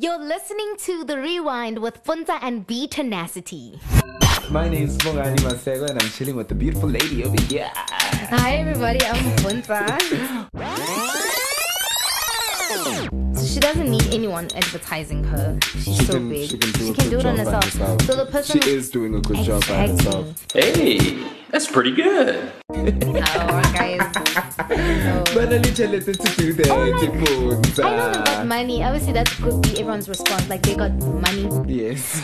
You're 0.00 0.18
listening 0.18 0.74
to 0.78 1.04
The 1.04 1.16
Rewind 1.18 1.78
with 1.78 2.02
Puntsa 2.02 2.38
and 2.42 2.66
BeeTenacity. 2.66 3.78
My 4.50 4.68
name 4.68 4.84
is 4.88 4.96
Bongani 4.98 5.36
Masego 5.38 5.88
and 5.88 6.02
I'm 6.02 6.08
chilling 6.10 6.34
with 6.36 6.48
the 6.48 6.54
beautiful 6.56 6.88
lady 6.88 7.24
over 7.24 7.40
here. 7.44 7.70
Hi, 7.72 8.56
everybody. 8.56 8.98
I'm 9.06 9.24
Puntsa. 9.38 9.86
So 13.36 13.44
she 13.46 13.60
doesn't 13.60 13.88
need 13.88 14.12
anyone 14.12 14.48
advertising 14.56 15.22
her. 15.24 15.56
She's 15.62 15.96
She 15.98 16.04
so 16.04 16.12
can- 16.14 16.28
big. 16.30 16.50
she 16.50 16.58
can 16.58 16.72
do 17.10 17.16
a 17.16 17.20
it 17.20 17.26
on 17.26 17.36
job 17.36 17.44
by 17.46 17.52
herself. 17.52 17.64
herself. 17.64 18.02
So 18.02 18.16
the 18.16 18.26
person. 18.30 18.60
She 18.60 18.70
is 18.70 18.90
doing 18.90 19.14
a 19.14 19.20
good 19.20 19.38
job 19.44 19.62
by 19.68 19.86
herself. 19.86 20.46
Hey, 20.52 21.16
that's 21.50 21.66
pretty 21.70 21.92
good. 21.92 22.52
Oh, 22.68 23.62
guys. 23.74 24.00
But 25.36 25.52
I 25.52 25.58
literally 25.58 26.00
to 26.00 26.36
do 26.36 26.52
that. 26.54 26.70
Oh, 26.70 26.88
like-. 26.88 27.78
I 27.78 27.90
know 27.96 28.24
got 28.24 28.46
money. 28.46 28.82
Obviously, 28.82 29.12
that 29.12 29.28
could 29.28 29.60
be 29.60 29.70
everyone's 29.72 30.08
response. 30.08 30.48
Like 30.48 30.62
they 30.62 30.74
got 30.74 30.92
money. 30.92 31.50
Yes. 31.66 32.22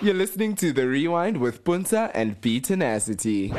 You're 0.00 0.14
listening 0.14 0.54
to 0.56 0.72
The 0.72 0.86
Rewind 0.86 1.36
with 1.36 1.64
Puntsa 1.64 2.10
and 2.14 2.40
BeeTenacity. 2.40 3.52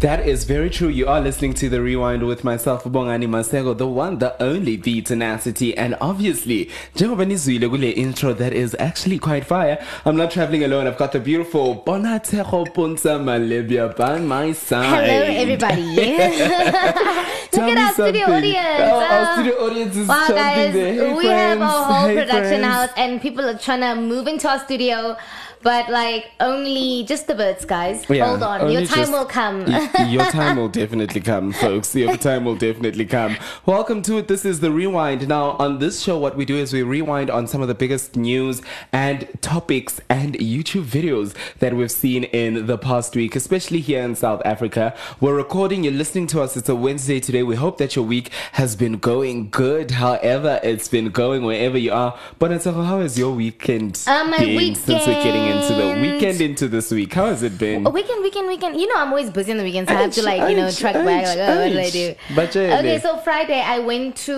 That 0.00 0.28
is 0.28 0.44
very 0.44 0.68
true. 0.68 0.88
You 0.88 1.06
are 1.08 1.22
listening 1.22 1.54
to 1.54 1.70
The 1.70 1.80
Rewind 1.80 2.26
with 2.26 2.44
myself, 2.44 2.84
Bongani 2.84 3.26
Masego, 3.26 3.74
the 3.74 3.86
one, 3.86 4.18
the 4.18 4.40
only 4.42 4.76
BeeTenacity. 4.76 5.72
And 5.74 5.96
obviously, 6.02 6.66
njengoba 6.94 7.24
kule 7.26 7.82
intro 7.82 8.34
that 8.34 8.52
is 8.52 8.76
actually 8.78 9.18
quite 9.18 9.46
fire. 9.46 9.82
I'm 10.04 10.14
not 10.14 10.32
traveling 10.32 10.64
alone. 10.64 10.86
I've 10.86 10.98
got 10.98 11.12
the 11.12 11.20
beautiful 11.20 11.76
Bonatego 11.76 12.66
Puntsa 12.74 13.18
Malibia 13.18 13.96
by 13.96 14.18
my 14.18 14.52
side. 14.52 15.08
Hello, 15.08 15.22
everybody. 15.40 15.96
Me 17.56 17.72
at 17.72 17.78
our 17.78 17.92
studio 17.94 18.26
audience. 18.26 18.80
Oh, 18.80 19.00
our 19.00 19.24
ah. 19.24 19.32
studio 19.34 19.54
audience 19.64 19.96
is 19.96 20.06
Wow, 20.06 20.26
guys, 20.28 20.74
there. 20.74 20.92
Hey, 20.92 21.14
we 21.14 21.24
have 21.24 21.60
a 21.62 21.66
whole 21.66 22.08
Hey, 22.08 22.16
production 22.16 22.60
friends. 22.60 22.66
house, 22.66 22.90
and 22.98 23.22
people 23.22 23.48
are 23.48 23.56
trying 23.56 23.80
to 23.80 23.94
move 23.98 24.26
into 24.26 24.46
our 24.46 24.58
studio, 24.58 25.16
but 25.62 25.88
like 25.90 26.30
only 26.40 27.04
just 27.04 27.26
the 27.26 27.34
birds, 27.34 27.64
guys. 27.64 28.04
Yeah, 28.08 28.26
Hold 28.26 28.42
on, 28.42 28.70
your 28.70 28.84
time 28.86 28.98
just- 28.98 29.12
will 29.12 29.24
come. 29.24 29.64
Y- 29.66 30.06
Your 30.08 30.24
time 30.30 30.56
will 30.56 30.68
definitely 30.68 31.20
come, 31.20 31.52
folks. 31.52 31.94
Your 31.94 32.16
time 32.16 32.44
will 32.44 32.56
definitely 32.56 33.04
come. 33.06 33.36
Welcome 33.64 34.02
to 34.02 34.18
it. 34.18 34.28
This 34.28 34.44
is 34.44 34.60
the 34.60 34.70
rewind. 34.70 35.26
Now, 35.28 35.50
on 35.58 35.78
this 35.78 36.00
show, 36.02 36.18
what 36.18 36.36
we 36.36 36.44
do 36.44 36.56
is 36.56 36.72
we 36.72 36.82
rewind 36.82 37.30
on 37.30 37.46
some 37.46 37.62
of 37.62 37.68
the 37.68 37.74
biggest 37.74 38.16
news 38.16 38.62
and 38.92 39.28
topics 39.42 40.00
and 40.08 40.34
YouTube 40.38 40.84
videos 40.84 41.34
that 41.58 41.74
we've 41.74 41.90
seen 41.90 42.24
in 42.24 42.66
the 42.66 42.78
past 42.78 43.16
week, 43.16 43.34
especially 43.36 43.80
here 43.80 44.02
in 44.02 44.14
South 44.14 44.42
Africa. 44.44 44.94
We're 45.20 45.34
recording, 45.34 45.84
you're 45.84 45.92
listening 45.92 46.26
to 46.28 46.42
us. 46.42 46.56
It's 46.56 46.68
a 46.68 46.74
Wednesday 46.76 47.20
today. 47.20 47.42
We 47.42 47.56
hope 47.56 47.78
that 47.78 47.96
your 47.96 48.04
week 48.04 48.30
has 48.52 48.76
been 48.76 48.98
going 48.98 49.50
good, 49.50 49.92
however, 49.92 50.60
it's 50.62 50.88
been 50.88 51.10
going 51.10 51.44
wherever 51.44 51.78
you 51.78 51.92
are. 51.92 52.18
But 52.38 52.50
how 52.64 53.00
has 53.00 53.18
your 53.18 53.32
weekend 53.34 54.02
Uh, 54.06 54.24
my 54.24 54.38
been 54.38 54.74
since 54.74 55.06
we're 55.06 55.22
getting 55.22 55.45
into 55.46 55.74
the 55.74 56.00
weekend. 56.00 56.40
into 56.40 56.68
this 56.68 56.90
week? 56.90 57.12
How 57.12 57.26
has 57.26 57.42
it 57.42 57.58
been? 57.58 57.86
A 57.86 57.90
weekend, 57.90 58.22
weekend, 58.22 58.48
weekend. 58.48 58.80
You 58.80 58.86
know, 58.88 58.94
I'm 58.96 59.08
always 59.08 59.30
busy 59.30 59.52
on 59.52 59.58
the 59.58 59.64
weekends. 59.64 59.90
I 59.90 59.94
have 59.94 60.12
to 60.12 60.22
like, 60.22 60.48
you 60.50 60.56
know, 60.56 60.70
track 60.70 60.94
back. 60.94 61.26
Like, 61.26 61.38
oh, 61.38 61.60
what 61.62 61.68
did 61.68 61.78
I 61.78 61.90
do? 61.90 62.14
But 62.34 62.56
okay, 62.56 62.98
so 63.00 63.16
Friday 63.18 63.60
I 63.60 63.78
went 63.80 64.16
to 64.28 64.36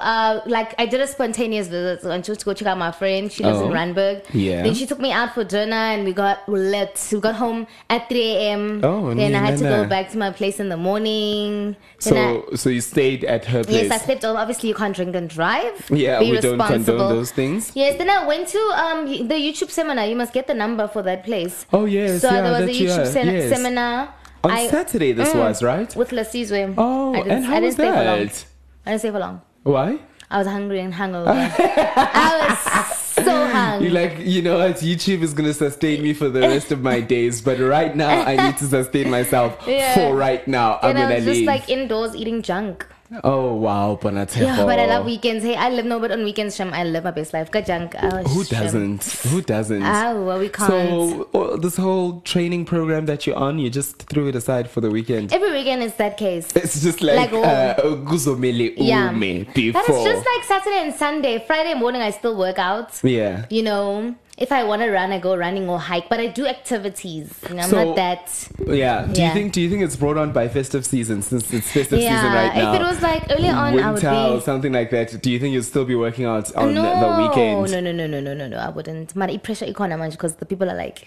uh, 0.00 0.40
like 0.46 0.74
I 0.78 0.86
did 0.86 1.00
a 1.00 1.06
spontaneous 1.06 1.68
visit. 1.68 2.02
So 2.02 2.08
I 2.08 2.12
went 2.14 2.24
to 2.26 2.34
go 2.44 2.54
check 2.54 2.68
out 2.68 2.78
my 2.78 2.92
friend. 2.92 3.30
She 3.32 3.42
lives 3.44 3.60
in 3.60 3.68
Oh. 3.68 3.70
Randburg. 3.74 4.24
Yeah. 4.32 4.62
Then 4.62 4.74
she 4.74 4.86
took 4.86 5.00
me 5.00 5.12
out 5.12 5.34
for 5.34 5.44
dinner, 5.44 5.74
and 5.76 6.04
we 6.04 6.12
got 6.12 6.48
lit. 6.48 7.08
We 7.12 7.20
got 7.20 7.34
home 7.36 7.66
at 7.90 8.08
3 8.08 8.20
a.m. 8.20 8.80
Oh, 8.84 9.14
then 9.14 9.34
I 9.34 9.38
had 9.46 9.58
to 9.58 9.64
go 9.64 9.86
back 9.86 10.10
to 10.10 10.18
my 10.18 10.30
place 10.30 10.60
in 10.60 10.68
the 10.68 10.76
morning. 10.76 11.76
Then 12.02 12.14
I- 12.16 12.40
So, 12.50 12.56
so 12.56 12.70
you 12.70 12.80
stayed 12.80 13.24
at 13.24 13.44
her 13.46 13.64
place. 13.64 13.84
Yes, 13.84 13.90
I 13.92 14.04
slept. 14.04 14.24
Obviously, 14.24 14.68
you 14.68 14.74
can't 14.74 14.94
drink 14.94 15.14
and 15.14 15.28
drive. 15.28 15.90
Yeah, 15.90 16.18
Be 16.20 16.30
we 16.32 16.40
don't 16.40 16.58
condone 16.58 16.78
responsible. 16.78 17.08
those 17.08 17.30
things. 17.32 17.72
Yes, 17.74 17.96
then 17.98 18.10
I 18.10 18.26
went 18.26 18.48
to 18.48 18.58
um 18.58 19.06
the 19.06 19.34
YouTube 19.34 19.70
seminar. 19.70 20.06
You 20.06 20.16
must 20.16 20.32
get 20.32 20.43
the 20.46 20.54
number 20.54 20.86
for 20.88 21.02
that 21.02 21.24
place. 21.24 21.66
Oh, 21.72 21.84
yes, 21.84 22.20
So 22.22 22.30
yeah, 22.30 22.40
there 22.42 22.52
was 22.60 22.70
a 22.70 22.72
YouTube 22.80 23.06
sen- 23.06 23.26
yes. 23.34 23.48
seminar 23.54 24.14
On 24.44 24.50
I- 24.50 24.68
Saturday, 24.68 25.12
this 25.12 25.30
Mm, 25.32 25.38
was 25.38 25.62
right. 25.62 25.94
with 25.96 26.10
Lasizwe. 26.10 26.74
Oh, 26.76 27.14
I 27.14 27.16
didn't, 27.18 27.30
and 27.32 27.44
how 27.46 27.52
I 27.52 27.60
didn't 27.60 27.66
was 27.66 27.74
stay 27.74 27.88
for 27.88 27.94
long. 27.94 28.04
that? 28.26 28.44
I 28.86 28.90
didn't 28.90 29.00
stay 29.00 29.10
for 29.10 29.18
long. 29.18 29.40
Why? 29.62 29.98
I 30.30 30.38
was 30.38 30.46
hungry 30.46 30.80
and 30.80 30.92
hungover. 30.92 31.28
I 31.28 32.46
was 32.48 32.98
so 32.98 33.46
hungry. 33.46 33.88
You 33.88 33.94
like, 33.94 34.18
you 34.18 34.42
know 34.42 34.58
what? 34.58 34.76
YouTube 34.76 35.22
is 35.22 35.32
gonna 35.32 35.52
sustain 35.54 36.02
me 36.02 36.12
for 36.14 36.28
the 36.28 36.40
rest 36.40 36.72
of 36.72 36.82
my 36.82 37.00
days, 37.00 37.40
but 37.40 37.58
right 37.58 37.94
now 37.96 38.08
I 38.22 38.36
need 38.36 38.56
to 38.58 38.64
sustain 38.64 39.10
myself 39.10 39.56
Yeah. 39.66 39.94
for 39.94 40.14
right 40.14 40.46
now. 40.48 40.78
I'm 40.82 40.90
and 40.90 40.98
I 40.98 41.02
gonna 41.02 41.14
was 41.16 41.24
just 41.24 41.36
leave. 41.38 41.46
like 41.46 41.68
indoors 41.70 42.14
eating 42.16 42.42
junk. 42.42 42.86
Oh 43.22 43.54
wow, 43.54 43.98
Bonatego. 44.00 44.42
Yeah, 44.42 44.64
but 44.64 44.78
I 44.78 44.86
love 44.86 45.04
weekends. 45.06 45.44
Hey, 45.44 45.54
I 45.56 45.68
live 45.70 45.84
no, 45.84 46.00
but 46.00 46.10
on 46.10 46.24
weekends, 46.24 46.56
Shem, 46.56 46.72
I 46.72 46.84
live 46.84 47.04
my 47.04 47.10
best 47.10 47.32
life. 47.32 47.50
Junk. 47.66 47.94
Oh, 48.02 48.22
Who 48.24 48.44
doesn't? 48.44 49.04
Who 49.30 49.42
doesn't? 49.42 49.82
Oh, 49.82 50.24
well, 50.24 50.38
we 50.38 50.48
can't. 50.48 50.68
so 50.70 51.28
oh, 51.34 51.56
this 51.56 51.76
whole 51.76 52.20
training 52.22 52.64
program 52.64 53.06
that 53.06 53.26
you're 53.26 53.36
on, 53.36 53.58
you 53.58 53.70
just 53.70 54.02
threw 54.08 54.28
it 54.28 54.34
aside 54.34 54.68
for 54.68 54.80
the 54.80 54.90
weekend. 54.90 55.32
Every 55.32 55.52
weekend 55.52 55.82
is 55.82 55.94
that 55.96 56.16
case. 56.16 56.50
It's 56.56 56.82
just 56.82 57.00
like, 57.02 57.16
Like, 57.16 57.32
oh. 57.32 57.42
uh, 57.42 57.76
Guzomele 58.10 58.74
Yeah. 58.76 59.10
Ume 59.10 59.46
before. 59.54 59.82
But 59.82 59.88
it's 59.90 60.04
just 60.04 60.26
like 60.34 60.44
Saturday 60.44 60.82
and 60.84 60.94
Sunday. 60.94 61.44
Friday 61.46 61.74
morning, 61.74 62.00
I 62.02 62.10
still 62.10 62.36
work 62.36 62.58
out. 62.58 62.98
yeah. 63.04 63.44
You 63.50 63.62
know, 63.62 64.14
if 64.36 64.50
I 64.50 64.64
want 64.64 64.82
to 64.82 64.90
run, 64.90 65.12
I 65.12 65.18
go 65.20 65.36
running 65.36 65.68
or 65.68 65.78
hike. 65.78 66.08
But 66.08 66.18
I 66.20 66.26
do 66.26 66.46
activities. 66.46 67.32
You 67.48 67.54
know, 67.54 67.62
I'm 67.62 67.70
So- 67.70 67.84
not 67.84 67.96
that. 67.96 68.48
Yeah. 68.66 69.06
Do 69.06 69.22
you 69.22 69.30
think? 69.32 69.52
Do 69.52 69.60
you 69.60 69.70
think 69.70 69.82
it's 69.82 69.96
brought 69.96 70.16
on 70.18 70.32
by 70.32 70.48
festive 70.48 70.84
season 70.84 71.22
since 71.22 71.52
it's 71.52 71.70
festive 71.70 72.00
Yeah. 72.00 72.16
season 72.16 72.32
right 72.32 72.54
now? 72.54 72.72
if 72.74 72.80
it 72.80 72.84
was 72.84 73.00
like 73.02 73.22
early 73.30 73.48
on, 73.48 73.56
I 73.78 73.92
would 73.92 74.02
winter 74.02 74.08
or 74.10 74.34
be. 74.36 74.40
something 74.42 74.72
like 74.72 74.90
that, 74.90 75.22
do 75.22 75.30
you 75.30 75.38
think 75.38 75.54
you'd 75.54 75.62
still 75.64 75.84
be 75.84 75.94
working 75.94 76.24
out 76.24 76.54
on 76.56 76.74
no, 76.74 76.82
the 76.82 77.22
weekend? 77.28 77.70
no, 77.72 77.80
no, 77.80 77.92
no, 77.92 78.06
no, 78.06 78.20
no, 78.20 78.34
no, 78.34 78.48
no. 78.48 78.56
I 78.56 78.70
wouldn't. 78.70 79.14
Man, 79.14 79.38
pressure 79.40 79.66
economy 79.66 80.10
because 80.10 80.34
the 80.36 80.46
people 80.46 80.68
are 80.70 80.76
like 80.76 81.06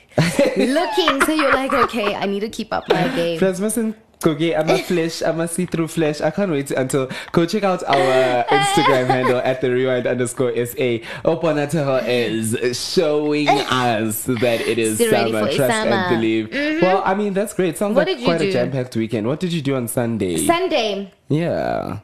looking. 0.58 1.22
So 1.26 1.34
you're 1.34 1.54
like, 1.54 1.74
okay, 1.74 2.16
I 2.16 2.26
need 2.26 2.42
to 2.42 2.50
keep 2.50 2.72
up 2.74 2.84
my 2.90 3.08
game. 3.16 3.40
Friends 3.40 3.60
mustn't 3.60 3.96
go 4.22 4.36
get 4.36 4.60
I'm 4.60 4.70
a 4.70 4.74
eh. 4.74 4.84
flesh, 4.84 5.22
I'm 5.22 5.40
a 5.40 5.48
see-through 5.48 5.88
flesh. 5.90 6.22
I 6.22 6.32
can't 6.32 6.52
wait 6.52 6.72
until 6.72 7.10
go 7.32 7.46
check 7.46 7.64
out 7.64 7.84
our 7.84 8.44
Instagram 8.50 9.08
handle 9.08 9.38
at 9.38 9.62
the 9.62 9.72
rewind 9.72 10.08
underscore 10.08 10.52
SA. 10.66 11.04
Oponataho 11.26 12.06
is 12.08 12.80
showing 12.80 13.48
eh. 13.48 13.66
us 13.70 14.24
that 14.24 14.62
it 14.62 14.78
is 14.78 14.98
summer, 14.98 15.42
trust 15.52 15.58
summer. 15.58 15.92
and 15.92 16.16
believe. 16.16 16.50
Mm-hmm. 16.50 16.86
Well, 16.86 17.02
I 17.06 17.14
mean 17.16 17.34
that's 17.34 17.54
great. 17.54 17.78
Sounds 17.78 17.96
What 17.96 18.08
like 18.08 18.24
quite 18.24 18.42
a 18.42 18.52
jam-packed 18.52 18.96
weekend. 18.96 19.28
What 19.28 19.40
did 19.40 19.54
you 19.54 19.62
do 19.62 19.76
on 19.76 19.88
Sunday? 19.88 20.38
Sunday. 20.38 21.14
yeah. 21.30 22.00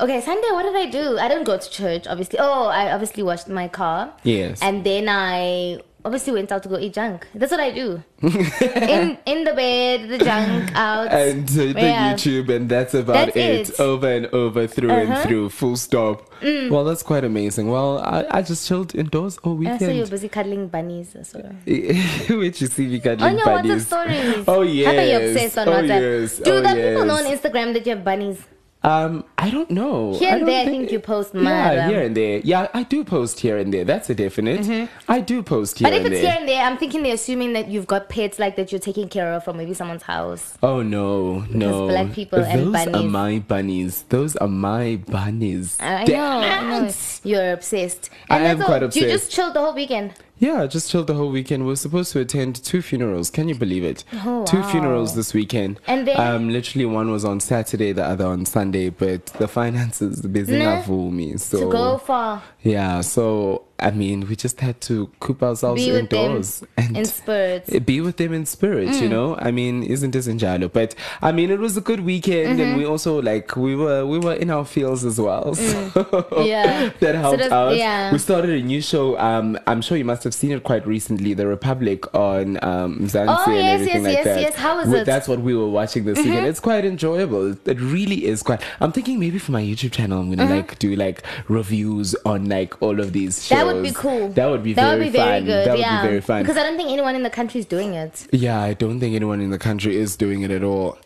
Okay, 0.00 0.22
Sunday, 0.22 0.48
what 0.52 0.62
did 0.62 0.74
I 0.74 0.86
do? 0.86 1.18
I 1.18 1.28
didn't 1.28 1.44
go 1.44 1.58
to 1.58 1.70
church, 1.70 2.06
obviously. 2.06 2.38
Oh, 2.38 2.68
I 2.68 2.90
obviously 2.90 3.22
washed 3.22 3.48
my 3.48 3.68
car. 3.68 4.10
Yes. 4.22 4.62
And 4.62 4.82
then 4.82 5.10
I 5.10 5.80
obviously 6.04 6.32
went 6.32 6.50
out 6.52 6.62
to 6.62 6.68
go 6.68 6.78
eat 6.78 6.94
junk. 6.94 7.26
That's 7.34 7.50
what 7.50 7.60
I 7.60 7.70
do. 7.70 8.02
in 8.22 9.18
in 9.26 9.44
the 9.44 9.54
bed, 9.54 10.08
the 10.08 10.18
junk 10.18 10.70
out. 10.74 11.08
and 11.12 11.48
uh, 11.50 11.54
the 11.54 11.72
Yeah. 11.76 12.14
YouTube, 12.14 12.48
and 12.54 12.68
that's 12.68 12.94
about 12.94 13.32
That's 13.34 13.36
it. 13.36 13.70
it. 13.70 13.80
Over 13.80 14.08
and 14.10 14.26
over, 14.26 14.66
through 14.66 14.90
and 14.90 15.12
Uh-huh. 15.12 15.22
through, 15.24 15.48
full 15.50 15.76
stop. 15.76 16.28
Mm. 16.40 16.70
Well, 16.70 16.84
that's 16.84 17.02
quite 17.02 17.24
amazing. 17.24 17.68
Well, 17.70 17.98
I, 17.98 18.24
I 18.30 18.42
just 18.42 18.66
chilled 18.66 18.94
indoors 18.94 19.38
all 19.42 19.56
I 19.66 19.78
saw 19.78 19.90
you're 19.90 20.06
busy 20.06 20.28
cuddling 20.28 20.68
bunnies. 20.68 21.16
So. 21.22 21.38
Which 22.42 22.60
you 22.62 22.66
see 22.66 22.86
me 22.86 22.96
On 22.96 23.02
cuddling 23.02 23.38
your 23.38 23.46
WhatsApp 23.46 23.62
bunnies. 23.62 23.86
stories. 23.86 24.44
Oh 24.48 24.62
yes. 24.62 24.94
thought 24.96 25.08
you're 25.12 25.30
obsessed 25.30 25.58
on 25.58 25.68
oh, 25.68 25.72
WhatsApp. 25.72 26.20
Yes. 26.20 26.38
Do 26.38 26.52
oh, 26.52 26.60
the 26.60 26.74
people 26.74 27.04
know 27.04 27.16
on. 27.16 27.24
Instagram 27.24 27.72
that 27.74 27.86
you 27.86 27.94
have 27.94 28.04
bunnies? 28.04 28.38
Um, 28.82 29.24
I 29.36 29.50
don't 29.50 29.70
know. 29.70 30.14
Here 30.14 30.30
I 30.30 30.32
and 30.32 30.40
don't 30.40 30.48
there, 30.48 30.62
I 30.62 30.64
think 30.64 30.90
you 30.90 31.00
post 31.00 31.34
Yeah, 31.34 31.84
um, 31.84 31.90
here 31.90 32.00
and 32.02 32.16
there. 32.16 32.38
Yeah, 32.42 32.68
I 32.72 32.82
do 32.84 33.04
post 33.04 33.40
here 33.40 33.58
and 33.58 33.72
there. 33.74 33.84
That's 33.84 34.08
a 34.08 34.14
definite. 34.14 34.88
I 35.06 35.20
do 35.20 35.42
post 35.42 35.78
here 35.78 35.88
Mm-hmm. 35.90 35.96
But 35.96 36.00
if 36.00 36.06
and 36.06 36.14
it's 36.14 36.22
there. 36.22 36.32
here 36.32 36.40
and 36.40 36.48
there, 36.48 36.62
I'm 36.64 36.78
thinking 36.78 37.02
they're 37.02 37.14
assuming 37.14 37.52
that 37.52 37.68
you've 37.68 37.86
got 37.86 38.08
pets 38.08 38.38
like 38.38 38.56
that 38.56 38.72
you're 38.72 38.78
taking 38.78 39.08
care 39.08 39.32
of 39.34 39.44
from 39.44 39.58
maybe 39.58 39.74
someone's 39.74 40.04
house. 40.04 40.56
Oh 40.62 40.80
no, 40.82 41.40
no. 41.50 41.88
black 41.88 42.12
people 42.12 42.38
and 42.38 42.72
bunnies. 42.72 42.86
Those 42.86 42.94
are 42.94 43.02
my 43.08 43.38
bunnies. 43.40 44.02
Those 44.08 44.36
are 44.36 44.48
my 44.48 44.96
bunnies. 44.96 45.76
I 45.80 46.04
know, 46.04 46.40
I 46.40 46.80
know. 46.80 46.90
You're 47.22 47.52
obsessed. 47.52 48.08
I 48.30 48.38
am 48.40 48.62
quite 48.62 48.82
all. 48.82 48.88
You 48.88 49.02
just 49.02 49.30
chilled 49.30 49.54
the 49.54 49.60
whole 49.60 49.74
weekend. 49.74 50.14
Yeah, 50.40 50.66
just 50.66 50.90
chilled 50.90 51.06
the 51.06 51.14
whole 51.14 51.28
weekend. 51.30 51.66
We 51.66 51.72
are 51.72 51.76
supposed 51.76 52.12
to 52.14 52.20
attend 52.20 52.56
two 52.64 52.80
funerals. 52.80 53.28
Can 53.30 53.48
you 53.48 53.54
believe 53.54 53.84
it? 53.84 54.04
Oh, 54.24 54.44
Two 54.46 54.60
wow. 54.60 54.70
funerals 54.70 55.14
this 55.14 55.34
weekend. 55.34 55.78
And 55.86 56.08
then- 56.08 56.18
um, 56.18 56.48
literally 56.50 56.86
one 56.86 57.10
was 57.10 57.24
on 57.26 57.40
Saturday, 57.40 57.92
the 57.92 58.04
other 58.04 58.24
on 58.26 58.46
Sunday. 58.46 58.88
But 58.88 59.26
the 59.26 59.46
finances 59.46 60.22
busy 60.22 60.58
Nah. 60.58 60.80
for 60.82 61.12
me. 61.12 61.36
So 61.36 61.60
to 61.66 61.70
go 61.70 61.98
for 61.98 62.40
yeah, 62.62 63.02
so 63.02 63.62
I 63.80 63.90
mean, 63.90 64.26
we 64.28 64.36
just 64.36 64.60
had 64.60 64.80
to 64.82 65.10
coop 65.20 65.42
ourselves 65.42 65.84
Be 65.84 65.92
with 65.92 66.10
them 66.10 66.20
indoors 66.30 66.62
and 66.76 66.96
in 66.96 67.04
spirit. 67.04 67.86
be 67.86 68.00
with 68.00 68.16
them 68.18 68.32
in 68.32 68.46
spirit, 68.46 68.88
you 69.00 69.08
Mm. 69.08 69.10
know. 69.10 69.36
I 69.38 69.50
mean, 69.50 69.82
isn't 69.82 70.10
this 70.12 70.26
Njalo? 70.28 70.70
But 70.72 70.94
I 71.22 71.32
mean, 71.32 71.50
it 71.50 71.58
was 71.58 71.76
a 71.76 71.80
good 71.80 72.00
weekend, 72.00 72.58
Mm-hmm. 72.58 72.60
and 72.60 72.76
we 72.76 72.84
also 72.84 73.20
like 73.22 73.56
we 73.56 73.74
were 73.76 74.04
we 74.06 74.18
were 74.18 74.34
in 74.34 74.50
our 74.50 74.64
fields 74.64 75.04
as 75.04 75.20
well, 75.20 75.54
so 75.54 75.62
Mm. 75.62 76.46
Yeah. 76.54 76.90
that 77.00 77.14
So 77.14 77.20
helped 77.20 77.38
does- 77.38 77.52
out. 77.52 77.76
yeah. 77.76 78.12
We 78.12 78.18
started 78.18 78.50
a 78.50 78.62
new 78.62 78.80
show. 78.82 79.18
Um, 79.18 79.58
I'm 79.66 79.80
sure 79.82 79.96
you 79.96 80.04
must 80.04 80.24
have 80.24 80.34
seen 80.34 80.52
it 80.52 80.62
quite 80.62 80.86
recently, 80.86 81.34
The 81.34 81.46
Republic 81.46 82.12
on 82.14 82.58
um 82.62 82.98
Mzansi 83.00 83.26
Oh, 83.28 83.44
and 83.50 83.56
yes, 83.56 83.74
everything 83.80 84.02
yes, 84.02 84.04
like 84.04 84.14
yes, 84.14 84.24
that. 84.24 84.40
yes. 84.40 84.54
How 84.56 84.76
We- 84.76 84.82
it? 84.82 84.86
Mm-hmm. 84.86 85.04
That's 85.04 85.28
what 85.28 85.40
we 85.40 85.54
were 85.56 85.68
watching 85.68 86.04
this 86.04 86.18
weekend. 86.18 86.46
It's 86.46 86.60
quite 86.60 86.84
enjoyable. 86.84 87.56
It 87.66 87.80
really 87.80 88.26
is 88.26 88.42
quite. 88.42 88.60
I'm 88.80 88.92
thinking 88.92 89.18
maybe 89.18 89.38
for 89.38 89.52
my 89.52 89.62
YouTube 89.62 89.92
channel, 89.92 90.20
I'm 90.20 90.30
gonna 90.34 90.50
like 90.54 90.78
do 90.78 90.94
like 90.96 91.22
reviews 91.48 92.14
on 92.24 92.48
like 92.48 92.80
all 92.82 93.00
of 93.00 93.12
these 93.12 93.46
shows. 93.46 93.58
That 93.70 93.82
would 93.82 93.82
be 93.82 93.92
cool. 93.92 94.28
That 94.28 94.46
would 94.46 94.62
be 94.62 94.72
That 94.74 94.90
very 94.90 95.04
would 95.04 95.12
be 95.12 95.18
very 95.18 95.40
good. 95.40 95.66
That 95.66 95.72
would 95.72 95.80
yeah. 95.80 96.02
be 96.02 96.08
very 96.08 96.20
fun. 96.20 96.42
Because 96.42 96.56
I 96.56 96.62
don't 96.62 96.76
think 96.76 96.90
anyone 96.90 97.14
in 97.14 97.22
the 97.22 97.30
country 97.30 97.60
is 97.60 97.66
doing 97.66 97.94
it. 97.94 98.26
Yeah, 98.32 98.60
I 98.60 98.74
don't 98.74 99.00
think 99.00 99.14
anyone 99.14 99.40
in 99.40 99.50
the 99.50 99.58
country 99.58 99.96
is 99.96 100.16
doing 100.16 100.42
it 100.42 100.50
at 100.50 100.64
all. 100.64 100.98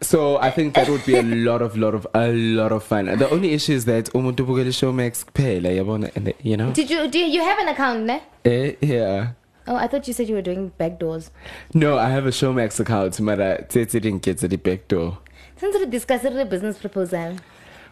So 0.00 0.38
I 0.38 0.50
think 0.50 0.74
that 0.74 0.88
would 0.88 1.04
be 1.04 1.16
a 1.16 1.22
lot 1.48 1.60
of 1.60 1.76
lot 1.76 1.94
of 1.94 2.06
a 2.14 2.28
lot 2.32 2.70
of 2.70 2.84
fun. 2.84 3.06
The 3.06 3.28
only 3.30 3.52
issue 3.52 3.72
is 3.72 3.84
that 3.86 4.06
umuntu 4.12 4.46
bukele 4.46 4.72
Showmax 4.72 5.24
kuphela 5.24 5.74
yabona 5.74 6.14
and 6.14 6.32
you 6.42 6.56
know. 6.56 6.72
Did 6.72 6.88
you 6.90 7.08
do 7.08 7.18
you, 7.18 7.42
have 7.42 7.58
an 7.58 7.68
account, 7.68 8.04
ne? 8.04 8.22
Eh, 8.44 8.74
yeah. 8.80 9.32
Oh, 9.66 9.74
I 9.74 9.86
thought 9.88 10.06
you 10.06 10.14
said 10.14 10.28
you 10.28 10.36
were 10.36 10.42
doing 10.42 10.72
backdoors. 10.78 11.30
No, 11.74 11.98
I 11.98 12.10
have 12.10 12.26
a 12.26 12.30
Showmax 12.30 12.78
account, 12.80 13.18
but 13.20 13.40
I 13.40 13.56
didn't 13.68 14.20
get 14.20 14.38
the 14.38 14.56
back 14.56 14.88
door. 14.88 15.18
Since 15.56 15.76
we 15.76 15.86
discussed 15.86 16.24
a 16.24 16.44
business 16.44 16.78
proposal. 16.78 17.36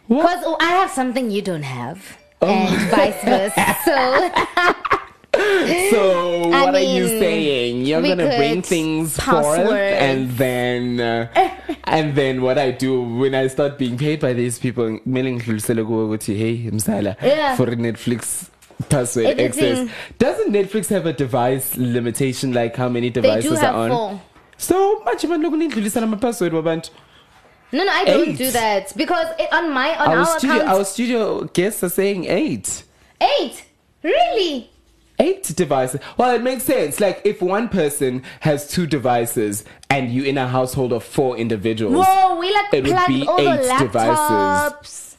Because 0.07 0.43
oh, 0.45 0.55
I 0.61 0.71
have 0.71 0.89
something 0.89 1.29
you 1.29 1.41
don't 1.41 1.63
have. 1.63 2.17
Oh. 2.41 2.47
And 2.47 2.89
vice 2.91 3.23
versa. 3.23 4.33
So 5.37 5.91
So 5.91 6.51
I 6.51 6.63
what 6.65 6.75
are 6.75 6.79
you 6.79 7.07
saying? 7.07 7.85
You're 7.85 8.01
gonna 8.01 8.35
bring 8.37 8.61
things 8.61 9.15
forth, 9.17 9.45
password. 9.45 9.93
and 9.93 10.31
then 10.31 10.99
uh, 10.99 11.27
and 11.83 12.15
then 12.15 12.41
what 12.41 12.57
I 12.57 12.71
do 12.71 13.01
when 13.01 13.35
I 13.35 13.47
start 13.47 13.77
being 13.77 13.97
paid 13.97 14.19
by 14.19 14.33
these 14.33 14.57
people, 14.57 14.99
mailing 15.05 15.39
hey 15.39 16.71
msala 16.71 17.15
for 17.55 17.67
Netflix 17.67 18.49
password 18.89 19.25
Everything. 19.25 19.87
access. 19.87 19.95
Doesn't 20.17 20.51
Netflix 20.53 20.87
have 20.89 21.05
a 21.05 21.13
device 21.13 21.75
limitation 21.77 22.53
like 22.53 22.75
how 22.75 22.89
many 22.89 23.09
devices 23.09 23.59
are 23.59 23.73
on? 23.73 23.89
four. 23.91 24.21
So 24.57 25.01
much 25.05 25.23
man 25.25 25.43
lokundlulisana 25.43 26.03
ama 26.03 26.17
password 26.17 26.53
wabantu. 26.53 26.89
No, 27.71 27.83
no, 27.83 27.91
I 27.91 28.05
don't 28.05 28.35
do 28.37 28.49
that 28.51 28.93
because 28.95 29.27
it, 29.39 29.51
on 29.51 29.73
my 29.73 29.97
on 29.97 30.07
Our 30.09 30.17
our 30.19 30.25
studio 30.39 30.55
account, 30.55 30.69
our 30.69 30.85
studio 30.85 31.43
guests 31.45 31.83
are 31.83 31.89
saying 31.89 32.25
eight. 32.25 32.83
eight. 33.21 33.65
Really? 34.03 34.69
Eight 35.19 35.43
devices. 35.55 35.99
Well, 36.15 36.33
it 36.35 36.43
makes 36.43 36.63
sense. 36.63 36.99
Like 36.99 37.21
if 37.25 37.41
one 37.41 37.67
person 37.69 38.23
has 38.41 38.69
two 38.69 38.85
devices 38.85 39.65
and 39.89 40.11
you 40.11 40.23
in 40.23 40.37
a 40.37 40.47
household 40.47 40.93
of 40.93 41.03
four 41.03 41.35
individuals, 41.37 42.05
Whoa, 42.05 42.39
we 42.39 42.53
like 42.53 42.73
It 42.73 42.83
would 42.85 43.07
be 43.07 43.25
all 43.27 43.37
the 43.37 43.73
eight 43.73 43.79
devices. 43.79 45.17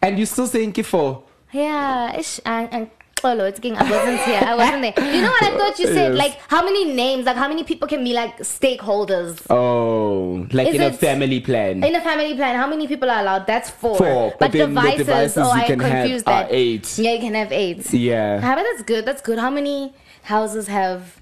and 0.00 0.16
you're 0.18 0.26
still 0.26 0.46
saying 0.46 0.72
four. 0.82 1.24
Yeah, 1.52 2.16
ish, 2.18 2.40
and, 2.46 2.72
and 2.72 2.90
Xolo, 3.22 3.48
it's 3.48 3.60
getting, 3.60 3.78
I 3.78 3.88
wasn't 3.90 4.20
here. 4.20 4.42
I 4.44 4.54
wasn't 4.54 4.82
there. 4.82 4.94
You 5.14 5.22
know 5.22 5.30
what 5.30 5.42
I 5.42 5.50
thought 5.58 5.78
you 5.78 5.86
said? 5.86 6.14
Yes. 6.14 6.18
Like, 6.18 6.38
how 6.48 6.64
many 6.64 6.92
names, 6.92 7.24
like, 7.26 7.36
how 7.36 7.48
many 7.48 7.64
people 7.64 7.86
can 7.88 8.02
be 8.04 8.12
like 8.12 8.38
stakeholders 8.38 9.40
Oh, 9.50 10.46
like 10.52 10.68
Is 10.68 10.74
in 10.74 10.82
a 10.82 10.86
it- 10.86 10.96
family 10.96 11.40
plan. 11.40 11.82
in 11.84 11.94
a 11.94 12.00
family 12.00 12.34
plan? 12.34 12.56
How 12.56 12.66
many 12.68 12.86
people 12.88 13.10
are 13.10 13.20
allowed? 13.20 13.46
That's 13.46 13.70
four. 13.70 13.96
Four, 13.96 14.30
but 14.30 14.38
but, 14.40 14.52
then 14.52 14.74
the 14.74 14.80
devices, 14.80 15.06
devices 15.06 15.38
oh, 15.38 15.54
you 15.54 15.62
I 15.62 15.66
can 15.66 15.78
have 15.80 15.90
confused 16.02 16.28
are 16.28 16.42
that. 16.44 16.48
eight. 16.52 16.98
Yeah, 16.98 17.12
you 17.12 17.20
can 17.20 17.34
have 17.34 17.52
eight. 17.52 17.92
yeah. 17.92 18.40
How 18.40 18.52
about 18.54 18.64
that's 18.70 18.82
good. 18.82 19.04
That's 19.04 19.22
good. 19.22 19.38
How 19.38 19.50
many 19.50 19.94
houses 20.22 20.66
have 20.68 21.20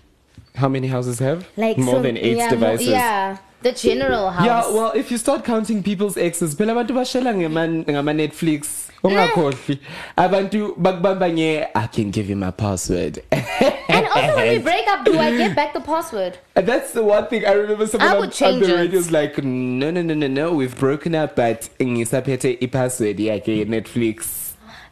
How 0.55 0.69
many 0.69 0.89
houses 0.89 1.19
have? 1.19 1.47
like 1.57 1.79
more 1.79 1.97
so- 1.97 2.03
than 2.03 2.17
eight 2.17 2.37
yeah, 2.37 2.45
mo- 2.47 2.51
devices. 2.51 2.87
yeah, 2.89 3.39
the 3.63 3.73
general 3.73 4.31
house. 4.31 4.47
Yeah, 4.47 4.69
well, 4.73 4.93
if 4.93 5.11
you 5.11 5.19
start 5.19 5.45
counting 5.45 5.83
people's 5.83 6.17
exes, 6.17 6.55
phela 6.55 6.73
abantu 6.73 6.95
bashela 6.95 7.35
ngama 7.35 7.85
ngama 7.85 8.15
Netflix. 8.15 8.89
Ungakhohlwi. 9.03 9.71
Eh. 9.71 9.77
Abantu 10.17 10.75
bakubamba 10.77 11.31
nge 11.33 11.69
I 11.75 11.87
can 11.87 12.11
give 12.11 12.29
you 12.29 12.37
my 12.37 12.51
password. 12.51 13.23
and 13.31 14.07
also 14.07 14.37
when 14.37 14.49
we 14.49 14.59
break 14.59 14.87
up, 14.89 15.05
do 15.05 15.19
I 15.19 15.37
get 15.37 15.57
back 15.57 15.73
the 15.73 15.81
password? 15.81 16.39
That's 16.55 16.93
the 16.93 17.03
one 17.03 17.27
thing 17.29 17.47
I 17.47 17.53
remember 17.53 17.87
someone 17.87 18.11
I 18.11 18.19
would 18.19 18.25
on 18.27 18.31
change 18.31 18.67
the 18.67 18.75
radio 18.75 18.99
was 18.99 19.11
like, 19.11 19.43
no, 19.43 19.91
no, 19.91 20.03
no, 20.03 20.15
no, 20.15 20.27
no, 20.27 20.53
we've 20.53 20.79
broken 20.79 21.15
up, 21.15 21.37
but 21.37 21.69
ngisaphethe 21.79 22.59
i-password 22.63 23.17
yakhe 23.17 23.67
Netflix. 23.67 24.40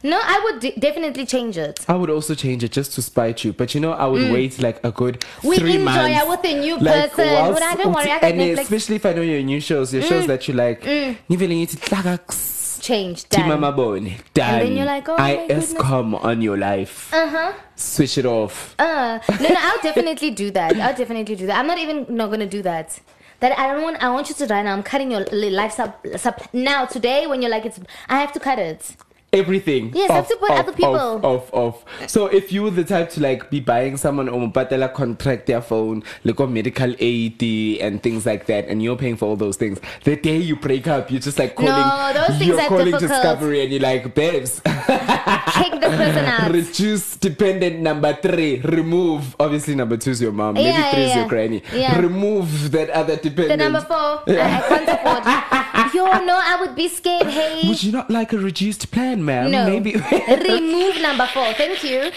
No, 0.01 0.17
I 0.21 0.39
would 0.45 0.61
de- 0.61 0.79
definitely 0.79 1.25
change 1.25 1.57
it. 1.57 1.83
I 1.89 1.95
would 1.95 2.09
also 2.09 2.33
change 2.33 2.63
it 2.63 2.71
just 2.71 2.93
to 2.93 3.01
spite 3.01 3.43
you, 3.43 3.51
but 3.51 3.75
you 3.75 3.81
know, 3.81 3.91
I 3.91 4.05
would 4.05 4.31
wait 4.31 4.59
like 4.61 4.79
a 4.85 4.91
good 4.91 5.19
Mm. 5.19 5.49
We 5.49 5.57
three 5.57 5.71
enjoy 5.75 5.83
months. 5.85 6.23
it 6.23 6.29
with 6.29 6.45
a 6.45 6.59
new 6.59 6.77
like, 6.77 7.11
person. 7.11 7.33
whilst- 7.33 7.59
Well, 7.61 7.77
don't 7.77 7.93
worry, 7.93 8.11
I 8.11 8.19
got 8.19 8.23
and 8.31 8.39
Netflix. 8.39 8.55
Mm. 8.55 8.59
especially 8.61 8.95
if 8.95 9.05
I 9.05 9.13
know 9.13 9.21
your 9.21 9.41
new 9.41 9.59
shows, 9.59 9.93
your 9.93 10.03
shows 10.03 10.27
that 10.27 10.47
you 10.47 10.53
like, 10.53 10.81
tlakaks, 10.81 12.81
Change. 12.81 13.25
Tima 13.25 13.49
Done. 13.49 13.61
Mabone, 13.61 14.17
done. 14.33 14.59
then 14.59 14.77
you're 14.77 14.85
like, 14.85 15.07
oh 15.09 15.15
I 15.17 15.47
come 15.77 16.15
on 16.15 16.41
your 16.41 16.57
life. 16.57 17.13
Uh 17.13 17.27
huh. 17.27 17.53
Switch 17.75 18.17
it 18.17 18.25
off. 18.25 18.73
Uh, 18.79 19.19
no, 19.41 19.49
no, 19.49 19.55
I'll 19.59 19.81
definitely 19.81 20.31
do 20.31 20.49
that. 20.51 20.77
I'll 20.79 20.95
definitely 20.95 21.35
do 21.35 21.45
that. 21.47 21.57
I'm 21.59 21.67
not 21.67 21.77
even 21.77 22.05
not 22.09 22.29
gonna 22.31 22.45
do 22.45 22.61
that. 22.61 22.99
That 23.41 23.57
I 23.59 23.71
don't 23.73 23.83
want. 23.83 24.01
I 24.03 24.09
want 24.11 24.29
you 24.29 24.35
to 24.35 24.45
right 24.47 24.63
now. 24.63 24.73
I'm 24.73 24.83
cutting 24.83 25.11
your 25.11 25.25
life 25.31 25.73
sub, 25.73 25.93
sub 26.17 26.35
now 26.53 26.85
today. 26.85 27.27
When 27.27 27.41
you're 27.41 27.51
like, 27.51 27.65
it's. 27.65 27.79
I 28.07 28.19
have 28.19 28.31
to 28.33 28.39
cut 28.39 28.59
it. 28.59 28.95
Everything. 29.31 29.91
Yes, 29.93 30.09
have 30.11 30.27
to 30.27 30.35
put 30.37 30.51
other 30.51 30.71
people. 30.71 30.95
Off, 30.95 31.23
off, 31.23 31.53
off. 31.53 32.09
So 32.09 32.27
if 32.27 32.51
you 32.51 32.63
were 32.63 32.71
the 32.71 32.83
type 32.83 33.09
to 33.11 33.21
like 33.21 33.49
be 33.49 33.59
buying 33.59 33.97
someone 33.97 34.27
or 34.29 34.39
patela 34.49 34.91
contract 34.93 35.45
their 35.47 35.61
phone, 35.61 36.03
like 36.23 36.39
on 36.39 36.53
medical 36.53 36.93
aid 36.99 37.41
and 37.81 38.01
things 38.01 38.25
like 38.25 38.45
that, 38.47 38.67
and 38.67 38.81
you're 38.81 38.95
paying 38.97 39.17
for 39.17 39.25
all 39.25 39.35
those 39.35 39.57
things, 39.57 39.79
the 40.03 40.15
day 40.15 40.37
you 40.37 40.55
break 40.55 40.87
up, 40.87 41.11
you're 41.11 41.19
just 41.21 41.37
like 41.39 41.55
calling. 41.55 41.71
No, 41.71 42.11
those 42.13 42.37
things 42.37 42.47
you're 42.47 42.59
are 42.61 42.67
calling 42.67 42.85
difficult. 42.91 43.09
Discovery, 43.21 43.61
and 43.63 43.71
you're 43.71 43.81
like, 43.81 44.13
babes, 44.15 44.59
Kick 44.65 45.73
the 45.81 45.89
person 45.89 46.25
out. 46.25 46.51
reduce 46.51 47.15
dependent 47.17 47.79
number 47.79 48.13
three, 48.13 48.59
remove. 48.61 49.35
Obviously, 49.39 49.75
number 49.75 49.97
two 49.97 50.11
is 50.11 50.21
your 50.21 50.31
mom. 50.31 50.55
Maybe 50.55 50.69
Yeah, 50.69 50.91
three 50.91 51.01
yeah, 51.03 51.09
is 51.09 51.15
your 51.15 51.27
granny. 51.27 51.63
Yeah. 51.73 51.99
Remove 51.99 52.71
that 52.71 52.89
other 52.89 53.15
dependent. 53.15 53.49
The 53.49 53.57
number 53.57 53.81
four. 53.81 54.23
I, 54.27 54.57
I 54.57 54.61
can't 54.67 54.89
afford. 54.89 55.93
Yo, 55.93 56.05
no, 56.23 56.39
I 56.41 56.57
would 56.61 56.75
be 56.75 56.87
scared. 56.87 57.27
Hey, 57.27 57.67
Would 57.67 57.81
you 57.83 57.91
not 57.91 58.09
like 58.11 58.31
a 58.31 58.37
reduced 58.37 58.91
plan, 58.91 59.18
ma'am? 59.25 59.51
no. 59.51 59.65
Maybe. 59.65 59.93
Remove 60.27 61.01
number 61.01 61.27
four. 61.27 61.53
Thank 61.53 61.83
you. 61.83 62.11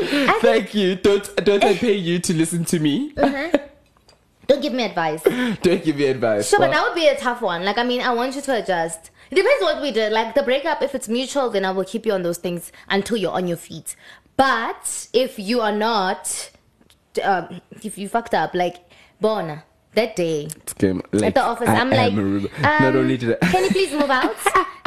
I 0.00 0.38
Thank 0.40 0.74
you. 0.74 0.96
Don't 0.96 1.44
don't 1.44 1.64
I 1.64 1.74
pay 1.74 1.94
you 1.94 2.18
to 2.20 2.34
listen 2.34 2.64
to 2.66 2.78
me? 2.78 3.12
don't 4.46 4.62
give 4.62 4.72
me 4.72 4.84
advice. 4.84 5.22
Don't 5.62 5.84
give 5.84 5.96
me 5.96 6.06
advice. 6.06 6.48
Sure, 6.48 6.58
but 6.58 6.70
that 6.70 6.82
would 6.82 6.94
be 6.94 7.06
a 7.08 7.18
tough 7.18 7.42
one. 7.42 7.64
Like, 7.64 7.76
I 7.76 7.84
mean, 7.84 8.00
I 8.00 8.12
want 8.14 8.34
you 8.34 8.40
to 8.42 8.62
adjust. 8.62 9.10
It 9.30 9.34
depends 9.34 9.62
what 9.62 9.82
we 9.82 9.90
did. 9.90 10.10
Like 10.12 10.34
the 10.34 10.42
breakup, 10.42 10.80
if 10.82 10.94
it's 10.94 11.08
mutual, 11.08 11.50
then 11.50 11.64
I 11.64 11.70
will 11.70 11.84
keep 11.84 12.06
you 12.06 12.12
on 12.12 12.22
those 12.22 12.38
things 12.38 12.72
until 12.88 13.18
you're 13.18 13.32
on 13.32 13.46
your 13.46 13.58
feet. 13.58 13.94
But 14.38 15.08
if 15.12 15.38
you 15.38 15.60
are 15.60 15.72
not, 15.72 16.50
um, 17.22 17.60
if 17.82 17.98
you 17.98 18.08
fucked 18.08 18.32
up, 18.32 18.54
like 18.54 18.76
Bona, 19.20 19.64
that 19.98 20.14
day 20.16 20.48
it's 20.56 20.74
game, 20.74 21.02
like, 21.12 21.24
at 21.24 21.34
the 21.34 21.42
office, 21.42 21.68
I 21.68 21.74
I'm 21.80 21.90
like, 21.90 22.12
a 22.12 22.24
rebel. 22.24 22.50
not 22.62 22.82
um, 22.82 22.96
only 22.96 23.16
did 23.16 23.36
I, 23.42 23.46
can 23.52 23.64
you 23.64 23.70
please 23.70 23.92
move 23.92 24.10
out? 24.10 24.36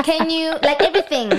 Can 0.03 0.29
you 0.29 0.51
like 0.63 0.81
everything? 0.81 1.31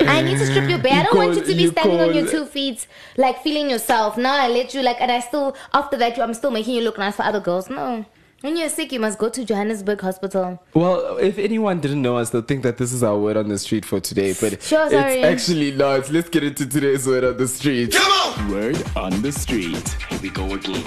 I 0.00 0.22
need 0.22 0.38
to 0.38 0.46
strip 0.46 0.68
your 0.68 0.78
bed. 0.78 0.92
I 0.92 1.02
don't 1.04 1.16
want 1.16 1.34
you 1.36 1.44
to 1.44 1.54
be 1.54 1.62
you 1.62 1.68
standing 1.70 2.00
on 2.00 2.14
your 2.14 2.26
two 2.26 2.44
feet, 2.46 2.86
like 3.16 3.42
feeling 3.42 3.70
yourself. 3.70 4.16
Now 4.16 4.34
I 4.36 4.48
let 4.48 4.74
you 4.74 4.82
like, 4.82 5.00
and 5.00 5.10
I 5.10 5.20
still 5.20 5.56
after 5.72 5.96
that 5.96 6.18
I'm 6.18 6.34
still 6.34 6.50
making 6.50 6.74
you 6.74 6.82
look 6.82 6.98
nice 6.98 7.16
for 7.16 7.22
other 7.22 7.40
girls. 7.40 7.70
No, 7.70 8.04
when 8.42 8.58
you're 8.58 8.68
sick, 8.68 8.92
you 8.92 9.00
must 9.00 9.18
go 9.18 9.30
to 9.30 9.44
Johannesburg 9.44 10.00
Hospital. 10.02 10.62
well, 10.74 11.16
if 11.16 11.38
anyone 11.38 11.80
didn't 11.80 12.02
know 12.02 12.18
us, 12.18 12.28
they'll 12.30 12.42
think 12.42 12.62
that 12.62 12.76
this 12.76 12.92
is 12.92 13.02
our 13.02 13.18
word 13.18 13.38
on 13.38 13.48
the 13.48 13.58
street 13.58 13.86
for 13.86 14.00
today, 14.00 14.34
but 14.38 14.62
Sure, 14.62 14.90
sorry. 14.90 15.22
it's 15.22 15.24
actually 15.24 15.72
not. 15.72 16.10
Let's 16.10 16.28
get 16.28 16.44
into 16.44 16.66
today's 16.66 17.06
word 17.06 17.24
on 17.24 17.38
the 17.38 17.48
street. 17.48 17.92
Come 17.92 18.12
on! 18.12 18.50
Word 18.50 18.84
on 18.96 19.22
the 19.22 19.32
street. 19.32 19.88
Here 20.10 20.20
we 20.20 20.28
go 20.28 20.52
again. 20.52 20.84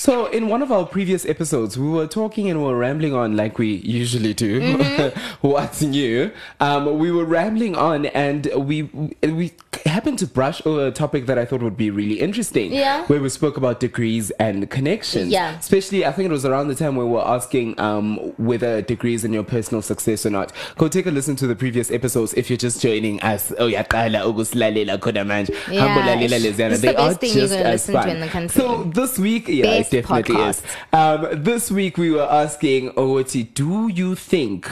So, 0.00 0.24
in 0.24 0.48
one 0.48 0.62
of 0.62 0.72
our 0.72 0.86
previous 0.86 1.26
episodes, 1.26 1.78
we 1.78 1.86
were 1.86 2.06
talking 2.06 2.48
and 2.48 2.58
we 2.58 2.64
were 2.64 2.78
rambling 2.78 3.12
on 3.12 3.36
like 3.36 3.58
we 3.58 3.82
usually 3.84 4.32
do. 4.32 4.58
Mm-hmm. 4.58 5.18
What's 5.46 5.82
new? 5.82 6.30
Um, 6.58 6.98
we 6.98 7.12
were 7.12 7.26
rambling 7.26 7.76
on, 7.76 8.06
and 8.06 8.46
we 8.56 8.84
we 8.84 9.52
happened 9.84 10.18
to 10.20 10.26
brush 10.26 10.64
over 10.64 10.86
a 10.86 10.90
topic 10.90 11.26
that 11.26 11.38
I 11.38 11.44
thought 11.44 11.62
would 11.62 11.76
be 11.76 11.90
really 11.90 12.18
interesting. 12.18 12.72
Yeah. 12.72 13.04
Where 13.08 13.20
we 13.20 13.28
spoke 13.28 13.58
about 13.58 13.78
degrees 13.80 14.30
and 14.32 14.70
connections. 14.70 15.30
Yeah. 15.32 15.58
Especially, 15.58 16.06
I 16.06 16.12
think 16.12 16.30
it 16.30 16.32
was 16.32 16.46
around 16.46 16.68
the 16.68 16.74
time 16.74 16.96
where 16.96 17.04
we 17.04 17.12
were 17.12 17.26
asking 17.26 17.78
um, 17.78 18.16
whether 18.38 18.80
degrees 18.80 19.22
in 19.22 19.34
your 19.34 19.44
personal 19.44 19.82
success 19.82 20.24
or 20.24 20.30
not. 20.30 20.50
Go 20.78 20.88
take 20.88 21.04
a 21.06 21.10
listen 21.10 21.36
to 21.36 21.46
the 21.46 21.56
previous 21.56 21.90
episodes 21.90 22.32
if 22.34 22.48
you're 22.48 22.56
just 22.56 22.80
joining 22.80 23.20
us. 23.20 23.52
Oh, 23.58 23.68
yaqala 23.68 24.24
ukusilalela 24.24 24.98
khona 24.98 25.26
manje. 25.26 25.50
Yeah, 25.70 25.86
Hambo 25.86 26.08
lalela 26.08 26.42
it's- 26.42 26.80
They 26.80 26.88
the 26.88 26.94
best 26.94 27.22
are 27.22 27.26
just 27.26 27.52
as 27.52 27.72
listen 27.72 27.94
to 27.94 28.00
fun. 28.00 28.08
in 28.08 28.20
the 28.20 28.28
country. 28.28 28.60
So 28.62 28.84
this 28.84 29.18
week, 29.18 29.46
yeah, 29.48 29.64
Best 29.64 29.89
it 29.92 30.02
definitely 30.02 30.34
podcast. 30.36 30.64
is. 30.64 30.76
Um, 30.92 31.42
this 31.42 31.70
week 31.70 31.98
we 31.98 32.10
were 32.10 32.28
asking 32.30 32.92
Owoti, 32.92 33.52
do 33.54 33.88
you 33.88 34.14
think 34.14 34.70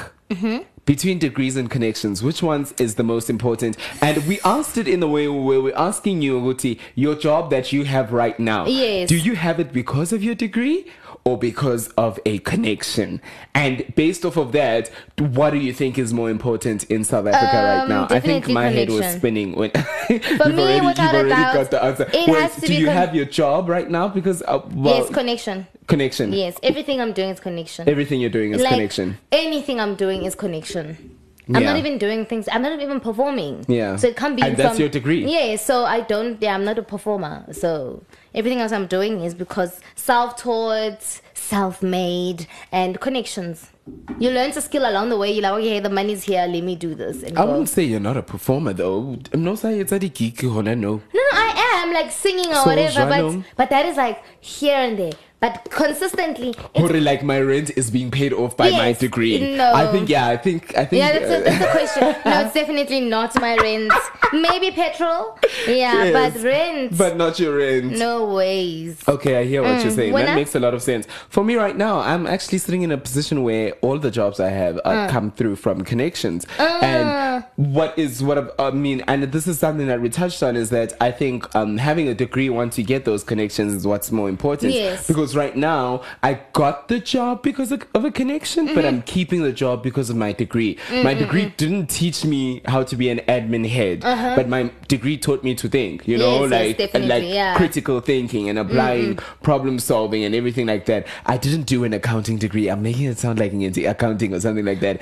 Between 0.84 1.18
degrees 1.18 1.56
and 1.56 1.70
connections, 1.70 2.22
which 2.22 2.42
ones 2.42 2.72
is 2.78 2.94
the 2.94 3.02
most 3.02 3.28
important? 3.28 3.76
And 4.00 4.26
we 4.26 4.40
asked 4.42 4.78
it 4.78 4.88
in 4.88 5.00
the 5.00 5.08
way 5.08 5.28
where 5.28 5.60
we're 5.60 5.76
asking 5.76 6.22
you, 6.22 6.40
Guti, 6.40 6.78
your 6.94 7.14
job 7.14 7.50
that 7.50 7.72
you 7.74 7.84
have 7.84 8.10
right 8.12 8.38
now. 8.40 8.66
Yes. 8.66 9.08
Do 9.08 9.16
you 9.18 9.36
have 9.36 9.60
it 9.60 9.70
because 9.70 10.14
of 10.14 10.22
your 10.22 10.34
degree 10.34 10.86
or 11.28 11.36
because 11.38 11.88
of 11.98 12.18
a 12.24 12.38
connection? 12.38 13.20
And 13.54 13.84
based 13.94 14.24
off 14.24 14.36
of 14.36 14.52
that, 14.52 14.88
what 15.18 15.50
do 15.50 15.58
you 15.58 15.72
think 15.72 15.98
is 15.98 16.12
more 16.14 16.30
important 16.30 16.84
in 16.84 17.04
South 17.04 17.26
Africa 17.26 17.56
right 17.56 17.80
Um, 17.82 17.88
now? 17.88 18.06
I 18.10 18.20
think 18.20 18.48
my 18.48 18.68
head 18.68 18.88
was 18.88 19.04
spinning 19.16 19.52
when 19.52 19.70
you've 20.10 20.22
me, 20.22 20.40
already, 20.40 20.86
without 20.86 21.02
you've 21.12 21.14
already 21.14 21.28
doubt, 21.28 21.54
got 21.54 21.70
the 21.70 21.84
answer. 21.84 22.04
it 22.12 22.28
has 22.28 22.54
to 22.56 22.60
do 22.62 22.66
be 22.68 22.74
you 22.76 22.86
con- 22.86 22.96
have 22.96 23.14
your 23.14 23.26
job 23.26 23.68
right 23.68 23.90
now? 23.90 24.08
Because 24.08 24.42
uh, 24.42 24.60
well, 24.72 24.96
yes, 24.96 25.10
connection. 25.10 25.66
connection. 25.86 26.32
Yes, 26.32 26.56
everything 26.62 27.00
I'm 27.00 27.12
doing 27.12 27.30
is 27.30 27.40
connection. 27.40 27.88
Everything 27.88 28.20
you're 28.20 28.30
doing 28.30 28.52
is 28.52 28.62
like 28.62 28.72
connection. 28.72 29.18
anything 29.32 29.78
I'm 29.80 29.94
doing 29.96 30.24
is 30.24 30.34
connection. 30.34 31.17
I'm 31.54 31.62
Yeah. 31.62 31.70
not 31.70 31.78
even 31.78 31.96
doing 31.98 32.26
things. 32.26 32.46
I'm 32.52 32.62
not 32.62 32.78
even 32.80 33.00
performing. 33.00 33.64
Yeah. 33.68 33.96
So 33.96 34.08
it 34.08 34.16
can't 34.16 34.36
be 34.36 34.42
And 34.42 34.56
that's 34.56 34.78
your 34.78 34.88
degree. 34.90 35.24
Yeah. 35.24 35.56
So 35.56 35.84
I 35.84 36.00
don't. 36.02 36.40
Yeah, 36.42 36.54
I'm 36.54 36.64
not 36.64 36.78
a 36.78 36.82
performer. 36.82 37.46
So 37.52 38.02
everything 38.34 38.60
else 38.60 38.72
I'm 38.72 38.86
doing 38.86 39.22
is 39.22 39.34
because 39.34 39.80
self-taught, 39.94 41.02
self-made, 41.34 42.46
and 42.70 43.00
connections. 43.00 43.70
You 44.18 44.30
learn 44.30 44.52
to 44.52 44.60
skill 44.60 44.88
along 44.88 45.08
the 45.08 45.16
way. 45.16 45.32
You're 45.32 45.42
like, 45.42 45.52
okay, 45.60 45.80
the 45.80 45.88
money's 45.88 46.24
here. 46.24 46.46
Let 46.46 46.62
me 46.62 46.76
do 46.76 46.94
this. 46.94 47.22
And 47.22 47.38
I 47.38 47.42
go. 47.44 47.52
wouldn't 47.52 47.70
say 47.70 47.84
you're 47.84 48.00
not 48.00 48.18
a 48.18 48.22
performer 48.22 48.74
though. 48.74 49.16
I'm 49.32 49.44
not 49.44 49.58
saying 49.58 49.80
it's 49.80 49.92
a 49.92 49.98
geek 49.98 50.42
no. 50.42 50.60
No, 50.60 51.00
no, 51.14 51.20
I 51.32 51.82
am 51.82 51.92
like 51.94 52.10
singing 52.12 52.48
or 52.48 52.56
So, 52.56 52.64
whatever, 52.66 53.06
but 53.08 53.44
but 53.56 53.70
that 53.70 53.86
is 53.86 53.96
like 53.96 54.22
here 54.40 54.76
and 54.76 54.98
there. 54.98 55.12
But 55.40 55.68
consistently, 55.70 56.52
Or 56.74 56.88
like 56.88 57.22
my 57.22 57.40
rent 57.40 57.70
is 57.76 57.92
being 57.92 58.10
paid 58.10 58.32
off 58.32 58.56
by 58.56 58.70
my 58.70 58.92
degree. 58.92 59.56
No. 59.56 59.72
I 59.72 59.86
think 59.92 60.08
yeah, 60.08 60.26
I 60.26 60.36
think 60.36 60.76
I 60.76 60.84
think 60.84 60.98
Yeah, 61.00 61.12
that's 61.16 61.30
a, 61.30 61.38
uh, 61.38 61.42
that's 61.44 61.64
a 61.64 61.70
question. 61.70 62.02
No, 62.26 62.40
it's 62.40 62.54
definitely 62.60 63.00
not 63.02 63.40
my 63.40 63.54
rent. 63.56 63.92
Maybe 64.32 64.72
petrol. 64.72 65.38
Yeah, 65.66 66.04
Yes. 66.04 66.34
but 66.34 66.42
rent. 66.42 66.98
but 66.98 67.16
not 67.16 67.38
your 67.38 67.56
rent. 67.56 67.96
no 67.98 68.34
ways. 68.34 69.00
Okay, 69.06 69.36
I 69.36 69.44
hear 69.44 69.62
what 69.62 69.80
you're 69.82 69.92
saying. 69.92 70.12
when 70.12 70.26
That 70.26 70.32
I- 70.32 70.34
makes 70.34 70.56
a 70.56 70.60
lot 70.60 70.74
of 70.74 70.82
sense. 70.82 71.06
For 71.28 71.44
me 71.44 71.54
right 71.54 71.76
now, 71.76 72.00
I'm 72.00 72.26
actually 72.26 72.58
sitting 72.58 72.82
in 72.82 72.90
a 72.90 72.98
position 72.98 73.44
where 73.44 73.72
all 73.80 73.98
the 73.98 74.10
jobs 74.10 74.40
I 74.40 74.48
have 74.50 74.80
uh, 74.84 75.08
come 75.08 75.30
through 75.30 75.56
from 75.56 75.82
connections. 75.84 76.46
And 76.58 77.44
what 77.54 77.96
is 77.96 78.22
what 78.24 78.38
I, 78.58 78.66
I 78.68 78.70
mean, 78.72 79.02
and 79.06 79.22
this 79.24 79.46
is 79.46 79.58
something 79.60 79.86
that 79.86 80.00
we 80.00 80.08
touched 80.08 80.42
on, 80.42 80.56
is 80.56 80.70
that 80.70 80.94
I 81.00 81.12
think 81.12 81.54
um, 81.54 81.78
having 81.78 82.08
a 82.08 82.14
degree 82.14 82.50
once 82.50 82.76
you 82.76 82.84
get 82.84 83.04
those 83.04 83.22
connections 83.22 83.72
is 83.72 83.86
what's 83.86 84.10
more 84.10 84.28
important. 84.28 84.74
Yes. 84.74 85.06
Because 85.06 85.27
right 85.36 85.56
now, 85.56 86.02
I 86.22 86.40
got 86.52 86.88
the 86.88 86.98
job 87.00 87.42
because 87.42 87.72
of, 87.72 87.84
of 87.94 88.04
a 88.04 88.10
connection, 88.10 88.66
but 88.66 88.78
Mm-hmm. 88.78 88.86
I'm 88.86 89.02
keeping 89.02 89.42
the 89.42 89.52
job 89.52 89.82
because 89.82 90.08
of 90.10 90.16
my 90.16 90.32
degree. 90.32 90.78
My 90.90 91.14
degree 91.14 91.52
didn't 91.56 91.88
teach 91.88 92.24
me 92.24 92.62
how 92.66 92.82
to 92.84 92.96
be 92.96 93.08
an 93.10 93.18
admin 93.28 93.68
head, 93.68 94.00
but 94.02 94.48
my 94.48 94.70
degree 94.88 95.16
taught 95.18 95.42
me 95.44 95.54
to 95.56 95.68
think. 95.68 96.06
You 96.06 96.16
know, 96.18 96.44
Uh-huh. 96.44 96.48
Yes, 96.48 96.50
yes, 96.50 96.68
like 96.68 96.76
definitely, 96.78 97.08
like 97.08 97.34
yeah. 97.34 97.56
critical 97.56 98.00
thinking 98.00 98.48
and 98.48 98.58
applying 98.58 99.16
problem 99.42 99.78
solving 99.78 100.24
and 100.24 100.34
everything 100.34 100.66
like 100.66 100.86
that. 100.86 101.06
I 101.26 101.36
didn't 101.36 101.64
do 101.64 101.84
an 101.84 101.92
accounting 101.92 102.38
degree. 102.38 102.68
I'm 102.68 102.82
making 102.82 103.06
it 103.06 103.18
sound 103.18 103.38
like 103.38 103.52
into 103.52 103.88
accounting 103.90 104.32
or 104.34 104.40
something 104.40 104.64
like 104.64 104.80
that. 104.80 105.00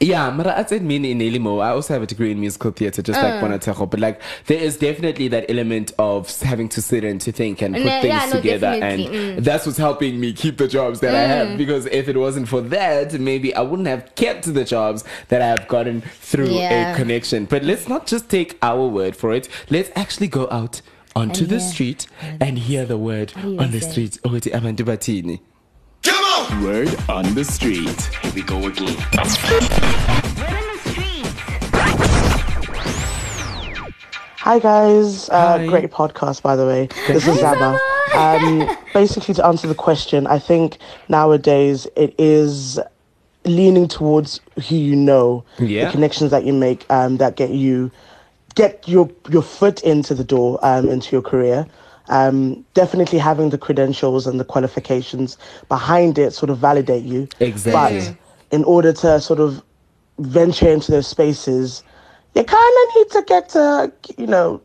Mara 0.00 0.08
at 0.08 0.08
it 0.08 0.08
minyana. 0.08 0.08
Yeah, 0.08 0.30
but 0.36 0.46
I 0.46 0.64
said 0.64 0.82
mean 0.82 1.04
in 1.04 1.18
Elimo. 1.20 1.62
I 1.62 1.70
also 1.70 1.94
have 1.94 2.02
a 2.02 2.06
degree 2.06 2.30
in 2.30 2.40
musical 2.40 2.70
theatre, 2.70 3.02
just 3.02 3.18
Uh. 3.18 3.22
like 3.22 3.40
Bonatejo. 3.42 3.88
But 3.90 4.00
like, 4.00 4.20
there 4.46 4.58
is 4.58 4.76
definitely 4.76 5.28
that 5.28 5.50
element 5.50 5.92
of 5.98 6.30
having 6.42 6.68
to 6.70 6.82
sit 6.82 7.04
and 7.04 7.20
to 7.22 7.32
think 7.32 7.62
and 7.62 7.74
put 7.74 7.84
No, 7.84 7.90
things 8.02 8.04
yeah, 8.06 8.26
no, 8.26 8.32
together, 8.32 8.70
definitely, 8.80 9.06
and 9.06 9.38
mm. 9.40 9.44
that's 9.44 9.66
what's 9.66 9.78
helping 9.78 10.20
me 10.20 10.32
keep 10.32 10.58
the 10.58 10.68
jobs 10.68 11.00
that 11.00 11.14
I 11.14 11.20
have. 11.22 11.58
Because 11.58 11.86
if 11.86 12.08
it 12.08 12.16
wasn't 12.16 12.48
for 12.48 12.60
that, 12.60 13.18
maybe 13.18 13.54
I 13.54 13.62
wouldn't 13.62 13.88
have 13.88 14.14
kept 14.14 14.52
the 14.52 14.64
jobs 14.64 15.04
that 15.28 15.40
I 15.42 15.46
have 15.46 15.66
gotten 15.68 16.02
through 16.20 16.48
Yeah. 16.50 16.92
a 16.92 16.96
connection. 16.96 17.46
But 17.46 17.64
let's 17.64 17.88
not 17.88 18.06
just 18.06 18.28
take 18.28 18.58
our 18.62 18.86
word 18.86 19.16
for 19.16 19.32
it. 19.32 19.48
Let's 19.70 19.90
actually 19.96 20.28
go 20.28 20.48
out 20.50 20.82
onto 21.14 21.44
And 21.44 21.50
the 21.52 21.58
hear- 21.58 21.68
street 21.72 22.06
and 22.40 22.58
hear 22.58 22.84
the 22.84 22.98
word 22.98 23.32
on 23.36 23.70
the 23.70 23.80
street. 23.80 24.18
It's 26.08 26.14
abantu 26.14 26.62
bathini. 26.62 26.62
Word 26.62 27.10
on 27.10 27.34
the 27.34 27.44
street. 27.44 28.00
Here 28.22 28.32
we 28.32 28.42
go 28.42 28.64
again. 28.66 28.96
Hi 34.38 34.60
guys, 34.60 35.28
uh, 35.30 35.58
Hi. 35.58 35.66
great 35.66 35.90
podcast 35.90 36.42
by 36.42 36.54
the 36.54 36.64
way. 36.64 36.88
This 37.08 37.26
is 37.26 37.38
Zaba. 37.38 37.78
Um, 38.14 38.66
basically, 38.94 39.34
to 39.34 39.44
answer 39.44 39.66
the 39.66 39.74
question, 39.74 40.26
I 40.28 40.38
think 40.38 40.78
nowadays 41.08 41.88
it 41.96 42.14
is 42.18 42.78
leaning 43.44 43.88
towards 43.88 44.40
who 44.68 44.76
you 44.76 44.94
know, 44.94 45.44
Yeah. 45.58 45.86
the 45.86 45.90
connections 45.90 46.30
that 46.30 46.44
you 46.44 46.52
make 46.52 46.86
um, 46.88 47.16
that 47.16 47.34
get 47.36 47.50
you 47.50 47.90
get 48.54 48.86
your 48.88 49.10
your 49.28 49.42
foot 49.42 49.82
into 49.82 50.14
the 50.14 50.22
door 50.24 50.58
um, 50.62 50.88
into 50.88 51.10
your 51.10 51.20
career. 51.20 51.66
Um, 52.08 52.64
definitely 52.74 53.18
having 53.18 53.50
the 53.50 53.58
credentials 53.58 54.26
and 54.26 54.38
the 54.38 54.44
qualifications 54.44 55.36
behind 55.68 56.18
it 56.18 56.32
sort 56.32 56.50
of 56.50 56.58
validate 56.58 57.04
you. 57.04 57.28
Exactly. 57.40 58.00
But 58.10 58.16
in 58.56 58.62
order 58.64 58.92
to 58.92 59.20
sort 59.20 59.40
of 59.40 59.62
venture 60.18 60.68
into 60.70 60.92
those 60.92 61.06
spaces, 61.08 61.82
you 62.34 62.44
kind 62.44 62.74
of 62.88 62.94
need 62.96 63.10
to 63.10 63.22
get 63.26 63.48
to, 63.50 63.92
you 64.18 64.26
know, 64.26 64.60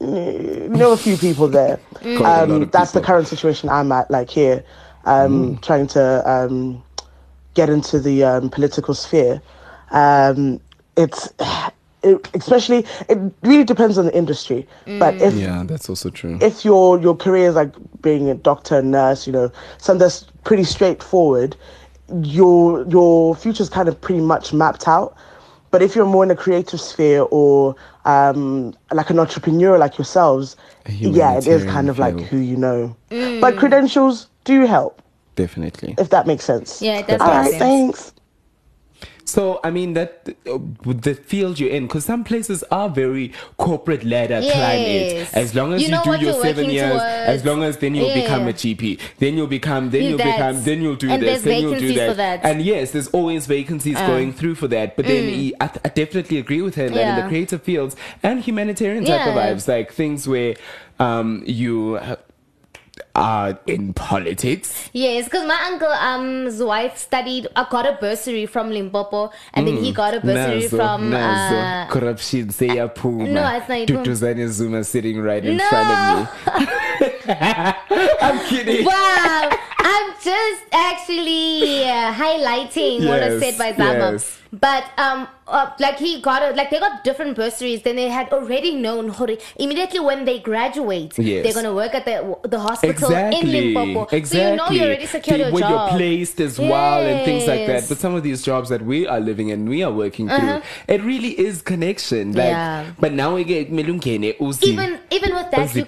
you 0.00 0.68
know 0.68 0.92
a 0.92 0.96
few 0.96 1.16
people 1.16 1.48
there. 1.48 1.78
Quite 2.00 2.18
a 2.18 2.20
lot 2.20 2.50
Um, 2.50 2.62
of 2.62 2.72
that's 2.72 2.92
the 2.92 3.00
current 3.00 3.28
situation 3.28 3.68
I'm 3.68 3.90
at, 3.92 4.10
like 4.10 4.28
here, 4.28 4.62
um, 5.04 5.58
trying 5.58 5.86
to 5.88 6.30
um, 6.30 6.82
get 7.54 7.70
into 7.70 8.00
the 8.00 8.24
um, 8.24 8.50
political 8.50 8.94
sphere. 8.94 9.40
Um, 9.92 10.60
it's 10.96 11.32
it, 12.02 12.28
especially 12.34 12.84
it 13.08 13.18
really 13.42 13.64
depends 13.64 13.98
on 13.98 14.06
the 14.06 14.16
industry, 14.16 14.66
but 14.98 15.20
if 15.20 15.34
Yeah, 15.34 15.62
that's 15.66 15.88
also 15.88 16.10
true. 16.10 16.38
if 16.40 16.64
your 16.64 17.00
your 17.00 17.16
career 17.16 17.48
is 17.48 17.54
like 17.54 17.72
being 18.02 18.28
a 18.30 18.34
doctor, 18.34 18.82
nurse, 18.82 19.26
you 19.26 19.32
know, 19.32 19.50
something 19.78 20.00
that's 20.00 20.26
pretty 20.44 20.64
straightforward, 20.64 21.56
your 22.22 22.84
your 22.88 23.34
future's 23.36 23.68
kind 23.68 23.88
of 23.88 24.00
pretty 24.00 24.20
much 24.20 24.52
mapped 24.52 24.88
out. 24.88 25.14
But 25.70 25.80
if 25.80 25.96
you're 25.96 26.04
more 26.06 26.22
in 26.22 26.30
a 26.30 26.36
creative 26.36 26.80
sphere 26.80 27.26
or 27.30 27.74
um, 28.04 28.74
like 28.92 29.08
an 29.08 29.18
entrepreneur 29.18 29.78
like 29.78 29.96
yourselves, 29.96 30.56
yeah, 30.86 31.38
it 31.38 31.46
is 31.46 31.64
kind 31.64 31.88
of 31.88 31.98
like 31.98 32.18
who 32.20 32.36
you 32.38 32.56
know. 32.56 32.94
But 33.40 33.56
credentials 33.56 34.28
do 34.44 34.66
help, 34.66 35.00
Definitely. 35.36 35.94
if 35.98 36.10
that 36.10 36.26
makes 36.26 36.44
sense. 36.44 36.82
Yeah, 36.82 36.98
it 36.98 37.06
does 37.06 37.20
All 37.22 37.28
make 37.28 37.36
right, 37.36 37.50
sense. 37.50 37.58
thanks. 37.60 38.12
So 39.32 39.60
I 39.64 39.70
mean 39.70 39.94
that 39.94 40.10
uh, 40.46 40.58
the 40.84 41.14
field 41.14 41.58
you're 41.58 41.70
in, 41.78 41.86
because 41.86 42.04
some 42.04 42.22
places 42.22 42.62
are 42.70 42.88
very 42.90 43.32
corporate 43.56 44.04
ladder 44.04 44.40
climate. 44.42 45.12
Yes. 45.16 45.32
As 45.42 45.54
long 45.54 45.72
as 45.72 45.80
You 45.80 45.86
you, 45.88 45.92
know 45.94 46.04
do 46.04 46.24
your 46.26 46.34
seven 46.42 46.66
years, 46.68 46.90
towards. 46.90 47.04
as 47.34 47.44
long 47.48 47.62
as 47.68 47.78
then 47.78 47.94
you'll 47.94 48.12
become 48.22 48.46
a 48.46 48.52
GP, 48.52 49.00
then 49.22 49.36
you'll 49.38 49.46
become, 49.60 49.88
then 49.88 50.02
You 50.02 50.08
you'll 50.10 50.18
become, 50.32 50.62
then 50.64 50.82
you'll 50.82 50.96
do 50.96 51.10
And 51.10 51.22
this, 51.22 51.42
then 51.42 51.62
you'll 51.62 51.78
do 51.78 51.94
that. 51.94 52.10
for 52.10 52.14
that. 52.16 52.44
And 52.44 52.60
yes, 52.60 52.90
there's 52.90 53.08
always 53.08 53.46
vacancies 53.46 53.96
going 53.96 54.34
through 54.34 54.56
for 54.56 54.68
that. 54.68 54.96
But 54.96 55.06
then 55.06 55.28
he, 55.28 55.54
I, 55.60 55.70
I 55.82 55.88
definitely 55.88 56.36
agree 56.38 56.60
with 56.60 56.74
her 56.74 56.88
that 56.90 57.08
in 57.10 57.16
the 57.24 57.28
creative 57.30 57.62
fields 57.62 57.96
and 58.22 58.40
humanitarian 58.40 59.04
type 59.06 59.26
of 59.26 59.34
Yeah. 59.34 59.54
vibes, 59.54 59.66
like 59.66 59.92
things 59.92 60.28
where 60.28 60.56
um 61.00 61.42
you 61.46 61.98
are 63.14 63.58
in 63.66 63.92
politics. 63.94 64.90
Yes, 64.92 65.24
because 65.24 65.46
my 65.46 65.58
uncle 65.70 65.88
um's 65.88 66.62
wife 66.62 66.96
studied, 66.98 67.46
uh, 67.56 67.64
got 67.68 67.86
a 67.86 67.96
bursary 68.00 68.46
from 68.46 68.70
Limpopo, 68.70 69.30
and 69.54 69.66
then 69.66 69.76
he 69.78 69.92
got 69.92 70.14
a 70.14 70.20
bursary 70.20 70.62
Nazo, 70.62 70.76
from. 70.76 71.10
nazo. 71.10 71.84
Uh, 71.84 71.90
corruption 71.90 72.48
seyaphuma 72.48 73.30
No, 73.30 73.56
it's 73.56 73.68
not. 73.68 73.88
Duduzane 73.88 74.48
Zuma 74.48 74.84
sitting 74.84 75.20
right 75.20 75.44
in 75.44 75.56
No. 75.56 75.68
front 75.68 75.88
of 75.90 77.00
me 77.00 77.08
I'm 78.20 78.38
kidding 78.46 78.84
wow, 78.84 79.50
I'm 79.84 80.12
just 80.22 80.62
actually 80.72 81.84
uh, 81.84 82.12
highlighting 82.14 83.06
what 83.08 83.20
was 83.20 83.42
said 83.42 83.58
by 83.58 83.72
Zama. 83.72 84.12
yes. 84.12 84.38
But 84.54 84.84
um, 84.98 85.28
uh, 85.46 85.70
like 85.80 85.96
he 85.98 86.20
got 86.20 86.42
a, 86.42 86.54
like 86.54 86.68
they 86.68 86.78
got 86.78 87.04
different 87.04 87.36
bursaries. 87.36 87.80
Then 87.82 87.96
they 87.96 88.08
had 88.10 88.28
already 88.34 88.74
known 88.74 89.14
immediately 89.56 89.98
when 89.98 90.26
they 90.26 90.40
graduate, 90.40 91.18
Yes. 91.18 91.42
they're 91.42 91.54
gonna 91.54 91.72
work 91.74 91.94
at 91.94 92.04
the 92.04 92.36
the 92.46 92.60
hospital 92.60 93.10
in 93.14 93.50
Limpopo. 93.50 94.14
Exactly. 94.14 94.26
So 94.40 94.50
you 94.50 94.56
know 94.56 94.68
you 94.70 94.82
already 94.84 95.06
secured 95.06 95.40
The- 95.40 95.44
your 95.44 95.52
where 95.52 95.62
job. 95.62 95.72
you're 95.90 95.98
placed 95.98 96.38
as 96.40 96.58
well 96.58 97.00
and 97.00 97.24
things 97.24 97.46
like 97.48 97.66
that. 97.66 97.88
But 97.88 97.96
some 97.96 98.14
of 98.14 98.22
these 98.22 98.42
jobs 98.42 98.68
that 98.68 98.82
we 98.84 99.06
are 99.06 99.20
living 99.20 99.50
and 99.50 99.66
we 99.68 99.82
are 99.82 99.90
working 99.92 100.28
through, 100.28 100.60
it 100.86 101.00
really 101.02 101.32
is 101.48 101.62
connection. 101.62 102.32
Like, 102.32 102.52
Uh-huh. 102.52 102.82
Yeah. 102.84 103.00
but 103.00 103.12
now 103.12 103.34
we 103.34 103.44
get 103.44 103.72
melungene 103.72 104.36
even 104.62 105.00
even 105.10 105.34
with 105.34 105.50
that, 105.50 105.74
you, 105.74 105.86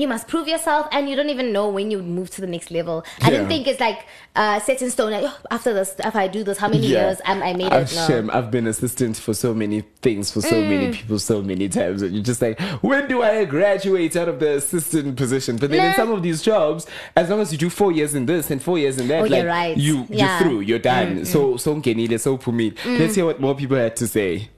you 0.00 0.06
must 0.08 0.28
prove 0.28 0.46
yourself, 0.46 0.86
and 0.92 1.08
you 1.08 1.16
don't 1.16 1.30
even 1.30 1.52
know 1.52 1.68
when 1.68 1.90
you 1.90 1.98
move 2.02 2.30
to 2.30 2.40
the 2.40 2.46
next 2.46 2.70
level. 2.70 3.04
I 3.26 3.30
Yeah. 3.30 3.36
didn't 3.38 3.48
think 3.48 3.64
think 3.64 3.68
it's 3.68 3.80
like 3.80 4.00
uh, 4.36 4.60
set 4.60 4.82
in 4.82 4.90
stone. 4.90 5.10
Like, 5.12 5.24
oh, 5.26 5.36
after 5.50 5.72
this, 5.72 5.94
if 5.98 6.14
I 6.14 6.28
do 6.28 6.44
this, 6.44 6.58
how 6.58 6.68
many 6.68 6.86
years 6.86 7.18
am 7.24 7.42
I 7.42 7.54
made 7.54 7.72
I'm 7.72 7.82
it? 7.84 7.94
No. 7.94 8.06
Shem, 8.06 8.30
I've 8.32 8.50
been 8.50 8.66
assistant 8.66 9.16
for 9.16 9.32
so 9.32 9.54
many 9.54 9.80
things 10.02 10.30
for 10.30 10.42
so 10.42 10.56
Mm. 10.56 10.68
many 10.68 10.92
people 10.92 11.18
so 11.18 11.40
many 11.42 11.68
times 11.68 12.02
and 12.02 12.12
you're 12.14 12.22
just 12.22 12.42
like 12.42 12.60
when 12.82 13.08
do 13.08 13.22
I 13.22 13.44
graduate 13.46 14.14
out 14.14 14.28
of 14.28 14.38
the 14.38 14.56
assistant 14.56 15.16
position 15.16 15.56
but 15.56 15.70
then 15.70 15.88
in 15.88 15.94
some 15.94 16.12
of 16.12 16.22
these 16.22 16.42
jobs 16.42 16.86
as 17.16 17.28
long 17.30 17.40
as 17.40 17.50
you 17.50 17.58
do 17.58 17.70
four 17.70 17.90
years 17.92 18.14
in 18.14 18.26
this 18.26 18.50
and 18.50 18.62
four 18.62 18.78
years 18.78 18.98
in 18.98 19.08
that 19.08 19.20
Oh, 19.20 19.22
like 19.22 19.42
you're 19.42 19.46
right. 19.46 19.76
you 19.76 19.96
Yeah. 19.96 20.04
Mm, 20.04 20.18
you're 20.18 20.38
through 20.38 20.60
you're 20.60 20.78
done 20.78 21.24
so 21.24 21.56
so 21.56 21.74
ngenile 21.76 22.20
so 22.20 22.36
pumile 22.38 22.74
let's 23.00 23.14
hear 23.16 23.24
what 23.24 23.40
more 23.40 23.54
people 23.54 23.76
had 23.76 23.96
to 23.96 24.06
say 24.06 24.48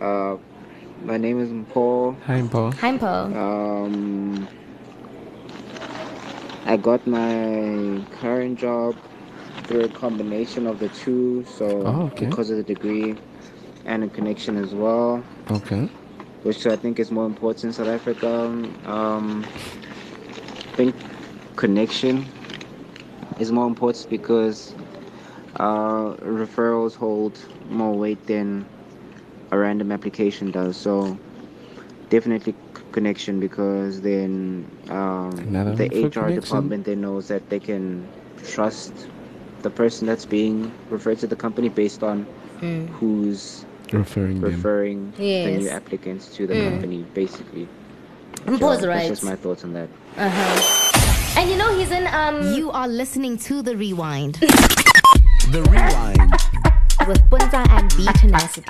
Uh, 0.00 0.36
my 1.04 1.16
name 1.16 1.38
is 1.40 1.50
Paul. 1.72 2.16
hi 2.26 2.42
Paul 2.50 2.72
Heimpo. 2.72 3.14
Um, 3.36 4.48
I 6.66 6.76
got 6.76 7.06
my 7.06 8.00
current 8.20 8.58
job 8.58 8.96
through 9.66 9.84
a 9.84 9.88
combination 9.88 10.66
of 10.66 10.78
the 10.78 10.88
two. 10.88 11.44
So 11.56 11.66
Oh, 11.86 12.02
okay. 12.06 12.26
because 12.26 12.50
of 12.50 12.56
the 12.56 12.62
degree 12.62 13.16
and 13.84 14.04
a 14.04 14.08
connection 14.08 14.56
as 14.56 14.74
well, 14.74 15.24
okay 15.50 15.88
which 16.42 16.66
I 16.66 16.76
think 16.76 16.98
is 16.98 17.10
more 17.10 17.26
important 17.26 17.64
in 17.64 17.72
South 17.72 17.88
Africa. 17.88 18.28
Um, 18.86 19.44
I 19.44 20.76
think 20.76 20.94
connection 21.56 22.26
is 23.38 23.52
more 23.52 23.66
important 23.66 24.08
because 24.10 24.74
uh, 25.56 26.14
referrals 26.18 26.94
hold 26.94 27.38
more 27.70 27.92
weight 27.92 28.26
than 28.26 28.66
a 29.52 29.58
random 29.58 29.92
application 29.92 30.50
does. 30.50 30.76
So 30.76 31.16
definitely 32.10 32.54
connection 32.92 33.40
because 33.40 34.00
then 34.02 34.66
um, 34.88 35.30
the 35.76 35.86
HR 35.86 36.10
connection. 36.10 36.34
department 36.40 36.84
then 36.84 37.00
knows 37.00 37.28
that 37.28 37.48
they 37.50 37.58
can 37.60 38.06
trust 38.46 38.92
the 39.62 39.70
person 39.70 40.06
that's 40.06 40.24
being 40.26 40.70
referred 40.90 41.18
to 41.20 41.26
the 41.26 41.36
company 41.36 41.68
based 41.68 42.02
on 42.02 42.26
who's 42.98 43.64
referring 43.92 44.40
them 44.40 44.50
referring 44.50 45.12
the 45.16 45.56
new 45.58 45.68
applicants 45.68 46.28
to 46.36 46.46
the 46.46 46.54
company, 46.70 47.04
basically. 47.14 47.68
Mpo's 48.46 48.80
So 48.80 48.88
right. 48.88 48.96
That's 48.98 49.08
just 49.08 49.24
my 49.24 49.36
thoughts 49.36 49.64
on 49.64 49.72
that. 49.74 49.88
Uh-huh. 50.16 51.38
And 51.38 51.50
you 51.50 51.56
know 51.56 51.76
he's 51.78 51.90
in 51.90 52.06
um 52.08 52.54
You 52.54 52.70
are 52.70 52.88
listening 52.88 53.38
to 53.38 53.62
The 53.62 53.76
Rewind. 53.76 54.36
The 55.52 55.62
Rewind. 55.70 56.32
with 57.08 57.20
Puntsa 57.30 57.66
and 57.68 57.90
BeeTenacity. 57.92 58.68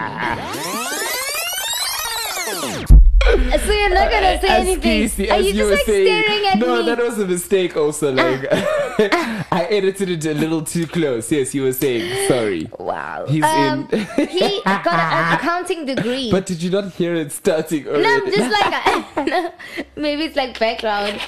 so 3.64 3.72
you're 3.72 3.90
not 3.90 4.10
gonna 4.10 4.40
say 4.40 4.48
as 4.48 4.60
anything. 4.66 4.80
Casey, 4.80 5.30
Are 5.30 5.38
you 5.38 5.48
you 5.48 5.54
just 5.54 5.70
like 5.70 5.86
saying, 5.86 6.22
staring 6.22 6.46
at 6.46 6.58
no, 6.58 6.66
me? 6.66 6.72
No, 6.72 6.82
that 6.82 6.98
was 6.98 7.18
a 7.18 7.26
mistake. 7.26 7.76
Also, 7.76 8.12
like 8.12 8.46
ah. 8.50 8.91
I 9.52 9.66
edited 9.70 10.10
it 10.10 10.26
a 10.26 10.34
little 10.34 10.62
too 10.62 10.86
close. 10.86 11.30
Yes, 11.30 11.54
you 11.54 11.62
were 11.62 11.72
saying 11.72 12.28
sorry. 12.28 12.68
wow. 12.78 13.26
He's 13.26 13.44
um, 13.44 13.88
in. 13.92 14.26
he 14.28 14.60
got 14.64 14.86
an 14.86 15.34
accounting 15.38 15.86
degree. 15.86 16.30
But 16.30 16.46
did 16.46 16.62
you 16.62 16.70
not 16.70 16.92
hear 16.92 17.14
it 17.14 17.32
starting 17.32 17.86
already? 17.86 18.02
no, 18.02 18.16
I'm 18.16 18.30
just 18.30 18.52
like 18.52 18.72
maybe 19.96 20.24
it's 20.24 20.36
like 20.36 20.58
background. 20.58 21.20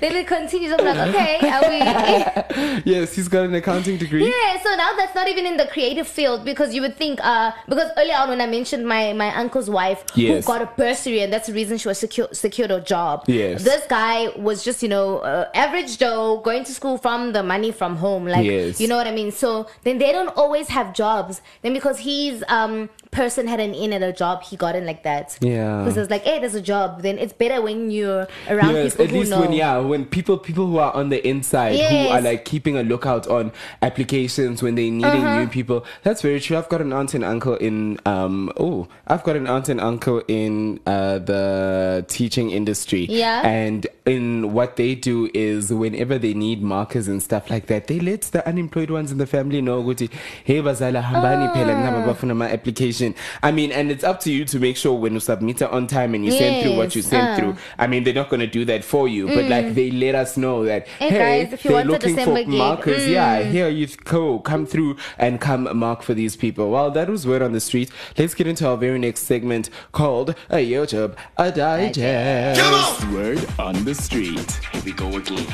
Then 0.00 0.16
it 0.16 0.26
continues. 0.26 0.72
I'm 0.72 0.84
like, 0.84 1.08
okay, 1.08 1.38
are 1.50 1.68
we? 1.68 2.82
yes, 2.90 3.14
he's 3.14 3.28
got 3.28 3.44
an 3.44 3.54
accounting 3.54 3.98
degree. 3.98 4.24
Yeah, 4.24 4.62
so 4.62 4.74
now 4.76 4.94
that's 4.96 5.14
not 5.14 5.28
even 5.28 5.44
in 5.46 5.56
the 5.56 5.66
creative 5.66 6.06
field 6.06 6.44
because 6.44 6.74
you 6.74 6.80
would 6.82 6.96
think, 6.96 7.20
uh, 7.22 7.52
because 7.68 7.90
earlier 7.96 8.16
on 8.16 8.28
when 8.30 8.40
I 8.40 8.46
mentioned 8.46 8.86
my, 8.86 9.12
my 9.12 9.34
uncle's 9.36 9.68
wife 9.68 10.04
Yes. 10.14 10.46
who 10.46 10.52
got 10.52 10.62
a 10.62 10.66
bursary 10.76 11.20
and 11.20 11.32
that's 11.32 11.48
the 11.48 11.52
reason 11.52 11.78
she 11.78 11.88
was 11.88 11.98
secure, 11.98 12.28
secured 12.32 12.70
a 12.70 12.80
job. 12.80 13.24
Yes. 13.26 13.64
This 13.64 13.84
guy 13.86 14.28
was 14.36 14.64
just, 14.64 14.82
you 14.82 14.88
know, 14.88 15.18
uh, 15.18 15.48
average 15.54 15.98
Joe 15.98 16.40
going 16.44 16.64
to 16.64 16.72
school 16.72 16.85
from 16.96 17.32
the 17.36 17.42
money 17.42 17.70
from 17.80 17.96
home. 17.96 18.24
Like, 18.34 18.46
Yes. 18.46 18.80
you 18.80 18.86
know 18.90 18.96
what 19.00 19.08
I 19.08 19.14
mean? 19.20 19.30
So 19.32 19.66
then 19.84 19.98
they 20.02 20.12
don't 20.16 20.32
always 20.42 20.68
have 20.76 20.94
jobs. 21.02 21.34
Then 21.62 21.72
because 21.78 21.98
he's 22.08 22.44
um, 22.58 22.88
person 23.16 23.46
had 23.52 23.60
an 23.60 23.72
in 23.74 23.92
at 23.96 24.02
a 24.02 24.12
job, 24.12 24.42
he 24.44 24.56
got 24.56 24.76
in 24.76 24.84
like 24.86 25.02
that. 25.10 25.36
Yeah. 25.40 25.80
Because 25.82 25.96
it's 25.96 26.10
like, 26.10 26.24
hey, 26.24 26.38
there's 26.40 26.54
a 26.54 26.60
job. 26.74 27.02
Then 27.02 27.18
it's 27.18 27.32
better 27.32 27.58
when 27.62 27.90
you're 27.90 28.28
around 28.48 28.74
Yes, 28.74 28.92
people 28.92 29.04
at 29.06 29.10
who 29.10 29.18
least 29.18 29.30
know. 29.32 29.40
when 29.40 29.52
yeah, 29.52 29.78
when 29.78 30.04
people 30.04 30.36
people 30.38 30.66
who 30.66 30.78
are 30.78 30.92
on 30.94 31.08
the 31.08 31.20
inside 31.26 31.76
who 31.80 32.08
are 32.14 32.20
like 32.20 32.44
keeping 32.44 32.76
a 32.76 32.82
lookout 32.82 33.26
on 33.26 33.52
applications 33.82 34.62
when 34.62 34.74
they 34.74 34.90
needing 34.90 35.24
Uh-huh. 35.24 35.40
new 35.40 35.48
people. 35.48 35.84
That's 36.02 36.20
very 36.22 36.40
true. 36.40 36.56
I've 36.58 36.68
got 36.68 36.80
an 36.80 36.92
aunt 36.92 37.14
and 37.14 37.24
uncle 37.24 37.56
in 37.56 37.98
um 38.06 38.52
oh, 38.56 38.86
I've 39.06 39.24
got 39.24 39.36
an 39.36 39.46
aunt 39.46 39.68
and 39.68 39.80
uncle 39.80 40.22
in 40.28 40.78
uh 40.86 41.18
the 41.18 42.04
teaching 42.08 42.50
industry. 42.50 43.06
Yeah. 43.08 43.46
And 43.46 43.86
in 44.04 44.52
what 44.52 44.76
they 44.76 44.94
do 44.94 45.30
is 45.34 45.72
whenever 45.72 46.18
they 46.18 46.34
need 46.34 46.62
markers 46.62 47.08
and 47.08 47.22
stuff 47.22 47.50
like 47.50 47.66
that, 47.66 47.86
they 47.86 47.98
let 47.98 48.22
the 48.36 48.46
unemployed 48.46 48.90
ones 48.90 49.10
in 49.10 49.18
the 49.18 49.26
family 49.26 49.60
know 49.62 49.80
hey 50.44 50.60
bazala 50.60 51.02
hambani 51.02 51.46
phela 51.54 51.72
Ah. 51.76 51.82
Ngihamba 53.14 53.14
bafuna 53.14 53.14
my 53.14 53.14
application. 53.14 53.14
I 53.42 53.52
mean, 53.52 53.72
and 53.72 53.90
it's 53.90 54.04
up 54.04 54.20
to 54.20 54.30
you 54.32 54.44
to 54.46 54.58
make 54.58 54.76
sure 54.76 54.94
when 54.98 55.14
you 55.14 55.20
submit 55.20 55.62
it 55.62 55.70
on 55.70 55.86
time 55.86 56.14
and 56.14 56.24
you 56.24 56.32
send 56.32 56.62
through 56.62 56.76
what 56.76 56.94
you 56.94 57.02
Yes, 57.02 57.10
sent 57.10 57.28
ah. 57.28 57.36
through. 57.36 57.56
I 57.78 57.86
mean, 57.86 58.04
they're 58.04 58.14
not 58.14 58.28
going 58.28 58.40
to 58.40 58.46
do 58.46 58.64
that 58.66 58.84
for 58.84 59.08
you, 59.08 59.26
but 59.28 59.44
like 59.46 59.74
they 59.74 59.90
let 59.90 60.14
us 60.14 60.36
know 60.36 60.64
that 60.64 60.86
Hey, 60.98 61.08
hey, 61.10 61.18
guys, 61.44 61.52
if 61.52 61.64
you 61.64 61.70
they're 61.70 61.76
want 61.78 61.88
a 61.88 61.92
looking 61.92 62.14
for 62.14 62.20
December 62.20 62.40
gig, 62.44 62.48
Mm. 62.48 62.58
markers. 62.58 63.06
Yeah, 63.08 63.42
here 63.42 63.68
you 63.68 63.86
go, 64.04 64.38
come 64.40 64.66
through 64.66 64.96
and 65.18 65.40
come 65.40 65.68
mark 65.76 66.02
for 66.02 66.14
these 66.14 66.36
people. 66.36 66.70
Well, 66.70 66.90
that 66.92 67.08
was 67.08 67.26
word 67.26 67.42
on 67.42 67.52
the 67.52 67.60
street. 67.60 67.90
Let's 68.18 68.34
get 68.34 68.46
into 68.46 68.66
our 68.68 68.76
very 68.76 68.98
next 68.98 69.22
segment 69.22 69.70
called 69.92 70.34
a 70.50 70.56
YouTube 70.56 71.14
a 71.36 71.50
digest. 71.52 73.04
Word 73.12 73.46
on 73.58 73.84
the 73.84 73.94
street. 73.94 74.50
Here 74.72 74.82
we 74.84 74.92
go 74.92 75.08
again. 75.16 75.46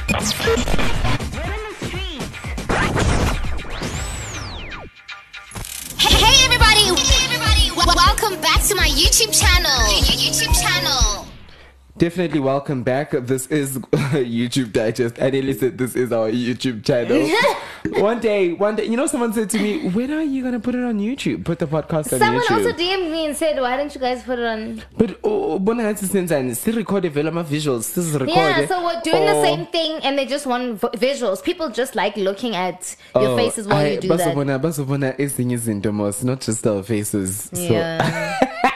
Welcome 8.32 8.50
back 8.50 8.66
to 8.66 8.74
my 8.74 8.88
YouTube 8.88 9.38
channel. 9.38 9.70
YouTube 10.00 10.54
channel. 10.60 11.21
Definitely 11.98 12.40
welcome 12.40 12.82
back. 12.82 13.10
This 13.10 13.46
is 13.48 13.76
YouTube 14.16 14.72
Digest. 14.72 15.18
And 15.18 15.34
listen, 15.44 15.76
this 15.76 15.94
is 15.94 16.10
our 16.10 16.30
YouTube 16.30 16.84
channel. 16.84 17.28
one 18.02 18.18
day, 18.18 18.54
one 18.54 18.76
day, 18.76 18.86
you 18.86 18.96
know, 18.96 19.06
someone 19.06 19.34
said 19.34 19.50
to 19.50 19.58
me, 19.58 19.90
"When 19.90 20.10
are 20.10 20.22
you 20.22 20.42
gonna 20.42 20.58
put 20.58 20.74
it 20.74 20.82
on 20.82 20.98
YouTube? 20.98 21.44
Put 21.44 21.58
the 21.58 21.66
podcast 21.66 22.14
on 22.14 22.18
Someone 22.18 22.42
YouTube?" 22.42 22.46
Someone 22.48 22.66
also 22.66 22.78
DM'd 22.78 23.12
me 23.12 23.26
and 23.26 23.36
said, 23.36 23.60
why 23.60 23.76
don't 23.76 23.94
you 23.94 24.00
guys 24.00 24.22
put 24.22 24.38
it 24.38 24.44
on 24.46 24.82
But 24.96 25.18
oh, 25.22 25.58
bona 25.58 25.82
ngathi 25.82 26.06
senzani? 26.06 26.52
Sirekhode 26.56 27.10
vele 27.10 27.28
ama 27.28 27.44
visuals. 27.44 27.84
Sizirekhode. 27.92 28.34
Yeah, 28.36 28.66
so 28.66 28.82
we're 28.84 29.00
doing 29.02 29.26
the 29.26 29.32
Oh, 29.34 29.44
same 29.44 29.66
thing, 29.66 30.00
and 30.02 30.18
they 30.18 30.24
just 30.24 30.46
want 30.46 30.80
v- 30.80 30.88
visuals. 31.06 31.44
People 31.44 31.68
just 31.68 31.94
like 31.94 32.16
looking 32.16 32.56
at 32.56 32.96
your 33.14 33.28
oh, 33.32 33.36
faces 33.36 33.68
while 33.68 33.76
I- 33.76 33.88
you 33.90 34.00
do 34.00 34.08
that. 34.08 34.34
bazobona- 34.34 34.58
bazobona 34.58 35.14
ezinye 35.20 35.54
izinto 35.56 35.92
mos, 35.92 36.24
not 36.24 36.40
just 36.40 36.66
our 36.66 36.82
faces. 36.82 37.50
So 37.52 37.60
Yeah. 37.62 38.38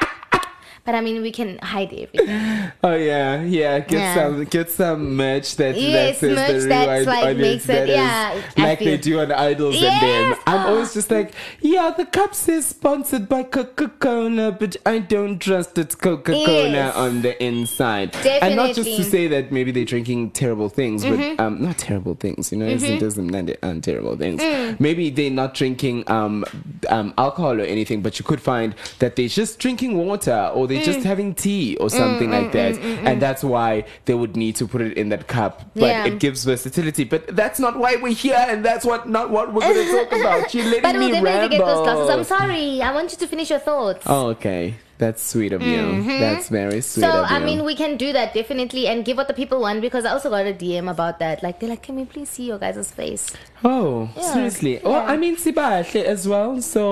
but 0.87 0.95
I 0.95 1.01
mean, 1.01 1.21
we 1.23 1.33
can 1.33 1.59
hide 1.59 1.93
everything. 1.93 2.73
Oh 2.83 2.95
yeah, 2.95 3.43
yeah. 3.43 3.79
Get 3.81 3.99
Yeah. 3.99 4.15
some, 4.15 4.45
get 4.45 4.71
some 4.71 5.17
merch 5.17 5.57
that 5.57 5.77
Yes, 5.77 6.21
that 6.21 6.37
says 6.37 6.63
the 6.65 6.69
that's, 6.69 6.89
rewind 7.01 7.07
like, 7.07 7.25
on 7.27 7.41
makes 7.41 7.69
it- 7.69 7.89
yeah, 7.89 8.41
like 8.57 8.79
they 8.79 8.97
do 8.97 9.21
on 9.21 9.33
Idols 9.33 9.75
and 9.83 10.03
them. 10.03 10.39
I'm 10.47 10.67
always 10.67 10.95
just 10.95 11.11
like, 11.11 11.33
yeah, 11.61 11.91
the 11.97 12.07
cup 12.07 12.35
says 12.35 12.67
sponsored 12.67 13.29
by 13.29 13.43
Coca 13.43 13.89
Cola, 13.89 14.53
but 14.53 14.77
I 14.87 14.99
don't 15.01 15.39
trust 15.39 15.77
it's 15.79 15.95
Coca 15.95 16.33
Cola 16.33 16.69
Yes. 16.71 16.95
on 16.97 17.23
the 17.23 17.43
inside. 17.43 18.13
Definitely. 18.13 18.41
And 18.49 18.57
not 18.57 18.75
just 18.75 18.89
to 18.89 18.97
Mm-hmm. 19.03 19.11
say 19.11 19.27
that 19.29 19.53
maybe 19.53 19.71
they're 19.73 19.85
drinking 19.85 20.31
terrible 20.31 20.69
things, 20.69 21.05
but 21.05 21.19
um, 21.41 21.63
not 21.63 21.79
terrible 21.79 22.15
things. 22.15 22.53
You 22.53 22.59
know, 22.59 22.67
it 22.67 23.01
doesn't 23.01 23.27
mean 23.27 23.47
they 23.47 23.57
aren't 23.63 23.85
terrible 23.85 24.17
things. 24.17 24.41
Mm. 24.41 24.79
Maybe 24.81 25.11
they're 25.11 25.31
not 25.31 25.55
drinking 25.55 26.09
um, 26.11 26.45
um, 26.89 27.13
alcohol 27.19 27.61
or 27.61 27.65
anything, 27.65 28.01
but 28.03 28.19
you 28.19 28.25
could 28.25 28.41
find 28.41 28.75
that 29.01 29.17
they're 29.17 29.29
just 29.29 29.59
drinking 29.59 29.97
water 29.99 30.51
or 30.55 30.67
they're 30.77 30.83
Mm. 30.87 30.95
just 30.95 31.07
having 31.07 31.35
tea 31.35 31.77
or 31.81 31.89
something 31.91 32.29
mm, 32.29 32.33
like 32.33 32.49
mm, 32.49 32.53
that, 32.53 32.75
mm, 32.75 33.07
and 33.07 33.21
that's 33.23 33.43
why 33.43 33.85
they 34.05 34.15
would 34.15 34.37
need 34.37 34.57
to 34.57 34.67
put 34.67 34.81
it 34.81 34.97
in 34.97 35.09
that 35.11 35.27
cup. 35.27 35.63
But 35.75 35.87
Yeah. 35.89 36.07
it 36.07 36.19
gives 36.19 36.45
versatility. 36.45 37.05
But 37.05 37.35
that's 37.37 37.59
not 37.59 37.79
why 37.79 37.97
we're 37.97 38.13
here, 38.15 38.45
and 38.49 38.65
that's 38.65 38.85
what 38.85 39.09
not 39.09 39.31
what 39.31 39.53
we're 39.53 39.61
going 39.61 39.75
to 39.87 39.93
talk 39.93 40.13
about. 40.21 40.55
You're 40.55 40.65
letting 40.67 40.83
but 40.83 40.97
me 40.97 41.13
we'll 41.13 41.23
ramble. 41.23 41.49
get 41.49 41.65
those 41.65 41.83
glasses. 41.87 42.11
I'm 42.11 42.25
sorry. 42.25 42.83
I 42.83 42.93
want 42.93 43.13
you 43.13 43.19
to 43.19 43.27
finish 43.27 43.51
your 43.51 43.59
thoughts. 43.61 44.05
Oh, 44.07 44.29
okay. 44.29 44.75
That's 44.99 45.23
sweet 45.23 45.53
of 45.53 45.61
you. 45.61 46.03
That's 46.19 46.49
very 46.49 46.81
sweet 46.81 47.05
Mm-hmm. 47.05 47.13
So 47.13 47.25
of 47.25 47.31
you. 47.31 47.37
I 47.37 47.41
mean, 47.41 47.65
we 47.65 47.75
can 47.77 47.99
do 47.99 48.13
that 48.15 48.33
definitely, 48.33 48.87
and 48.89 49.05
give 49.05 49.19
what 49.19 49.29
the 49.29 49.35
people 49.35 49.61
want 49.61 49.83
because 49.83 50.07
I 50.07 50.11
also 50.13 50.31
got 50.31 50.47
a 50.47 50.55
DM 50.55 50.91
about 50.91 51.19
that. 51.19 51.43
Like 51.43 51.61
they're 51.61 51.69
like, 51.69 51.83
"Can 51.83 51.97
we 51.97 52.07
please 52.07 52.31
see 52.31 52.45
your 52.45 52.59
guys' 52.59 52.91
face?" 52.91 53.27
oh, 53.63 54.09
Yeah. 54.17 54.33
seriously. 54.33 54.81
Oh, 54.83 54.95
I 54.95 55.19
mean, 55.19 55.37
Sibahle 55.37 56.03
as 56.15 56.27
well. 56.27 56.63
So 56.63 56.83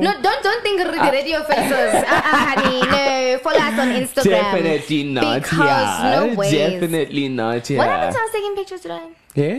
No, 0.00 0.12
don't 0.20 0.42
don't 0.42 0.62
think 0.62 0.82
Ah. 0.84 0.90
ready 0.92 1.16
radio 1.16 1.42
faces. 1.44 2.04
uh, 2.04 2.20
honey, 2.50 2.80
no. 2.92 3.38
Follow 3.48 3.64
us 3.70 3.78
on 3.86 3.88
Instagram. 4.02 4.30
definitely 4.44 5.02
not 5.04 5.42
because 5.42 5.96
here. 6.04 6.20
no 6.20 6.34
ways. 6.42 6.52
Definitely 6.52 7.28
not 7.40 7.66
here. 7.66 7.78
What 7.78 7.88
happened 7.88 8.14
to 8.16 8.22
us 8.28 8.32
taking 8.38 8.54
pictures 8.62 8.80
today? 8.82 9.02
Yeah. 9.34 9.58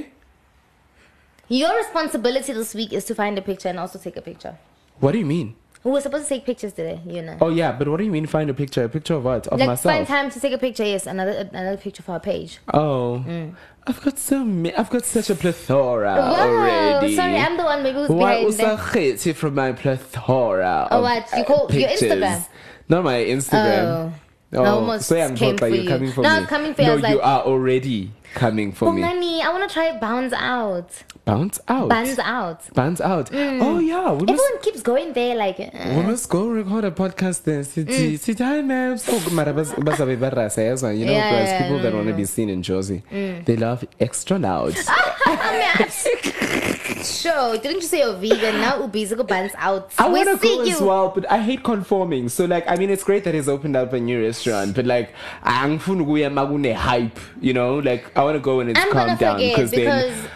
Your 1.47 1.75
responsibility 1.77 2.53
this 2.53 2.73
week 2.73 2.93
is 2.93 3.05
to 3.05 3.15
find 3.15 3.37
a 3.37 3.41
picture 3.41 3.69
and 3.69 3.79
also 3.79 3.97
take 3.99 4.17
a 4.17 4.21
picture. 4.21 4.57
What 4.99 5.11
do 5.13 5.17
you 5.19 5.25
mean? 5.25 5.55
We 5.85 5.91
were 5.91 6.01
supposed 6.01 6.23
to 6.23 6.29
take 6.29 6.45
pictures 6.45 6.73
today, 6.73 6.99
you 7.05 7.21
know. 7.21 7.37
Oh 7.39 7.49
yeah, 7.49 7.71
but 7.71 7.87
what 7.87 7.97
do 7.97 8.03
you 8.03 8.11
mean 8.11 8.25
find 8.25 8.49
a 8.49 8.55
picture? 8.55 8.83
A 8.85 8.89
picture 8.89 9.13
of 9.13 9.23
what? 9.23 9.45
Of 9.47 9.59
like 9.59 9.67
myself? 9.67 9.93
find 9.93 10.07
time 10.07 10.31
to 10.31 10.39
take 10.39 10.51
a 10.51 10.57
picture. 10.57 10.83
Yes, 10.83 11.05
another 11.05 11.47
another 11.53 11.77
picture 11.77 12.01
for 12.01 12.13
our 12.13 12.19
page. 12.19 12.57
Oh, 12.73 13.23
Mm. 13.27 13.53
I've 13.85 14.01
got 14.01 14.17
so 14.17 14.43
many. 14.43 14.75
I've 14.75 14.89
got 14.89 15.05
such 15.05 15.29
a 15.29 15.35
plethora 15.35 16.15
Wow, 16.17 16.33
already. 16.49 17.15
sorry, 17.15 17.37
I'm 17.37 17.55
the 17.55 17.63
one 17.63 17.83
maybe 17.83 17.99
who's 17.99 18.09
Why 18.09 18.17
behind 18.31 18.45
was 18.47 18.57
that. 18.57 18.65
I 18.65 19.35
from 19.35 19.53
my 19.53 19.73
plethora? 19.73 20.87
Oh, 20.89 21.01
what? 21.03 21.29
You 21.37 21.43
call- 21.43 21.67
your. 21.67 22.01
Instagram? 22.09 22.47
Not 22.89 23.03
my 23.03 23.15
Instagram. 23.17 23.83
Oh. 24.53 24.63
I 24.63 24.67
almost 24.67 25.07
so 25.07 25.15
I'm 25.19 25.35
came 25.35 25.51
like 25.51 25.59
for 25.59 25.67
you're 25.67 25.91
coming 25.91 26.11
for 26.11 26.21
No, 26.21 26.29
me. 26.29 26.35
I'm 26.35 26.45
coming 26.47 26.73
for 26.73 26.81
you. 26.81 26.87
No, 26.87 26.95
was 26.95 27.09
you 27.11 27.21
are 27.21 27.41
already 27.43 28.11
coming 28.35 28.71
for 28.71 28.89
Oh, 28.89 28.91
me. 28.91 29.41
I 29.41 29.49
want 29.49 29.67
to 29.67 29.73
try 29.73 29.97
bounce 29.97 30.33
out. 30.33 30.89
Bounce 31.25 31.59
out. 31.67 31.89
Buns 31.89 32.19
out. 32.19 32.59
Bounce 32.75 33.01
out. 33.01 33.31
Mm. 33.31 33.59
Oh 33.61 33.79
yeah, 33.79 34.11
we 34.11 34.25
must. 34.25 34.31
Everyone 34.33 34.61
keeps 34.61 34.81
going 34.83 35.13
there 35.13 35.35
like. 35.35 35.59
uh, 35.59 35.69
We 35.97 36.03
must 36.03 36.29
go 36.29 36.47
record 36.47 36.83
a 36.85 36.91
podcast 36.91 37.43
then. 37.43 37.63
Sithi 37.63 38.13
sithi 38.25 38.43
mm. 38.43 38.45
hi 38.45 38.61
man. 38.61 38.97
So 38.99 39.17
mara 39.31 39.53
bas 39.53 39.71
bazabe 39.73 40.15
barasa 40.17 40.59
eh, 40.61 40.69
yezwa. 40.69 40.91
You 40.99 41.05
know, 41.05 41.11
Yeah, 41.13 41.31
guys, 41.31 41.47
yeah, 41.49 41.61
people 41.63 41.77
no, 41.77 41.83
that 41.83 41.91
no, 41.93 41.97
want 41.97 42.09
to 42.09 42.13
be 42.13 42.25
seen 42.25 42.49
in 42.49 42.61
Jozi, 42.61 43.01
mm. 43.11 43.45
they 43.45 43.55
love 43.57 43.85
extra 43.99 44.37
loud. 44.37 44.75
Ah, 44.87 45.17
ah, 45.25 45.75
ah, 45.79 46.61
Sure, 47.03 47.57
didn't 47.57 47.81
you 47.81 47.87
say 47.87 47.99
you're 47.99 48.13
vegan? 48.13 48.61
Now 48.61 48.81
Ubi's 48.81 49.13
go 49.13 49.23
buns 49.23 49.51
out. 49.57 49.91
I 49.97 50.07
want 50.09 50.29
to 50.29 50.37
go 50.47 50.63
you. 50.63 50.73
as 50.73 50.81
well, 50.81 51.09
but 51.09 51.29
I 51.31 51.39
hate 51.41 51.63
conforming. 51.63 52.29
So 52.29 52.45
like, 52.45 52.69
I 52.69 52.75
mean, 52.75 52.89
it's 52.89 53.03
great 53.03 53.23
that 53.23 53.33
he's 53.33 53.49
opened 53.49 53.75
up 53.75 53.93
a 53.93 53.99
new 53.99 54.21
restaurant, 54.23 54.75
but 54.75 54.85
like, 54.85 55.13
makune 55.43 56.73
hype. 56.75 57.19
You 57.41 57.53
know, 57.53 57.79
like 57.79 58.15
I 58.17 58.23
want 58.23 58.35
to 58.35 58.39
go 58.39 58.57
when 58.57 58.69
it's 58.69 58.79
I'm 58.79 58.91
gonna 58.91 59.17
down 59.17 59.39
because 59.39 59.71
then 59.71 60.29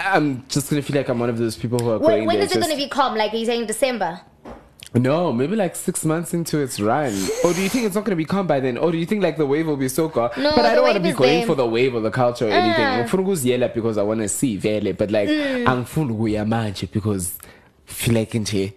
I'm 0.00 0.46
just 0.48 0.70
gonna 0.70 0.82
feel 0.82 0.96
like 0.96 1.08
I'm 1.08 1.18
one 1.18 1.28
of 1.28 1.38
those 1.38 1.56
people 1.56 1.78
who 1.78 1.90
are 1.90 1.98
when, 1.98 2.10
going 2.10 2.26
when 2.26 2.38
is 2.38 2.50
it 2.50 2.54
just- 2.54 2.68
gonna 2.68 2.76
be 2.80 2.88
calm? 2.88 3.14
Like 3.14 3.32
are 3.32 3.36
you 3.36 3.46
saying 3.46 3.66
December? 3.66 4.20
No, 4.94 5.32
maybe 5.32 5.56
like 5.56 5.74
six 5.74 6.04
months 6.04 6.34
into 6.34 6.58
its 6.60 6.78
run. 6.78 7.14
or 7.44 7.52
do 7.54 7.62
you 7.62 7.68
think 7.70 7.86
it's 7.86 7.94
not 7.94 8.04
going 8.04 8.10
to 8.12 8.16
be 8.16 8.26
calm 8.26 8.46
by 8.46 8.60
then? 8.60 8.76
Or 8.76 8.92
do 8.92 8.98
you 8.98 9.06
think 9.06 9.22
like 9.22 9.38
the 9.38 9.46
wave 9.46 9.66
will 9.66 9.78
be 9.78 9.88
so 9.88 10.08
calm? 10.10 10.30
No, 10.36 10.52
but 10.54 10.66
I 10.66 10.74
don't 10.74 10.84
want 10.84 10.96
to 10.96 11.00
be 11.02 11.12
going 11.12 11.38
there. 11.38 11.46
for 11.46 11.54
the 11.54 11.66
wave 11.66 11.94
or 11.94 12.00
the 12.00 12.10
culture 12.10 12.46
or 12.46 12.50
anything. 12.50 12.84
Ah. 12.84 13.02
Ngifuna 13.02 13.22
ukuziyela 13.22 13.72
because 13.74 13.96
I 13.96 14.02
want 14.02 14.20
to 14.20 14.28
see 14.28 14.56
vele. 14.58 14.92
But 14.92 15.10
like, 15.10 15.28
Mm. 15.30 15.66
angifuni 15.66 16.12
ukuya 16.12 16.44
manje 16.46 16.86
because 16.92 17.32
feel 17.86 18.14
like 18.14 18.38
nje 18.38 18.72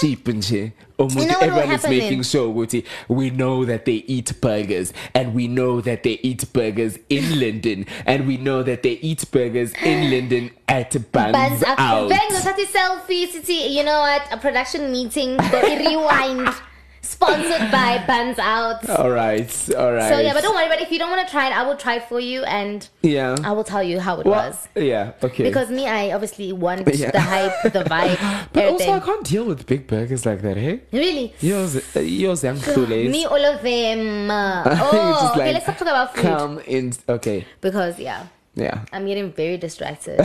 sheep 0.00 0.28
nje. 0.28 0.72
Umuntu- 0.98 1.20
You 1.20 1.26
know 1.28 1.40
everyone 1.40 1.72
is 1.74 1.84
making 1.84 2.22
sure 2.24 2.46
ukuthi 2.48 2.84
we 3.08 3.30
know 3.30 3.64
that 3.64 3.84
they 3.86 4.04
eat 4.06 4.32
burgers 4.40 4.92
and 5.14 5.34
we 5.34 5.48
know 5.48 5.80
that 5.80 6.02
they 6.02 6.18
eat 6.22 6.44
burgers 6.52 6.98
in 7.08 7.40
London 7.40 7.86
and 8.06 8.26
we 8.26 8.36
know 8.36 8.62
that 8.62 8.82
they 8.82 8.98
eat 9.00 9.24
burgers 9.32 9.72
in 9.82 10.10
London 10.14 10.50
at 10.68 10.92
Buns, 11.12 11.32
Buns 11.32 11.62
out. 11.64 11.78
Out. 11.78 12.08
Then 12.10 12.28
the 12.28 12.66
selfie, 12.66 13.26
city. 13.32 13.72
You 13.74 13.82
know 13.84 14.00
what? 14.00 14.22
A 14.30 14.36
production 14.36 14.92
meeting. 14.92 15.36
The 15.38 15.82
rewind. 15.86 16.54
Sponsored 17.02 17.70
by 17.70 18.02
Buns 18.06 18.38
Out. 18.38 18.88
All 18.90 19.10
right, 19.10 19.50
all 19.76 19.92
right. 19.92 20.08
So 20.12 20.18
yeah, 20.20 20.32
but 20.32 20.42
don't 20.42 20.54
worry. 20.54 20.68
But 20.68 20.80
if 20.80 20.90
you 20.92 20.98
don't 20.98 21.10
want 21.10 21.26
to 21.26 21.30
try 21.30 21.48
it, 21.48 21.56
I 21.56 21.62
will 21.66 21.76
try 21.76 21.96
it 21.96 22.04
for 22.08 22.20
you, 22.20 22.42
and 22.44 22.86
yeah. 23.02 23.36
I 23.42 23.52
will 23.52 23.64
tell 23.64 23.82
you 23.82 24.00
how 24.00 24.20
it 24.20 24.26
Well, 24.26 24.50
was. 24.50 24.68
yeah, 24.74 25.12
okay. 25.22 25.42
Because 25.44 25.70
me, 25.70 25.86
I 25.88 26.12
obviously 26.12 26.52
want 26.52 26.86
Yeah. 26.94 27.10
the 27.10 27.20
hype, 27.20 27.62
the 27.72 27.84
vibe, 27.84 28.18
but 28.52 28.64
also, 28.64 28.84
everything. 28.84 28.94
I 28.94 29.00
can't 29.00 29.24
deal 29.26 29.44
with 29.44 29.66
big 29.66 29.86
burgers 29.86 30.24
like 30.26 30.42
that, 30.42 30.56
hey? 30.56 30.80
really, 30.92 31.34
Yours, 31.40 31.76
uh, 31.96 32.00
yours, 32.00 32.44
young 32.44 32.56
me, 32.86 33.24
all 33.26 33.44
of 33.44 33.62
them. 33.62 34.30
Oh, 34.30 35.18
just 35.20 35.36
okay. 35.36 35.52
Let's 35.52 35.66
talking 35.66 35.88
about 35.88 36.14
food 36.14 36.22
Come 36.22 36.58
in. 36.66 36.92
Okay, 37.08 37.46
because 37.60 37.98
yeah, 37.98 38.26
yeah. 38.54 38.84
I'm 38.92 39.06
getting 39.06 39.32
very 39.32 39.56
distracted. 39.56 40.18
Te 40.18 40.22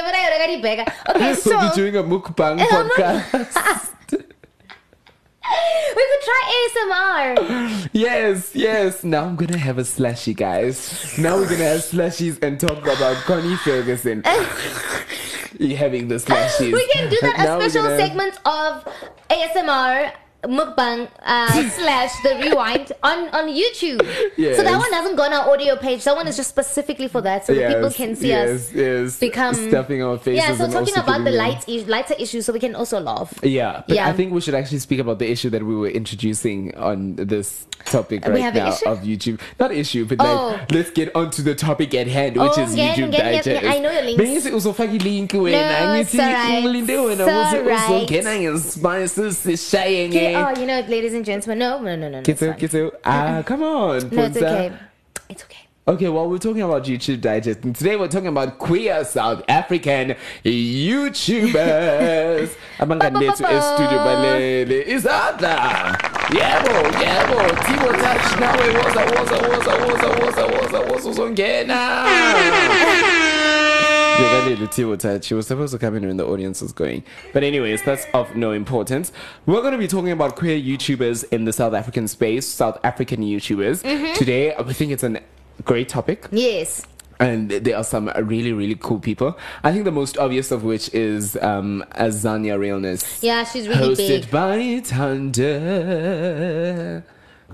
voy 0.00 0.12
a 0.12 0.26
agregar 0.26 0.48
y 0.50 0.60
pega. 0.62 0.84
okay, 1.08 1.34
so 1.34 1.50
We'll 1.50 1.70
be 1.70 1.76
doing 1.76 1.96
a 1.96 2.02
mukbang 2.02 2.58
podcast. 2.58 3.90
we 5.96 6.02
could 6.10 6.22
try 6.24 6.40
ASMR. 7.36 7.88
yes, 7.92 8.50
yes. 8.54 9.04
Now 9.04 9.24
I'm 9.24 9.36
gonna 9.36 9.58
have 9.58 9.78
a 9.78 9.84
slushy, 9.84 10.34
guys. 10.34 11.16
Now 11.18 11.36
we're 11.36 11.44
gonna 11.48 11.64
have 11.64 11.80
slushies 11.80 12.42
and 12.42 12.58
talk 12.58 12.82
about 12.82 13.16
Connie 13.24 13.56
Ferguson. 13.56 14.22
you 15.58 15.76
having 15.76 16.08
the 16.08 16.16
slushies. 16.16 16.72
We 16.72 16.86
can 16.88 17.10
do 17.10 17.18
that 17.22 17.36
Now 17.38 17.58
a 17.58 17.68
special 17.68 17.82
gonna- 17.88 17.98
segment 17.98 18.38
of 18.44 18.84
ASMR 19.30 20.12
mukbang 20.46 21.08
uh, 21.22 21.70
slash 21.78 22.12
the 22.22 22.36
rewind 22.42 22.92
on 23.02 23.28
on 23.34 23.48
YouTube. 23.48 24.02
Yes. 24.36 24.56
So 24.56 24.62
that 24.64 24.78
one 24.78 24.92
hasn't 24.92 25.16
gone 25.16 25.32
our 25.32 25.50
audio 25.52 25.76
page. 25.76 26.04
That 26.04 26.16
one 26.16 26.28
is 26.28 26.36
just 26.36 26.50
specifically 26.50 27.08
for 27.08 27.20
that, 27.22 27.46
so 27.46 27.54
that 27.54 27.74
people 27.74 27.90
can 27.90 28.16
see 28.16 28.28
yes, 28.28 28.50
us. 28.50 28.72
Yes, 28.72 29.18
become- 29.18 29.54
stuffing 29.54 30.02
our 30.02 30.18
faces. 30.18 30.44
Yeah, 30.44 30.56
so 30.56 30.70
talking 30.70 30.96
about 30.96 31.24
the 31.24 31.30
light 31.30 31.66
is- 31.68 31.86
lighter 31.88 32.14
issues, 32.18 32.46
so 32.46 32.52
we 32.52 32.60
can 32.60 32.74
also 32.74 33.00
laugh. 33.00 33.32
Yeah, 33.42 33.82
but 33.86 33.96
Yeah. 33.96 34.08
I 34.08 34.12
think 34.12 34.32
we 34.32 34.40
should 34.40 34.54
actually 34.54 34.78
speak 34.80 35.00
about 35.00 35.18
the 35.18 35.30
issue 35.30 35.50
that 35.50 35.62
we 35.62 35.74
were 35.74 35.88
introducing 35.90 36.74
on 36.76 37.16
this 37.16 37.66
topic 37.84 38.26
right 38.26 38.54
now 38.54 38.68
issue? 38.72 38.88
of 38.88 39.00
YouTube. 39.00 39.40
Not 39.60 39.70
issue, 39.72 40.04
but 40.06 40.18
Oh. 40.20 40.52
like 40.56 40.72
let's 40.72 40.90
get 40.90 41.14
onto 41.14 41.42
the 41.42 41.54
topic 41.54 41.94
at 41.94 42.06
hand, 42.08 42.36
which 42.36 42.52
Oh, 42.56 42.62
is 42.62 42.74
YouTube 42.74 43.10
get- 43.12 43.44
Digest. 43.44 43.64
I 43.64 43.78
know 43.78 43.90
your 43.92 44.02
links. 44.02 44.22
Bengithi 44.22 44.50
uzofaka 44.52 44.92
ilink 44.98 45.30
wena, 45.32 45.52
No, 45.52 45.94
it's 46.00 46.18
alright. 46.18 48.10
It's 48.10 48.76
alright. 48.76 50.33
Uzongena 50.38 50.42
ngespices 50.42 50.42
sishaye 50.42 50.42
Okay, 50.42 50.42
nge 50.42 50.58
oh, 50.58 50.60
you 50.60 50.66
know, 50.66 50.80
ladies 50.88 51.14
and 51.14 51.24
gentlemen, 51.24 51.58
no, 51.58 51.78
no, 51.80 51.96
no, 51.96 52.08
no, 52.08 52.20
no. 52.20 52.22
it's 52.22 52.40
Kitso, 52.56 52.90
fine. 52.90 53.00
Ah, 53.04 53.42
come 53.42 53.62
on. 53.62 54.08
No, 54.10 54.24
it's 54.24 54.36
okay. 54.36 54.72
It's 55.28 55.44
okay. 55.44 55.64
Okay, 55.86 56.08
well, 56.08 56.30
we're 56.30 56.38
talking 56.38 56.62
about 56.62 56.84
YouTube 56.84 57.20
Digest, 57.20 57.62
and 57.62 57.76
today 57.76 57.96
we're 57.96 58.08
talking 58.08 58.28
about 58.28 58.58
queer 58.58 59.04
South 59.04 59.42
African 59.48 60.16
YouTubers. 60.42 61.52
Abangani 62.78 63.18
bethu 63.20 63.44
e-studio 63.44 63.98
balele 63.98 64.84
izandla. 64.88 65.98
Yebo, 66.30 66.72
yebo. 67.02 67.38
Timo 67.64 67.92
Touch 68.00 68.28
nawe 68.40 68.66
woza 68.76 69.02
woza 69.12 69.36
woza 69.48 69.72
woza 69.76 70.08
woza 70.08 70.44
woza 70.46 70.78
woza 70.80 71.08
uzongena. 71.10 71.78
She 75.24 75.34
was 75.34 75.46
supposed 75.46 75.72
to 75.72 75.78
come 75.78 75.94
in 75.96 76.06
when 76.06 76.16
the 76.16 76.26
audience 76.26 76.60
was 76.62 76.72
going. 76.72 77.02
But 77.32 77.42
anyways, 77.44 77.82
that's 77.82 78.06
of 78.14 78.34
no 78.36 78.52
importance. 78.52 79.12
We're 79.46 79.60
going 79.60 79.72
to 79.72 79.78
be 79.78 79.88
talking 79.88 80.10
about 80.12 80.36
queer 80.36 80.58
YouTubers 80.58 81.24
in 81.32 81.44
the 81.44 81.52
South 81.52 81.74
African 81.74 82.08
space, 82.08 82.46
South 82.46 82.78
African 82.84 83.20
YouTubers. 83.22 83.82
Today, 84.16 84.54
I 84.54 84.62
think 84.72 84.92
it's 84.92 85.02
a 85.02 85.20
great 85.64 85.88
topic 85.88 86.26
Yes. 86.32 86.86
and 87.20 87.48
there 87.50 87.76
are 87.76 87.84
some 87.84 88.10
really 88.24 88.52
really 88.52 88.74
cool 88.74 88.98
people 88.98 89.38
i 89.62 89.70
think 89.70 89.84
the 89.84 89.92
most 89.92 90.18
obvious 90.18 90.50
of 90.50 90.64
which 90.64 90.92
is 90.92 91.36
um 91.36 91.84
azania 91.92 92.58
realness 92.58 93.22
Yeah, 93.22 93.44
she's 93.44 93.68
really 93.68 93.94
hosted 93.94 94.22
big. 94.22 94.30
by 94.32 94.80
Thunder. 95.84 97.04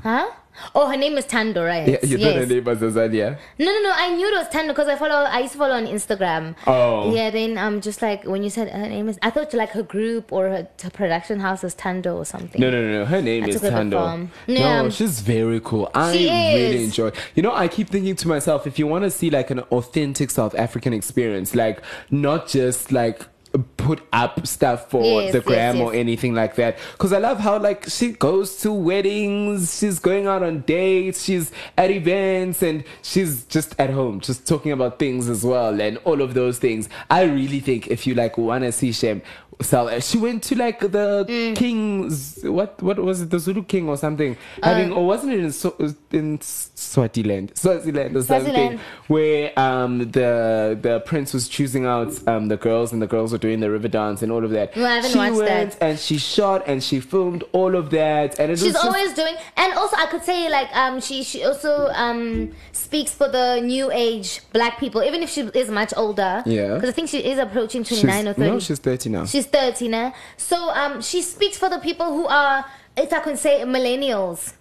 Huh? 0.03 0.31
Oh, 0.75 0.89
her 0.89 0.97
name 0.97 1.17
is 1.19 1.25
Tando, 1.27 1.65
right? 1.65 1.89
Yeah, 1.89 1.99
you 2.03 2.19
know 2.19 2.35
her 2.35 2.47
name 2.47 2.65
was 2.65 2.79
Azania. 2.79 3.39
No, 3.59 3.67
no, 3.67 3.81
no. 3.83 3.93
I 3.95 4.15
knew 4.15 4.27
it 4.27 4.35
was 4.39 4.49
Tando 4.49 4.73
because 4.73 4.89
I 4.89 4.97
follow. 4.97 5.15
I 5.15 5.41
used 5.41 5.53
to 5.53 5.59
follow 5.59 5.75
on 5.75 5.87
Instagram. 5.87 6.55
Oh. 6.67 7.15
Yeah. 7.15 7.31
Then 7.31 7.59
I'm 7.59 7.75
um, 7.75 7.81
just 7.81 8.03
like 8.03 8.25
when 8.25 8.43
you 8.43 8.51
said 8.51 8.69
her 8.71 8.89
name 8.89 9.09
is, 9.09 9.19
I 9.23 9.31
thought 9.31 9.53
like 9.55 9.71
her 9.71 9.83
group 9.83 10.33
or 10.33 10.49
her, 10.49 10.69
her 10.83 10.91
production 10.91 11.41
house 11.41 11.65
is 11.65 11.75
Tando 11.75 12.17
or 12.17 12.25
something. 12.25 12.61
No, 12.61 12.71
no, 12.71 12.83
no, 12.83 12.93
no. 13.01 13.05
Her 13.05 13.23
name 13.23 13.45
I 13.45 13.49
is 13.49 13.61
Tando. 13.61 13.99
from- 13.99 14.31
No, 14.47 14.55
Yeah. 14.61 14.89
she's 14.91 15.21
very 15.21 15.61
cool. 15.61 15.91
I 15.95 16.13
She 16.13 16.25
really 16.29 16.77
is. 16.77 16.85
enjoy. 16.89 17.13
You 17.35 17.43
know, 17.43 17.55
I 17.55 17.69
keep 17.69 17.89
thinking 17.89 18.17
to 18.17 18.29
myself, 18.29 18.67
if 18.67 18.79
you 18.79 18.87
want 18.87 19.05
to 19.05 19.11
see 19.11 19.31
like 19.31 19.51
an 19.51 19.61
authentic 19.61 20.31
South 20.31 20.55
African 20.55 20.93
experience, 20.93 21.55
like 21.55 21.81
not 22.11 22.49
just 22.49 22.93
like 22.93 23.27
put 23.77 24.01
up 24.13 24.47
stuff 24.47 24.91
for 24.91 25.23
Yes, 25.23 25.33
the 25.33 25.39
yes, 25.39 25.47
gram 25.47 25.81
or 25.81 25.93
anything 25.93 26.35
like 26.35 26.55
that. 26.55 26.79
Because 26.93 27.13
i 27.13 27.19
love 27.19 27.39
how 27.41 27.59
like 27.59 27.89
she 27.89 28.13
goes 28.13 28.57
to 28.63 28.73
weddings 28.73 29.79
she's 29.79 29.99
going 29.99 30.27
out 30.27 30.43
on 30.43 30.61
dates 30.61 31.25
she's 31.25 31.51
at 31.77 31.91
events 31.91 32.63
and 32.63 32.85
she's 33.03 33.45
just 33.47 33.75
at 33.79 33.91
home 33.91 34.21
just 34.21 34.47
talking 34.47 34.71
about 34.73 34.99
things 34.99 35.29
as 35.29 35.45
well 35.45 35.81
and 35.81 35.97
all 35.99 36.23
of 36.23 36.35
those 36.35 36.59
things. 36.59 36.89
I 37.09 37.23
really 37.23 37.61
think 37.61 37.89
if 37.89 38.07
you 38.07 38.15
like 38.15 38.39
want 38.39 38.65
to 38.65 38.73
see 38.73 38.93
shem 38.93 39.23
South, 39.63 40.03
she 40.05 40.19
went 40.19 40.43
to 40.45 40.55
like 40.57 40.81
the 40.81 41.25
Mm. 41.29 41.55
king's 41.57 42.39
what 42.43 42.81
what 42.83 42.99
was 42.99 43.21
it 43.23 43.31
the 43.31 43.39
Zulu 43.39 43.63
king 43.65 43.89
or 43.89 43.97
something 43.97 44.37
having 44.63 44.93
or 44.93 45.07
wasn't 45.07 45.33
it 45.33 45.41
in 45.41 45.53
so, 45.53 45.75
in 46.13 46.39
Swaziland 46.41 47.53
Swaziland 47.55 48.17
or 48.17 48.23
something 48.23 48.53
Swaziland. 48.55 48.81
where 49.09 49.59
um 49.59 49.99
the 50.11 50.79
the 50.81 51.01
prince 51.01 51.33
was 51.35 51.49
choosing 51.49 51.85
out 51.87 52.13
um 52.29 52.49
the 52.49 52.57
girls 52.57 52.93
and 52.93 53.01
the 53.03 53.07
girls 53.07 53.33
were 53.33 53.39
doing 53.39 53.61
the 53.61 53.71
river 53.71 53.89
dance 53.89 54.23
and 54.23 54.33
all 54.33 54.45
of 54.45 54.51
that 54.51 54.77
No, 54.77 54.85
I 54.87 54.95
haven't 54.97 55.11
she 55.11 55.19
watched 55.19 55.35
went 55.37 55.71
that. 55.73 55.83
and 55.83 55.99
she 55.99 56.19
shot 56.19 56.65
and 56.67 56.83
she 56.83 57.01
filmed 57.01 57.45
all 57.53 57.75
of 57.77 57.91
that 57.91 58.39
and 58.39 58.49
it 58.49 58.53
was 58.53 58.63
She's 58.63 58.73
just, 58.73 58.85
always 58.85 59.13
doing, 59.15 59.35
and 59.57 59.73
also 59.75 59.97
I 59.97 60.07
could 60.07 60.25
say 60.25 60.49
like 60.51 60.69
um 60.77 61.01
she 61.01 61.23
she 61.23 61.45
also 61.45 61.89
um 61.95 62.51
speaks 62.73 63.13
for 63.13 63.29
the 63.29 63.61
new 63.61 63.91
age 63.93 64.41
black 64.53 64.79
people, 64.79 65.03
even 65.03 65.23
if 65.23 65.31
she 65.31 65.43
is 65.43 65.71
much 65.71 65.93
older. 65.97 66.43
Yeah. 66.47 66.75
Because 66.75 66.91
I 66.91 66.93
think 66.93 67.09
she 67.09 67.19
is 67.19 67.39
approaching 67.39 67.85
twenty 67.85 68.07
nine 68.07 68.27
or 68.29 68.33
thirty. 68.35 68.51
no 68.51 68.59
she's 68.61 68.79
30 68.79 69.11
now 69.11 69.25
She's 69.27 69.47
30 69.53 69.89
now. 69.89 70.15
So 70.37 70.71
um, 70.71 71.01
she 71.03 71.23
speaks 71.23 71.59
for 71.59 71.69
the 71.69 71.79
people 71.79 72.13
who 72.13 72.27
are, 72.27 72.65
if 72.97 73.13
I 73.13 73.21
can 73.21 73.37
say, 73.37 73.63
millennials. 73.63 74.55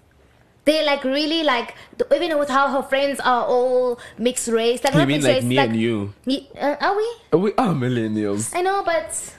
They're 0.65 0.85
like 0.85 1.03
really 1.03 1.41
like, 1.43 1.73
even 2.13 2.37
with 2.37 2.49
how 2.49 2.69
her 2.69 2.83
friends 2.87 3.19
are 3.21 3.45
all 3.45 3.99
mixed 4.17 4.47
race. 4.49 4.83
Like 4.83 4.93
you 4.93 4.99
mean 4.99 5.07
mixed 5.23 5.27
like 5.27 5.35
race, 5.37 5.43
me 5.45 5.57
and 5.57 5.75
you 5.75 6.13
uh, 6.59 6.75
are 6.79 6.95
we? 6.95 7.39
we 7.39 7.53
are 7.53 7.73
millennials 7.73 8.55
I 8.55 8.61
know, 8.61 8.83
but 8.83 9.35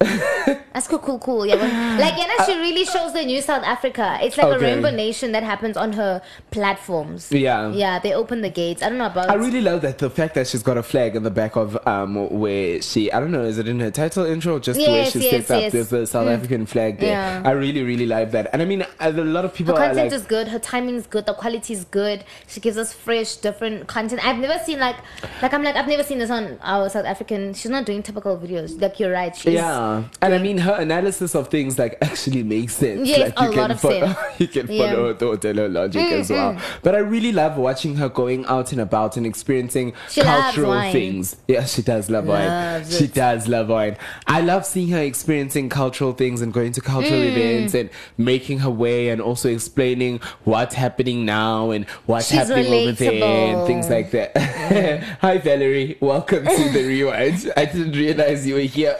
That's 0.00 0.88
cool, 0.88 0.98
cool, 0.98 1.18
cool. 1.20 1.46
Yeah, 1.46 1.54
like 2.00 2.18
you 2.18 2.26
know, 2.26 2.44
she 2.44 2.58
really 2.58 2.84
shows 2.84 3.12
the 3.12 3.24
new 3.24 3.40
South 3.40 3.62
Africa. 3.62 4.18
It's 4.20 4.36
like 4.36 4.54
a 4.54 4.58
rainbow 4.58 4.90
nation 4.90 5.32
that 5.32 5.42
happens 5.44 5.76
on 5.76 5.92
her 5.92 6.20
platforms. 6.50 7.30
Yeah. 7.30 7.70
yeah. 7.70 8.00
They 8.00 8.12
open 8.12 8.40
the 8.40 8.50
gates. 8.50 8.82
I 8.82 8.88
don't 8.88 8.98
know 8.98 9.06
about. 9.06 9.30
I 9.30 9.34
really 9.34 9.60
love 9.60 9.82
that 9.82 9.98
the 9.98 10.10
fact 10.10 10.34
that 10.34 10.48
she's 10.48 10.62
got 10.62 10.76
a 10.76 10.82
flag 10.82 11.14
in 11.14 11.22
the 11.22 11.30
back 11.30 11.56
of 11.56 11.78
um 11.86 12.28
where 12.30 12.82
she 12.82 13.10
I 13.12 13.20
don't 13.20 13.30
know 13.30 13.44
is 13.44 13.58
it 13.58 13.68
in 13.68 13.78
her 13.80 13.90
title 13.90 14.24
intro 14.24 14.56
or 14.56 14.60
just 14.60 14.78
where 14.78 14.88
Yes, 14.88 15.12
she 15.12 15.30
yes, 15.30 15.50
up 15.50 15.60
yes. 15.60 15.70
Mm. 15.70 15.72
there's 15.72 15.88
the 15.90 16.06
South 16.06 16.28
African 16.28 16.66
flag 16.66 16.98
there. 16.98 17.10
Yeah. 17.10 17.42
I 17.44 17.52
really 17.52 17.82
really 17.82 18.06
like 18.06 18.32
that 18.32 18.50
and 18.52 18.60
I 18.60 18.64
mean 18.64 18.84
a 18.98 19.12
lot 19.12 19.44
of 19.44 19.54
people 19.54 19.76
her 19.76 19.86
content 19.86 20.10
like 20.10 20.20
is 20.20 20.26
good. 20.26 20.48
Her 20.48 20.58
timing 20.58 20.96
is 20.96 21.06
good. 21.06 21.26
The 21.26 21.34
quality 21.34 21.72
is 21.72 21.84
good. 21.84 22.24
She 22.48 22.60
gives 22.60 22.76
us 22.76 22.92
fresh, 22.92 23.36
different 23.36 23.86
content. 23.86 24.24
I've 24.26 24.38
never 24.38 24.58
seen 24.64 24.80
like, 24.80 24.96
like 25.40 25.54
I'm 25.54 25.62
like 25.62 25.76
I've 25.76 25.88
never 25.88 26.02
seen 26.02 26.18
this 26.18 26.30
on 26.30 26.58
our 26.62 26.88
South 26.88 27.04
African. 27.04 27.54
She's 27.54 27.70
not 27.70 27.86
doing 27.86 28.02
typical 28.02 28.36
videos. 28.36 28.80
Like 28.80 28.98
you're 28.98 29.12
right. 29.12 29.34
She's, 29.36 29.54
yeah, 29.54 29.83
and 30.22 30.34
I 30.34 30.38
mean 30.38 30.58
her 30.58 30.74
analysis 30.74 31.34
of 31.34 31.48
things 31.48 31.78
like 31.78 31.96
actually 32.02 32.42
makes 32.42 32.74
sense. 32.76 33.08
Yes, 33.08 33.32
like 33.36 33.38
a 33.38 33.52
lot 33.56 33.70
of 33.70 33.80
follow, 33.80 34.00
sense. 34.12 34.18
you 34.38 34.48
can 34.48 34.66
Yeah. 34.70 34.90
follow 34.92 35.08
her 35.08 35.14
thought 35.14 35.44
and 35.44 35.58
her 35.58 35.68
logic 35.68 36.02
as 36.12 36.30
well. 36.30 36.58
But 36.82 36.94
I 36.94 36.98
really 36.98 37.32
love 37.32 37.56
watching 37.56 37.96
her 37.96 38.08
going 38.08 38.44
out 38.46 38.72
and 38.72 38.80
about 38.80 39.16
and 39.16 39.26
experiencing 39.26 39.92
She 40.10 40.22
loves 40.22 40.54
cultural 40.54 40.80
things. 40.92 41.36
Yeah, 41.48 41.64
she 41.64 41.82
does 41.82 42.10
love 42.10 42.26
wine. 42.26 42.48
Loves 42.48 42.98
She 42.98 43.06
does 43.06 43.48
love 43.48 43.68
wine. 43.68 43.96
I 44.26 44.40
love 44.40 44.64
seeing 44.66 44.88
her 44.88 45.02
experiencing 45.02 45.68
cultural 45.68 46.12
things 46.12 46.40
and 46.42 46.52
going 46.52 46.72
to 46.72 46.80
cultural 46.80 47.20
Mm. 47.20 47.36
events 47.36 47.74
and 47.74 47.90
making 48.18 48.58
her 48.60 48.70
way 48.70 49.08
and 49.08 49.20
also 49.20 49.48
explaining 49.48 50.20
what's 50.44 50.74
happening 50.74 51.24
now 51.24 51.70
and 51.70 51.84
what's 52.06 52.28
She's 52.28 52.38
happening 52.38 52.72
over 52.88 52.92
there 52.92 53.22
and 53.56 53.66
things 53.66 53.88
like 53.90 54.10
that. 54.12 54.36
Hi 55.20 55.38
Valerie, 55.38 55.96
welcome 56.00 56.44
to 56.44 56.68
the 56.72 56.84
rewind. 56.94 57.52
I 57.56 57.64
didn't 57.66 57.92
realize 57.92 58.46
you 58.46 58.54
were 58.54 58.60
here. 58.60 58.96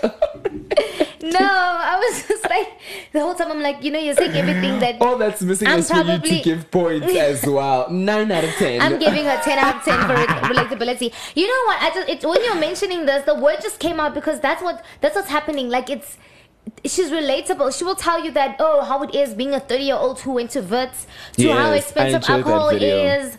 No, 1.32 1.40
I 1.40 1.96
was 1.98 2.28
just 2.28 2.44
like 2.44 2.78
the 3.12 3.20
whole 3.20 3.34
time. 3.34 3.50
I'm 3.50 3.62
like, 3.62 3.82
you 3.82 3.90
know, 3.90 3.98
you're 3.98 4.14
saying 4.14 4.37
everything 4.37 4.78
that 4.80 5.00
All 5.00 5.16
that's 5.16 5.42
missing 5.42 5.68
I'm 5.68 5.78
is 5.78 5.90
for 5.90 6.02
you 6.02 6.18
to 6.18 6.40
give 6.42 6.70
points 6.70 7.14
as 7.14 7.46
well. 7.46 7.90
Nine 8.08 8.30
out 8.30 8.44
of 8.44 8.50
ten. 8.50 8.80
I'm 8.80 8.98
giving 8.98 9.24
her 9.24 9.40
10 9.42 9.58
out 9.58 9.76
of 9.76 9.82
10 9.82 10.00
for 10.06 10.14
relatability. 10.52 11.12
You 11.34 11.46
know 11.46 11.62
what? 11.66 11.82
I 11.82 11.90
just 11.94 12.08
it's 12.08 12.26
when 12.26 12.44
you're 12.44 12.60
mentioning 12.60 13.06
this, 13.06 13.24
the 13.24 13.34
word 13.34 13.56
just 13.62 13.78
came 13.80 14.00
out 14.00 14.14
because 14.14 14.40
that's 14.40 14.62
what 14.62 14.84
that's 15.00 15.16
what's 15.16 15.30
happening. 15.30 15.68
Like 15.70 15.88
it's 15.88 16.18
she's 16.84 17.10
relatable. 17.10 17.76
She 17.76 17.84
will 17.84 17.94
tell 17.94 18.22
you 18.22 18.30
that 18.32 18.56
oh 18.58 18.82
how 18.84 19.02
it 19.02 19.14
is 19.14 19.34
being 19.34 19.54
a 19.54 19.60
30 19.60 19.84
year 19.84 19.96
old 19.96 20.20
who 20.20 20.32
went 20.32 20.50
to 20.50 20.60
Wits 20.60 21.06
to 21.34 21.52
how 21.52 21.72
Yes, 21.72 21.72
I 21.72 21.76
expensive 21.76 22.30
alcohol 22.30 22.68
is. 22.70 23.38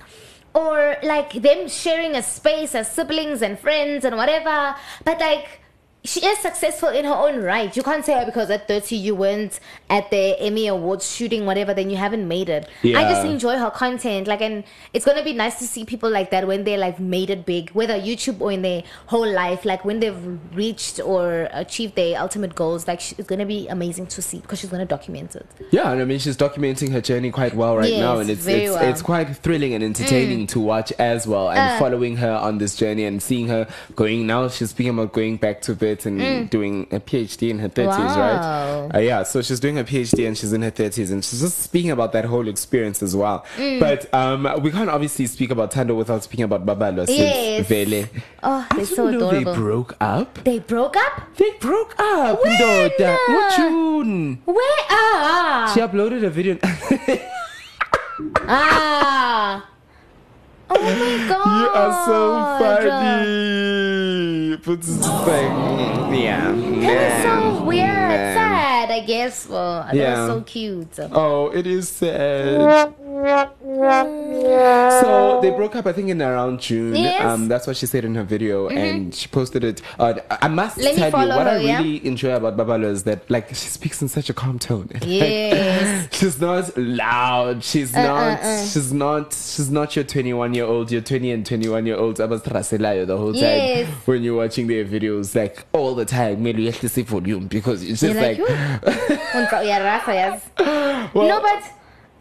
Or 0.54 0.96
like 1.04 1.34
them 1.34 1.68
sharing 1.68 2.16
a 2.16 2.24
space 2.24 2.76
as 2.76 2.90
siblings 2.90 3.42
and 3.42 3.60
friends 3.60 4.06
and 4.06 4.16
whatever. 4.16 4.74
But 5.04 5.20
like 5.20 5.60
she 6.06 6.26
is 6.26 6.40
successful 6.40 6.90
in 6.90 7.06
her 7.06 7.14
own 7.14 7.42
right. 7.42 7.76
You 7.76 7.84
can't 7.84 8.06
say 8.06 8.14
oh, 8.22 8.26
because 8.26 8.50
at 8.50 8.68
30 8.68 8.96
you 8.96 9.16
went 9.16 9.60
at 9.90 10.10
the 10.12 10.40
Emmy 10.40 10.68
Awards 10.68 11.14
shooting, 11.14 11.46
whatever, 11.46 11.74
then 11.74 11.90
you 11.90 11.98
haven't 11.98 12.28
made 12.28 12.50
it. 12.50 12.68
I 12.84 13.04
just 13.12 13.26
enjoy 13.26 13.58
her 13.58 13.70
content. 13.72 14.28
Like, 14.28 14.42
and 14.42 14.64
it's 14.94 15.06
gonna 15.06 15.24
be 15.24 15.34
nice 15.34 15.58
to 15.60 15.66
see 15.66 15.86
people 15.86 16.10
like 16.10 16.32
that 16.32 16.48
when 16.48 16.64
they 16.64 16.78
like 16.78 17.00
made 17.00 17.30
it 17.30 17.46
big, 17.46 17.72
whether 17.72 18.00
YouTube 18.00 18.40
or 18.42 18.52
in 18.52 18.62
their 18.62 18.84
whole 19.08 19.28
life. 19.28 19.66
Like 19.66 19.84
when 19.84 20.00
they've 20.00 20.40
reached 20.54 21.00
or 21.00 21.50
achieved 21.52 21.96
their 21.96 22.20
ultimate 22.20 22.56
goals. 22.56 22.88
Like, 22.88 23.02
it's 23.18 23.28
gonna 23.28 23.46
be 23.46 23.68
amazing 23.68 24.08
to 24.08 24.22
see 24.22 24.40
because 24.40 24.60
she's 24.60 24.70
gonna 24.70 24.86
document 24.86 25.36
it. 25.36 25.46
Yeah, 25.72 25.92
and 25.92 26.02
I 26.02 26.06
mean 26.06 26.20
she's 26.20 26.38
documenting 26.38 26.92
her 26.92 27.02
journey 27.02 27.32
quite 27.32 27.56
well 27.56 27.78
right 27.78 27.90
Yes, 27.90 28.00
now, 28.00 28.20
and 28.20 28.30
it's 28.30 28.46
it's, 28.46 28.72
well. 28.72 28.84
Mm. 28.84 28.90
it's 28.92 29.02
quite 29.02 29.36
thrilling 29.38 29.74
and 29.74 29.84
entertaining 29.84 30.48
to 30.48 30.60
watch 30.60 30.92
as 31.00 31.26
well, 31.28 31.50
and 31.50 31.60
Uh. 31.60 31.80
following 31.80 32.18
her 32.18 32.32
on 32.34 32.58
this 32.60 32.76
journey 32.76 33.06
and 33.06 33.22
seeing 33.22 33.48
her 33.48 33.68
going 33.96 34.28
now. 34.28 34.48
She's 34.50 34.70
speaking 34.70 34.94
about 34.94 35.14
going 35.14 35.38
back 35.38 35.62
to 35.64 35.74
Bit 35.96 36.06
and 36.08 36.50
doing 36.50 36.88
a 36.92 37.00
PhD 37.00 37.50
in 37.50 37.60
her 37.60 37.70
thirties, 37.70 37.96
Mm. 37.96 38.16
Wow. 38.18 38.82
right? 38.88 38.96
Uh, 38.96 39.00
yeah, 39.00 39.24
so 39.24 39.42
she's 39.42 39.60
doing 39.60 39.78
a 39.80 39.84
PhD 39.84 40.28
and 40.28 40.38
she's 40.38 40.52
in 40.54 40.62
her 40.62 40.70
thirties, 40.72 41.10
and 41.12 41.24
she's 41.24 41.40
just 41.42 41.60
speaking 41.60 41.92
about 41.92 42.12
that 42.14 42.26
whole 42.26 42.48
experience 42.48 43.02
as 43.02 43.16
well. 43.16 43.46
Mm. 43.58 43.80
But 43.80 44.14
um, 44.14 44.48
we 44.62 44.72
can't 44.72 44.90
obviously 44.90 45.26
speak 45.28 45.52
about 45.52 45.72
Tando 45.72 45.96
without 45.96 46.24
speaking 46.24 46.44
about 46.46 46.66
Babalo 46.66 47.06
Yes. 47.08 47.68
Vele. 47.68 48.06
Oh, 48.44 48.68
they're 48.76 48.86
so 48.86 49.08
adorable. 49.08 49.32
they 49.32 49.44
broke 49.44 49.96
up. 50.02 50.44
They 50.44 50.60
broke 50.60 50.98
up? 50.98 51.36
They 51.38 51.52
broke 51.60 51.96
up. 52.00 52.44
When? 52.44 52.58
Ndoda. 52.58 53.18
What 53.28 53.56
June? 53.56 54.42
Where? 54.46 54.86
Ah. 54.90 55.72
She 55.74 55.80
uploaded 55.80 56.24
a 56.24 56.30
video. 56.30 56.58
ah. 58.48 59.70
Oh 60.70 60.82
my 60.82 61.28
god. 61.30 61.62
You 61.62 61.68
are 61.70 62.06
so 62.06 62.20
funny. 62.90 64.58
Puts 64.58 64.88
his 64.88 64.98
thing. 65.00 65.52
Yeah. 66.16 66.52
That 66.52 66.98
is 66.98 67.24
so 67.24 67.64
weird. 67.64 67.86
Man. 67.88 68.36
Sad, 68.36 68.92
I 68.92 69.00
guess. 69.06 69.48
Well, 69.50 69.84
that 69.84 69.94
Yeah. 69.96 70.20
was 70.22 70.28
so 70.30 70.42
cute. 70.42 71.00
Oh, 71.12 71.50
it 71.52 71.68
is 71.68 71.90
sad. 71.90 72.94
So 75.02 75.40
they 75.42 75.50
broke 75.52 75.76
up, 75.76 75.86
I 75.86 75.94
think, 75.94 76.10
in 76.10 76.22
around 76.22 76.60
June. 76.62 76.96
Yes. 76.96 77.22
Mm-hmm. 77.22 77.28
Um, 77.28 77.48
that's 77.48 77.68
what 77.68 77.76
she 77.78 77.86
said 77.86 78.06
in 78.06 78.16
her 78.16 78.24
video, 78.24 78.68
and 78.70 79.14
she 79.14 79.28
posted 79.28 79.64
it. 79.64 79.82
Uh, 80.00 80.14
I 80.30 80.48
must 80.48 80.78
Let 80.78 80.96
tell 80.96 81.06
you 81.08 81.12
follow 81.12 81.36
what 81.38 81.48
I 81.48 81.54
her, 81.56 81.60
yeah? 81.62 81.78
really 81.80 82.06
enjoy 82.06 82.36
about 82.36 82.56
Babalo 82.58 82.86
is 82.86 83.04
that, 83.04 83.30
like, 83.30 83.50
she 83.50 83.70
speaks 83.70 84.02
in 84.02 84.08
such 84.08 84.30
a 84.30 84.34
calm 84.34 84.60
tone. 84.60 84.90
Like, 84.94 85.04
Yes. 85.06 86.08
she's 86.12 86.40
not 86.42 86.76
loud. 86.78 87.64
She's 87.64 87.96
Uh, 87.96 88.04
not. 88.04 88.40
uh, 88.44 88.48
uh. 88.48 88.66
She's 88.66 88.92
not. 88.94 89.34
She's 89.34 89.70
not 89.72 89.96
your 89.96 90.06
21 90.06 90.54
year 90.56 90.66
old. 90.66 90.92
Your 90.92 91.02
20 91.02 91.32
and 91.32 91.46
21 91.46 91.86
year 91.86 91.98
olds. 91.98 92.20
Abastraselayo 92.20 93.06
the 93.06 93.18
whole 93.18 93.34
time 93.34 93.42
Yes. 93.44 93.90
when 94.06 94.24
you're 94.24 94.36
watching 94.38 94.68
their 94.68 94.86
videos, 94.86 95.36
like 95.36 95.66
all 95.74 95.94
the 95.94 96.06
time. 96.06 96.42
Maybe 96.42 96.64
you 96.64 96.72
have 96.72 96.80
to 96.82 96.90
say 96.90 97.04
volume 97.04 97.48
because 97.48 97.84
it's 97.84 98.02
just 98.02 98.14
You're 98.14 98.22
like, 98.24 98.40
like. 98.40 98.82
Unsa- 99.36 99.66
yeah, 99.66 99.84
Rafa, 99.84 100.14
yes. 100.14 100.50
no, 101.14 101.40
but 101.42 101.64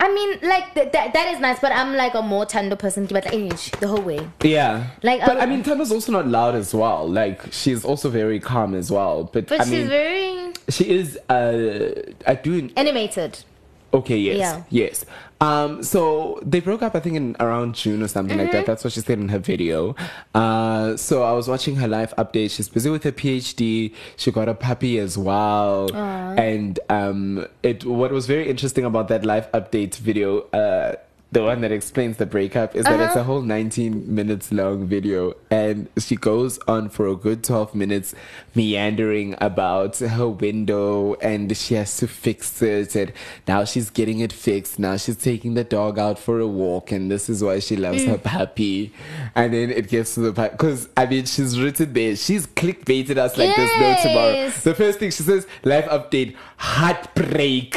I 0.00 0.12
mean, 0.12 0.38
like 0.42 0.74
th- 0.74 0.90
that, 0.92 1.12
that 1.14 1.32
is 1.34 1.40
nice. 1.40 1.60
But 1.60 1.72
I'm 1.72 1.94
like 1.94 2.14
a 2.14 2.22
more 2.22 2.44
tender 2.44 2.76
person, 2.76 3.06
but 3.06 3.32
age 3.32 3.70
the 3.80 3.86
whole 3.88 4.02
way. 4.02 4.28
Yeah. 4.42 4.88
Like, 5.02 5.20
but 5.24 5.36
uh, 5.36 5.40
I 5.40 5.46
mean, 5.46 5.62
Tanda's 5.62 5.92
also 5.92 6.12
not 6.12 6.26
loud 6.26 6.54
as 6.56 6.74
well. 6.74 7.08
Like, 7.08 7.52
she's 7.52 7.84
also 7.84 8.10
very 8.10 8.40
calm 8.40 8.74
as 8.74 8.90
well. 8.90 9.24
But, 9.32 9.46
But 9.46 9.60
I 9.60 9.64
she's 9.64 9.72
mean, 9.72 9.88
very 9.88 10.52
she 10.68 10.90
is. 10.90 11.16
Uh, 11.28 12.02
I 12.26 12.34
do. 12.34 12.68
animated. 12.76 13.38
Okay. 13.94 14.16
Yes. 14.18 14.38
Yeah. 14.38 14.62
Yes. 14.70 15.04
Um. 15.40 15.82
So 15.82 16.38
they 16.44 16.60
broke 16.60 16.82
up. 16.82 16.94
I 16.94 17.00
think 17.00 17.16
in 17.16 17.36
around 17.40 17.74
June 17.74 18.02
or 18.02 18.08
something 18.08 18.36
like 18.38 18.48
Mm-hmm. 18.48 18.56
that. 18.56 18.66
That's 18.66 18.84
what 18.84 18.92
she 18.92 19.00
said 19.00 19.18
in 19.18 19.28
her 19.28 19.38
video. 19.38 19.94
Uh. 20.34 20.96
So 20.96 21.22
I 21.22 21.32
was 21.32 21.48
watching 21.48 21.76
her 21.76 21.88
life 21.88 22.12
update. 22.18 22.50
She's 22.50 22.68
busy 22.68 22.90
with 22.90 23.04
her 23.04 23.12
PhD. 23.12 23.94
She 24.16 24.30
got 24.32 24.48
a 24.48 24.54
puppy 24.54 24.98
as 24.98 25.16
well. 25.16 25.94
And 25.94 26.78
um. 26.88 27.46
It. 27.62 27.84
What 27.84 28.10
was 28.12 28.26
very 28.26 28.48
interesting 28.48 28.84
about 28.84 29.08
that 29.08 29.24
life 29.24 29.50
update 29.52 29.94
video. 29.96 30.40
Uh. 30.52 30.96
The 31.34 31.42
one 31.42 31.62
that 31.62 31.72
explains 31.72 32.16
the 32.18 32.26
breakup 32.26 32.76
is 32.76 32.84
that 32.84 32.92
Uh-huh. 32.94 33.02
it's 33.06 33.16
a 33.16 33.24
whole 33.24 33.42
19 33.42 34.04
minutes 34.14 34.52
long 34.52 34.86
video, 34.86 35.34
and 35.50 35.88
she 35.98 36.14
goes 36.14 36.60
on 36.68 36.88
for 36.88 37.08
a 37.08 37.16
good 37.16 37.42
12 37.42 37.74
minutes 37.74 38.14
meandering 38.54 39.34
about 39.40 39.98
her 39.98 40.28
window, 40.28 41.14
and 41.20 41.56
she 41.56 41.74
has 41.74 41.96
to 41.96 42.06
fix 42.06 42.62
it. 42.62 42.94
And 42.94 43.10
now 43.48 43.64
she's 43.64 43.90
getting 43.90 44.20
it 44.20 44.32
fixed. 44.32 44.78
Now 44.78 44.96
she's 44.96 45.16
taking 45.16 45.54
the 45.54 45.64
dog 45.64 45.98
out 45.98 46.20
for 46.20 46.38
a 46.38 46.46
walk, 46.46 46.92
and 46.92 47.10
this 47.10 47.28
is 47.28 47.42
why 47.42 47.58
she 47.58 47.74
loves 47.74 48.04
her 48.04 48.16
puppy. 48.34 48.92
And 49.34 49.52
then 49.52 49.70
it 49.70 49.88
gets 49.88 50.14
to 50.14 50.20
the 50.20 50.32
part 50.32 50.52
because 50.52 50.88
I 50.96 51.06
mean, 51.06 51.24
she's 51.26 51.60
written 51.60 51.92
there, 51.94 52.14
she's 52.14 52.46
clickbaited 52.46 53.16
us 53.18 53.36
like 53.36 53.56
there's 53.56 53.80
no 53.80 53.96
tomorrow. 54.02 54.50
The 54.62 54.74
first 54.74 55.00
thing 55.00 55.10
she 55.10 55.24
says, 55.24 55.48
life 55.64 55.86
update, 55.86 56.36
heartbreak. 56.58 57.74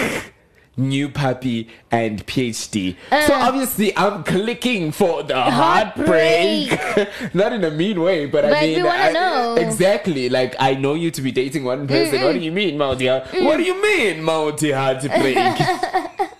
New 0.79 1.09
puppy 1.09 1.69
and 1.89 2.23
PhD. 2.27 2.95
so 3.09 3.33
Uh. 3.33 3.47
obviously, 3.47 3.97
I'm 3.97 4.23
clicking 4.23 4.91
for 4.91 5.23
the 5.23 5.41
heartbreak. 5.41 6.69
Not 7.33 7.51
in 7.53 7.63
a 7.63 7.71
mean 7.71 7.99
way, 7.99 8.27
but, 8.27 8.45
I 8.45 8.49
But 8.51 8.61
we 8.61 8.75
mean, 8.75 8.85
I- 8.85 9.11
know. 9.11 9.55
exactly. 9.55 10.29
Like 10.29 10.55
I 10.59 10.75
know 10.75 10.93
you 10.93 11.09
to 11.11 11.21
be 11.21 11.31
dating 11.31 11.63
one 11.63 11.87
person. 11.87 12.21
What 12.21 12.33
do 12.33 12.39
you 12.39 12.51
mean, 12.51 12.77
multi? 12.77 13.07
What 13.07 13.57
do 13.57 13.63
you 13.63 13.81
mean, 13.81 14.23
multi 14.23 14.71
heartbreak? 14.71 15.37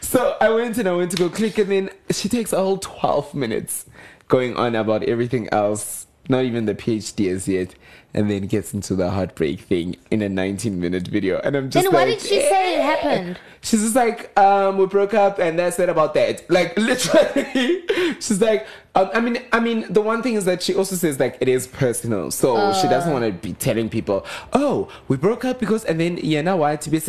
so 0.00 0.36
I 0.40 0.50
went 0.50 0.78
and 0.78 0.88
I 0.88 0.92
went 0.92 1.10
to 1.12 1.16
go 1.16 1.28
click, 1.28 1.58
and 1.58 1.70
then 1.70 1.90
she 2.10 2.28
takes 2.28 2.52
a 2.52 2.56
whole 2.58 2.78
twelve 2.78 3.34
minutes 3.34 3.86
going 4.28 4.56
on 4.56 4.74
about 4.74 5.02
everything 5.04 5.48
else. 5.52 6.06
Not 6.28 6.44
even 6.44 6.66
the 6.66 6.74
PhD 6.74 7.30
as 7.32 7.48
yet, 7.48 7.74
and 8.14 8.30
then 8.30 8.46
gets 8.46 8.72
into 8.72 8.94
the 8.94 9.10
heartbreak 9.10 9.60
thing 9.60 9.96
in 10.10 10.22
a 10.22 10.28
19 10.28 10.80
minute 10.80 11.06
video. 11.08 11.38
And 11.40 11.54
I'm 11.54 11.70
just 11.70 11.84
Then 11.84 11.92
like, 11.92 12.06
what 12.06 12.06
did 12.06 12.20
she 12.20 12.40
say 12.40 12.78
it 12.78 12.82
happened? 12.82 13.38
She's 13.60 13.82
just 13.82 13.96
like, 13.96 14.36
um, 14.38 14.78
we 14.78 14.86
broke 14.86 15.14
up, 15.14 15.38
and 15.38 15.58
that's 15.58 15.78
it 15.78 15.88
about 15.88 16.14
that. 16.14 16.48
Like 16.48 16.78
literally, 16.78 17.82
she's 18.20 18.40
like, 18.40 18.66
um, 18.94 19.10
I 19.12 19.20
mean, 19.20 19.42
I 19.52 19.58
mean, 19.58 19.92
the 19.92 20.00
one 20.00 20.22
thing 20.22 20.34
is 20.34 20.44
that 20.44 20.62
she 20.62 20.76
also 20.76 20.94
says 20.94 21.18
like 21.18 21.36
it 21.40 21.48
is 21.48 21.66
personal, 21.66 22.30
so 22.30 22.72
she 22.80 22.86
doesn't 22.86 23.12
want 23.12 23.24
to 23.24 23.32
be 23.32 23.54
telling 23.54 23.88
people, 23.88 24.24
oh, 24.52 24.88
we 25.08 25.16
broke 25.16 25.44
up 25.44 25.58
because, 25.58 25.84
and 25.84 25.98
then 25.98 26.18
yeah, 26.18 26.40
now 26.40 26.58
why 26.58 26.76
to 26.76 26.88
be 26.88 27.00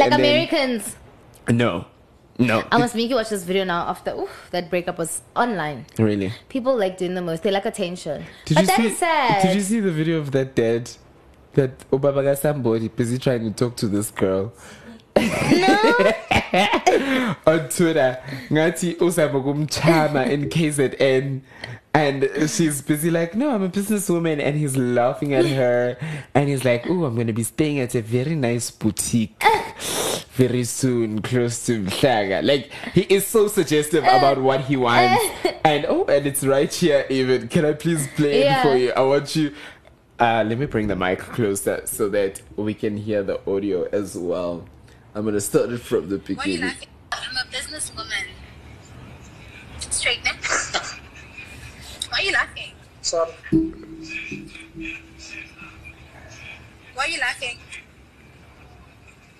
Like 0.00 0.10
and 0.10 0.20
Americans. 0.20 0.96
Then, 1.46 1.56
no, 1.58 1.86
no, 2.38 2.64
I 2.70 2.78
must 2.78 2.94
make 2.94 3.10
you 3.10 3.16
watch 3.16 3.30
this 3.30 3.44
video 3.44 3.64
now 3.64 3.88
after 3.88 4.12
oof, 4.12 4.48
that 4.50 4.70
breakup 4.70 4.98
was 4.98 5.22
online. 5.34 5.86
really. 5.98 6.32
People 6.48 6.76
like 6.76 6.98
doing 6.98 7.14
the 7.14 7.22
most. 7.22 7.42
They 7.42 7.50
like 7.50 7.66
attention. 7.66 8.24
Did 8.44 8.54
but 8.54 8.60
you 8.62 8.66
that 8.66 8.76
see? 8.76 8.86
is 8.86 8.98
sad. 8.98 9.42
Did 9.42 9.56
you 9.56 9.62
see 9.62 9.80
the 9.80 9.92
video 9.92 10.18
of 10.18 10.32
that 10.32 10.54
dad? 10.54 10.90
that 11.56 11.90
Obaba 11.90 12.36
somebody 12.36 12.88
busy 12.88 13.18
trying 13.18 13.42
to 13.42 13.50
talk 13.50 13.76
to 13.76 13.88
this 13.88 14.10
girl. 14.10 14.52
No. 15.16 15.22
on 17.46 17.68
Twitter, 17.68 18.18
ngathi 18.50 18.96
uzama 19.00 19.40
kumchama 19.42 20.30
in 20.30 20.48
KZN. 20.48 21.40
And 21.96 22.28
she's 22.50 22.82
busy 22.82 23.10
like, 23.10 23.34
no, 23.34 23.48
I'm 23.54 23.62
a 23.62 23.70
businesswoman, 23.70 24.38
and 24.38 24.54
he's 24.58 24.76
laughing 24.76 25.32
at 25.32 25.46
her, 25.60 25.96
and 26.34 26.46
he's 26.46 26.62
like, 26.62 26.84
oh, 26.90 27.04
I'm 27.06 27.16
gonna 27.16 27.32
be 27.32 27.42
staying 27.42 27.78
at 27.80 27.94
a 27.94 28.02
very 28.02 28.34
nice 28.34 28.70
boutique 28.70 29.42
very 30.34 30.64
soon, 30.64 31.22
close 31.22 31.64
to 31.66 31.82
Mhlanga. 31.82 32.42
Like 32.44 32.70
he 32.92 33.02
is 33.02 33.26
so 33.26 33.48
suggestive 33.48 34.04
about 34.04 34.36
what 34.42 34.60
he 34.66 34.76
wants, 34.76 35.24
and 35.64 35.86
oh, 35.88 36.04
and 36.04 36.26
it's 36.26 36.44
right 36.44 36.70
here. 36.72 37.06
Even 37.08 37.48
can 37.48 37.64
I 37.64 37.72
please 37.72 38.06
play 38.14 38.40
Yeah. 38.44 38.58
it 38.58 38.62
for 38.62 38.76
you? 38.76 38.92
I 38.92 39.00
want 39.00 39.34
you. 39.34 39.54
Uh, 40.18 40.44
let 40.46 40.58
me 40.58 40.66
bring 40.66 40.88
the 40.88 40.96
mic 40.96 41.18
closer 41.20 41.80
so 41.86 42.10
that 42.10 42.42
we 42.56 42.74
can 42.74 42.96
hear 42.98 43.22
the 43.22 43.40
audio 43.50 43.84
as 43.92 44.18
well. 44.18 44.66
I'm 45.14 45.24
gonna 45.24 45.40
start 45.40 45.70
it 45.70 45.80
from 45.80 46.10
the 46.10 46.18
Why 46.18 46.22
are 46.22 46.28
you 46.28 46.36
beginning. 46.58 46.60
laughing? 46.68 46.88
I'm 47.12 47.36
a 47.38 47.44
businesswoman. 47.50 48.26
Straight 49.78 50.22
neck. 50.24 50.36
Why 52.16 52.22
are 52.22 52.24
you 52.24 52.32
laughing? 52.32 52.72
Sorry. 53.02 53.30
Why 56.94 57.04
are 57.04 57.08
you 57.08 57.20
laughing? 57.20 57.58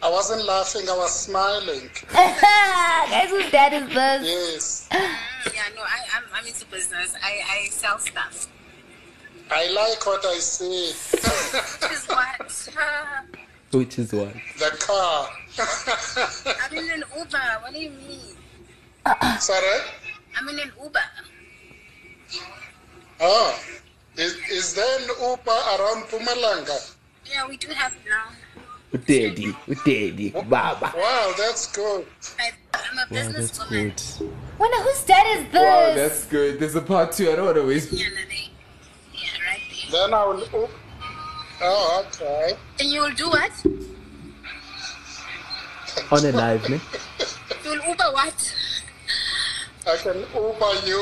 I 0.03 0.11
wasn't 0.11 0.45
laughing, 0.45 0.87
I 0.87 0.95
was 0.95 1.21
smiling. 1.21 1.89
Guys, 2.12 3.31
whose 3.31 3.51
dad 3.51 3.73
is 3.73 3.89
this? 3.89 4.23
Yes. 4.29 4.89
Mm, 4.93 5.55
yeah, 5.55 5.62
no, 5.75 5.81
I, 5.81 6.01
I'm, 6.17 6.25
I'm 6.35 6.47
into 6.47 6.67
business. 6.67 7.15
I, 7.23 7.41
I 7.49 7.69
sell 7.71 7.99
stuff. 7.99 8.47
I 9.51 9.71
like 9.71 10.05
what 10.05 10.27
I 10.27 10.35
see. 10.35 10.93
Which 11.12 11.93
is 11.93 12.07
what? 12.09 12.41
Which 13.73 13.99
is 13.99 14.12
what? 14.12 14.35
the 14.59 14.77
car. 14.81 15.31
I'm 16.62 16.77
in 16.77 16.91
an 16.91 17.05
Uber. 17.17 17.39
What 17.62 17.73
do 17.73 17.79
you 17.81 17.89
mean? 17.89 18.37
Sorry? 19.39 19.81
I'm 20.37 20.47
in 20.51 20.59
an 20.59 20.73
Uber. 20.79 21.01
Oh. 23.20 23.59
Is, 24.16 24.35
is 24.50 24.74
there 24.74 24.98
an 24.98 25.09
Uber 25.20 25.50
around 25.50 26.05
Mpumalanga? 26.05 26.94
Yeah, 27.26 27.46
we 27.48 27.57
do 27.57 27.68
have 27.68 27.92
it 27.92 28.09
now. 28.09 28.33
Daddy, 29.07 29.55
daddy, 29.85 30.31
baba. 30.31 30.92
Wow, 30.96 31.35
that's 31.37 31.70
good. 31.74 32.07
I, 32.38 32.50
I'm 32.72 32.98
a 32.98 33.14
Wow, 33.14 33.33
that's 33.33 33.59
good. 33.68 34.02
Wonder 34.59 34.83
whose 34.83 35.05
dad 35.05 35.38
is 35.38 35.52
this? 35.52 35.61
Wow, 35.61 35.94
that's 35.94 36.24
good. 36.26 36.59
There's 36.61 36.76
a 36.76 36.81
part 36.81 37.12
two. 37.12 37.31
I 37.31 37.37
don't 37.37 37.46
want 37.46 37.57
to 37.57 37.66
waste. 37.66 37.92
Yeah, 37.92 38.07
right 38.07 39.61
there. 39.90 39.90
Then 39.90 40.14
I 40.14 40.24
will. 40.24 40.64
Up- 40.64 40.70
oh, 41.62 42.07
okay. 42.09 42.52
And 42.81 42.90
you'll 42.90 43.12
do 43.12 43.29
what? 43.29 43.52
On 46.12 46.24
a 46.24 46.33
live, 46.33 46.70
ne? 46.70 46.81
You'll 47.64 47.74
Uber 47.88 48.12
what? 48.12 48.55
I 49.87 49.96
can 49.96 50.18
Uber 50.35 50.75
you. 50.85 50.99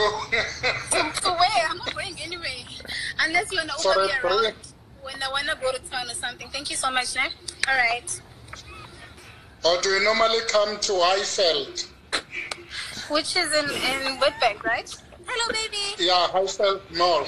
To, 0.91 1.21
to 1.23 1.31
where? 1.31 1.67
I'm 1.71 1.79
not 1.79 1.95
going 1.95 2.17
anyway. 2.21 2.67
Unless 3.19 3.51
you 3.51 3.59
want 3.59 3.71
to 3.71 3.83
For 3.83 3.93
Uber 3.93 4.03
a 4.03 4.07
me 4.07 4.13
around 4.23 4.55
when 5.03 5.23
I 5.23 5.29
want 5.31 5.49
to 5.49 5.57
go 5.61 5.73
to 5.73 5.79
town 5.91 6.11
or 6.11 6.15
something. 6.15 6.49
Thank 6.51 6.71
you 6.71 6.77
so 6.77 6.91
much, 6.91 7.15
ne? 7.15 7.23
All 7.69 7.77
right. 7.77 8.21
or 9.65 9.81
do 9.81 9.89
you 9.89 10.05
normally 10.05 10.41
come 10.49 10.79
to 10.81 10.93
Highveld? 10.93 11.89
Which 13.11 13.37
is 13.37 13.53
in, 13.53 13.65
in 13.71 14.19
Witbank, 14.21 14.63
right? 14.65 14.95
Hello, 15.27 15.53
baby. 15.53 15.95
Yeah, 15.99 16.27
Highveld 16.33 16.83
Mall. 16.97 17.27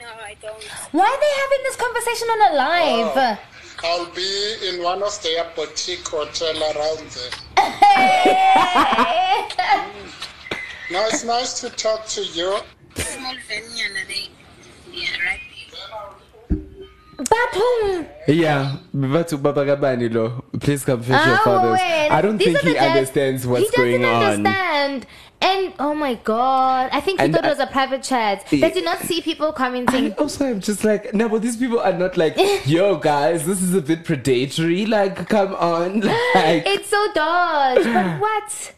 No, 0.00 0.06
I 0.24 0.36
don't. 0.42 0.62
Why 0.92 1.06
are 1.06 1.20
they 1.20 1.34
having 1.42 1.62
this 1.62 1.76
conversation 1.76 2.28
on 2.28 2.52
a 2.52 2.54
live? 2.56 3.12
Oh, 3.16 3.38
I'll 3.84 4.06
be 4.14 4.56
in 4.68 4.82
one 4.82 5.02
of 5.02 5.22
their 5.22 5.44
boutique 5.54 6.06
hotel 6.08 6.60
around 6.60 7.10
there. 7.10 7.30
No, 10.90 11.04
it's 11.06 11.24
nice 11.24 11.60
to 11.60 11.70
talk 11.70 12.06
to 12.08 12.22
you. 12.22 12.58
Small. 12.94 13.34
Yeah, 14.92 15.06
right 15.24 15.40
there. 16.48 16.58
But 17.18 17.54
whom? 17.54 18.06
Yeah, 18.28 18.76
Baba 18.92 19.64
Gabani 19.64 20.12
lo, 20.12 20.44
please 20.60 20.84
come 20.84 21.02
fetch 21.02 21.26
your 21.26 21.36
oh, 21.40 21.44
father. 21.44 21.72
wait. 21.72 22.08
I 22.10 22.20
don't 22.20 22.36
These 22.36 22.46
think 22.48 22.58
are 22.58 22.62
the 22.62 22.68
he 22.68 22.74
dads- 22.74 22.96
understands 22.96 23.46
what's 23.46 23.70
he 23.70 23.76
going 23.76 24.02
doesn't 24.02 24.46
on. 24.46 24.52
understand. 24.52 25.06
And 25.40 25.72
oh 25.78 25.94
my 25.94 26.14
god, 26.14 26.90
I 26.92 27.00
think 27.00 27.20
he 27.20 27.24
And 27.26 27.34
thought 27.34 27.44
it 27.44 27.48
was 27.48 27.58
a 27.58 27.66
private 27.66 28.02
chat. 28.02 28.46
Yeah. 28.50 28.68
Does 28.68 28.76
he 28.76 28.82
not 28.82 28.98
see 29.00 29.20
people 29.20 29.48
And 29.48 29.56
commenting? 29.56 30.12
also, 30.14 30.46
I'm 30.48 30.60
just 30.60 30.82
like, 30.84 31.12
no, 31.14 31.28
but 31.28 31.42
these 31.42 31.56
people 31.56 31.78
are 31.80 31.92
not 31.92 32.16
like, 32.16 32.36
yo, 32.66 32.96
guys, 32.96 33.44
this 33.46 33.60
is 33.62 33.74
a 33.74 33.82
bit 33.82 34.04
predatory. 34.04 34.86
Like, 34.86 35.28
come 35.28 35.54
on, 35.54 36.00
like, 36.34 36.66
It's 36.66 36.88
so 36.88 37.06
dodge. 37.14 37.84
But 37.84 38.20
what? 38.20 38.72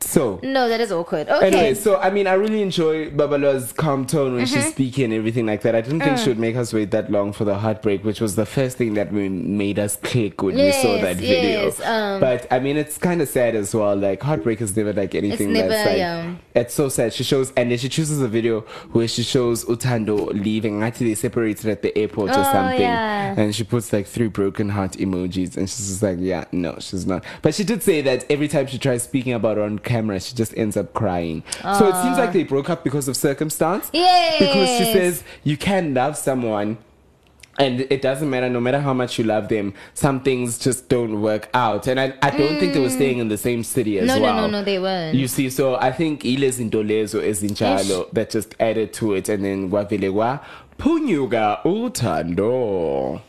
So. 0.00 0.38
No, 0.42 0.68
that 0.68 0.80
is 0.80 0.92
awkward. 0.92 1.28
Okay. 1.28 1.46
Anyway, 1.48 1.74
so 1.74 1.96
I 1.96 2.10
mean, 2.10 2.26
I 2.26 2.34
really 2.34 2.62
enjoy 2.62 3.10
Babala's 3.10 3.72
calm 3.72 4.06
tone 4.06 4.34
when 4.34 4.44
Mm-hmm. 4.44 4.54
she's 4.54 4.68
speaking 4.70 5.06
and 5.06 5.14
everything 5.14 5.46
like 5.46 5.62
that. 5.62 5.74
I 5.74 5.80
didn't 5.80 6.00
Mm. 6.00 6.04
think 6.04 6.18
she 6.18 6.28
would 6.28 6.38
make 6.38 6.56
us 6.56 6.72
wait 6.72 6.90
that 6.92 7.10
long 7.10 7.32
for 7.32 7.44
the 7.44 7.56
heartbreak, 7.58 8.04
which 8.04 8.20
was 8.20 8.36
the 8.36 8.46
first 8.46 8.76
thing 8.78 8.94
that 8.94 9.12
we 9.12 9.28
made 9.28 9.78
us 9.78 9.96
click 9.96 10.42
when 10.42 10.54
we 10.54 10.70
saw 10.72 10.94
Yes, 10.94 11.02
that 11.02 11.16
video. 11.16 11.40
yes, 11.64 11.80
um, 11.80 12.20
but 12.20 12.46
I 12.50 12.58
mean, 12.60 12.76
it's 12.76 12.96
kind 12.96 13.20
of 13.20 13.28
sad 13.28 13.54
as 13.56 13.74
well. 13.74 13.96
Like 13.96 14.22
heartbreak 14.22 14.60
is 14.60 14.76
never 14.76 14.92
like 14.92 15.14
anything 15.14 15.52
never, 15.52 15.68
that's 15.68 15.86
like. 15.88 15.98
yeah. 15.98 16.34
It's 16.54 16.74
so 16.74 16.88
sad. 16.88 17.12
She 17.12 17.24
shows, 17.24 17.52
and 17.56 17.70
then 17.70 17.78
she 17.78 17.88
chooses 17.88 18.20
a 18.20 18.28
video 18.28 18.60
where 18.92 19.08
she 19.08 19.22
shows 19.22 19.64
Utando 19.64 20.28
leaving. 20.32 20.82
Actually, 20.82 21.08
they 21.10 21.14
separated 21.16 21.70
at 21.70 21.82
the 21.82 21.96
airport 21.98 22.30
or 22.30 22.40
Oh, 22.40 22.42
something, 22.52 22.80
yeah. 22.80 23.34
and 23.36 23.54
she 23.54 23.64
puts 23.64 23.92
like 23.92 24.06
three 24.06 24.28
broken 24.28 24.68
heart 24.70 24.92
emojis, 24.92 25.56
and 25.56 25.68
she's 25.68 25.88
just 25.88 26.02
like, 26.02 26.18
yeah, 26.20 26.44
no, 26.52 26.76
she's 26.80 27.06
not. 27.06 27.24
But 27.42 27.54
she 27.54 27.64
did 27.64 27.82
say 27.82 28.00
that 28.02 28.24
every 28.30 28.48
time 28.48 28.66
she 28.66 28.78
tries 28.78 29.02
speaking 29.02 29.32
about 29.32 29.58
it 29.58 29.62
on 29.62 29.78
camera, 29.88 30.20
she 30.20 30.34
just 30.34 30.52
ends 30.56 30.76
up 30.76 30.92
crying. 30.94 31.42
So 31.78 31.88
it 31.88 31.96
seems 32.02 32.16
like 32.18 32.32
they 32.32 32.44
broke 32.44 32.68
up 32.70 32.84
because 32.84 33.08
of 33.08 33.16
circumstance. 33.16 33.90
Yes. 33.92 34.38
Because 34.38 34.68
she 34.78 34.84
says 34.92 35.24
you 35.42 35.56
can 35.56 35.94
love 35.94 36.16
someone. 36.16 36.78
And 37.60 37.80
it 37.90 38.02
doesn't 38.02 38.30
matter, 38.30 38.48
no 38.48 38.60
matter 38.60 38.78
how 38.78 38.94
much 38.94 39.18
you 39.18 39.24
love 39.24 39.48
them, 39.48 39.74
some 39.92 40.20
things 40.20 40.60
just 40.60 40.88
don't 40.88 41.20
work 41.20 41.48
out. 41.54 41.88
And 41.88 41.98
I, 41.98 42.14
I 42.22 42.30
don't 42.30 42.56
think 42.60 42.72
they 42.72 42.78
were 42.78 42.88
staying 42.88 43.18
in 43.18 43.26
the 43.26 43.36
same 43.36 43.64
city 43.64 43.98
as 43.98 44.04
Mm. 44.04 44.06
No, 44.06 44.14
no, 44.18 44.22
well. 44.22 44.40
no, 44.42 44.46
no, 44.58 44.62
they 44.62 44.78
weren't. 44.78 45.16
You 45.16 45.26
see, 45.26 45.50
so 45.50 45.74
I 45.74 45.90
think 45.90 46.24
Iles 46.24 46.60
Indolezo 46.60 47.20
is 47.20 47.42
in 47.42 47.50
Chalo 47.60 48.08
that 48.12 48.30
just 48.30 48.54
added 48.60 48.92
to 49.00 49.14
it. 49.14 49.28
And 49.28 49.44
then 49.44 49.68
Guavilegua, 49.72 50.40
Punyuga 50.78 51.60
Utando. 51.64 53.20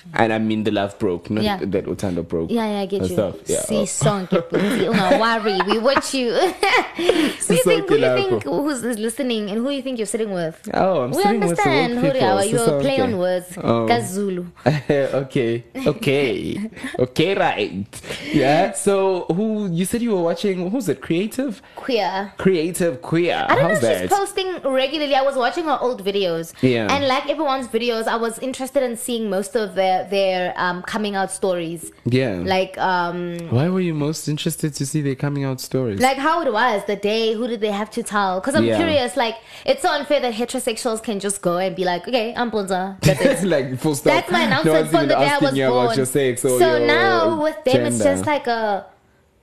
Mm-hmm. 0.00 0.22
And 0.22 0.32
I 0.32 0.38
mean 0.38 0.64
the 0.64 0.70
love 0.70 0.98
broke, 0.98 1.30
not 1.30 1.44
Yeah. 1.44 1.58
that 1.58 1.84
Otando 1.86 2.26
broke. 2.26 2.50
Yeah, 2.50 2.66
yeah, 2.66 2.80
I 2.80 2.86
get 2.86 3.02
you. 3.02 3.08
Stuff. 3.08 3.36
Yeah. 3.46 3.60
See, 3.62 3.78
oh. 3.78 3.84
song, 3.84 4.28
don't 4.30 4.46
oh, 4.52 5.20
worry, 5.20 5.58
we 5.66 5.78
watch 5.78 6.14
you. 6.14 6.32
who 6.96 7.02
you 7.04 7.62
think? 7.64 7.88
Who 7.88 7.96
you 7.96 8.14
think 8.14 8.42
who's 8.44 8.82
listening, 8.82 9.50
and 9.50 9.58
who 9.58 9.70
you 9.70 9.82
think 9.82 9.98
you're 9.98 10.06
sitting 10.06 10.32
with? 10.32 10.68
Oh, 10.74 11.02
I'm 11.02 11.10
we 11.10 11.22
sitting 11.22 11.40
with 11.40 11.56
the 11.56 11.62
understand. 11.68 12.02
woke 12.02 12.12
people, 12.14 12.28
Huriawa, 12.28 12.42
so 12.42 12.70
you're 12.72 12.80
play 12.80 13.00
on 13.00 13.18
words. 13.18 13.58
Oh. 13.58 13.86
Kazulu. 13.86 14.46
okay, 15.24 15.64
okay, 15.86 16.70
okay, 16.98 17.34
right. 17.34 18.02
Yeah. 18.32 18.72
So, 18.72 19.24
who 19.24 19.70
you 19.70 19.84
said 19.84 20.02
you 20.02 20.12
were 20.12 20.22
watching? 20.22 20.70
Who's 20.70 20.88
it? 20.88 21.00
Creative, 21.00 21.60
Queer. 21.76 22.32
creative, 22.38 23.02
queer. 23.02 23.46
I 23.48 23.54
don't 23.54 23.70
How's 23.70 23.82
know 23.82 23.88
that? 23.88 24.00
she's 24.02 24.10
posting 24.18 24.60
regularly. 24.62 25.14
I 25.14 25.22
was 25.22 25.36
watching 25.36 25.64
her 25.64 25.78
old 25.80 26.04
videos. 26.04 26.52
Yeah. 26.62 26.92
And 26.94 27.06
like 27.08 27.28
everyone's 27.28 27.68
videos, 27.68 28.06
I 28.06 28.16
was 28.16 28.38
interested 28.38 28.82
in 28.82 28.96
seeing 28.96 29.28
most 29.30 29.56
of 29.56 29.74
their 29.90 30.08
their 30.20 30.54
um, 30.56 30.82
coming 30.82 31.14
out 31.20 31.30
stories. 31.40 31.82
yeah. 32.04 32.34
Like 32.54 32.72
um 32.78 33.38
why 33.56 33.66
were 33.68 33.80
you 33.88 33.94
most 33.94 34.22
interested 34.28 34.70
to 34.78 34.82
see 34.90 35.00
their 35.06 35.14
coming 35.26 35.44
out 35.48 35.60
stories? 35.60 35.98
like 36.08 36.18
how 36.28 36.36
it 36.46 36.52
was 36.52 36.78
the 36.92 36.96
day 36.96 37.24
who 37.36 37.44
did 37.52 37.60
they 37.60 37.70
have 37.82 37.90
to 37.98 38.02
tell 38.02 38.32
because 38.40 38.54
i'm 38.58 38.64
Yeah. 38.70 38.76
curious 38.82 39.16
like 39.24 39.36
it's 39.70 39.82
so 39.86 39.90
unfair 39.98 40.20
that 40.26 40.34
heterosexuals 40.40 41.00
can 41.08 41.16
just 41.26 41.38
go 41.48 41.54
and 41.64 41.72
be 41.80 41.84
like 41.92 42.02
okay 42.08 42.26
i'm 42.40 42.50
Bonza. 42.54 42.82
that's 43.06 43.20
it 43.42 43.46
like 43.54 43.66
full 43.82 43.94
stop. 44.00 44.12
that's 44.14 44.30
my 44.30 44.40
no 44.40 44.46
announcement 44.46 44.76
one's 44.80 44.90
from 44.94 45.06
the 45.08 45.14
day 45.14 45.28
i 45.34 45.38
was 45.46 45.52
born 45.58 45.84
about 45.84 45.96
your 46.00 46.06
sex 46.18 46.44
or 46.44 46.58
so 46.64 46.68
your 46.76 46.86
now 46.86 47.42
with 47.46 47.58
them 47.68 47.80
it's 47.88 48.02
just 48.10 48.24
like 48.26 48.46
a 48.46 48.86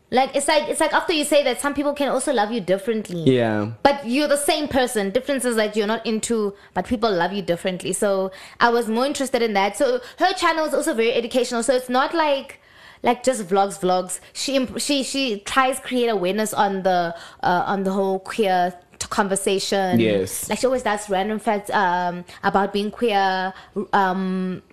like 0.09 0.33
it's 0.35 0.47
like 0.47 0.69
it's 0.69 0.79
like 0.79 0.93
after 0.93 1.11
you 1.11 1.25
say 1.25 1.43
that 1.43 1.59
some 1.59 1.73
people 1.73 1.93
can 1.93 2.07
also 2.07 2.31
love 2.31 2.49
you 2.51 2.61
differently 2.61 3.23
yeah. 3.35 3.71
but 3.83 4.05
you're 4.07 4.27
the 4.29 4.37
same 4.37 4.67
person. 4.69 5.09
Difference 5.11 5.43
is 5.43 5.57
that 5.57 5.75
you're 5.75 5.87
not 5.87 6.05
into, 6.05 6.53
but 6.73 6.85
people 6.87 7.11
love 7.11 7.33
you 7.33 7.41
differently. 7.41 7.91
So 7.91 8.31
I 8.61 8.69
was 8.69 8.87
more 8.87 9.05
interested 9.05 9.41
in 9.41 9.53
that. 9.53 9.75
So 9.75 9.99
her 10.19 10.33
channel 10.33 10.65
is 10.65 10.73
also 10.73 10.93
very 10.93 11.11
educational. 11.13 11.61
So 11.61 11.73
it's 11.73 11.89
not 11.89 12.13
like 12.13 12.61
like 13.03 13.21
just 13.23 13.47
vlogs, 13.47 13.79
vlogs. 13.79 14.19
She 14.31 14.55
imp- 14.55 14.79
she 14.79 15.03
she 15.03 15.41
tries 15.41 15.79
create 15.79 16.07
awareness 16.07 16.53
on 16.53 16.83
the 16.83 17.13
uh, 17.43 17.63
on 17.67 17.83
the 17.83 17.91
whole 17.91 18.19
queer 18.19 18.73
t- 18.99 19.07
conversation. 19.09 19.99
Yes. 19.99 20.49
like 20.49 20.59
she 20.59 20.65
always 20.67 20.83
does 20.83 21.09
random 21.09 21.39
facts 21.39 21.69
um, 21.71 22.23
about 22.43 22.71
being 22.71 22.91
queer. 22.91 23.53
Um, 23.91 24.63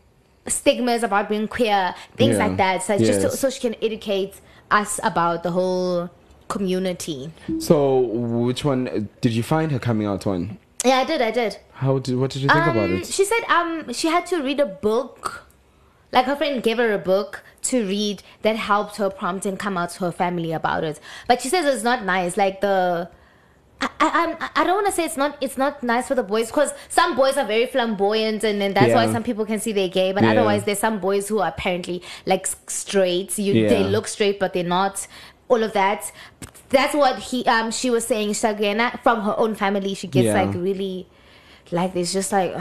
stigmas 0.46 1.02
about 1.02 1.28
being 1.28 1.48
queer, 1.48 1.94
things 2.16 2.36
Yeah. 2.36 2.46
like 2.46 2.56
that. 2.58 2.82
So 2.82 2.94
it's 2.94 3.04
just 3.06 3.22
Yes. 3.22 3.40
so 3.40 3.48
she 3.50 3.60
can 3.60 3.74
educate 3.82 4.34
us 4.80 5.00
about 5.02 5.42
the 5.42 5.50
whole 5.52 6.10
community. 6.48 7.30
So, 7.58 7.98
which 8.46 8.64
one 8.64 9.08
did 9.20 9.32
you 9.32 9.42
find 9.42 9.72
her 9.72 9.78
coming 9.78 10.06
out 10.06 10.26
on? 10.26 10.58
Yeah, 10.84 10.98
I 10.98 11.04
did. 11.04 11.22
I 11.22 11.30
did. 11.30 11.56
How 11.72 11.98
did? 11.98 12.16
What 12.18 12.30
did 12.32 12.42
you 12.42 12.48
think 12.48 12.66
about 12.66 12.84
Um, 12.90 12.96
it? 12.98 13.06
She 13.06 13.24
said 13.24 13.42
um 13.48 13.92
she 13.92 14.08
had 14.08 14.26
to 14.26 14.42
read 14.42 14.60
a 14.60 14.66
book. 14.66 15.46
Like 16.12 16.26
her 16.26 16.36
friend 16.36 16.62
gave 16.62 16.76
her 16.78 16.92
a 16.92 16.98
book 16.98 17.42
to 17.70 17.76
read 17.86 18.22
that 18.42 18.56
helped 18.56 18.96
her 18.98 19.10
prompt 19.10 19.46
and 19.46 19.58
come 19.58 19.76
out 19.78 19.90
to 19.96 20.04
her 20.04 20.12
family 20.12 20.52
about 20.52 20.84
it. 20.84 21.00
But 21.26 21.40
she 21.40 21.48
says 21.48 21.64
it's 21.64 21.82
not 21.82 22.04
nice. 22.04 22.36
Like 22.36 22.60
the 22.60 23.08
I, 23.84 23.90
I, 24.00 24.50
I'm- 24.54 24.64
don't 24.66 24.74
want 24.76 24.86
to 24.86 24.92
say 24.92 25.04
it's 25.04 25.16
not 25.16 25.36
it's 25.40 25.58
not 25.58 25.82
nice 25.82 26.08
for 26.08 26.14
the 26.14 26.22
boys 26.22 26.46
because 26.48 26.72
some 26.88 27.14
boys 27.16 27.36
are 27.36 27.44
very 27.46 27.66
flamboyant 27.66 28.42
and, 28.44 28.62
and 28.62 28.74
that's 28.74 28.94
why 28.94 29.10
some 29.12 29.22
people 29.22 29.44
can 29.44 29.60
see 29.60 29.72
they're 29.72 29.88
gay 29.88 30.12
but 30.12 30.22
Yeah. 30.22 30.30
otherwise 30.30 30.64
there's 30.64 30.78
some 30.78 30.98
boys 31.00 31.28
who 31.28 31.40
are 31.40 31.48
apparently 31.48 32.02
like 32.26 32.46
straight. 32.66 33.38
You 33.38 33.68
they 33.68 33.84
look 33.84 34.08
straight 34.08 34.38
but 34.40 34.52
they're 34.54 34.64
not. 34.64 35.06
All 35.48 35.62
of 35.62 35.72
that. 35.74 36.10
That's 36.70 36.94
what 36.94 37.18
he 37.18 37.44
um 37.46 37.70
she 37.70 37.90
was 37.90 38.06
saying 38.06 38.30
Shagena 38.30 39.00
from 39.02 39.20
her 39.22 39.34
own 39.38 39.54
family 39.54 39.94
she 39.94 40.06
gets 40.06 40.26
Yeah. 40.26 40.42
like 40.42 40.54
really 40.54 41.06
like 41.70 41.94
it's 41.94 42.12
just 42.12 42.32
like 42.32 42.54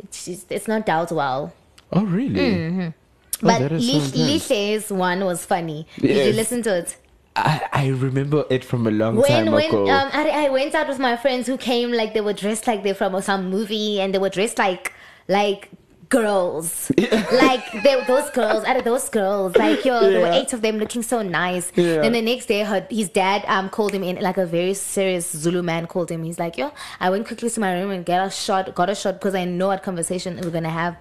it's 0.00 0.24
just, 0.24 0.50
it's 0.50 0.66
not 0.68 0.86
dealt 0.86 1.12
well. 1.12 1.52
Oh, 1.92 2.04
really? 2.04 2.40
Mhm. 2.40 2.94
Oh, 2.94 2.94
but 3.42 3.58
that 3.60 3.72
is 3.72 4.90
one 4.90 5.24
was 5.24 5.44
funny. 5.44 5.86
Did 6.00 6.26
you 6.28 6.32
listen 6.32 6.62
to 6.62 6.78
it 6.78 6.96
I, 7.44 7.68
I 7.72 7.86
remember 7.88 8.44
it 8.50 8.64
from 8.64 8.86
a 8.86 8.90
long 8.90 9.22
time 9.22 9.46
when 9.46 9.54
when 9.54 9.68
ago. 9.68 9.90
um 9.90 10.10
I, 10.12 10.46
I 10.46 10.48
went 10.50 10.74
out 10.74 10.88
with 10.88 10.98
my 10.98 11.16
friends 11.16 11.46
who 11.46 11.56
came 11.56 11.92
like 11.92 12.14
they 12.14 12.20
were 12.20 12.32
dressed 12.32 12.66
like 12.66 12.82
they're 12.82 12.94
from 12.94 13.20
some 13.22 13.50
movie 13.50 14.00
and 14.00 14.14
they 14.14 14.18
were 14.18 14.28
dressed 14.30 14.58
like 14.58 14.92
like 15.28 15.70
girls. 16.08 16.90
Like 17.30 17.70
they 17.84 18.02
those 18.06 18.30
girls 18.30 18.64
out 18.64 18.76
of 18.76 18.84
those 18.84 19.08
girls 19.10 19.54
like 19.56 19.84
yo 19.84 20.00
there 20.00 20.20
were 20.20 20.32
eight 20.32 20.52
of 20.52 20.62
them 20.62 20.78
looking 20.78 21.02
so 21.02 21.22
nice. 21.22 21.70
Yeah. 21.74 22.00
then 22.02 22.12
the 22.12 22.22
next 22.22 22.46
day 22.46 22.64
her 22.64 22.86
his 22.90 23.08
dad 23.10 23.44
um 23.46 23.68
called 23.68 23.92
him 23.92 24.02
in 24.02 24.16
like 24.20 24.38
a 24.38 24.46
very 24.46 24.74
serious 24.74 25.30
Zulu 25.30 25.62
man 25.62 25.86
called 25.86 26.10
him. 26.10 26.24
He's 26.24 26.38
like 26.38 26.56
yo 26.56 26.72
I 27.00 27.10
went 27.10 27.26
quickly 27.26 27.50
to 27.50 27.60
my 27.60 27.74
room 27.78 27.90
and 27.90 28.04
got 28.04 28.26
a 28.26 28.30
shot 28.30 28.74
got 28.74 28.90
a 28.90 28.94
shot 28.94 29.14
because 29.14 29.34
I 29.34 29.44
know 29.44 29.68
what 29.68 29.82
conversation 29.82 30.40
we're 30.42 30.50
gonna 30.50 30.70
have 30.70 30.96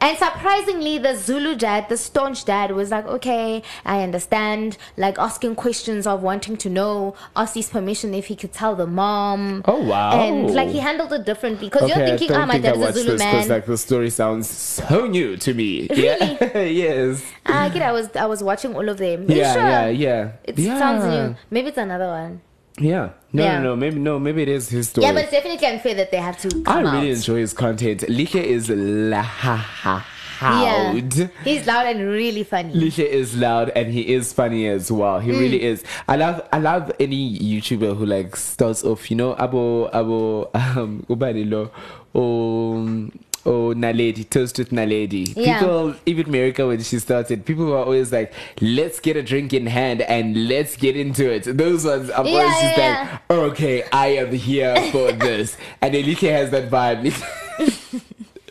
and 0.00 0.18
surprisingly, 0.18 0.98
the 0.98 1.14
Zulu 1.16 1.54
dad, 1.54 1.88
the 1.88 1.96
staunch 1.96 2.44
dad, 2.44 2.72
was 2.72 2.90
like, 2.90 3.06
okay, 3.06 3.62
I 3.84 4.02
understand. 4.02 4.76
Like 4.96 5.18
asking 5.18 5.54
questions 5.56 6.06
of 6.06 6.22
wanting 6.22 6.56
to 6.58 6.70
know, 6.70 7.14
his 7.54 7.70
permission 7.70 8.12
if 8.14 8.26
he 8.26 8.36
could 8.36 8.52
tell 8.52 8.76
the 8.76 8.86
mom. 8.86 9.62
Oh, 9.66 9.82
wow. 9.82 10.12
And 10.20 10.54
like 10.54 10.68
he 10.68 10.78
handled 10.78 11.12
it 11.12 11.24
differently 11.24 11.68
because 11.68 11.90
okay, 11.90 11.98
you're 11.98 12.18
thinking, 12.18 12.32
I 12.32 12.40
oh, 12.40 12.42
ah, 12.42 12.46
my 12.46 12.52
think 12.54 12.66
I 12.66 12.72
dad 12.72 12.80
is 12.80 12.88
a 12.88 12.92
Zulu 12.92 13.04
this 13.12 13.22
because 13.22 13.48
man. 13.48 13.48
like 13.48 13.66
the 13.66 13.78
story 13.78 14.10
sounds 14.10 14.48
so 14.48 15.06
new 15.06 15.36
to 15.38 15.54
me. 15.54 15.88
Yeah, 15.96 16.36
yes. 16.60 17.24
Ah, 17.46 17.64
I 17.64 17.68
get. 17.70 17.82
I 17.82 17.90
was 17.92 18.14
I 18.14 18.26
was 18.26 18.42
watching 18.42 18.74
all 18.76 18.88
of 18.88 18.98
them. 18.98 19.22
Are 19.28 19.32
Yeah, 19.32 19.52
sure? 19.54 19.62
yeah, 19.62 19.88
yeah. 19.88 20.32
It 20.44 20.58
yeah. 20.58 20.78
sounds 20.78 21.04
new. 21.04 21.36
Maybe 21.50 21.68
it's 21.68 21.78
another 21.78 22.08
one. 22.08 22.42
Yeah. 22.78 23.10
No, 23.32 23.42
Yeah. 23.44 23.58
no, 23.58 23.64
no. 23.70 23.76
Maybe 23.76 23.98
no. 23.98 24.18
Maybe 24.18 24.42
it 24.42 24.48
is 24.48 24.68
his 24.68 24.88
story. 24.88 25.06
Yeah, 25.06 25.12
but 25.12 25.22
it's 25.24 25.32
definitely 25.32 25.66
unfair 25.66 25.94
that 25.94 26.10
they 26.10 26.18
have 26.18 26.38
to. 26.42 26.62
I 26.66 26.80
really 26.80 27.10
out. 27.10 27.16
enjoy 27.16 27.38
his 27.40 27.52
content. 27.54 28.08
Like 28.08 28.34
is 28.34 28.68
la 28.70 29.22
ha 29.22 29.56
ha. 29.56 30.06
loud. 30.38 31.14
Yeah. 31.16 31.28
He's 31.44 31.66
loud 31.66 31.86
and 31.86 32.00
really 32.08 32.44
funny. 32.44 32.74
Lisha 32.74 33.06
is 33.06 33.34
loud 33.36 33.70
and 33.74 33.90
he 33.90 34.12
is 34.12 34.32
funny 34.34 34.68
as 34.68 34.92
well. 34.92 35.18
He 35.20 35.30
Mm. 35.32 35.40
really 35.40 35.62
is. 35.62 35.82
I 36.08 36.16
love 36.16 36.42
I 36.52 36.58
love 36.58 36.92
any 37.00 37.38
YouTuber 37.38 37.96
who 37.96 38.04
like 38.04 38.36
starts 38.36 38.84
off, 38.84 39.10
you 39.10 39.16
know, 39.16 39.34
abo 39.36 39.90
abo 39.92 40.50
um 40.76 41.06
ubani 41.08 41.48
lo 41.50 41.70
um 42.14 43.10
Oh, 43.46 43.72
Naledi, 43.74 44.28
toast 44.28 44.58
with 44.58 44.70
Naledi. 44.70 45.32
Yeah. 45.36 45.60
People, 45.60 45.94
even 46.04 46.26
America, 46.26 46.66
when 46.66 46.82
she 46.82 46.98
started, 46.98 47.46
people 47.46 47.66
were 47.66 47.78
always 47.78 48.10
like, 48.10 48.32
let's 48.60 48.98
get 48.98 49.16
a 49.16 49.22
drink 49.22 49.52
in 49.52 49.66
hand 49.66 50.02
and 50.02 50.48
let's 50.48 50.76
get 50.76 50.96
into 50.96 51.30
it. 51.32 51.44
Those 51.56 51.84
ones, 51.84 52.10
I'm 52.10 52.26
Yeah, 52.26 52.32
always 52.40 52.54
just 52.60 52.76
yeah, 52.76 53.18
like, 53.30 53.38
okay, 53.38 53.84
I 53.92 54.06
am 54.08 54.32
here 54.32 54.74
for 54.90 55.12
this. 55.26 55.56
And 55.80 55.94
Elite 55.94 56.18
has 56.22 56.50
that 56.50 56.70
vibe. 56.70 57.14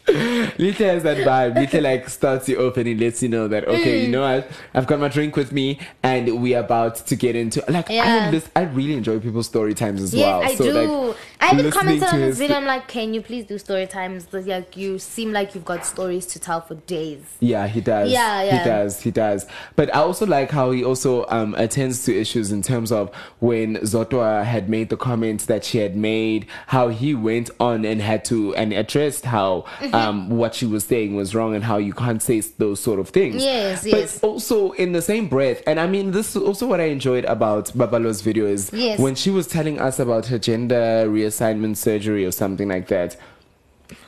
Lita 0.08 0.86
has 0.86 1.02
that 1.04 1.18
vibe. 1.18 1.56
Lita 1.60 1.82
like 1.82 2.08
starts 2.10 2.48
you 2.48 2.62
off 2.64 2.78
and 2.78 3.00
lets 3.00 3.24
you 3.24 3.28
know 3.30 3.48
that 3.48 3.68
okay, 3.68 4.04
you 4.04 4.08
Mm. 4.08 4.12
know 4.12 4.22
what? 4.22 4.52
I've 4.76 4.86
got 4.86 5.00
my 5.00 5.08
drink 5.08 5.36
with 5.36 5.52
me 5.52 5.80
and 6.04 6.42
we 6.44 6.54
are 6.54 6.64
about 6.64 7.08
to 7.08 7.16
get 7.16 7.36
into 7.36 7.64
like 7.68 7.90
Yeah. 7.90 8.28
I 8.28 8.30
lis- 8.32 8.50
I 8.56 8.62
really 8.62 8.94
enjoy 8.94 9.20
people's 9.20 9.48
story 9.48 9.74
times 9.74 10.04
as 10.04 10.14
Yes, 10.14 10.24
well. 10.26 10.44
I 10.44 10.56
so, 10.56 10.64
do. 10.64 10.74
Like, 11.08 11.18
I 11.42 11.54
even 11.54 11.70
commented 11.72 12.08
on 12.08 12.20
his 12.22 12.38
video. 12.38 12.58
I'm 12.58 12.66
like, 12.66 12.88
can 12.88 13.14
you 13.14 13.22
please 13.22 13.46
do 13.46 13.58
story 13.58 13.86
times? 13.88 14.28
Like, 14.32 14.76
you 14.78 14.98
seem 15.00 15.32
like 15.32 15.54
you've 15.54 15.66
got 15.66 15.86
stories 15.86 16.26
to 16.28 16.40
tell 16.40 16.62
for 16.62 16.76
days. 16.76 17.20
Yeah, 17.40 17.68
he 17.68 17.82
does. 17.82 18.10
Yeah, 18.12 18.42
yeah. 18.44 18.58
He 18.64 18.66
does. 18.70 19.02
He 19.02 19.12
does. 19.12 19.46
But 19.76 19.94
I 19.94 20.00
also 20.00 20.26
like 20.26 20.52
how 20.52 20.72
he 20.72 20.84
also 20.84 21.26
um, 21.30 21.54
attends 21.56 22.04
to 22.06 22.18
issues 22.18 22.52
in 22.52 22.62
terms 22.62 22.92
of 22.92 23.14
when 23.40 23.76
Zodwa 23.78 24.44
had 24.44 24.70
made 24.70 24.90
the 24.90 24.98
comments 24.98 25.46
that 25.46 25.64
she 25.64 25.80
had 25.80 25.96
made, 25.96 26.48
how 26.68 26.88
he 26.90 27.14
went 27.14 27.50
on 27.60 27.86
and 27.86 28.02
had 28.02 28.26
to 28.26 28.56
and 28.56 28.74
addressed 28.74 29.26
how 29.26 29.66
Mhm. 29.82 29.94
um, 29.94 30.30
what 30.30 30.56
she 30.56 30.66
was 30.66 30.84
saying 30.86 31.16
was 31.16 31.36
wrong 31.36 31.54
and 31.56 31.64
how 31.64 31.78
you 31.78 31.94
can't 31.94 32.22
say 32.22 32.42
those 32.58 32.80
sort 32.80 33.00
of 33.00 33.10
things. 33.10 33.44
Yes, 33.44 33.84
but 33.84 34.00
yes. 34.00 34.20
also 34.24 34.72
in 34.72 34.92
the 34.94 35.02
same 35.02 35.28
breath, 35.28 35.62
and 35.68 35.80
I 35.80 35.88
mean, 35.88 36.12
this 36.12 36.36
is 36.36 36.42
also 36.42 36.66
what 36.68 36.80
I 36.80 36.86
enjoyed 36.86 37.26
about 37.26 37.68
Babalo's 37.78 38.22
video 38.22 38.46
is 38.46 38.72
Yes. 38.74 39.00
when 39.00 39.16
she 39.16 39.30
was 39.30 39.48
telling 39.48 39.80
us 39.80 40.00
about 40.00 40.26
her 40.28 40.38
gender 40.40 41.08
reassignment 41.30 41.78
surgery 41.78 42.26
or 42.26 42.32
something 42.32 42.68
like 42.68 42.88
that. 42.88 43.18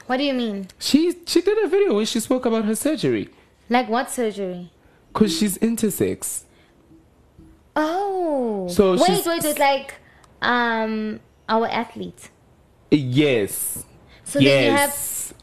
What 0.07 0.17
do 0.17 0.23
you 0.23 0.33
mean? 0.33 0.67
She 0.79 1.13
she 1.25 1.41
did 1.41 1.63
a 1.63 1.67
video 1.67 1.95
where 1.95 2.05
she 2.05 2.19
spoke 2.19 2.45
about 2.45 2.65
her 2.65 2.75
surgery 2.75 3.29
Like 3.69 3.89
what 3.89 4.09
surgery? 4.09 4.71
because 5.13 5.37
she's 5.37 5.57
intersex. 5.57 6.43
Oh. 7.75 8.67
So 8.69 8.91
wait, 8.93 9.05
she's- 9.05 9.25
wait, 9.25 9.43
it's 9.45 9.59
like 9.59 9.95
um 10.41 11.19
our 11.49 11.67
athlete. 11.67 12.29
Yes. 12.91 13.83
So 14.23 14.39
then 14.39 14.65
you 14.65 14.71
have 14.77 14.91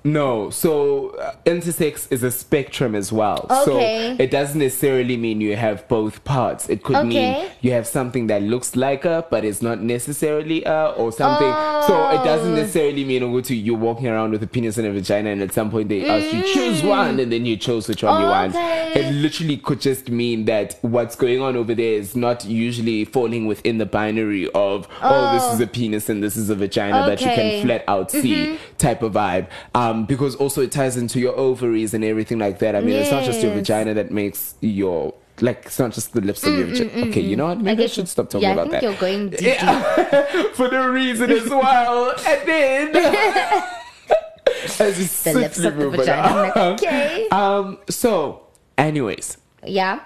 No, 0.06 0.50
so 0.50 1.10
uh, 1.16 1.32
intersex 1.46 2.06
is 2.12 2.22
a 2.22 2.30
spectrum 2.30 2.94
as 2.94 3.10
well. 3.10 3.46
Okay. 3.50 4.16
So 4.16 4.22
it 4.22 4.30
doesn't 4.30 4.58
necessarily 4.58 5.16
mean 5.16 5.40
you 5.40 5.56
have 5.56 5.88
both 5.88 6.22
parts. 6.24 6.68
It 6.68 6.82
could 6.82 7.06
mean 7.06 7.48
you 7.62 7.70
have 7.72 7.86
something 7.86 8.26
that 8.26 8.42
looks 8.42 8.76
like 8.76 9.06
a, 9.06 9.24
but 9.30 9.46
it's 9.46 9.62
not 9.62 9.80
necessarily 9.80 10.62
a, 10.64 10.88
or 10.98 11.10
something. 11.10 11.48
Oh. 11.50 11.84
So 11.86 12.20
it 12.20 12.22
doesn't 12.22 12.52
Oh. 12.52 12.56
necessarily 12.56 13.02
mean 13.04 13.22
Ugutu, 13.22 13.54
you're 13.64 13.78
walking 13.78 14.06
around 14.08 14.32
with 14.32 14.42
a 14.42 14.46
penis 14.46 14.76
and 14.76 14.86
a 14.86 14.92
vagina, 14.92 15.30
and 15.30 15.40
at 15.40 15.54
some 15.54 15.70
point 15.70 15.88
they 15.88 16.06
ask 16.06 16.34
you 16.34 16.42
choose 16.52 16.82
Mm. 16.82 16.88
one, 16.88 17.18
and 17.20 17.32
then 17.32 17.46
you 17.46 17.56
chose 17.56 17.88
which 17.88 18.02
one 18.02 18.20
you 18.20 18.26
want. 18.28 18.54
Okay. 18.54 18.92
It 18.96 19.14
literally 19.14 19.56
could 19.56 19.80
just 19.80 20.10
mean 20.10 20.44
that 20.44 20.76
what's 20.82 21.16
going 21.16 21.40
on 21.40 21.56
over 21.56 21.74
there 21.74 21.94
is 21.94 22.14
not 22.14 22.44
usually 22.44 23.06
falling 23.06 23.46
within 23.46 23.78
the 23.78 23.86
binary 23.86 24.50
of 24.54 24.86
oh, 25.02 25.32
this 25.32 25.42
Oh. 25.46 25.54
is 25.54 25.60
a 25.60 25.66
penis 25.66 26.10
and 26.10 26.22
this 26.22 26.36
is 26.36 26.50
a 26.50 26.54
vagina 26.54 27.06
that 27.06 27.22
you 27.22 27.28
can 27.28 27.62
flat 27.64 27.84
out 27.88 28.10
see 28.10 28.34
Mhm. 28.34 28.58
type 28.76 29.02
of 29.02 29.14
vibe. 29.14 29.46
Um, 29.74 29.93
because 30.02 30.34
also 30.36 30.60
it 30.62 30.72
ties 30.72 30.96
into 30.96 31.18
your 31.20 31.34
ovaries 31.36 31.94
and 31.94 32.04
everything 32.04 32.38
like 32.38 32.58
that. 32.58 32.74
I 32.76 32.80
mean, 32.80 32.96
it's 32.96 33.10
not 33.10 33.24
just 33.24 33.42
your 33.42 33.52
vagina 33.54 33.94
that 33.94 34.10
makes 34.10 34.54
your 34.60 35.14
like 35.40 35.62
it's 35.66 35.78
not 35.80 35.92
just 35.92 36.12
the 36.12 36.20
lips 36.20 36.44
of 36.44 36.54
your 36.56 36.66
Mm, 36.68 36.70
vagina. 36.70 36.90
mm, 36.90 37.08
Okay, 37.10 37.22
mm, 37.22 37.28
you 37.28 37.36
know 37.36 37.46
what? 37.46 37.58
mm. 37.58 37.62
Maybe 37.62 37.82
I, 37.82 37.86
get 37.86 37.90
should 37.90 38.08
stop 38.08 38.30
talking 38.30 38.42
yeah, 38.48 38.52
about 38.52 38.68
I 38.72 38.80
think 38.80 38.82
that. 38.82 38.82
you're 38.82 39.00
going 39.00 39.30
deep. 40.44 40.54
For 40.54 40.68
no 40.68 40.88
reason 40.90 41.30
as 41.30 41.48
well. 41.48 42.14
And 42.26 42.48
then 42.48 42.96
as 44.78 44.98
you 45.26 45.32
The 45.32 45.38
lips 45.40 45.58
of 45.58 45.76
the 45.76 45.90
vagina. 45.90 46.42
Like, 46.42 46.56
okay. 46.56 47.28
Um 47.30 47.78
so 47.90 48.46
anyways. 48.78 49.38
Yeah. 49.64 50.00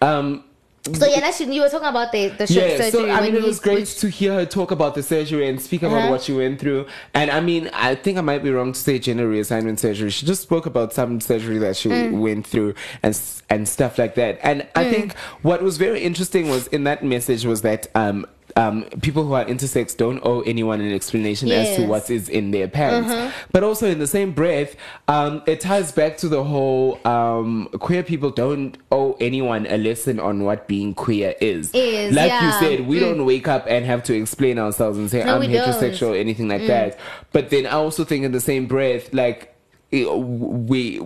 Um 0.00 0.43
So 0.92 1.06
yeah, 1.06 1.20
that's 1.20 1.40
you 1.40 1.62
were 1.62 1.70
talking 1.70 1.88
about 1.88 2.12
the 2.12 2.28
the 2.28 2.44
yeah, 2.52 2.76
surgery 2.76 2.90
so 2.90 3.10
I 3.10 3.22
mean, 3.22 3.34
it 3.34 3.42
was 3.42 3.58
great 3.58 3.86
to 3.86 4.08
hear 4.10 4.34
her 4.34 4.44
talk 4.44 4.70
about 4.70 4.94
the 4.94 5.02
surgery 5.02 5.48
and 5.48 5.58
speak 5.60 5.82
about 5.82 6.02
Uh-huh. 6.02 6.10
what 6.10 6.22
she 6.22 6.34
went 6.34 6.60
through. 6.60 6.86
And 7.14 7.30
I 7.30 7.40
mean, 7.40 7.70
I 7.72 7.94
think 7.94 8.18
I 8.18 8.20
might 8.20 8.42
be 8.42 8.50
wrong 8.50 8.74
to 8.74 8.78
say 8.78 8.98
gender 8.98 9.26
reassignment 9.26 9.78
surgery. 9.78 10.10
She 10.10 10.26
just 10.26 10.42
spoke 10.42 10.66
about 10.66 10.92
some 10.92 11.22
surgery 11.22 11.56
that 11.58 11.76
she 11.76 11.88
Mm. 11.88 12.20
went 12.20 12.46
through 12.46 12.74
and 13.02 13.18
and 13.48 13.66
stuff 13.66 13.96
like 13.96 14.14
that. 14.16 14.38
And 14.42 14.66
I 14.74 14.84
Mm. 14.84 14.90
think 14.90 15.14
what 15.40 15.62
was 15.62 15.78
very 15.78 16.00
interesting 16.02 16.50
was 16.50 16.66
in 16.66 16.84
that 16.84 17.02
message 17.02 17.46
was 17.46 17.62
that 17.62 17.86
um. 17.94 18.26
Um, 18.56 18.84
people 19.02 19.24
who 19.24 19.32
are 19.32 19.44
intersex 19.44 19.96
don't 19.96 20.20
owe 20.24 20.40
anyone 20.42 20.80
an 20.80 20.92
explanation 20.92 21.50
as 21.50 21.76
to 21.76 21.86
what 21.86 22.08
is 22.08 22.28
in 22.28 22.52
their 22.52 22.68
pants. 22.68 23.10
Uh-huh. 23.10 23.30
But 23.50 23.64
also 23.64 23.88
in 23.88 23.98
the 23.98 24.06
same 24.06 24.30
breath, 24.32 24.76
um, 25.08 25.42
it 25.46 25.60
ties 25.60 25.90
back 25.90 26.16
to 26.18 26.28
the 26.28 26.44
whole 26.44 26.98
um, 27.06 27.68
queer 27.80 28.02
people 28.04 28.30
don't 28.30 28.78
owe 28.92 29.16
anyone 29.20 29.66
a 29.66 29.76
lesson 29.76 30.20
on 30.20 30.44
what 30.44 30.68
being 30.68 30.94
queer 30.94 31.34
is. 31.40 31.72
Is, 31.74 32.14
like 32.14 32.28
yeah. 32.28 32.46
you 32.46 32.52
said, 32.78 32.86
we 32.86 32.98
Mm. 32.98 33.00
don't 33.00 33.24
wake 33.24 33.48
up 33.48 33.64
and 33.68 33.84
have 33.86 34.02
to 34.04 34.14
explain 34.14 34.58
ourselves 34.58 34.98
and 34.98 35.10
say 35.10 35.24
No, 35.24 35.36
I'm 35.36 35.42
don't. 35.42 35.50
heterosexual 35.50 36.10
or 36.10 36.14
anything 36.16 36.48
like 36.48 36.62
Mm. 36.62 36.66
that. 36.68 36.98
But 37.32 37.50
then 37.50 37.66
I 37.66 37.72
also 37.72 38.04
think 38.04 38.24
in 38.24 38.32
the 38.32 38.40
same 38.40 38.66
breath, 38.66 39.12
like 39.12 39.53
Eh, 39.94 40.12
we, 40.12 40.96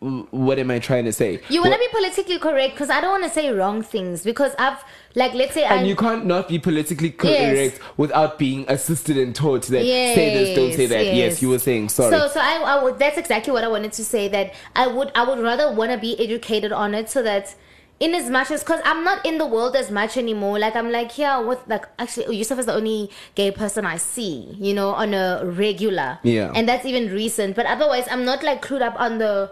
what 0.00 0.58
am 0.58 0.70
I 0.70 0.78
trying 0.78 1.04
to 1.04 1.12
say? 1.12 1.40
You 1.48 1.60
want 1.62 1.72
to 1.72 1.78
be 1.78 1.88
politically 1.90 2.38
correct 2.38 2.74
because 2.74 2.90
I 2.90 3.00
don't 3.00 3.10
want 3.10 3.24
to 3.24 3.30
say 3.30 3.50
wrong 3.50 3.82
things 3.82 4.22
because 4.22 4.54
I've 4.58 4.82
like 5.14 5.34
let's 5.34 5.54
say 5.54 5.64
and 5.64 5.80
I 5.80 5.82
you 5.82 5.96
can't 5.96 6.26
not 6.26 6.48
be 6.48 6.58
politically 6.58 7.14
Yes. 7.22 7.52
correct 7.52 7.98
without 7.98 8.38
being 8.38 8.64
assisted 8.68 9.16
and 9.16 9.34
taught 9.34 9.62
that 9.62 9.82
say 9.82 10.34
this, 10.34 10.56
don't 10.56 10.72
say 10.74 10.86
that. 10.86 11.06
Yes, 11.06 11.16
yes. 11.16 11.42
you 11.42 11.48
were 11.48 11.58
saying 11.58 11.88
sorry. 11.88 12.10
So, 12.10 12.28
so 12.28 12.40
I, 12.40 12.56
I 12.56 12.82
would. 12.82 12.98
That's 12.98 13.18
exactly 13.18 13.52
what 13.52 13.64
I 13.64 13.68
wanted 13.68 13.92
to 13.92 14.04
say. 14.04 14.28
That 14.28 14.54
I 14.76 14.86
would, 14.86 15.10
I 15.14 15.24
would 15.24 15.38
rather 15.38 15.72
want 15.74 15.90
to 15.92 15.98
be 15.98 16.18
educated 16.20 16.72
on 16.72 16.94
it, 16.94 17.08
so 17.08 17.22
that 17.22 17.54
in 18.00 18.14
as 18.14 18.30
much 18.30 18.50
as 18.50 18.60
because 18.62 18.80
I'm 18.84 19.02
not 19.04 19.24
in 19.26 19.38
the 19.38 19.46
world 19.46 19.74
as 19.74 19.90
much 19.90 20.16
anymore. 20.16 20.58
Like 20.58 20.76
I'm 20.76 20.90
like 20.92 21.12
here 21.12 21.40
with 21.44 21.58
like 21.66 21.84
actually 21.98 22.26
oh, 22.26 22.30
Yusuf 22.30 22.58
is 22.58 22.66
the 22.66 22.74
only 22.74 23.10
gay 23.34 23.50
person 23.50 23.84
I 23.86 23.96
see, 23.96 24.54
you 24.58 24.74
know, 24.74 24.90
on 24.90 25.14
a 25.14 25.42
regular. 25.44 26.18
Yeah. 26.22 26.52
And 26.54 26.68
that's 26.68 26.86
even 26.86 27.12
recent. 27.12 27.56
But 27.56 27.66
otherwise 27.66 28.06
I'm 28.10 28.24
not 28.24 28.42
like 28.42 28.64
clued 28.64 28.82
up 28.82 28.98
on 29.00 29.18
the 29.18 29.50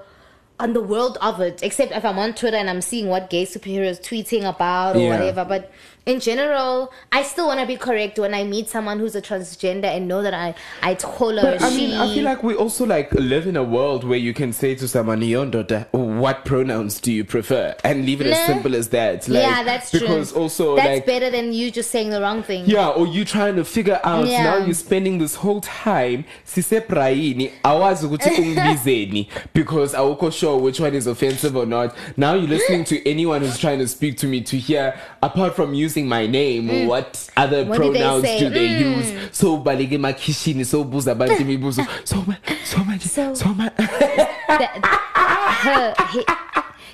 on 0.59 0.73
the 0.73 0.81
world 0.81 1.19
of 1.21 1.39
it, 1.41 1.63
except 1.63 1.93
if 1.93 2.03
I'm 2.03 2.19
on 2.19 2.33
Twitter 2.33 2.57
and 2.57 2.71
I'm 2.71 2.81
seeing 2.81 3.09
what 3.09 3.29
gay 3.29 3.45
superheroes 3.45 4.01
tweeting 4.01 4.49
about 4.49 4.97
or 4.97 5.01
Yeah. 5.01 5.11
whatever. 5.11 5.45
But 5.45 5.71
in 6.07 6.19
general, 6.19 6.93
I 7.13 7.25
still 7.25 7.49
want 7.49 7.61
to 7.61 7.67
be 7.67 7.77
correct 7.77 8.19
when 8.19 8.33
I 8.33 8.45
meet 8.45 8.71
someone 8.71 8.99
who's 8.99 9.15
a 9.15 9.21
transgender 9.21 9.85
and 9.85 10.09
know 10.09 10.23
that 10.23 10.33
I 10.33 10.55
I 10.83 10.95
told 10.95 11.37
her 11.39 11.43
But 11.59 11.63
I 11.63 11.71
mean, 11.71 11.93
I 11.95 12.15
feel 12.15 12.25
like 12.25 12.43
we 12.43 12.55
also 12.55 12.87
like 12.87 13.13
live 13.13 13.47
in 13.47 13.57
a 13.57 13.65
world 13.65 14.05
where 14.05 14.17
you 14.19 14.33
can 14.33 14.53
say 14.55 14.75
to 14.77 14.89
someone, 14.89 15.21
"Yondota, 15.21 15.89
what 16.21 16.45
pronouns 16.45 17.01
do 17.01 17.13
you 17.13 17.25
prefer?" 17.25 17.75
and 17.85 18.05
leave 18.07 18.21
it 18.21 18.27
as 18.29 18.47
simple 18.47 18.75
as 18.75 18.89
that. 18.89 19.29
Like, 19.29 19.43
yeah, 19.43 19.63
that's 19.63 19.91
true. 19.91 20.01
because 20.01 20.33
also 20.33 20.77
that's 20.77 20.89
like 20.89 21.07
better 21.07 21.31
than 21.31 21.53
you 21.53 21.71
just 21.71 21.91
saying 21.91 22.11
the 22.11 22.21
wrong 22.21 22.43
thing. 22.43 22.65
Yeah, 22.67 22.89
or 22.89 23.07
you 23.07 23.25
trying 23.25 23.57
to 23.57 23.65
figure 23.65 24.01
out 24.05 24.27
Yeah. 24.27 24.43
now 24.45 24.57
you're 24.65 24.75
spending 24.75 25.19
this 25.19 25.35
whole 25.37 25.61
time 25.61 26.25
siseprayini 26.45 27.51
awazi 27.63 28.07
ukuthi 28.07 28.31
ungibizeni 28.43 29.29
because 29.55 29.97
awukho 29.97 30.31
sure 30.33 30.59
which 30.61 30.81
one 30.81 30.95
is 30.97 31.07
offensive 31.07 31.57
or 31.59 31.67
not. 31.67 31.95
Now 32.17 32.35
you're 32.35 32.49
listening 32.49 32.85
to 32.85 33.09
anyone 33.11 33.41
who's 33.47 33.59
trying 33.59 33.79
to 33.79 33.89
speak 33.89 34.17
to 34.19 34.27
me 34.27 34.41
to 34.43 34.57
hear 34.57 34.95
apart 35.23 35.55
from 35.57 35.75
using 35.75 36.09
my 36.09 36.27
name 36.27 36.67
Mm. 36.67 36.87
what 36.87 37.29
other 37.37 37.65
What 37.65 37.81
did 37.81 37.93
they 37.95 38.01
pronouns 38.01 38.23
do 38.39 38.51
they 38.51 38.69
Mm. 38.69 38.97
use? 38.99 39.13
So 39.33 39.59
baleke 39.59 39.93
emakhishini 39.95 40.65
so 40.65 40.85
buza 40.85 41.13
abantu 41.13 41.43
imibuzo 41.43 41.87
so 42.05 42.25
so 42.65 43.35
so 43.35 43.49
ma 43.55 43.69
Her, 45.63 45.95
he, 46.13 46.25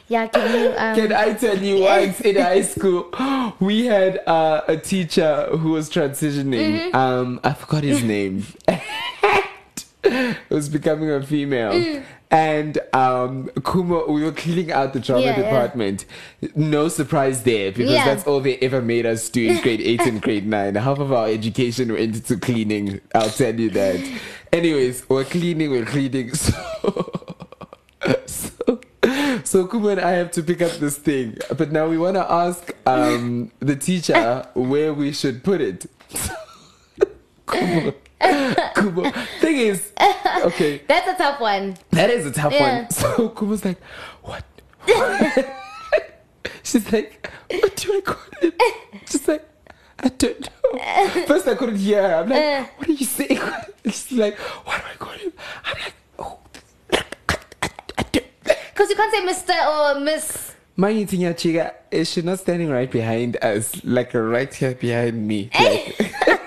yeah, 0.09 0.27
can 0.27 0.55
you? 0.61 0.75
Um, 0.77 0.95
Can 0.97 1.13
I 1.13 1.35
tell 1.35 1.59
you 1.59 1.81
once 1.83 2.21
in 2.21 2.37
high 2.37 2.63
school, 2.63 3.11
we 3.61 3.87
had 3.87 4.21
uh, 4.27 4.63
a 4.69 4.77
teacher 4.77 5.47
who 5.57 5.71
was 5.73 5.89
transitioning. 5.91 6.91
Mhm. 6.91 6.95
Um, 6.95 7.41
I 7.43 7.55
forgot 7.55 7.83
his 7.85 8.03
name. 8.03 8.45
it 10.05 10.37
was 10.51 10.69
becoming 10.69 11.11
a 11.11 11.23
female. 11.23 11.73
Mm. 11.73 12.03
And 12.31 12.79
um, 12.95 13.51
Kumo, 13.63 14.11
we 14.11 14.23
were 14.25 14.33
cleaning 14.33 14.73
out 14.73 14.95
the 14.95 15.01
drama 15.01 15.23
Yeah, 15.23 15.37
yeah. 15.39 15.43
department. 15.43 16.07
No 16.57 16.89
surprise 16.89 17.43
there 17.43 17.71
because 17.73 17.93
Yeah. 17.93 18.07
that's 18.07 18.27
all 18.27 18.41
they 18.41 18.57
ever 18.59 18.81
made 18.81 19.05
us 19.05 19.29
do 19.29 19.47
in 19.51 19.61
grade 19.61 19.83
8 19.83 20.01
and 20.07 20.23
grade 20.23 20.47
9. 20.47 20.75
Half 20.77 20.99
of 20.99 21.13
our 21.13 21.29
education 21.29 21.93
went 21.93 22.17
into 22.17 22.39
cleaning. 22.39 23.03
I'll 23.15 23.29
tell 23.29 23.55
you 23.55 23.69
that. 23.71 24.01
Anyways, 24.51 25.07
we're 25.11 25.25
cleaning, 25.25 25.71
we're 25.73 25.85
cleaning. 25.85 26.33
So, 26.35 27.22
so, 28.27 28.81
so 29.45 29.67
Kumo 29.67 29.89
and 29.89 30.01
I 30.01 30.13
have 30.13 30.31
to 30.33 30.43
pick 30.43 30.63
up 30.63 30.73
this 30.73 30.97
thing. 30.99 31.37
But 31.57 31.73
now 31.73 31.89
we 31.89 31.99
want 31.99 32.17
to 32.17 32.31
ask 32.31 32.75
um, 32.87 33.51
the 33.61 33.77
teacher 33.77 34.47
where 34.55 34.93
we 34.95 35.13
should 35.13 35.43
put 35.45 35.61
it. 35.61 35.87
Kumo, 37.47 37.95
Kumo. 38.75 39.11
Thing 39.41 39.57
is, 39.57 39.93
okay, 40.45 40.79
That's 40.89 41.09
a 41.09 41.15
tough 41.17 41.41
one. 41.41 41.77
that 41.91 42.11
is 42.11 42.27
a 42.27 42.33
tough 42.33 42.53
Yeah. 42.53 42.81
one. 42.83 42.91
So 42.91 43.29
Kumo's 43.31 43.65
like, 43.65 43.79
what? 44.23 44.45
She's 46.65 46.91
like, 46.93 47.29
what 47.51 47.77
do 47.77 47.97
I 47.97 48.01
call 48.01 48.17
it? 48.41 48.55
She's 49.07 49.27
like, 49.29 49.47
I 49.99 50.09
don't 50.09 50.41
know. 50.41 51.25
First 51.27 51.47
I 51.49 51.55
couldn't 51.55 51.77
hear 51.77 52.03
her. 52.03 52.15
I'm 52.17 52.29
like, 52.29 52.43
Uh. 52.43 52.65
what 52.77 52.89
are 52.89 52.93
you 52.93 53.05
saying? 53.07 53.41
She's 53.85 54.13
like, 54.13 54.39
what 54.39 54.79
do 54.79 54.83
I 54.93 54.95
call 54.99 55.13
it? 55.15 55.35
I'm 55.65 55.75
like, 55.83 55.95
Because 58.73 58.91
you 58.91 58.97
can't 58.97 59.13
say 59.13 59.53
Mr. 59.53 59.97
or 59.97 60.01
Miss. 60.01 60.55
My 60.77 60.93
Tinya 60.93 61.35
Chiga, 61.35 61.75
is 61.91 62.11
she 62.11 62.23
not 62.23 62.39
standing 62.39 62.71
right 62.71 62.91
behind 62.91 63.37
us? 63.43 63.85
Like 63.85 64.15
right 64.15 64.53
here 64.53 64.75
behind 64.75 65.29
me. 65.29 65.51
Eh. 65.53 65.93
Like, 66.27 66.41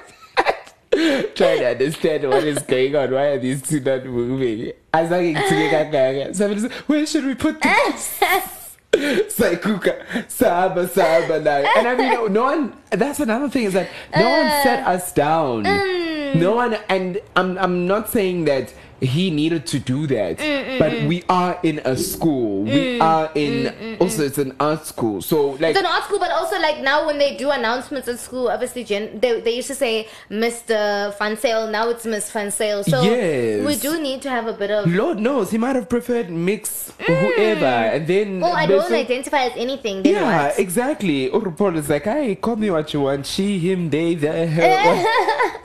trying 1.35 1.59
to 1.59 1.69
understand 1.69 2.27
what 2.27 2.43
is 2.43 2.63
going 2.63 2.95
on. 2.95 3.11
Why 3.11 3.25
are 3.25 3.39
these 3.39 3.61
two 3.61 3.79
not 3.81 4.05
moving? 4.05 4.71
I 4.93 5.01
was 5.03 5.11
like, 5.11 6.35
somebody 6.35 6.61
said, 6.61 6.71
where 6.87 7.05
should 7.05 7.25
we 7.25 7.35
put 7.35 7.61
this? 7.61 8.19
Saikuka, 8.95 10.29
Saba, 10.31 10.87
Saba 10.87 11.41
now. 11.41 11.57
And 11.75 11.87
I 11.87 11.95
mean, 11.95 12.31
no 12.31 12.43
one, 12.43 12.73
that's 12.91 13.19
another 13.19 13.49
thing 13.49 13.65
is 13.65 13.73
that 13.73 13.89
no 14.15 14.29
one 14.29 14.45
uh, 14.47 14.63
set 14.63 14.87
us 14.87 15.11
down. 15.11 15.65
Mm. 15.65 16.35
No 16.35 16.55
one, 16.55 16.75
and 16.87 17.19
I'm, 17.35 17.57
I'm 17.57 17.87
not 17.87 18.09
saying 18.09 18.45
that 18.45 18.73
he 19.05 19.29
needed 19.31 19.65
to 19.67 19.79
do 19.79 20.07
that, 20.07 20.37
mm, 20.37 20.65
mm, 20.65 20.79
but 20.79 20.91
mm. 20.91 21.07
we 21.07 21.23
are 21.29 21.59
in 21.63 21.79
a 21.85 21.95
school. 21.95 22.63
We 22.63 22.99
are 22.99 23.31
in, 23.35 23.97
also, 23.99 24.23
it's 24.23 24.37
an 24.37 24.55
art 24.59 24.85
school. 24.85 25.21
So, 25.21 25.51
like, 25.51 25.71
It's 25.75 25.79
an 25.79 25.85
art 25.85 26.03
school, 26.03 26.19
but 26.19 26.31
also 26.31 26.59
like 26.59 26.79
now 26.81 27.05
when 27.05 27.17
they 27.17 27.35
do 27.37 27.49
announcements 27.51 28.07
at 28.07 28.19
school, 28.19 28.49
obviously 28.49 28.83
gen- 28.83 29.19
they, 29.19 29.39
they 29.41 29.55
used 29.55 29.67
to 29.67 29.75
say 29.75 30.07
Mr. 30.29 31.13
Fansale, 31.17 31.69
now 31.71 31.89
it's 31.89 32.05
Miss 32.05 32.31
Fansale. 32.31 32.83
So 32.83 33.01
Yes. 33.03 33.65
we 33.65 33.75
do 33.75 34.01
need 34.01 34.21
to 34.23 34.29
have 34.29 34.47
a 34.47 34.53
bit 34.53 34.71
of. 34.71 34.91
Lord 34.91 35.19
knows 35.19 35.51
he 35.51 35.57
might 35.57 35.75
have 35.75 35.89
preferred 35.89 36.29
mix 36.29 36.91
whoever, 36.99 37.65
and 37.65 38.07
then. 38.07 38.41
Oh, 38.43 38.51
I 38.51 38.65
don't 38.65 38.87
so- 38.87 38.95
identify 38.95 39.43
as 39.45 39.53
anything. 39.55 40.03
Then 40.03 40.13
Yeah, 40.13 40.47
what? 40.47 40.59
exactly. 40.59 41.29
Urupol 41.29 41.75
is 41.77 41.89
like, 41.89 42.03
hey, 42.03 42.35
call 42.35 42.55
me 42.55 42.69
what 42.71 42.93
you 42.93 43.01
want. 43.01 43.25
She, 43.25 43.59
him, 43.59 43.89
they, 43.89 44.15
the 44.15 44.47
hell. 44.47 45.05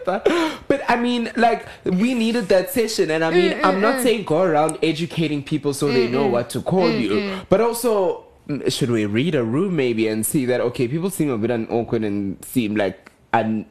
but 0.69 0.81
I 0.89 0.97
mean, 0.97 1.31
like, 1.37 1.67
we 1.85 2.15
needed 2.15 2.49
that 2.49 2.71
session. 2.71 3.11
And 3.11 3.23
I 3.25 3.31
mean, 3.31 3.53
Mm, 3.53 3.65
I'm 3.65 3.77
mm, 3.77 3.81
not 3.81 3.97
mm. 3.97 4.03
saying 4.03 4.25
go 4.25 4.43
around 4.43 4.79
educating 4.83 5.43
people 5.43 5.73
so 5.75 5.89
they 5.93 6.09
know 6.09 6.25
Mm, 6.25 6.29
mm. 6.29 6.37
what 6.37 6.51
to 6.51 6.61
call 6.63 6.89
Mm, 6.89 7.01
you. 7.01 7.11
mm. 7.11 7.47
But 7.49 7.61
also, 7.61 8.25
mm, 8.49 8.71
should 8.73 8.91
we 8.91 9.05
read 9.07 9.35
a 9.35 9.45
room 9.45 9.77
maybe 9.77 10.09
and 10.09 10.25
see 10.25 10.45
that, 10.47 10.61
okay, 10.61 10.89
people 10.89 11.11
seem 11.11 11.31
a 11.31 11.39
bit 11.39 11.51
awkward 11.71 12.03
and 12.05 12.43
seem 12.45 12.77
like 12.77 12.97
and 13.33 13.67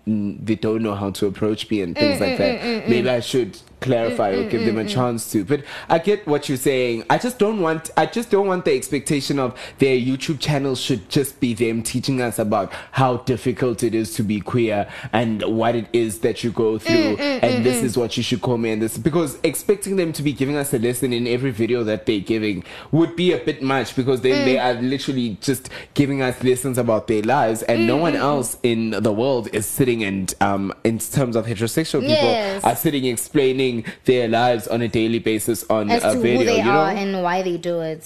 they 0.46 0.54
don't 0.56 0.84
know 0.84 0.94
how 0.94 1.10
to 1.10 1.26
approach 1.26 1.68
me 1.72 1.82
and 1.82 1.96
things 1.98 2.18
Mm, 2.18 2.22
like 2.22 2.34
mm, 2.36 2.38
that. 2.38 2.62
mm, 2.62 2.82
mm, 2.84 2.90
Maybe 2.90 3.08
mm. 3.08 3.18
I 3.18 3.20
should 3.22 3.58
clarify 3.82 4.32
or 4.32 4.44
Mm, 4.44 4.50
give 4.50 4.62
mm, 4.62 4.66
them 4.66 4.78
a 4.78 4.82
mm, 4.82 4.86
mm, 4.86 4.94
chance 4.94 5.32
to. 5.32 5.44
But 5.46 5.64
I 5.90 6.00
get 6.00 6.26
what 6.28 6.50
you're 6.50 6.58
saying. 6.58 7.04
I 7.10 7.18
just 7.18 7.38
don't 7.40 7.62
want. 7.62 7.90
I 7.98 8.06
just 8.06 8.30
don't 8.32 8.48
want 8.48 8.66
the 8.66 8.76
expectation 8.76 9.40
of 9.40 9.58
their 9.80 9.98
YouTube 9.98 10.40
channel 10.40 10.76
should 10.76 11.10
just 11.10 11.40
be 11.40 11.54
them 11.54 11.84
teaching 11.84 12.22
us 12.22 12.40
about 12.40 12.72
how 12.92 13.18
difficult 13.18 13.84
it 13.84 13.94
is 13.96 14.14
to 14.16 14.24
be 14.24 14.40
queer 14.42 14.88
and 15.14 15.44
what 15.44 15.76
it 15.76 15.88
is 15.94 16.20
that 16.20 16.44
you 16.44 16.52
go 16.52 16.74
mm, 16.78 16.82
through, 16.82 17.18
mm, 17.18 17.40
and 17.44 17.66
this 17.66 17.84
is 17.84 17.98
what 17.98 18.18
you 18.18 18.24
should 18.24 18.42
call 18.42 18.58
me 18.58 18.72
and 18.72 18.82
this 18.82 18.98
because 18.98 19.38
expecting 19.44 19.96
them 19.96 20.12
to 20.14 20.24
be 20.24 20.34
giving 20.34 20.56
us 20.56 20.74
a 20.74 20.80
lesson 20.80 21.14
in 21.14 21.28
every 21.28 21.52
video 21.52 21.84
that 21.84 22.06
they're 22.06 22.20
giving 22.20 22.64
would 22.92 23.16
be 23.16 23.32
a 23.34 23.38
bit 23.38 23.62
much 23.62 23.96
because 23.96 24.22
then 24.22 24.46
they 24.46 24.58
are 24.58 24.74
literally 24.82 25.38
just 25.42 25.70
giving 25.94 26.22
us 26.22 26.44
lessons 26.44 26.78
about 26.78 27.08
their 27.08 27.22
lives 27.24 27.62
and 27.64 27.86
no 27.88 27.98
one 27.98 28.16
else 28.16 28.58
in 28.64 28.92
the 28.92 29.12
world 29.14 29.48
is 29.54 29.66
sitting 29.66 30.04
and 30.04 30.34
um 30.42 30.74
in 30.84 30.98
terms 31.00 31.36
of 31.36 31.46
heterosexual 31.46 32.02
people 32.02 32.32
Yes. 32.38 32.64
are 32.64 32.76
sitting 32.76 33.06
explaining 33.06 33.67
their 34.10 34.28
lives 34.40 34.68
on 34.74 34.80
a 34.82 34.88
daily 35.00 35.20
basis 35.20 35.60
on 35.70 35.90
As 35.92 36.04
a 36.04 36.14
to 36.14 36.20
video 36.20 36.40
who 36.40 36.46
they 36.52 36.58
you 36.58 36.64
know 36.72 36.80
are 36.86 36.92
and 37.04 37.12
why 37.26 37.38
they 37.48 37.58
do 37.58 37.76
it. 37.94 38.04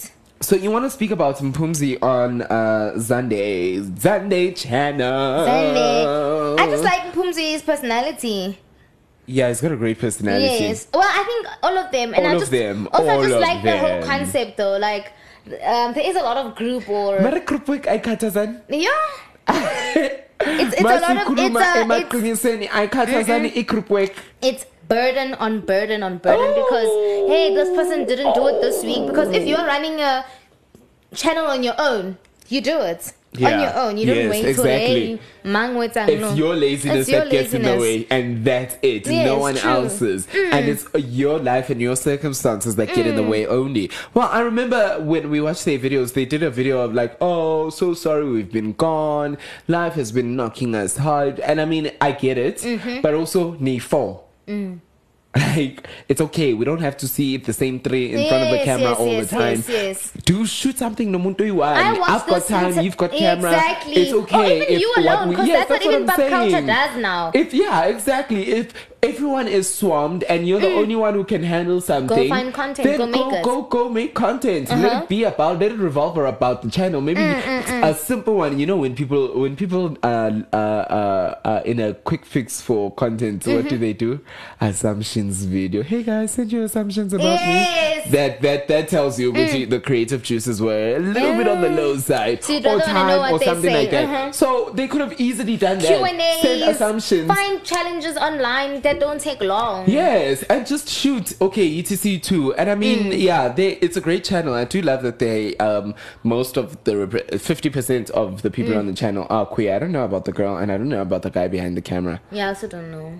so 0.48 0.52
you 0.64 0.70
want 0.76 0.84
to 0.88 0.90
speak 0.98 1.10
about 1.18 1.36
Mpumzi 1.38 1.92
on 2.02 2.42
uh 2.42 2.98
Sunday 3.10 3.82
Sunday 4.06 4.44
channel 4.62 5.46
Sunday. 5.52 6.04
I 6.62 6.64
just 6.74 6.84
like 6.90 7.02
Pumzi's 7.16 7.62
personality. 7.70 8.58
yeah 9.38 9.46
he's 9.50 9.60
got 9.64 9.72
a 9.78 9.80
great 9.84 9.98
personality 10.06 10.64
Yes. 10.66 10.88
Well, 10.92 11.10
I 11.20 11.22
think 11.28 11.42
all 11.66 11.76
of 11.82 11.88
them. 11.96 12.08
And 12.14 12.22
All 12.26 12.32
I 12.32 12.34
of 12.34 12.40
just, 12.44 12.52
them, 12.60 12.76
Also, 12.92 13.08
I 13.08 13.26
just 13.28 13.40
like 13.48 13.60
the 13.68 13.76
whole 13.82 13.98
concept 14.12 14.52
though. 14.60 14.76
Like, 14.88 15.06
um, 15.72 15.88
there 15.96 16.06
is 16.10 16.16
a 16.22 16.24
lot 16.28 16.36
of 16.42 16.46
group 16.60 16.84
or. 16.88 17.20
Mara 17.26 17.40
group 17.50 17.64
work 17.68 17.84
ayikhathazani 17.94 18.54
Yeah. 18.68 18.90
It's, 20.44 20.74
it's 20.74 20.82
a 20.82 20.84
lot 20.84 21.16
of. 21.22 21.38
It's, 21.38 21.54
a, 21.54 21.86
it's, 21.86 23.56
i-group 23.62 23.86
it's 24.42 24.66
burden 24.88 25.34
on 25.34 25.60
burden 25.60 26.02
on 26.02 26.18
burden 26.18 26.54
because, 26.54 26.88
hey, 27.28 27.54
this 27.54 27.68
person 27.76 28.04
didn't 28.06 28.34
do 28.34 28.46
it 28.48 28.60
this 28.60 28.82
week. 28.84 29.06
Because 29.06 29.28
if 29.34 29.46
you're 29.46 29.64
running 29.66 30.00
a 30.00 30.24
channel 31.14 31.46
on 31.46 31.62
your 31.62 31.74
own, 31.78 32.18
you 32.48 32.60
do 32.60 32.80
it. 32.80 33.12
On 33.36 33.40
your 33.60 33.74
own. 33.74 33.96
You 33.96 34.04
don't 34.04 34.16
Yes, 34.16 34.30
wait 34.30 34.40
till, 34.42 34.50
exactly. 34.50 35.06
hey, 35.16 35.20
mang 35.42 35.74
wait 35.76 35.92
it's 35.96 36.36
your 36.36 36.54
laziness 36.54 36.98
It's 37.00 37.08
your 37.08 37.20
that 37.20 37.30
gets 37.30 37.54
in 37.54 37.62
the 37.62 37.78
way 37.78 38.06
and 38.10 38.44
that's 38.44 38.76
it 38.82 39.06
Yes, 39.06 39.24
no 39.24 39.38
one 39.38 39.54
true. 39.54 39.70
else's 39.70 40.26
Mm. 40.26 40.52
and 40.52 40.68
it's 40.68 40.84
your 40.94 41.38
life 41.38 41.70
and 41.70 41.80
your 41.80 41.96
circumstances 41.96 42.76
that 42.76 42.88
get 42.94 43.06
in 43.06 43.16
the 43.16 43.22
Mm. 43.22 43.30
way 43.30 43.46
only 43.46 43.90
well 44.12 44.28
i 44.30 44.40
remember 44.40 44.98
when 45.00 45.30
we 45.30 45.40
watched 45.40 45.64
their 45.64 45.78
videos 45.78 46.12
they 46.12 46.26
did 46.26 46.42
a 46.42 46.50
video 46.50 46.80
of 46.82 46.92
like 46.92 47.16
oh 47.22 47.70
so 47.70 47.94
sorry 47.94 48.28
we've 48.30 48.52
been 48.52 48.74
gone 48.74 49.38
life 49.66 49.94
has 49.94 50.12
been 50.12 50.36
knocking 50.36 50.74
us 50.74 50.98
hard 50.98 51.40
and 51.40 51.58
i 51.58 51.64
mean 51.64 51.90
i 52.02 52.12
get 52.12 52.36
it 52.36 52.58
Mhm. 52.58 53.00
but 53.00 53.14
also 53.14 53.56
ni 53.58 53.78
fall 53.78 54.28
Mm. 54.46 54.80
like 55.36 55.88
it's 56.08 56.20
okay 56.20 56.52
we 56.52 56.62
don't 56.66 56.80
have 56.82 56.94
to 56.94 57.08
see 57.08 57.38
the 57.38 57.54
same 57.54 57.80
three 57.80 58.12
in 58.12 58.28
front 58.28 58.42
of 58.44 58.50
the 58.50 58.62
camera 58.64 58.90
yes, 58.90 58.98
all 58.98 59.06
yes, 59.06 59.30
the 59.30 59.36
time 59.36 59.56
yes, 59.56 59.68
yes. 59.68 60.12
do 60.26 60.44
shoot 60.44 60.76
something 60.76 61.10
no 61.10 61.18
muntu 61.18 61.46
you 61.46 61.54
want 61.54 61.98
watched 61.98 62.10
i've 62.10 62.26
got 62.26 62.44
time 62.46 62.78
you've 62.84 62.98
got 62.98 63.10
camera 63.12 63.50
Exactly. 63.50 63.94
it's 63.94 64.12
okay 64.12 64.60
Or 64.60 64.64
even 64.64 64.80
you 64.80 64.94
alone, 64.98 65.30
because 65.30 65.46
yes, 65.46 65.68
that's 65.68 65.70
what 65.70 65.86
what 65.86 65.94
even 65.94 66.06
pop 66.06 66.16
culture 66.28 66.66
does 66.66 66.96
now. 67.00 67.30
if 67.32 67.54
yeah 67.54 67.84
exactly 67.84 68.42
if 68.50 68.74
everyone 69.06 69.48
is 69.48 69.72
swarmed 69.72 70.22
and 70.24 70.46
you're 70.46 70.60
the 70.60 70.72
only 70.74 70.94
one 70.94 71.12
who 71.14 71.24
can 71.24 71.42
handle 71.42 71.80
something, 71.80 72.16
Go 72.16 72.28
find 72.28 72.54
content, 72.54 72.86
then 72.86 72.98
go 72.98 73.06
make 73.06 73.20
go, 73.20 73.34
it. 73.34 73.42
go 73.42 73.62
go 73.62 73.88
make 73.88 74.14
content. 74.14 74.68
Let 74.70 74.78
Uh-huh. 74.84 75.02
it 75.02 75.08
be 75.08 75.24
about. 75.24 75.58
Let 75.58 75.72
it 75.72 75.78
revolve 75.78 76.16
about 76.18 76.62
the 76.62 76.70
channel. 76.70 77.00
Maybe 77.00 77.20
Mm, 77.20 77.82
a 77.82 77.94
simple 77.94 78.34
one. 78.36 78.60
You 78.60 78.66
know, 78.66 78.76
when 78.76 78.94
people 78.94 79.22
when 79.40 79.56
people 79.56 79.96
are 80.04 80.30
uh, 80.52 80.56
uh, 80.56 81.34
uh, 81.44 81.62
in 81.64 81.80
a 81.80 81.94
quick 81.94 82.24
fix 82.24 82.60
for 82.60 82.92
content, 82.92 83.44
what 83.46 83.56
Mm-hmm. 83.64 83.68
do 83.68 83.78
they 83.78 83.92
do? 83.92 84.20
Assumptions 84.60 85.44
video. 85.44 85.82
Hey 85.82 86.02
guys, 86.04 86.30
send 86.32 86.52
your 86.52 86.64
assumptions 86.64 87.12
about 87.12 87.24
Yes. 87.40 87.42
Mm. 87.42 88.06
me. 88.06 88.10
That 88.16 88.40
that 88.42 88.68
that 88.68 88.88
tells 88.88 89.18
you 89.18 89.32
which 89.32 89.68
the 89.68 89.80
creative 89.80 90.22
juices 90.22 90.62
were 90.62 90.96
a 90.96 91.00
little 91.00 91.34
bit 91.36 91.48
on 91.48 91.60
the 91.60 91.70
low 91.70 91.96
side 91.96 92.44
So 92.44 92.54
or 92.58 92.78
rather 92.78 92.78
wanna 92.78 93.06
know 93.08 93.22
time 93.22 93.34
or 93.34 93.38
something 93.42 93.70
say. 93.70 93.78
like 93.80 93.90
that. 93.90 94.04
Uh-huh. 94.04 94.32
So 94.32 94.70
they 94.74 94.86
could 94.86 95.00
have 95.00 95.20
easily 95.20 95.56
done 95.56 95.78
that. 95.78 95.88
Q 95.88 96.04
and 96.04 96.22
Send 96.42 96.62
assumptions. 96.70 97.26
Find 97.26 97.64
challenges 97.64 98.16
online 98.16 98.80
that 98.82 98.91
don't 99.00 99.20
take 99.20 99.40
long. 99.40 99.88
Yes, 99.88 100.42
and 100.44 100.66
just 100.66 100.88
shoot. 100.88 101.34
Okay, 101.40 101.66
ETC 101.82 102.22
too, 102.22 102.54
and 102.54 102.70
I 102.70 102.74
mean, 102.74 103.10
Mm. 103.12 103.20
yeah, 103.22 103.48
they 103.48 103.72
it's 103.76 103.96
a 103.96 104.00
great 104.00 104.24
channel. 104.24 104.54
I 104.54 104.64
do 104.64 104.80
love 104.82 105.02
that 105.02 105.18
they 105.18 105.56
um 105.56 105.94
most 106.22 106.56
of 106.56 106.82
the 106.84 107.06
fifty 107.38 107.70
percent 107.70 108.10
of 108.10 108.42
the 108.42 108.50
Mm. 108.50 108.54
people 108.54 108.76
on 108.78 108.86
the 108.86 108.94
channel 108.94 109.26
are 109.30 109.46
queer. 109.46 109.74
I 109.74 109.78
don't 109.78 109.92
know 109.92 110.04
about 110.04 110.24
the 110.24 110.32
girl, 110.32 110.56
and 110.56 110.70
I 110.72 110.76
don't 110.78 110.88
know 110.88 111.02
about 111.02 111.22
the 111.22 111.30
guy 111.30 111.48
behind 111.48 111.76
the 111.76 111.82
camera. 111.82 112.20
Yeah, 112.30 112.46
I 112.46 112.48
also 112.48 112.66
don't 112.68 112.90
know. 112.90 113.12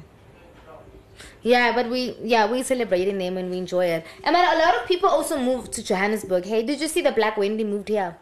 Yeah, 1.42 1.72
but 1.74 1.90
we 1.90 2.16
yeah 2.22 2.50
we 2.50 2.62
celebrating 2.62 3.18
them 3.18 3.36
and 3.36 3.50
we 3.50 3.58
enjoy 3.58 3.86
it. 3.86 4.04
And 4.22 4.32
man, 4.32 4.56
a 4.56 4.58
lot 4.64 4.74
of 4.80 4.86
people 4.86 5.08
also 5.08 5.38
moved 5.38 5.72
to 5.72 5.82
Johannesburg. 5.82 6.44
Hey, 6.44 6.62
did 6.62 6.80
you 6.80 6.88
see 6.88 7.02
the 7.02 7.10
Black 7.12 7.36
Wendy 7.36 7.64
moved 7.64 7.88
here? 7.88 8.16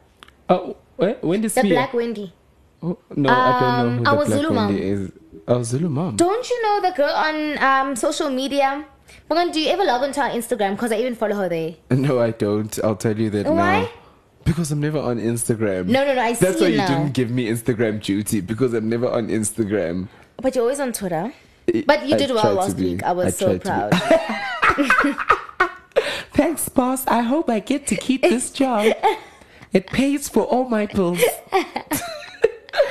Oh, 0.49 0.77
when 0.97 1.41
did 1.43 1.51
The 1.51 1.63
Black 1.63 1.93
Wendy. 1.95 2.33
Oh, 2.83 2.99
no, 3.15 3.29
I 3.31 3.61
don't 3.61 3.61
know 3.61 3.67
Um, 3.67 3.91
who 3.99 4.05
the 4.05 4.11
Black 4.17 4.27
Zulu 4.29 4.55
Wendy 4.55 4.55
mom. 4.55 4.77
is. 4.83 5.13
Oh, 5.51 5.65
Zulu 5.65 5.89
mom. 5.89 6.15
Don't 6.15 6.49
you 6.49 6.63
know 6.63 6.81
the 6.81 6.93
girl 6.97 7.11
on 7.11 7.59
um 7.59 7.97
social 7.97 8.31
media? 8.31 8.85
But 9.29 9.53
do 9.53 9.61
you 9.61 9.69
ever 9.71 9.85
log 9.85 10.03
onto 10.03 10.21
her 10.21 10.29
Instagram? 10.31 10.73
Because 10.77 10.93
I 10.93 10.99
even 10.99 11.17
follow 11.17 11.35
her 11.37 11.49
there. 11.49 11.75
No, 11.91 12.21
I 12.21 12.31
don't. 12.31 12.79
I'll 12.85 12.95
tell 12.95 13.19
you 13.19 13.31
that 13.31 13.45
now. 13.45 13.53
Why? 13.55 13.81
now. 13.83 13.89
Because 14.45 14.71
I'm 14.71 14.81
never 14.81 14.99
on 15.01 15.19
Instagram. 15.19 15.87
No, 15.87 16.05
no, 16.07 16.15
no, 16.15 16.23
I 16.23 16.35
That's 16.35 16.59
see 16.59 16.65
why 16.65 16.69
you 16.71 16.77
now. 16.79 16.87
didn't 16.87 17.15
give 17.15 17.31
me 17.31 17.47
Instagram 17.49 18.01
duty 18.01 18.41
because 18.41 18.73
I'm 18.75 18.89
never 18.89 19.09
on 19.09 19.27
Instagram. 19.29 20.09
But 20.37 20.55
you're 20.55 20.63
always 20.63 20.79
on 20.81 20.93
Twitter. 20.93 21.33
But 21.87 22.07
you 22.07 22.15
I 22.15 22.19
did 22.19 22.31
well 22.31 22.41
tried 22.43 22.51
to 22.51 22.55
last 22.55 22.77
be. 22.77 22.95
week. 22.95 23.03
I 23.03 23.13
was 23.13 23.27
I 23.27 23.31
so 23.31 23.59
tried 23.59 23.91
to 23.91 23.99
proud. 25.11 25.71
Thanks, 26.33 26.69
boss. 26.69 27.07
I 27.07 27.23
hope 27.23 27.51
I 27.51 27.59
get 27.59 27.87
to 27.89 27.97
keep 27.97 28.23
this 28.23 28.51
job. 28.51 28.95
It 29.73 29.87
pays 29.87 30.29
for 30.29 30.43
all 30.43 30.69
my 30.69 30.87
bills. 30.87 31.23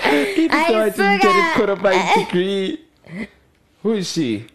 Even 0.05 0.51
I 0.57 0.71
though 0.71 0.82
I 0.82 0.89
didn't 0.89 1.21
get 1.21 1.36
it 1.36 1.53
forgot. 1.53 1.55
put 1.55 1.69
on 1.69 1.82
my 1.82 2.13
degree. 2.25 2.80
Who 3.84 3.93
is 3.93 4.11
she? 4.11 4.47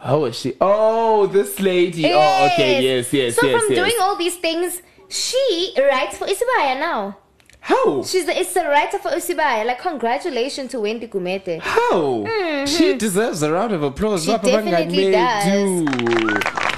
How 0.00 0.24
is 0.26 0.36
she? 0.38 0.54
Oh, 0.60 1.26
this 1.26 1.58
lady. 1.60 2.04
Oh, 2.06 2.46
okay. 2.52 2.80
Yes, 2.82 3.12
yes, 3.12 3.34
So 3.36 3.46
yes, 3.46 3.60
from 3.60 3.72
yes. 3.74 3.78
doing 3.84 3.96
all 4.00 4.16
these 4.16 4.36
things, 4.36 4.80
she 5.08 5.74
writes 5.76 6.16
for 6.16 6.26
Isibaya 6.26 6.78
now. 6.78 7.16
How? 7.60 8.02
She's 8.04 8.24
the 8.24 8.38
it's 8.38 8.54
the 8.54 8.64
writer 8.64 8.98
for 8.98 9.10
Usibaya. 9.10 9.64
Like 9.66 9.80
congratulations 9.80 10.70
to 10.70 10.78
Wendy 10.80 11.08
Gumete. 11.08 11.60
How? 11.60 12.24
She 12.64 12.94
deserves 12.96 13.42
a 13.42 13.50
round 13.52 13.72
of 13.72 13.82
applause. 13.82 14.24
Mm-hmm. 14.26 14.46
She 14.46 14.52
Papa 14.52 14.62
definitely 14.62 15.12
Bangame 15.12 15.44
do. 15.44 15.84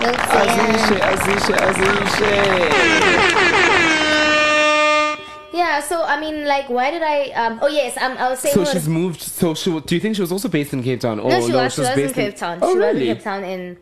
Azishe, 0.01 0.99
azishe, 0.99 1.55
azishe. 1.69 3.80
Yeah, 5.53 5.81
so 5.81 6.03
I 6.05 6.21
mean, 6.21 6.45
like, 6.47 6.69
why 6.69 6.91
did 6.91 7.03
I? 7.03 7.31
Um, 7.31 7.59
oh 7.63 7.69
yes, 7.69 7.97
um, 7.97 8.13
I 8.19 8.29
was 8.31 8.39
saying. 8.41 8.55
So 8.55 8.65
she's 8.65 8.89
moved. 8.89 9.21
So 9.21 9.55
she, 9.55 9.79
do 9.81 9.95
you 9.97 10.01
think 10.01 10.15
she 10.17 10.23
was 10.23 10.33
also 10.33 10.49
based 10.49 10.73
in 10.73 10.83
Cape 10.83 11.01
Town? 11.01 11.19
Or 11.19 11.29
no, 11.31 11.45
she 11.47 11.53
was. 11.53 11.75
She 11.75 11.81
was 11.81 11.97
in 11.99 12.13
Cape 12.13 12.37
Town. 12.37 12.59
Oh, 12.63 12.73
she 12.73 12.79
was 12.79 12.87
really? 12.87 13.09
in 13.09 13.15
Cape 13.17 13.25
Town, 13.25 13.43
and 13.45 13.77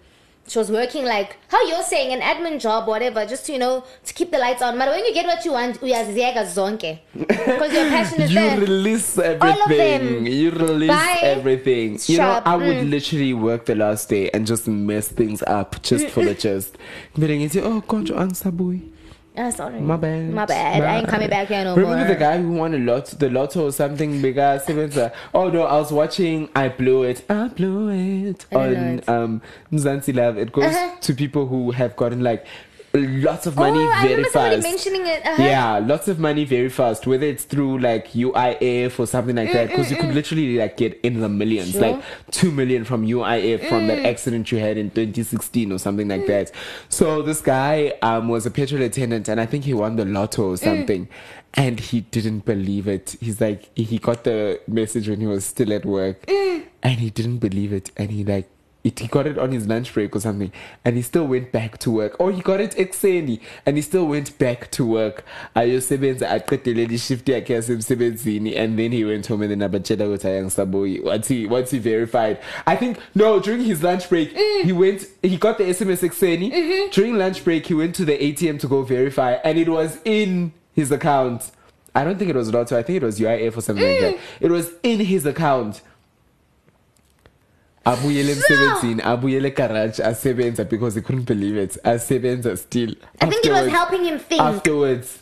she 0.47 0.59
was 0.59 0.71
working 0.71 1.05
like 1.05 1.37
how 1.49 1.63
you're 1.69 1.83
saying 1.83 2.11
an 2.19 2.21
admin 2.23 2.59
job, 2.59 2.89
whatever, 2.89 3.27
just 3.27 3.45
to 3.47 3.53
you 3.53 3.59
know 3.59 3.85
to 4.07 4.15
keep 4.15 4.31
the 4.31 4.39
lights 4.39 4.63
on. 4.63 4.79
But 4.79 4.89
when 4.89 5.05
you 5.05 5.13
get 5.13 5.27
what 5.27 5.45
you 5.45 5.53
want, 5.53 5.79
uyaziyeka 5.83 6.47
zonke 6.47 7.01
because 7.15 7.73
your 7.75 7.85
passion 7.91 8.23
is 8.23 8.31
You 8.33 8.41
there. 8.41 8.61
release 8.61 9.19
All 9.19 9.25
of 9.27 9.43
everything. 9.43 10.15
them. 10.15 10.27
You 10.27 10.51
release 10.53 10.89
Bye. 10.89 11.19
everything. 11.23 11.99
You 12.07 12.17
know, 12.19 12.43
I 12.47 12.57
would 12.57 12.77
Mm. 12.79 12.89
literally 12.91 13.35
work 13.35 13.67
the 13.67 13.75
last 13.75 14.09
day 14.09 14.31
and 14.31 14.47
just 14.47 14.67
mess 14.67 15.09
things 15.09 15.43
up 15.43 15.83
just 15.83 16.09
for 16.09 16.25
the 16.25 16.33
just. 16.35 16.79
But 17.13 17.27
then 17.29 17.41
you 17.43 17.51
say, 17.51 17.61
oh, 17.61 17.83
conjo 17.83 18.17
ansabui. 18.17 18.93
Ah, 19.41 19.51
sorry. 19.51 19.81
My 19.81 19.97
bad. 19.97 20.31
My 20.35 20.47
bad. 20.47 20.83
I 20.83 20.99
ain't 20.99 21.09
coming 21.09 21.31
back 21.31 21.47
here 21.47 21.63
no 21.63 21.77
Remember 21.77 21.97
more. 21.99 22.09
the 22.09 22.17
guy 22.17 22.39
who 22.43 22.51
won 22.53 22.75
a 22.75 22.79
lot, 22.79 23.07
the 23.07 23.31
lotto 23.31 23.67
or 23.67 23.73
something 23.73 24.21
bigger? 24.21 24.61
Oh 25.33 25.49
no, 25.49 25.63
I 25.63 25.77
was 25.79 25.93
watching. 25.93 26.49
I 26.57 26.69
blew 26.71 27.05
it. 27.05 27.25
I 27.31 27.47
blew 27.49 27.89
it 27.91 28.47
I 28.51 28.57
on 28.57 28.73
it. 28.75 29.09
um 29.09 29.43
Mzansi 29.73 30.13
Love. 30.15 30.39
It 30.39 30.51
goes 30.53 30.65
Uh-huh. 30.75 30.97
to 31.01 31.15
people 31.15 31.47
who 31.47 31.71
have 31.71 31.95
gotten 31.95 32.21
like 32.23 32.45
lots 32.95 33.47
of 33.47 33.57
money 33.57 33.79
oh, 33.81 33.89
I 33.95 34.09
very 34.09 34.25
fast. 34.25 34.63
mentioning 34.63 35.07
it. 35.07 35.25
Uh-huh. 35.27 35.43
Yeah, 35.43 35.79
lots 35.79 36.09
of 36.09 36.19
money 36.19 36.45
very 36.45 36.69
fast. 36.69 37.07
Whether 37.07 37.27
it's 37.27 37.45
through 37.45 37.79
like 37.81 38.13
UIF 38.13 38.99
or 38.99 39.07
something 39.07 39.37
like 39.37 39.53
that, 39.53 39.69
because 39.69 39.91
you 39.91 39.97
could 39.97 40.15
literally 40.15 40.57
like 40.57 40.77
get 40.77 40.99
in 41.03 41.21
the 41.21 41.29
millions, 41.29 41.73
Sure. 41.73 41.81
like 41.83 42.03
two 42.31 42.51
million 42.51 42.85
from 42.85 43.05
UIF 43.07 43.69
from 43.69 43.83
Mm. 43.83 43.87
that 43.89 44.07
accident 44.07 44.51
you 44.51 44.59
had 44.59 44.77
in 44.79 44.91
2016 44.91 45.71
or 45.73 45.79
something 45.79 46.09
like 46.09 46.27
that. 46.27 46.51
So 46.89 47.23
this 47.23 47.41
guy 47.41 47.95
um 48.03 48.29
was 48.29 48.47
a 48.47 48.51
petrol 48.51 48.83
attendant, 48.83 49.29
and 49.29 49.41
I 49.41 49.47
think 49.47 49.65
he 49.65 49.75
won 49.75 49.97
the 49.97 50.05
lotto 50.05 50.43
Mm. 50.49 50.53
or 50.53 50.57
something. 50.57 51.09
And 51.55 51.81
he 51.81 52.03
didn't 52.03 52.45
believe 52.45 52.87
it. 52.87 53.17
He's 53.21 53.41
like, 53.41 53.71
he 53.75 53.99
got 53.99 54.25
the 54.25 54.61
message 54.69 55.09
when 55.09 55.19
he 55.21 55.27
was 55.27 55.47
still 55.47 55.73
at 55.73 55.85
work, 55.87 56.27
Mm. 56.27 56.65
and 56.83 57.01
he 57.01 57.11
didn't 57.11 57.39
believe 57.39 57.73
it. 57.73 57.91
And 57.97 58.11
he 58.11 58.23
like 58.25 58.49
it, 58.89 58.99
he 58.99 59.07
got 59.07 59.27
it 59.27 59.39
on 59.39 59.53
his 59.53 59.67
lunch 59.67 59.95
break 59.95 60.15
or 60.15 60.21
something, 60.21 60.53
and 60.85 60.97
he 60.97 61.03
still 61.03 61.27
went 61.27 61.53
back 61.53 61.79
to 61.79 61.91
work. 61.91 62.17
Or 62.19 62.33
he 62.33 62.41
got 62.41 62.61
it 62.61 62.73
exeni, 62.73 63.41
and 63.65 63.77
he 63.77 63.83
still 63.83 64.07
went 64.07 64.37
back 64.39 64.71
to 64.73 64.85
work. 64.85 65.25
ayosebenza 65.57 66.29
aqedele 66.29 66.89
ishift 66.89 67.25
yakhe 67.25 67.49
yasemsebenzini 67.49 68.57
and 68.57 68.79
then 68.79 68.93
he 68.93 69.05
went 69.05 69.27
home 69.27 69.43
and 69.43 69.51
then 69.51 69.71
abatshela 69.71 70.07
ukuthi 70.07 70.29
ayangisaboyi 70.29 71.05
what's 71.05 71.29
he 71.29 71.47
what's 71.47 71.71
he 71.71 71.79
verified. 71.79 72.39
I 72.67 72.77
think 72.77 72.99
no 73.15 73.41
during 73.41 73.63
his 73.63 73.83
lunch 73.83 74.09
break 74.09 74.35
mm. 74.35 74.63
he 74.65 74.73
went 74.73 75.07
he 75.23 75.37
got 75.37 75.59
the 75.59 75.65
sms 75.65 76.03
exeni 76.09 76.53
mm-hmm. 76.53 76.91
during 76.91 77.19
lunch 77.19 77.45
break 77.45 77.67
he 77.67 77.75
went 77.75 77.95
to 77.95 78.05
the 78.05 78.17
atm 78.19 78.59
to 78.61 78.69
go 78.69 78.83
verify 78.83 79.33
and 79.45 79.59
it 79.59 79.69
was 79.69 79.99
in 80.05 80.53
his 80.73 80.91
account. 80.93 81.51
I 81.95 82.05
don't 82.05 82.19
think 82.19 82.31
it 82.31 82.37
was 82.37 82.53
lotto 82.53 82.79
i 82.79 82.83
think 82.83 83.03
it 83.03 83.03
was 83.03 83.19
uif 83.19 83.57
or 83.57 83.61
something 83.61 83.85
like 83.85 83.99
mm. 83.99 84.13
that. 84.13 84.21
It 84.41 84.51
was 84.51 84.73
in 84.83 85.01
his 85.01 85.27
account 85.27 85.83
abuyele 87.93 88.33
emsebenzini 88.33 89.03
abuyele 89.03 89.49
egarage 89.49 90.03
asebenza 90.05 90.65
because 90.65 90.95
he 90.95 91.01
couldn't 91.07 91.27
believe 91.27 91.57
it 91.63 91.79
asebenza 91.85 92.57
still 92.57 92.95
I 93.21 93.27
think 93.27 93.45
it 93.45 93.53
was 93.53 93.69
helping 93.69 94.05
him 94.05 94.19
think. 94.19 94.41
afterwards 94.43 95.19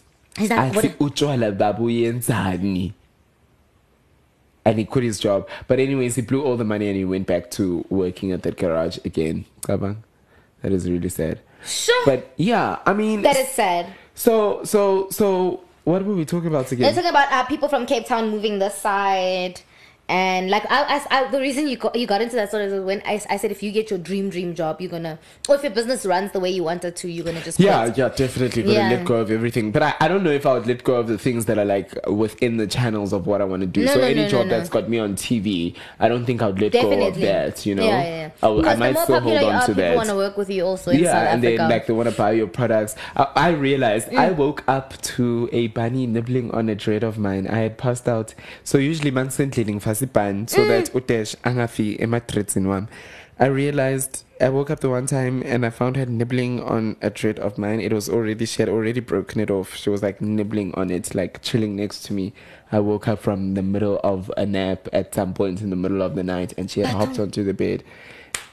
athi 0.51 0.89
utshwala 1.01 1.53
babuyenzani 1.53 2.93
and 4.65 4.79
he 4.79 4.85
quit 4.85 5.05
his 5.05 5.19
job 5.21 5.49
but 5.69 5.79
anyways 5.79 6.17
he 6.17 6.23
blew 6.23 6.43
all 6.45 6.57
the 6.57 6.65
money 6.65 6.89
and 6.89 6.97
he 6.97 7.05
went 7.05 7.27
back 7.27 7.51
to 7.51 7.85
working 7.91 8.33
at 8.33 8.43
that 8.43 8.57
garage 8.57 8.99
again 9.05 9.45
Cabang. 9.63 9.97
that 10.63 10.73
is 10.73 10.89
really 10.91 11.09
sad 11.09 11.41
Sure. 11.65 12.05
but 12.07 12.33
yeah 12.37 12.79
i 12.87 12.93
mean 12.93 13.23
that 13.23 13.37
is 13.37 13.49
sad. 13.49 13.87
so 14.15 14.63
so 14.65 15.09
so 15.11 15.61
what 15.85 16.05
were 16.05 16.15
we 16.15 16.25
talking 16.25 16.49
about 16.49 16.67
They're 16.67 16.79
again 16.79 16.95
talking 16.95 17.11
about 17.11 17.31
uh, 17.33 17.45
people 17.45 17.69
from 17.69 17.87
Cape 17.87 18.07
Town 18.07 18.29
moving 18.31 18.59
this 18.59 18.75
side. 18.75 19.61
And 20.09 20.51
like 20.51 20.65
I, 20.71 21.01
I, 21.11 21.19
I, 21.25 21.31
the 21.31 21.41
reason 21.41 21.67
you 21.67 21.77
got 21.77 21.97
you 21.97 22.07
got 22.07 22.21
into 22.23 22.37
that 22.37 22.53
sort 22.53 22.63
of 22.71 22.85
when 22.85 23.03
I, 23.05 23.21
I 23.29 23.37
said 23.39 23.51
if 23.51 23.61
you 23.61 23.73
get 23.73 23.91
your 23.91 23.99
dream 23.99 24.31
dream 24.31 24.55
job 24.55 24.81
you're 24.81 24.89
gonna 24.91 25.19
or 25.49 25.57
if 25.57 25.65
your 25.65 25.73
business 25.73 26.07
runs 26.07 26.31
the 26.31 26.39
way 26.39 26.49
you 26.49 26.63
want 26.63 26.85
it 26.85 26.95
to 26.97 27.09
you're 27.11 27.25
gonna 27.25 27.41
just 27.43 27.59
Yeah, 27.59 27.83
quit. 27.87 27.99
yeah, 27.99 28.09
definitely 28.11 28.63
gonna 28.63 28.79
Yeah. 28.81 28.89
let 28.91 29.05
go 29.05 29.17
of 29.17 29.33
everything. 29.33 29.73
But 29.73 29.83
I, 29.83 29.95
I 30.01 30.07
don't 30.07 30.23
know 30.23 30.31
if 30.31 30.47
I 30.47 30.53
would 30.55 30.67
let 30.69 30.85
go 30.85 30.95
of 30.95 31.09
the 31.09 31.19
things 31.19 31.47
that 31.47 31.59
are 31.59 31.65
like 31.65 31.93
within 32.09 32.57
the 32.57 32.69
channels 32.69 33.13
of 33.13 33.27
what 33.27 33.41
I 33.41 33.45
want 33.47 33.63
to 33.63 33.67
do. 33.67 33.85
No, 33.85 33.95
so 33.95 34.01
no, 34.01 34.07
any 34.07 34.23
no, 34.23 34.29
job 34.29 34.49
that's 34.49 34.69
got 34.69 34.89
me 34.89 34.99
on 35.01 35.17
TV, 35.17 35.75
I 35.99 36.09
don't 36.09 36.25
think 36.25 36.41
I 36.41 36.47
would 36.47 36.61
let 36.61 36.71
go 36.73 37.07
of 37.09 37.17
that. 37.17 37.67
You 37.67 37.75
know, 37.75 37.85
Yeah, 37.85 38.03
yeah, 38.05 38.31
yeah. 38.43 38.49
I, 38.49 38.73
I 38.73 38.77
might 38.77 38.99
still 38.99 39.21
hold 39.21 39.43
on 39.43 39.61
to 39.63 39.67
people 39.69 39.83
that. 39.83 39.97
want 39.97 40.09
to 40.11 40.15
work 40.15 40.37
with 40.37 40.51
you 40.51 40.65
also 40.65 40.93
in 40.93 41.01
yeah, 41.01 41.11
South 41.13 41.35
and 41.35 41.45
Africa. 41.45 41.57
then 41.59 41.69
like 41.69 41.87
they 41.89 41.93
want 41.93 42.09
to 42.09 42.15
buy 42.15 42.31
your 42.31 42.47
products. 42.47 42.95
I, 43.17 43.27
I 43.35 43.49
realized 43.51 44.09
I 44.11 44.31
Mm. 44.31 44.37
woke 44.37 44.63
up 44.69 45.01
to 45.03 45.49
a 45.53 45.67
bunny 45.69 46.07
nibbling 46.07 46.53
on 46.53 46.69
a 46.69 46.77
dread 46.77 47.03
of 47.03 47.19
mine. 47.19 47.49
I 47.49 47.59
had 47.59 47.77
passed 47.77 48.09
out. 48.09 48.35
So 48.63 48.79
usually 48.79 49.11
man 49.11 49.31
sendling 49.31 49.81
so 50.47 50.61
Mm. 50.63 50.69
that 50.69 50.93
utesh 50.93 51.37
angafi 51.45 52.57
in 52.57 52.69
one. 52.69 52.89
I 53.39 53.47
realized 53.47 54.25
I 54.41 54.49
woke 54.49 54.71
up 54.71 54.81
the 54.81 54.89
one 54.89 55.07
time 55.07 55.43
and 55.45 55.65
I 55.65 55.71
found 55.71 55.97
her 55.97 56.07
nibbling 56.07 56.63
on 56.63 56.97
a 57.03 57.11
dread 57.11 57.39
of 57.39 57.59
mine. 57.59 57.81
It 57.81 57.93
was 57.93 58.09
already 58.09 58.47
she 58.47 58.63
had 58.63 58.69
already 58.69 59.01
broken 59.01 59.41
it 59.41 59.51
off. 59.51 59.75
She 59.77 59.91
was 59.91 60.03
like 60.03 60.21
nibbling 60.23 60.73
on 60.75 60.91
it, 60.91 61.15
like 61.15 61.43
chilling 61.43 61.77
next 61.77 62.03
to 62.05 62.13
me. 62.15 62.33
I 62.73 62.81
woke 62.81 63.09
up 63.09 63.21
from 63.21 63.55
the 63.55 63.63
middle 63.63 64.01
of 64.03 64.31
a 64.37 64.47
nap 64.47 64.89
at 64.93 65.15
some 65.15 65.35
point 65.35 65.61
in 65.61 65.71
the 65.71 65.77
middle 65.77 66.03
of 66.03 66.15
the 66.15 66.23
night 66.23 66.55
and 66.57 66.71
she 66.71 66.81
had 66.81 66.91
hopped 66.95 67.19
onto 67.19 67.45
the 67.45 67.55
bed. 67.55 67.85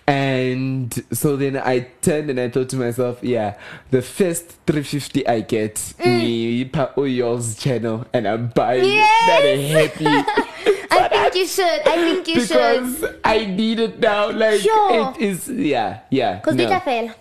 And 0.06 0.94
so 1.14 1.38
then 1.38 1.56
I 1.56 1.88
turned 2.02 2.30
and 2.30 2.40
I 2.40 2.50
thought 2.50 2.70
to 2.70 2.76
myself, 2.76 3.20
yeah, 3.24 3.58
the 3.90 4.02
first 4.02 4.58
350 4.68 5.26
I 5.28 5.42
get, 5.42 5.76
mm. 5.76 6.06
me 6.06 6.66
pa 6.66 6.92
Oyo's 6.98 7.56
channel, 7.56 8.06
and 8.14 8.28
I'm 8.28 8.48
buying 8.50 8.84
it. 8.84 9.08
That 9.28 9.42
Yes. 9.46 9.94
happy. 9.96 10.06
I 10.92 11.30
think 11.30 11.36
you 11.36 11.48
should. 11.48 11.88
I 11.88 11.96
think 11.96 12.28
you 12.28 12.42
should. 12.42 12.48
because 12.48 13.06
I 13.24 13.46
need 13.46 13.80
it 13.80 14.00
now. 14.00 14.30
Like 14.32 14.60
Sure. 14.62 15.14
it 15.16 15.22
is. 15.22 15.48
Yeah, 15.48 16.00
yeah. 16.10 16.36
Because 16.36 16.56
no. 16.56 16.80
fail. 16.80 17.14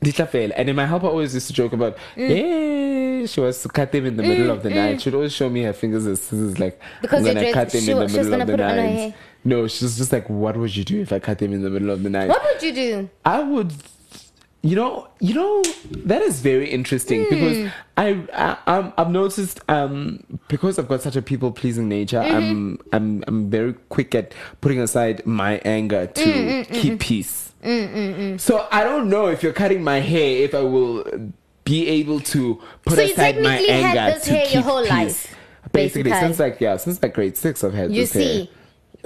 Ditla 0.00 0.28
fail. 0.28 0.50
And 0.56 0.68
then 0.68 0.76
my 0.76 0.86
helper 0.86 1.06
always 1.06 1.34
used 1.34 1.46
to 1.46 1.52
joke 1.52 1.72
about, 1.72 1.96
Mm. 2.16 3.20
yeah, 3.20 3.26
she 3.26 3.40
was 3.40 3.62
to 3.62 3.68
cut 3.68 3.92
them 3.92 4.06
in 4.06 4.16
the 4.16 4.22
middle 4.22 4.46
mm, 4.48 4.50
of 4.50 4.62
the 4.62 4.70
night. 4.70 4.96
Mm. 4.96 5.00
She'd 5.00 5.14
always 5.14 5.32
show 5.32 5.48
me 5.48 5.62
her 5.62 5.72
fingers 5.72 6.06
as 6.06 6.20
scissors, 6.20 6.58
like, 6.58 6.80
Because 7.00 7.26
I'm 7.26 7.34
gonna 7.34 7.52
cut 7.52 7.70
them 7.70 7.88
in 7.88 7.98
the 7.98 8.08
middle 8.08 8.34
of 8.34 8.46
the 8.46 8.52
put 8.52 8.60
it 8.60 8.60
on 8.60 8.70
her 8.70 8.76
night. 8.76 9.14
No, 9.44 9.66
she's 9.68 9.98
just 9.98 10.12
like, 10.12 10.28
what 10.30 10.56
would 10.56 10.74
you 10.74 10.84
do 10.84 11.00
if 11.02 11.12
I 11.12 11.18
cut 11.18 11.38
them 11.38 11.52
in 11.52 11.62
the 11.62 11.70
middle 11.70 11.90
of 11.90 12.02
the 12.02 12.10
night? 12.10 12.28
What 12.28 12.42
would 12.42 12.62
you 12.62 12.72
do? 12.72 13.10
I 13.24 13.40
would, 13.42 13.72
you 14.62 14.74
know, 14.74 15.08
you 15.20 15.34
know, 15.34 15.62
that 16.06 16.22
is 16.22 16.40
very 16.40 16.70
interesting 16.70 17.24
Hmm. 17.24 17.30
because 17.30 17.72
I, 17.98 18.26
I 18.32 18.56
um, 18.78 18.92
I've 18.96 19.10
noticed 19.10 19.60
um 19.68 20.24
because 20.48 20.78
I've 20.78 20.88
got 20.88 21.02
such 21.02 21.16
a 21.16 21.22
people 21.22 21.52
pleasing 21.52 21.88
nature, 21.88 22.20
Mm-hmm. 22.20 22.34
I'm 22.36 22.78
I'm 22.92 23.24
I'm 23.28 23.50
very 23.50 23.74
quick 23.90 24.14
at 24.14 24.32
putting 24.62 24.80
aside 24.80 25.26
my 25.26 25.58
anger 25.64 26.06
to 26.06 26.24
Mm, 26.24 26.72
keep 26.72 27.00
peace. 27.00 27.52
So 28.40 28.66
I 28.70 28.84
don't 28.84 29.08
know 29.10 29.26
if 29.28 29.42
you're 29.42 29.52
cutting 29.52 29.82
my 29.82 30.00
hair 30.00 30.42
if 30.44 30.54
I 30.54 30.60
will 30.60 31.04
be 31.64 31.86
able 31.88 32.20
to 32.20 32.60
put 32.84 32.94
So 32.96 33.02
aside 33.04 33.36
my 33.42 33.56
technically 33.58 33.68
had 33.68 33.96
anger 33.96 34.14
this 34.14 34.24
to 34.24 34.30
hair 34.32 34.38
your 34.44 34.48
keep 34.52 34.64
whole 34.64 34.82
peace. 34.82 34.90
life, 34.90 35.34
Basically, 35.72 36.02
basically. 36.04 36.28
since 36.28 36.38
like 36.38 36.60
yeah, 36.60 36.76
since 36.78 37.02
like 37.02 37.14
grade 37.14 37.36
six, 37.36 37.62
I've 37.64 37.74
had 37.74 37.90
You 37.92 38.02
this 38.02 38.12
hair. 38.14 38.48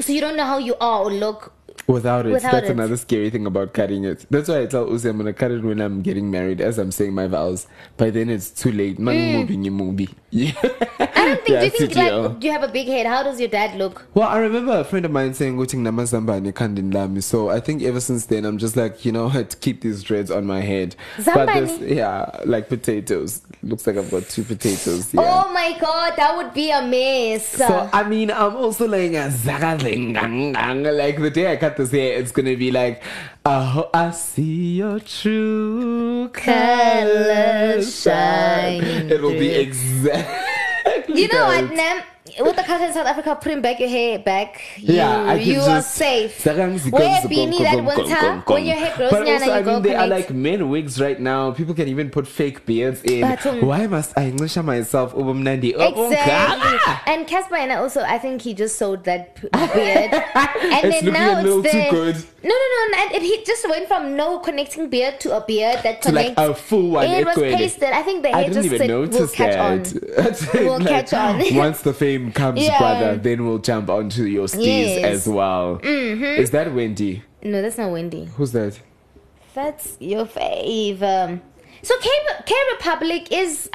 So 0.01 0.13
you 0.13 0.21
don't 0.21 0.37
know 0.37 0.45
how 0.45 0.59
you 0.59 0.77
are 0.81 1.03
or 1.03 1.11
look. 1.11 1.53
Without 1.87 2.27
it, 2.27 2.33
Without 2.33 2.53
that's 2.53 2.69
it. 2.69 2.73
another 2.73 2.97
scary 2.97 3.31
thing 3.31 3.47
about 3.47 3.73
cutting 3.73 4.05
it. 4.05 4.27
That's 4.31 4.49
why 4.49 4.63
I 4.63 4.67
tell 4.67 4.87
Uzi 4.87 5.09
I'm 5.09 5.17
gonna 5.17 5.33
cut 5.33 5.51
it 5.51 5.63
when 5.63 5.81
I'm 5.81 6.03
getting 6.03 6.31
married, 6.31 6.61
as 6.61 6.79
I'm 6.79 6.93
saying 6.93 7.15
my 7.15 7.27
vows. 7.27 7.67
By 7.97 8.11
then 8.11 8.29
it's 8.29 8.51
too 8.51 8.73
late. 8.73 8.99
Man, 8.99 9.15
mm. 9.15 9.41
moving 9.41 9.65
you 9.65 9.71
movie. 9.71 10.09
Yeah. 10.31 10.53
I 10.63 11.25
don't 11.25 11.43
think. 11.43 11.59
do 11.59 11.65
you 11.65 11.71
think 11.71 11.97
like 11.97 12.45
you 12.45 12.53
have 12.53 12.63
a 12.63 12.69
big 12.69 12.87
head? 12.87 13.07
How 13.07 13.23
does 13.23 13.41
your 13.41 13.49
dad 13.49 13.79
look? 13.79 14.07
Well, 14.13 14.29
I 14.29 14.37
remember 14.37 14.79
a 14.79 14.85
friend 14.85 15.07
of 15.07 15.11
mine 15.11 15.33
saying 15.33 15.57
"Guting 15.57 15.81
namazambani 15.81 16.53
kandin 16.53 16.93
lami." 16.93 17.23
So 17.23 17.49
I 17.49 17.61
think 17.61 17.83
ever 17.83 17.99
since 17.99 18.27
then, 18.27 18.45
I'm 18.45 18.59
just 18.59 18.77
like, 18.77 19.07
you 19.07 19.13
know, 19.13 19.31
what, 19.31 19.59
keep 19.63 19.81
these 19.81 20.03
dreads 20.03 20.31
on 20.31 20.45
my 20.45 20.61
head. 20.61 20.97
But 21.25 21.47
this, 21.47 21.81
yeah, 21.81 22.31
like 22.45 22.69
potatoes. 22.69 23.41
Looks 23.63 23.87
like 23.87 23.97
I've 23.97 24.11
got 24.11 24.29
two 24.29 24.45
potatoes. 24.45 25.15
Yeah. 25.15 25.23
Oh 25.23 25.51
my 25.53 25.77
god, 25.81 26.15
that 26.17 26.37
would 26.37 26.53
be 26.53 26.71
a 26.73 26.83
mess. 26.83 27.49
So 27.49 27.89
I 27.93 28.07
mean, 28.07 28.31
I'm 28.31 28.55
also 28.57 28.87
like 28.87 29.13
a. 29.13 29.33
Like 30.99 31.21
the 31.21 31.31
day 31.33 31.53
I 31.53 31.57
cut 31.57 31.68
this 31.77 31.91
hair, 31.91 32.19
it's 32.19 32.33
gonna 32.33 32.57
be 32.57 32.71
like, 32.71 33.03
oh, 33.45 33.91
I 33.93 34.11
see 34.11 34.77
your 34.77 35.01
true 35.01 36.29
colors 36.31 38.03
shining. 38.03 39.11
It'll 39.11 39.31
be 39.31 39.51
exactly. 39.51 41.21
you 41.21 41.29
know 41.29 41.47
what, 41.47 41.69
that. 41.77 42.07
With 42.41 42.57
the 42.57 42.63
culture 42.63 42.85
in 42.85 42.93
South 42.93 43.07
Africa, 43.07 43.39
putting 43.41 43.61
back 43.61 43.81
your 43.81 43.89
hair 43.89 44.19
back, 44.19 44.61
you, 44.77 44.95
Yeah, 44.95 45.35
you 45.35 45.61
are 45.61 45.83
safe. 45.83 46.45
Wear 46.45 46.55
a 46.55 47.29
beanie 47.29 47.63
that 47.63 47.85
winter 47.85 48.43
when 48.47 48.65
your 48.67 48.77
hair 48.77 48.95
grows 48.97 49.11
But 49.11 49.29
also, 49.29 49.45
you 49.47 49.53
I 49.53 49.63
mean, 49.63 49.83
there 49.83 49.99
are 49.99 50.07
like 50.07 50.31
men 50.31 50.69
wigs 50.69 51.01
right 51.01 51.19
now. 51.21 51.53
People 51.53 51.75
can 51.75 51.89
even 51.89 52.11
put 52.11 52.27
fake 52.27 52.67
beards 52.67 53.03
in. 53.03 53.23
But, 53.23 53.45
um, 53.47 53.61
Why 53.67 53.87
must 53.87 54.17
I 54.19 54.27
English 54.29 54.57
myself? 54.57 55.15
Ubumnandi. 55.15 55.75
Exactly. 55.79 56.79
And 57.07 57.27
Cassper 57.27 57.57
and 57.57 57.73
I 57.73 57.77
also, 57.77 58.03
I 58.03 58.19
think 58.19 58.43
he 58.43 58.55
just 58.55 58.79
sewed 58.79 59.05
that 59.05 59.41
beard. 59.41 59.53
and 60.35 60.85
It's 60.85 61.03
then 61.03 61.13
now 61.13 61.41
a 61.41 61.43
little 61.43 61.61
it's 61.65 61.73
too 61.73 61.79
there. 61.79 61.91
good. 61.91 62.17
No, 62.43 62.51
no, 62.51 62.67
no. 62.93 62.99
And 63.03 63.13
it, 63.15 63.23
he 63.23 63.45
just 63.45 63.69
went 63.69 63.89
from 63.89 64.17
no 64.17 64.39
connecting 64.39 64.89
beard 64.89 65.21
to 65.21 65.37
a 65.37 65.45
beard 65.45 65.81
that 65.83 66.03
To 66.03 66.13
like 66.13 66.35
a 66.37 66.55
full 66.55 66.91
one. 66.91 67.07
It 67.07 67.25
was 67.25 67.37
pasted. 67.37 67.91
I 67.91 68.03
think 68.03 68.23
the 68.23 68.31
hair 68.31 68.51
just 68.51 68.69
said, 68.69 68.91
will 68.91 69.29
catch 69.29 69.57
on. 69.57 69.83
that. 69.83 70.51
Will 70.55 70.81
catch 70.81 71.13
on. 71.13 71.43
Once 71.57 71.83
the 71.83 71.93
fame 71.93 72.18
comes, 72.33 72.61
Yeah. 72.61 72.79
brother, 72.79 73.17
then 73.17 73.47
we'll 73.47 73.59
jump 73.59 73.89
onto 73.91 74.25
your 74.25 74.47
steez 74.47 74.87
Yes. 75.01 75.05
as 75.05 75.29
well. 75.29 75.79
Mhm. 75.83 76.39
Is 76.39 76.51
that 76.51 76.75
Wendy? 76.75 77.23
No, 77.43 77.63
that's 77.63 77.79
not 77.79 77.91
Wendy. 77.93 78.29
Who's 78.37 78.53
that? 78.53 78.79
That's 79.55 79.97
your 80.01 80.25
fave. 80.27 81.03
Um, 81.03 81.41
so 81.83 81.95
K, 82.01 82.09
K 82.47 82.55
Republic 82.73 83.29
is 83.33 83.69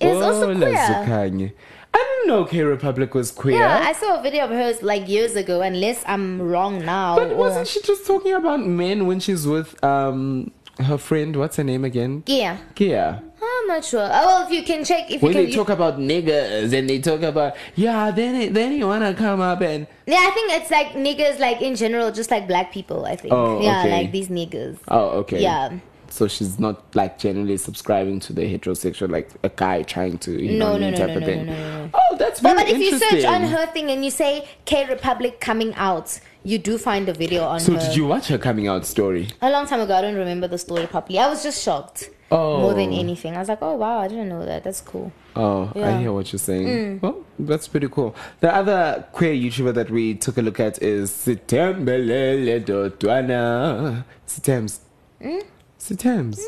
also 0.00 0.54
queer. 0.54 1.52
I 1.92 1.98
didn't 1.98 2.28
know 2.28 2.44
K 2.44 2.62
Republic 2.62 3.14
was 3.14 3.30
queer. 3.32 3.58
Yeah, 3.58 3.82
I 3.84 3.92
saw 3.92 4.20
a 4.20 4.22
video 4.22 4.44
of 4.44 4.50
hers 4.50 4.82
like 4.82 5.08
years 5.08 5.34
ago, 5.36 5.60
unless 5.60 6.04
I'm 6.06 6.40
wrong 6.40 6.84
now. 6.84 7.16
but 7.16 7.32
or- 7.32 7.36
wasn't 7.36 7.66
she 7.66 7.80
just 7.82 8.06
talking 8.06 8.32
about 8.34 8.60
men 8.66 9.06
when 9.06 9.18
she's 9.20 9.46
with 9.46 9.82
um 9.84 10.52
her 10.78 10.96
friend? 10.98 11.34
What's 11.36 11.56
her 11.56 11.64
name 11.64 11.84
again? 11.84 12.22
Yeah. 12.26 12.58
Gia. 12.76 13.22
I'm 13.42 13.66
not 13.68 13.84
sure. 13.84 14.02
Oh, 14.12 14.26
well, 14.26 14.46
if 14.46 14.52
you 14.52 14.62
can 14.62 14.84
check, 14.84 15.10
if 15.10 15.22
When 15.22 15.32
you 15.32 15.38
can. 15.38 15.46
they 15.50 15.52
talk 15.56 15.68
about 15.70 15.98
niggas 15.98 16.72
and 16.72 16.88
they 16.88 16.98
talk 17.00 17.22
about 17.22 17.56
yeah, 17.74 18.10
then 18.10 18.34
it, 18.34 18.54
then 18.54 18.72
you 18.72 18.86
wanna 18.86 19.14
come 19.14 19.40
up 19.40 19.60
and 19.62 19.86
yeah, 20.06 20.26
I 20.28 20.30
think 20.32 20.52
it's 20.52 20.70
like 20.70 20.88
niggas, 20.88 21.38
like 21.38 21.62
in 21.62 21.74
general, 21.76 22.10
just 22.12 22.30
like 22.30 22.46
black 22.46 22.72
people. 22.72 23.06
I 23.06 23.16
think. 23.16 23.32
Oh, 23.32 23.60
yeah, 23.62 23.80
okay. 23.80 23.90
like 23.90 24.12
these 24.12 24.28
niggas. 24.28 24.78
oh 24.88 25.10
okay 25.20 25.40
Yeah. 25.42 25.78
So 26.12 26.26
she's 26.26 26.58
not 26.58 26.94
like 26.96 27.18
generally 27.18 27.56
subscribing 27.56 28.18
to 28.20 28.32
the 28.32 28.42
heterosexual, 28.42 29.08
like 29.10 29.30
a 29.44 29.48
guy 29.48 29.82
trying 29.84 30.18
to, 30.18 30.32
you 30.42 30.58
No, 30.58 30.72
know, 30.72 30.78
no, 30.78 30.90
no, 30.90 30.96
type 30.96 31.08
no, 31.10 31.14
of 31.14 31.20
no, 31.20 31.26
thing. 31.26 31.46
no, 31.46 31.52
no, 31.54 31.84
no. 31.86 31.90
Oh, 31.94 32.16
that's 32.16 32.40
But, 32.40 32.54
very 32.56 32.64
but 32.72 32.74
if 32.74 32.78
you 32.80 32.98
search 32.98 33.24
on 33.24 33.42
her 33.42 33.66
thing 33.66 33.90
and 33.92 34.04
you 34.04 34.10
say 34.10 34.48
K 34.64 34.86
Republic 34.88 35.40
coming 35.40 35.72
out, 35.76 36.18
you 36.42 36.58
do 36.58 36.78
find 36.78 37.08
a 37.08 37.12
video 37.14 37.44
on 37.44 37.60
so 37.60 37.74
her. 37.74 37.78
did 37.78 37.94
you 37.96 38.06
watch 38.08 38.26
her 38.26 38.38
coming 38.38 38.66
out 38.66 38.84
story? 38.86 39.28
A 39.40 39.50
long 39.50 39.66
time 39.68 39.78
ago, 39.80 39.94
I 39.94 40.00
don't 40.00 40.16
remember 40.16 40.48
the 40.48 40.58
story 40.58 40.86
properly. 40.88 41.20
I 41.20 41.28
was 41.28 41.44
just 41.44 41.62
shocked. 41.62 42.10
Oh. 42.30 42.60
More 42.60 42.74
than 42.74 42.92
anything. 42.92 43.34
I 43.34 43.40
was 43.40 43.48
like, 43.48 43.58
oh 43.60 43.74
wow, 43.74 43.98
I 43.98 44.08
didn't 44.08 44.28
know 44.28 44.44
that. 44.46 44.62
That's 44.62 44.80
cool. 44.80 45.12
Oh, 45.34 45.72
I 45.74 45.98
hear 45.98 46.12
what 46.12 46.32
you're 46.32 46.38
saying. 46.38 46.66
Mm. 46.66 47.02
Well, 47.02 47.24
that's 47.38 47.66
pretty 47.66 47.88
cool. 47.88 48.14
The 48.40 48.54
other 48.54 49.04
queer 49.12 49.32
YouTuber 49.34 49.74
that 49.74 49.90
we 49.90 50.14
took 50.14 50.38
a 50.38 50.42
look 50.42 50.60
at 50.60 50.80
is 50.82 51.10
Sitembelele 51.10 52.64
Dotwana. 52.64 54.04
Sitems. 54.26 54.80
Mm? 55.20 55.44
Sitems. 55.78 56.40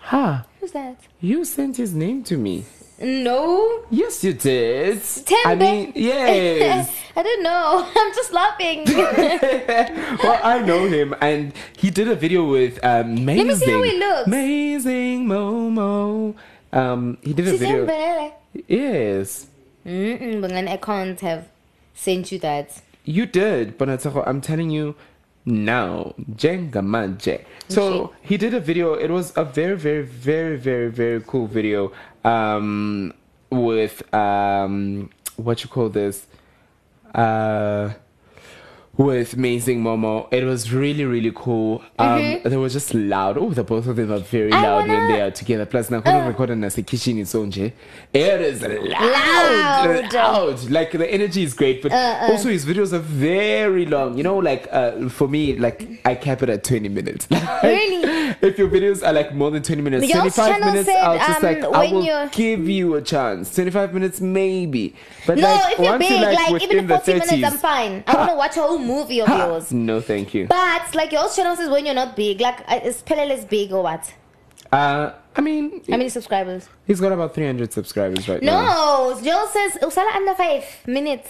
Ha! 0.00 0.44
Who's 0.60 0.72
that? 0.72 0.96
You 1.20 1.44
sent 1.44 1.76
his 1.76 1.94
name 1.94 2.24
to 2.24 2.36
me. 2.36 2.64
No. 3.02 3.84
Yes, 3.90 4.22
you 4.22 4.32
did. 4.32 4.98
Tembe. 4.98 5.44
I 5.44 5.54
mean, 5.56 5.92
yes. 5.96 6.88
I 7.16 7.22
don't 7.22 7.42
know. 7.42 7.90
I'm 7.96 8.14
just 8.14 8.32
laughing. 8.32 8.84
well, 10.22 10.40
I 10.42 10.62
know 10.64 10.86
him, 10.86 11.14
and 11.20 11.52
he 11.76 11.90
did 11.90 12.08
a 12.08 12.14
video 12.14 12.48
with 12.48 12.78
um, 12.84 13.18
amazing. 13.18 13.46
me 13.48 13.54
see 13.56 13.70
how 13.70 13.82
he 13.82 13.98
looks. 13.98 14.26
Amazing 14.28 15.26
Momo. 15.26 16.34
Um, 16.72 17.18
he 17.22 17.32
did 17.34 17.48
a 17.48 17.56
video. 17.56 18.32
Yes, 18.68 19.46
Mm-mm, 19.84 20.40
but 20.40 20.50
then 20.50 20.68
I 20.68 20.76
can't 20.76 21.18
have 21.20 21.48
sent 21.94 22.30
you 22.32 22.38
that. 22.38 22.80
you 23.04 23.26
did, 23.26 23.76
but 23.78 23.88
I'm 24.26 24.40
telling 24.40 24.70
you 24.70 24.94
now, 25.44 26.14
Jenga 26.36 26.82
Manje. 26.82 27.44
So 27.68 28.12
he 28.22 28.36
did 28.36 28.54
a 28.54 28.60
video. 28.60 28.94
It 28.94 29.10
was 29.10 29.32
a 29.36 29.44
very, 29.44 29.76
very, 29.76 30.02
very, 30.02 30.56
very, 30.56 30.90
very 30.90 31.20
cool 31.26 31.46
video. 31.46 31.92
Um, 32.24 33.14
with 33.50 34.12
um, 34.14 35.10
what 35.36 35.62
you 35.62 35.68
call 35.68 35.88
this? 35.88 36.26
Uh. 37.14 37.92
With 38.98 39.32
Amazing 39.32 39.82
Momo, 39.82 40.28
it 40.30 40.44
was 40.44 40.70
really 40.70 41.06
really 41.06 41.32
cool. 41.34 41.82
Um, 41.98 42.20
Mhm. 42.20 42.42
They 42.42 42.56
were 42.58 42.68
just 42.68 42.92
loud. 42.92 43.38
Oh, 43.38 43.48
the 43.48 43.64
both 43.64 43.86
of 43.86 43.96
them 43.96 44.12
are 44.12 44.18
very 44.18 44.52
I 44.52 44.60
loud 44.62 44.86
when 44.86 44.98
wanna- 44.98 45.14
they 45.14 45.20
are 45.22 45.30
together. 45.30 45.64
Plus, 45.64 45.90
now 45.90 46.00
when 46.00 46.14
Uh. 46.14 46.28
record 46.28 46.50
in 46.50 46.60
the 46.60 46.82
kitchen 46.82 47.16
is 47.18 47.32
onje. 47.32 47.72
It 48.12 48.40
is 48.42 48.60
loud, 48.60 48.90
Loud. 48.90 50.12
loud. 50.12 50.70
Like 50.70 50.92
the 50.92 51.10
energy 51.10 51.42
is 51.42 51.54
great, 51.54 51.80
but 51.82 51.90
Uh, 51.90 51.94
uh. 51.94 52.26
also 52.32 52.50
his 52.50 52.66
videos 52.66 52.92
are 52.92 52.98
very 52.98 53.86
long. 53.86 54.18
You 54.18 54.24
know, 54.24 54.36
like 54.36 54.68
uh, 54.70 55.08
for 55.08 55.26
me, 55.26 55.56
like 55.56 55.88
I 56.04 56.14
cap 56.14 56.42
it 56.42 56.50
at 56.50 56.62
twenty 56.62 56.90
minutes. 56.90 57.26
Really? 57.62 58.34
if 58.42 58.58
your 58.58 58.68
videos 58.68 59.06
are 59.06 59.12
like 59.14 59.34
more 59.34 59.50
than 59.50 59.62
twenty 59.62 59.80
minutes, 59.82 60.06
Y'all's 60.06 60.34
twenty-five 60.34 60.60
minutes, 60.60 60.86
said, 60.86 60.96
I'll 61.02 61.16
just 61.16 61.42
um, 61.42 61.50
like 61.50 61.64
I 61.64 61.92
will 61.92 62.04
you're- 62.04 62.28
give 62.32 62.68
you 62.68 62.94
a 62.96 63.00
chance. 63.00 63.54
Twenty-five 63.54 63.94
minutes, 63.94 64.20
maybe. 64.20 64.94
But 65.26 65.38
no, 65.38 65.48
like 65.48 65.72
if 65.74 65.78
you're 65.78 65.98
big, 65.98 66.20
like, 66.20 66.50
like, 66.50 66.62
even 66.64 66.86
the 66.88 66.98
40 66.98 67.12
minutes, 67.12 67.44
I'm 67.54 67.58
fine. 67.58 68.04
I 68.06 68.16
want 68.16 68.30
to 68.30 68.36
watch 68.36 68.56
a 68.56 68.60
whole 68.60 68.78
movie 68.82 69.20
of 69.20 69.28
Ha! 69.28 69.46
yours. 69.46 69.72
No, 69.72 70.00
thank 70.00 70.34
you. 70.34 70.46
But 70.46 70.94
like 70.94 71.12
your 71.12 71.28
channel 71.30 71.56
says 71.56 71.68
when 71.70 71.86
you're 71.86 71.94
not 71.94 72.16
big, 72.16 72.40
like 72.40 72.60
uh, 72.70 72.80
is 72.82 73.02
Pelele's 73.02 73.44
big 73.44 73.72
or 73.72 73.82
what? 73.82 74.12
Uh, 74.70 75.12
I 75.36 75.40
mean, 75.40 75.82
How 75.90 75.96
many 75.96 76.08
subscribers? 76.08 76.68
he's 76.86 77.00
got 77.00 77.12
about 77.12 77.34
300 77.34 77.72
subscribers 77.72 78.28
right 78.28 78.42
now. 78.42 79.12
No, 79.14 79.20
Joel 79.22 79.46
says 79.48 79.72
Usala 79.82 80.14
under 80.14 80.34
five 80.34 80.64
minutes. 80.86 81.28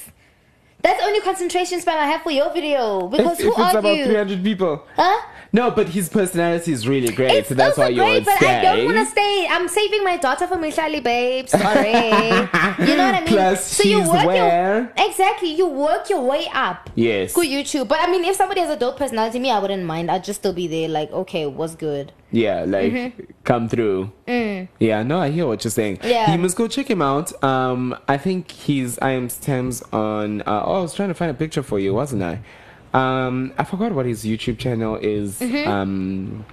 That's 0.82 1.00
the 1.00 1.06
only 1.06 1.20
concentration 1.20 1.80
span 1.80 1.98
I 1.98 2.06
have 2.06 2.22
for 2.22 2.30
your 2.32 2.52
video. 2.52 3.06
Because 3.08 3.38
If, 3.38 3.46
who 3.46 3.52
if 3.52 3.58
it's 3.58 3.74
are 3.74 3.78
about 3.78 3.96
you? 3.96 4.04
300 4.06 4.42
people. 4.42 4.84
Huh? 4.96 5.28
No, 5.54 5.70
but 5.70 5.90
his 5.90 6.08
personality 6.08 6.72
is 6.72 6.88
really 6.88 7.12
great, 7.12 7.30
It's 7.32 7.48
so 7.50 7.54
that's 7.54 7.76
why 7.76 7.88
you're 7.88 8.04
great, 8.06 8.24
but 8.24 8.38
stay. 8.38 8.58
I 8.58 8.62
don't 8.62 8.84
want 8.86 8.96
to 8.96 9.04
stay. 9.04 9.46
I'm 9.50 9.68
saving 9.68 10.02
my 10.02 10.16
daughter 10.16 10.46
for 10.46 10.56
Michelle, 10.56 10.98
babe. 11.02 11.46
Sorry. 11.46 11.90
you 11.92 12.96
know 12.96 13.06
what 13.06 13.14
I 13.14 13.20
mean? 13.20 13.28
Plus, 13.28 13.64
so 13.66 13.82
you 13.82 13.98
she's 13.98 14.08
work 14.08 14.26
where? 14.26 14.78
your 14.96 15.06
exactly. 15.06 15.54
You 15.54 15.68
work 15.68 16.08
your 16.08 16.22
way 16.22 16.48
up. 16.54 16.88
Yes. 16.94 17.34
Good 17.34 17.48
YouTube, 17.48 17.86
but 17.86 18.00
I 18.00 18.10
mean, 18.10 18.24
if 18.24 18.36
somebody 18.36 18.62
has 18.62 18.70
a 18.70 18.78
dope 18.78 18.96
personality, 18.96 19.38
me, 19.40 19.50
I 19.50 19.58
wouldn't 19.58 19.84
mind. 19.84 20.10
I'd 20.10 20.24
just 20.24 20.40
still 20.40 20.54
be 20.54 20.66
there, 20.66 20.88
like, 20.88 21.10
okay, 21.12 21.44
what's 21.46 21.74
good? 21.74 22.12
Yeah, 22.32 22.64
like 22.66 22.92
Mhm. 22.92 23.12
come 23.44 23.68
through. 23.68 24.10
Yeah, 24.78 25.02
no, 25.02 25.18
I 25.20 25.30
hear 25.30 25.46
what 25.46 25.62
you're 25.64 25.70
saying. 25.70 25.98
Yeah. 26.02 26.32
you 26.32 26.38
must 26.38 26.56
go 26.56 26.66
check 26.66 26.88
him 26.90 27.02
out. 27.02 27.30
Um, 27.44 27.94
I 28.08 28.16
think 28.16 28.50
he's 28.50 28.98
I 29.00 29.10
am 29.10 29.28
Thames 29.28 29.82
on. 29.92 30.40
Uh, 30.42 30.62
oh, 30.64 30.78
I 30.78 30.80
was 30.80 30.94
trying 30.94 31.08
to 31.10 31.14
find 31.14 31.30
a 31.30 31.34
picture 31.34 31.62
for 31.62 31.78
you, 31.78 31.92
wasn't 31.94 32.22
I? 32.22 32.40
Um, 32.94 33.52
I 33.58 33.64
forgot 33.64 33.92
what 33.92 34.06
his 34.06 34.24
YouTube 34.24 34.58
channel 34.58 34.96
is. 34.96 35.40
Mhm. 35.40 35.66
Um, 35.66 36.44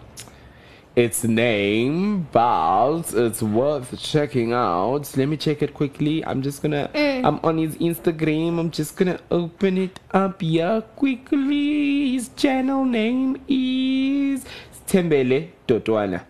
its 0.95 1.23
name, 1.23 2.27
but 2.32 3.13
it's 3.13 3.41
worth 3.41 3.97
checking 4.01 4.51
out. 4.51 5.09
Let 5.15 5.30
me 5.30 5.38
check 5.38 5.61
it 5.61 5.73
quickly. 5.73 6.25
I'm 6.25 6.41
just 6.41 6.61
gonna. 6.61 6.89
Mm. 6.93 7.25
I'm 7.25 7.39
on 7.43 7.57
his 7.57 7.75
Instagram. 7.75 8.59
I'm 8.59 8.71
just 8.71 8.97
gonna 8.97 9.19
open 9.32 9.77
it 9.77 9.99
up 10.11 10.41
here 10.41 10.82
quickly. 10.97 12.13
His 12.13 12.30
channel 12.36 12.84
name 12.86 13.38
is 13.47 14.43
Tembele 14.89 15.49
Dotwana. 15.67 16.21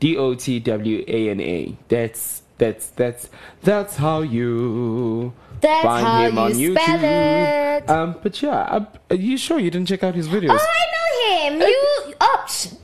D 0.00 0.16
O 0.16 0.34
T 0.34 0.60
W 0.60 1.04
A 1.06 1.30
N 1.30 1.40
A. 1.40 1.76
That's 1.88 2.42
that's 2.58 2.88
that's 2.90 3.28
that's 3.62 3.96
how 3.96 4.20
you 4.22 5.32
That's 5.60 5.82
find 5.84 6.06
how 6.06 6.22
him 6.28 6.38
on 6.38 6.58
you 6.58 6.72
spell 6.74 6.98
YouTube. 6.98 7.82
it. 7.82 7.90
Um, 7.90 8.16
but 8.22 8.42
yeah, 8.42 8.50
uh, 8.60 8.84
are 9.10 9.16
you 9.16 9.36
sure 9.38 9.58
you 9.58 9.70
didn't 9.70 9.88
check 9.88 10.02
out 10.02 10.14
his 10.14 10.28
videos? 10.28 10.50
Oh, 10.50 10.68
I 10.82 10.84
know 10.94 11.60
him. 11.60 11.68
You 11.68 12.14
ups. 12.20 12.76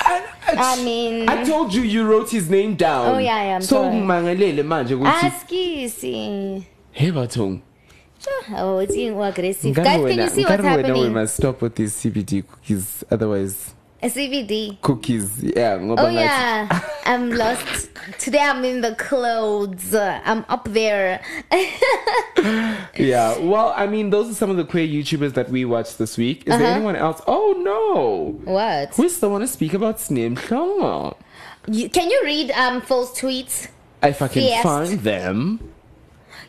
I 0.00 0.82
mean, 0.84 1.28
I 1.28 1.44
told 1.44 1.74
you 1.74 1.82
you 1.82 2.04
wrote 2.06 2.30
his 2.30 2.48
name 2.48 2.76
down. 2.76 3.14
Oh, 3.14 3.18
yeah, 3.18 3.42
yeah, 3.44 3.54
I'm 3.56 3.62
so 3.62 3.82
sorry. 3.82 3.94
ngimangalele 3.96 4.62
manje 4.62 4.94
ukuthi 4.94 5.26
askisi. 5.26 6.64
hey 6.92 7.10
bathong 7.10 7.60
Oh, 8.56 8.78
it's 8.78 8.94
being 8.94 9.20
aggressive. 9.20 9.74
Guys, 9.74 10.00
can 10.00 10.18
you 10.18 10.28
see 10.28 10.44
what's 10.44 10.62
wena 10.62 10.76
we 10.76 10.82
happening? 10.82 11.12
must 11.12 11.36
stop 11.36 11.62
with 11.62 11.74
these 11.76 11.94
CBD 11.94 12.42
cookies 12.46 13.04
otherwise 13.10 13.74
CBD. 14.02 14.80
cookies 14.80 15.42
yeah 15.42 15.78
Oh 15.80 16.08
yeah, 16.08 16.68
I'm 17.04 17.30
lost. 17.30 17.90
Today 18.18 18.38
I'm 18.40 18.64
in 18.64 18.80
the 18.80 18.94
clothes. 18.94 19.92
I'm 19.94 20.44
up 20.48 20.64
there. 20.70 21.20
yeah 22.96 23.36
well 23.38 23.72
I 23.76 23.86
mean 23.86 24.10
those 24.10 24.30
are 24.30 24.34
some 24.34 24.50
of 24.50 24.56
the 24.56 24.64
queer 24.64 24.86
YouTubers 24.86 25.34
that 25.34 25.50
we 25.50 25.64
watched 25.64 25.98
this 25.98 26.16
week 26.16 26.40
is 26.46 26.56
there 26.58 26.66
Uh-huh. 26.68 26.76
anyone 26.76 26.96
else 26.96 27.20
oh 27.26 27.54
no 27.58 28.50
What? 28.52 28.96
we 28.98 29.08
still 29.08 29.30
want 29.30 29.42
to 29.42 29.48
speak 29.48 29.74
about 29.74 29.98
Snim 29.98 30.36
You, 31.66 31.88
can 31.90 32.10
you 32.10 32.20
read 32.24 32.50
um 32.52 32.80
false 32.80 33.10
tweets? 33.20 33.68
if 34.02 34.22
I 34.22 34.28
can 34.28 34.42
Yes. 34.42 34.62
find 34.62 35.00
them 35.00 35.58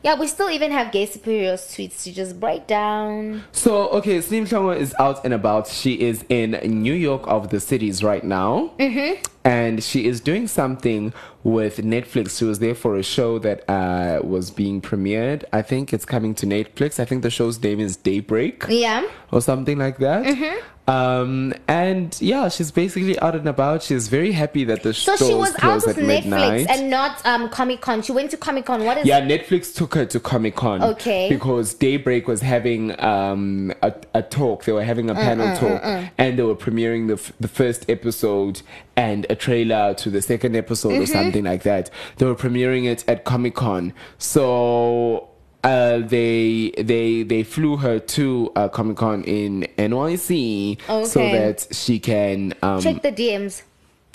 Yeah, 0.04 0.18
we 0.18 0.28
still 0.28 0.50
even 0.50 0.72
have 0.72 0.92
gay 0.92 1.06
superior 1.06 1.54
tweets 1.54 2.04
to 2.04 2.14
just 2.14 2.40
break 2.40 2.68
down. 2.68 3.44
So, 3.52 3.90
okay, 3.90 4.22
Slim 4.22 4.46
Chongwa 4.46 4.78
is 4.78 4.96
out 5.00 5.26
and 5.26 5.34
about. 5.34 5.68
She 5.68 6.00
is 6.00 6.24
in 6.30 6.52
New 6.64 6.94
York 6.94 7.24
of 7.26 7.50
the 7.50 7.60
cities 7.60 8.04
right 8.04 8.24
now. 8.24 8.72
Mm-hmm. 8.80 9.22
And 9.46 9.82
she 9.84 10.06
is 10.06 10.20
doing 10.20 10.48
something 10.48 11.14
with 11.44 11.78
Netflix. 11.78 12.38
She 12.38 12.46
was 12.46 12.60
there 12.60 12.76
for 12.76 12.98
a 12.98 13.04
show 13.04 13.40
that 13.40 13.64
uh, 13.70 14.20
was 14.24 14.52
being 14.52 14.82
premiered. 14.82 15.46
I 15.54 15.62
think 15.62 15.94
it's 15.94 16.06
coming 16.06 16.36
to 16.36 16.46
Netflix. 16.46 17.00
I 17.00 17.06
think 17.06 17.24
the 17.24 17.30
show's 17.30 17.62
name 17.64 17.80
is 17.80 17.96
Daybreak 17.96 18.66
Yeah. 18.68 19.08
or 19.32 19.42
something 19.42 19.78
like 19.78 19.98
that. 20.00 20.26
Mm-hmm. 20.26 20.60
Um, 20.90 21.54
and 21.68 22.20
yeah, 22.20 22.50
she's 22.50 22.72
basically 22.72 23.18
out 23.20 23.36
and 23.36 23.48
about. 23.48 23.84
She's 23.84 24.08
very 24.08 24.32
happy 24.32 24.64
that 24.64 24.82
the 24.82 24.92
show. 24.92 25.16
So 25.18 25.28
she 25.28 25.34
was 25.36 25.54
out 25.62 25.88
at 25.88 25.96
Netflix 25.98 26.08
midnight. 26.08 26.68
and 26.68 26.90
not 26.90 27.24
um 27.28 27.48
Comic 27.50 27.80
Con. 27.82 28.02
She 28.02 28.12
went 28.12 28.32
to 28.32 28.38
Comic 28.38 28.66
Con. 28.66 28.84
What 28.84 28.98
is 28.98 29.06
Yeah, 29.06 29.22
Netflix 29.22 29.76
took 29.76 29.94
her 29.94 30.06
to 30.08 30.20
Comic 30.20 30.56
Con. 30.56 30.82
Okay. 30.82 31.30
Because 31.30 31.76
Daybreak 31.76 32.28
was 32.28 32.42
having 32.42 33.00
um, 33.04 33.72
a, 33.84 33.94
a 34.16 34.24
talk. 34.24 34.66
They 34.66 34.72
were 34.72 34.84
having 34.84 35.12
a 35.12 35.14
panel 35.16 35.56
talk, 35.58 35.80
and 36.18 36.40
they 36.40 36.44
were 36.44 36.56
premiering 36.56 37.06
the 37.08 37.14
f- 37.14 37.34
the 37.40 37.48
first 37.48 37.88
episode 37.88 38.64
and 39.00 39.26
a 39.30 39.36
trailer 39.36 39.94
to 39.96 40.10
the 40.10 40.22
second 40.22 40.56
episode 40.56 40.94
or 40.94 41.04
Mhm. 41.06 41.08
something 41.18 41.46
like 41.46 41.64
that. 41.64 41.90
They 42.18 42.26
were 42.26 42.36
premiering 42.36 42.86
it 42.86 43.04
at 43.08 43.24
Comic 43.24 43.56
Con. 43.56 43.94
So. 44.18 45.26
Uh, 45.62 45.98
they 46.08 46.72
they 46.78 47.24
they 47.24 47.44
flew 47.44 47.76
her 47.76 48.00
to 48.00 48.50
uh, 48.56 48.70
Comic 48.70 48.96
Con 48.96 49.24
in 49.26 49.68
NYC 49.78 50.78
so 51.06 51.20
that 51.20 51.68
she 51.74 52.00
can 52.00 52.54
um, 52.64 52.80
Check 52.80 53.02
the 53.02 53.12
DMs. 53.12 53.64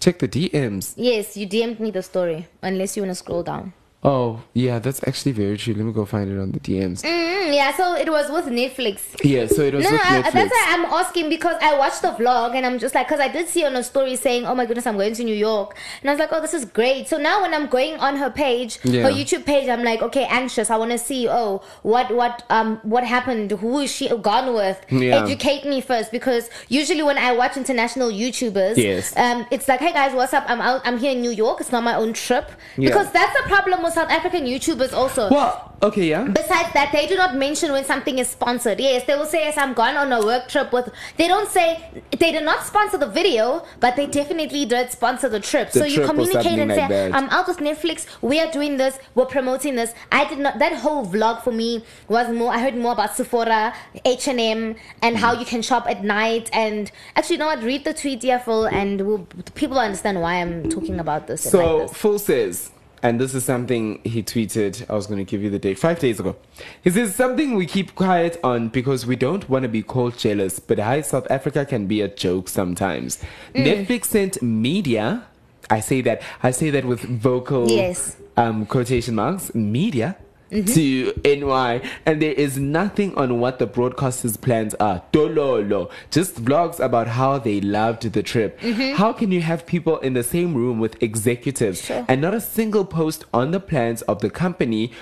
check 0.00 0.18
the 0.20 0.26
DMs. 0.28 0.94
Yes, 0.96 1.36
you 1.36 1.46
DM'd 1.46 1.80
me 1.80 1.90
the 1.90 2.02
story. 2.02 2.46
Unless 2.62 2.96
you 2.96 3.02
wanna 3.02 3.14
scroll 3.14 3.42
down. 3.42 3.74
Oh 4.06 4.42
yeah, 4.52 4.78
that's 4.80 5.00
actually 5.08 5.32
very 5.32 5.56
true. 5.56 5.72
Let 5.72 5.86
me 5.86 5.92
go 5.92 6.04
find 6.04 6.30
it 6.30 6.38
on 6.38 6.52
the 6.52 6.60
DMs. 6.60 7.00
Mm, 7.02 7.54
yeah, 7.54 7.74
so 7.74 7.94
it 7.94 8.10
was 8.10 8.30
with 8.30 8.44
Netflix. 8.52 9.00
Yeah, 9.24 9.46
so 9.46 9.62
it 9.62 9.72
was 9.72 9.82
no, 9.84 9.92
with 9.92 10.00
no, 10.02 10.06
I, 10.06 10.20
Netflix. 10.22 10.32
that's 10.32 10.50
why 10.52 10.66
I'm 10.68 10.84
asking 10.84 11.30
because 11.30 11.56
I 11.62 11.78
watched 11.78 12.02
the 12.02 12.08
vlog 12.08 12.54
and 12.54 12.66
I'm 12.66 12.78
just 12.78 12.94
like, 12.94 13.06
because 13.08 13.18
I 13.20 13.28
did 13.28 13.48
see 13.48 13.64
on 13.64 13.74
a 13.76 13.82
story 13.82 14.14
saying, 14.16 14.44
"Oh 14.44 14.54
my 14.54 14.66
goodness, 14.66 14.86
I'm 14.86 14.96
going 14.98 15.14
to 15.14 15.24
New 15.24 15.34
York," 15.34 15.74
and 16.02 16.10
I 16.10 16.12
was 16.12 16.20
like, 16.20 16.28
"Oh, 16.32 16.42
this 16.42 16.52
is 16.52 16.66
great." 16.66 17.08
So 17.08 17.16
now 17.16 17.40
when 17.40 17.54
I'm 17.54 17.66
going 17.66 17.96
on 17.96 18.16
her 18.16 18.28
page, 18.28 18.78
Yeah. 18.84 19.04
her 19.04 19.10
YouTube 19.10 19.46
page, 19.46 19.70
I'm 19.70 19.82
like, 19.82 20.02
okay, 20.02 20.26
anxious. 20.28 20.68
I 20.70 20.76
want 20.76 20.90
to 20.90 20.98
see, 20.98 21.26
oh, 21.26 21.62
what, 21.82 22.14
what, 22.14 22.42
um, 22.50 22.80
what 22.82 23.04
happened? 23.04 23.52
Who 23.52 23.78
is 23.78 23.90
she 23.90 24.08
gone 24.18 24.52
with? 24.52 24.84
Yeah. 24.90 25.22
Educate 25.24 25.64
me 25.64 25.80
first 25.80 26.12
because 26.12 26.50
usually 26.68 27.02
when 27.02 27.16
I 27.16 27.32
watch 27.32 27.56
international 27.56 28.10
YouTubers, 28.10 28.76
Yes. 28.76 29.16
um, 29.16 29.46
it's 29.50 29.66
like, 29.66 29.80
hey 29.80 29.92
guys, 29.94 30.12
what's 30.14 30.34
up? 30.34 30.44
I'm 30.46 30.60
out. 30.60 30.82
I'm 30.84 30.98
here 30.98 31.12
in 31.12 31.22
New 31.22 31.30
York. 31.30 31.62
It's 31.62 31.72
not 31.72 31.82
my 31.82 31.94
own 31.94 32.12
trip 32.12 32.50
Yeah. 32.76 32.90
because 32.90 33.10
that's 33.10 33.34
the 33.40 33.48
problem 33.48 33.82
with 33.82 33.93
South 33.94 34.10
African 34.10 34.44
YouTubers 34.44 34.92
also. 34.92 35.30
Well, 35.30 35.76
okay, 35.82 36.08
yeah. 36.08 36.24
Besides 36.24 36.72
that, 36.74 36.90
they 36.92 37.06
do 37.06 37.16
not 37.16 37.34
mention 37.36 37.72
when 37.72 37.84
something 37.84 38.18
is 38.18 38.28
sponsored. 38.28 38.80
Yes, 38.80 39.04
they 39.06 39.14
will 39.14 39.26
say, 39.26 39.44
"Yes, 39.46 39.56
I'm 39.56 39.74
gone 39.74 39.96
on 39.96 40.12
a 40.12 40.24
work 40.24 40.48
trip 40.48 40.72
with." 40.72 40.90
They 41.16 41.28
don't 41.28 41.48
say 41.48 41.66
they 42.10 42.32
did 42.32 42.44
not 42.44 42.64
sponsor 42.64 42.98
the 42.98 43.06
video, 43.06 43.64
but 43.80 43.96
they 43.96 44.06
definitely 44.06 44.64
did 44.66 44.90
sponsor 44.90 45.28
the 45.28 45.40
trip. 45.40 45.70
The 45.70 45.80
so 45.80 45.84
you 45.84 45.96
trip 45.96 46.06
or 46.06 46.12
communicate 46.12 46.58
and 46.58 46.70
like 46.70 46.78
say, 46.78 46.88
that. 46.88 47.14
"I'm 47.14 47.28
out 47.30 47.48
with 47.48 47.58
Netflix. 47.58 48.06
We 48.20 48.40
are 48.40 48.50
doing 48.50 48.76
this. 48.76 48.98
We're 49.14 49.26
promoting 49.26 49.76
this." 49.76 49.94
I 50.12 50.24
did 50.28 50.38
not. 50.38 50.58
That 50.58 50.74
whole 50.74 51.06
vlog 51.06 51.42
for 51.42 51.52
me 51.52 51.84
was 52.08 52.28
more. 52.28 52.52
I 52.52 52.58
heard 52.58 52.76
more 52.76 52.92
about 52.92 53.16
Sephora, 53.16 53.74
H 54.04 54.28
and 54.28 55.16
how 55.16 55.34
mm. 55.34 55.40
you 55.40 55.46
can 55.46 55.62
shop 55.62 55.88
at 55.88 56.04
night. 56.04 56.50
And 56.52 56.90
actually, 57.16 57.34
you 57.34 57.40
know 57.40 57.46
what? 57.46 57.62
Read 57.62 57.84
the 57.84 57.94
tweet, 57.94 58.24
full, 58.44 58.66
and 58.66 59.00
we'll, 59.00 59.26
people 59.54 59.76
will 59.76 59.84
understand 59.84 60.20
why 60.20 60.34
I'm 60.34 60.68
talking 60.70 60.98
about 60.98 61.26
this. 61.26 61.46
and 61.46 61.54
like 61.54 61.66
So 61.66 61.78
this. 61.80 61.96
Full 61.96 62.18
says, 62.18 62.70
and 63.04 63.20
this 63.20 63.34
is 63.34 63.44
something 63.44 64.00
he 64.02 64.22
tweeted. 64.22 64.88
I 64.90 64.94
was 64.94 65.06
going 65.06 65.18
to 65.18 65.30
give 65.30 65.42
you 65.42 65.50
the 65.50 65.58
date 65.58 65.78
five 65.78 65.98
days 65.98 66.18
ago. 66.18 66.36
He 66.82 66.88
says 66.90 67.14
something 67.14 67.54
we 67.54 67.66
keep 67.66 67.94
quiet 67.94 68.40
on 68.42 68.68
because 68.68 69.04
we 69.06 69.14
don't 69.14 69.46
want 69.48 69.62
to 69.64 69.68
be 69.68 69.82
called 69.82 70.16
jealous. 70.16 70.58
But 70.58 70.78
hi, 70.78 71.02
South 71.02 71.30
Africa 71.30 71.66
can 71.66 71.86
be 71.86 72.00
a 72.00 72.08
joke 72.08 72.48
sometimes. 72.48 73.22
Mm. 73.54 73.66
Netflix 73.86 74.06
sent 74.06 74.42
media. 74.42 75.26
I 75.68 75.80
say 75.80 76.00
that. 76.00 76.22
I 76.42 76.50
say 76.50 76.70
that 76.70 76.86
with 76.86 77.00
vocal 77.02 77.70
Yes. 77.70 78.16
um, 78.38 78.64
quotation 78.64 79.14
marks. 79.14 79.54
Media. 79.54 80.16
Mhm. 80.54 80.72
To 80.74 81.12
NY, 81.24 81.80
and 82.06 82.22
there 82.22 82.32
is 82.32 82.56
nothing 82.58 83.12
on 83.16 83.40
what 83.40 83.58
the 83.58 83.66
broadcasters' 83.66 84.40
plans 84.40 84.72
are. 84.74 85.02
Dololo, 85.12 85.90
just 86.12 86.44
vlogs 86.44 86.78
about 86.78 87.08
how 87.08 87.38
they 87.38 87.60
loved 87.60 88.12
the 88.12 88.22
trip. 88.22 88.60
Mhm. 88.60 88.94
How 88.94 89.12
can 89.12 89.32
you 89.32 89.40
have 89.40 89.66
people 89.66 89.98
in 89.98 90.12
the 90.14 90.22
same 90.22 90.54
room 90.54 90.78
with 90.78 91.02
executives 91.02 91.84
Sure. 91.84 92.04
and 92.08 92.20
not 92.20 92.34
a 92.34 92.40
single 92.40 92.84
post 92.84 93.24
on 93.34 93.50
the 93.50 93.58
plans 93.60 94.02
of 94.02 94.20
the 94.20 94.30
company 94.30 94.92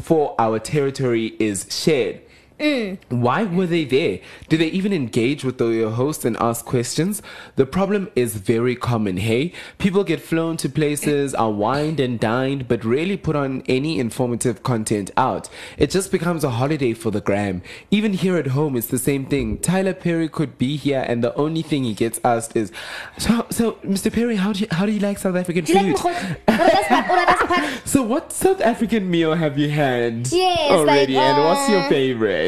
for 0.00 0.34
our 0.38 0.58
territory 0.58 1.34
is 1.38 1.66
shared? 1.68 2.20
Mm. 2.58 2.98
Why 3.08 3.42
were 3.44 3.66
they 3.66 3.84
there? 3.84 4.20
Did 4.48 4.60
they 4.60 4.68
even 4.68 4.92
engage 4.92 5.42
with 5.44 5.58
the 5.58 5.90
host 5.90 6.24
and 6.24 6.36
ask 6.36 6.64
questions? 6.64 7.20
The 7.56 7.66
problem 7.66 8.10
is 8.14 8.36
very 8.36 8.76
common, 8.76 9.16
hey? 9.16 9.52
People 9.78 10.04
get 10.04 10.20
flown 10.20 10.56
to 10.58 10.68
places, 10.68 11.34
are 11.34 11.50
wined 11.50 11.98
and 11.98 12.20
dined, 12.20 12.68
but 12.68 12.84
rarely 12.84 13.16
put 13.16 13.34
on 13.34 13.62
any 13.66 13.98
informative 13.98 14.62
content 14.62 15.10
out. 15.16 15.48
It 15.76 15.90
just 15.90 16.12
becomes 16.12 16.44
a 16.44 16.50
holiday 16.50 16.92
for 16.94 17.10
the 17.10 17.20
gram. 17.20 17.60
Even 17.90 18.12
here 18.12 18.36
at 18.36 18.48
home, 18.48 18.76
it's 18.76 18.86
the 18.86 18.98
same 18.98 19.26
thing. 19.26 19.58
Tyler 19.58 19.94
Perry 19.94 20.28
could 20.28 20.56
be 20.56 20.76
here, 20.76 21.04
and 21.08 21.24
the 21.24 21.34
only 21.34 21.62
thing 21.62 21.82
he 21.82 21.92
gets 21.94 22.20
asked 22.24 22.56
is, 22.56 22.70
"So, 23.18 23.46
so 23.50 23.72
Mr. 23.84 24.12
Perry, 24.12 24.36
how 24.36 24.52
do 24.52 24.60
you, 24.60 24.68
how 24.70 24.86
do 24.86 24.92
you 24.92 25.00
like 25.00 25.18
South 25.18 25.34
African 25.36 25.64
Do 25.64 25.72
food?" 25.74 25.96
mokgotsi? 25.96 26.36
Or 26.46 26.56
that's 26.56 26.88
part- 26.88 27.10
or 27.10 27.16
that's 27.16 27.42
part- 27.42 27.88
So, 27.88 28.02
what 28.02 28.32
South 28.32 28.60
African 28.60 29.10
meal 29.10 29.34
have 29.34 29.58
you 29.58 29.70
had 29.70 30.28
Yes, 30.32 30.70
already, 30.70 31.14
like, 31.14 31.24
and 31.24 31.44
what's 31.44 31.68
your 31.68 31.80
uh, 31.80 31.88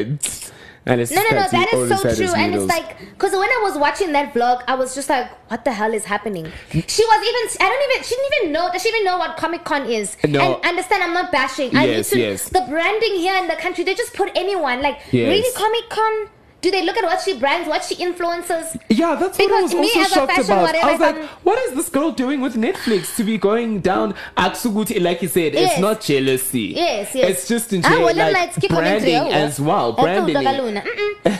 favorite? 0.04 0.52
And 0.88 1.00
it's 1.00 1.10
No, 1.10 1.20
no, 1.20 1.30
no, 1.30 1.48
that 1.50 1.72
is 1.74 1.88
so 2.00 2.14
true. 2.14 2.32
And 2.36 2.54
it's 2.54 2.64
like, 2.66 2.96
because 3.00 3.32
when 3.32 3.42
I 3.42 3.60
was 3.64 3.76
watching 3.76 4.12
that 4.12 4.32
vlog, 4.32 4.62
I 4.68 4.76
was 4.76 4.94
just 4.94 5.08
like, 5.08 5.28
what 5.50 5.64
the 5.64 5.72
hell 5.72 5.92
is 5.92 6.04
happening? 6.04 6.44
She 6.70 7.04
was 7.04 7.20
even, 7.28 7.66
I 7.66 7.68
don't 7.68 7.90
even, 7.90 8.04
she 8.04 8.14
didn't 8.14 8.32
even 8.42 8.52
know, 8.52 8.70
does 8.72 8.82
she 8.82 8.90
even 8.90 9.04
know 9.04 9.18
what 9.18 9.36
Comic 9.36 9.64
Con 9.64 9.86
is? 9.90 10.16
No. 10.28 10.40
And 10.54 10.64
understand, 10.64 11.02
I'm 11.02 11.12
not 11.12 11.32
bashing. 11.32 11.74
I 11.76 11.86
need 11.86 11.92
Yes, 11.92 12.10
to, 12.10 12.18
yes. 12.20 12.48
the 12.50 12.64
branding 12.68 13.14
here 13.16 13.34
in 13.36 13.48
the 13.48 13.56
country, 13.56 13.82
they 13.82 13.96
just 13.96 14.14
put 14.14 14.30
anyone. 14.36 14.80
Like, 14.80 15.00
Yes. 15.10 15.28
really, 15.28 15.52
Comic 15.56 15.88
Con? 15.90 16.28
Do 16.62 16.70
they 16.70 16.84
look 16.84 16.96
at 16.96 17.04
what 17.04 17.20
she 17.20 17.38
brands, 17.38 17.68
what 17.68 17.84
she 17.84 17.94
influences? 17.96 18.76
Yeah, 18.88 19.14
that's 19.14 19.38
what 19.38 19.44
I 19.44 19.46
Because 19.46 19.62
was 19.64 19.74
me 19.74 19.92
also 19.94 20.14
shocked 20.14 20.38
about. 20.38 20.62
whatever, 20.62 20.86
I 20.86 20.90
was 20.92 21.00
like, 21.00 21.14
I'm- 21.16 21.28
what 21.44 21.58
is 21.60 21.74
this 21.74 21.88
girl 21.90 22.10
doing 22.12 22.40
with 22.40 22.54
Netflix 22.56 23.14
to 23.16 23.24
be 23.24 23.36
going 23.38 23.80
down 23.80 24.14
Aksuguti? 24.36 25.00
Like 25.00 25.22
you 25.22 25.28
said, 25.28 25.54
Yes. 25.54 25.72
it's 25.72 25.80
not 25.80 26.00
jealousy. 26.00 26.72
Yes, 26.74 27.14
yes. 27.14 27.30
It's 27.30 27.48
just 27.48 27.72
in 27.72 27.84
Ah, 27.84 27.88
general, 27.90 28.06
well, 28.06 28.14
then 28.14 28.32
like, 28.32 28.54
on 28.70 28.76
branding 28.78 29.14
as 29.32 29.60
well. 29.60 29.92
Branding. 29.92 30.34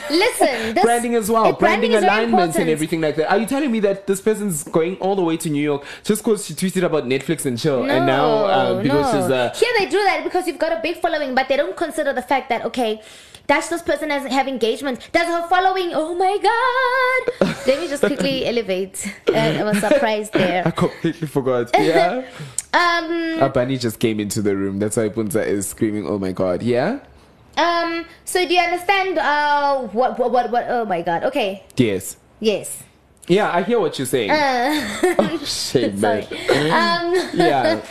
Listen, 0.09 0.73
this, 0.75 0.83
branding 0.83 1.15
as 1.15 1.29
well, 1.29 1.45
uh, 1.45 1.51
branding, 1.51 1.91
is 1.93 2.03
alignments 2.03 2.55
and 2.57 2.69
everything 2.69 3.01
like 3.01 3.15
that. 3.15 3.29
Are 3.31 3.37
you 3.37 3.45
telling 3.47 3.71
me 3.71 3.79
that 3.81 4.07
this 4.07 4.21
person's 4.21 4.63
going 4.63 4.95
all 4.97 5.15
the 5.15 5.23
way 5.23 5.35
to 5.37 5.49
New 5.49 5.61
York 5.63 5.83
just 6.03 6.23
because 6.23 6.45
she 6.45 6.53
tweeted 6.53 6.83
about 6.83 7.05
Netflix 7.05 7.45
and 7.45 7.57
chill, 7.59 7.83
and 7.89 8.05
now 8.05 8.45
uh, 8.45 8.81
because 8.81 9.13
no. 9.13 9.21
she's 9.21 9.29
a 9.31 9.49
Here 9.57 9.73
they 9.79 9.89
do 9.89 10.01
that 10.03 10.23
because 10.23 10.47
you've 10.47 10.59
got 10.59 10.71
a 10.71 10.79
big 10.81 11.01
following, 11.01 11.35
but 11.35 11.47
they 11.49 11.57
don't 11.57 11.75
consider 11.75 12.13
the 12.13 12.21
fact 12.21 12.49
that 12.49 12.63
okay, 12.65 13.01
does 13.47 13.69
this 13.69 13.81
person 13.81 14.09
has 14.09 14.25
have 14.31 14.47
engagement? 14.47 15.09
Does 15.11 15.27
her 15.27 15.47
following? 15.47 15.91
Oh 15.93 16.13
my 16.15 16.37
god! 16.37 17.55
Let 17.67 17.79
me 17.81 17.87
just 17.87 18.03
quickly 18.03 18.45
elevate. 18.45 19.05
And 19.33 19.57
I 19.57 19.63
was 19.63 19.77
surprised 19.79 20.33
there. 20.33 20.63
I 20.65 20.71
completely 20.71 21.27
forgot. 21.27 21.69
Yeah, 21.73 22.23
Um, 22.73 23.39
a 23.41 23.49
bunny 23.49 23.77
just 23.77 23.99
came 23.99 24.19
into 24.19 24.41
the 24.41 24.55
room. 24.55 24.77
That's 24.79 24.97
why 24.97 25.09
Puntsa 25.09 25.45
is 25.45 25.67
screaming, 25.67 26.05
"Oh 26.07 26.19
my 26.19 26.31
god!" 26.31 26.61
Yeah. 26.61 26.99
um. 27.57 28.05
So 28.25 28.45
do 28.45 28.53
you 28.53 28.59
understand? 28.61 29.17
Uh, 29.17 29.87
what, 29.95 30.19
what, 30.19 30.31
what, 30.31 30.51
what? 30.51 30.65
Oh 30.69 30.85
my 30.85 31.01
god. 31.01 31.23
Okay. 31.23 31.63
Yes. 31.77 32.17
Yes. 32.39 32.83
Yeah, 33.27 33.51
I 33.51 33.63
hear 33.63 33.79
what 33.79 33.97
you're 33.99 34.05
saying. 34.05 34.31
Uh, 34.31 35.37
Shame, 35.43 35.99
man. 35.99 36.23
um. 36.71 37.13
Yeah. 37.33 37.81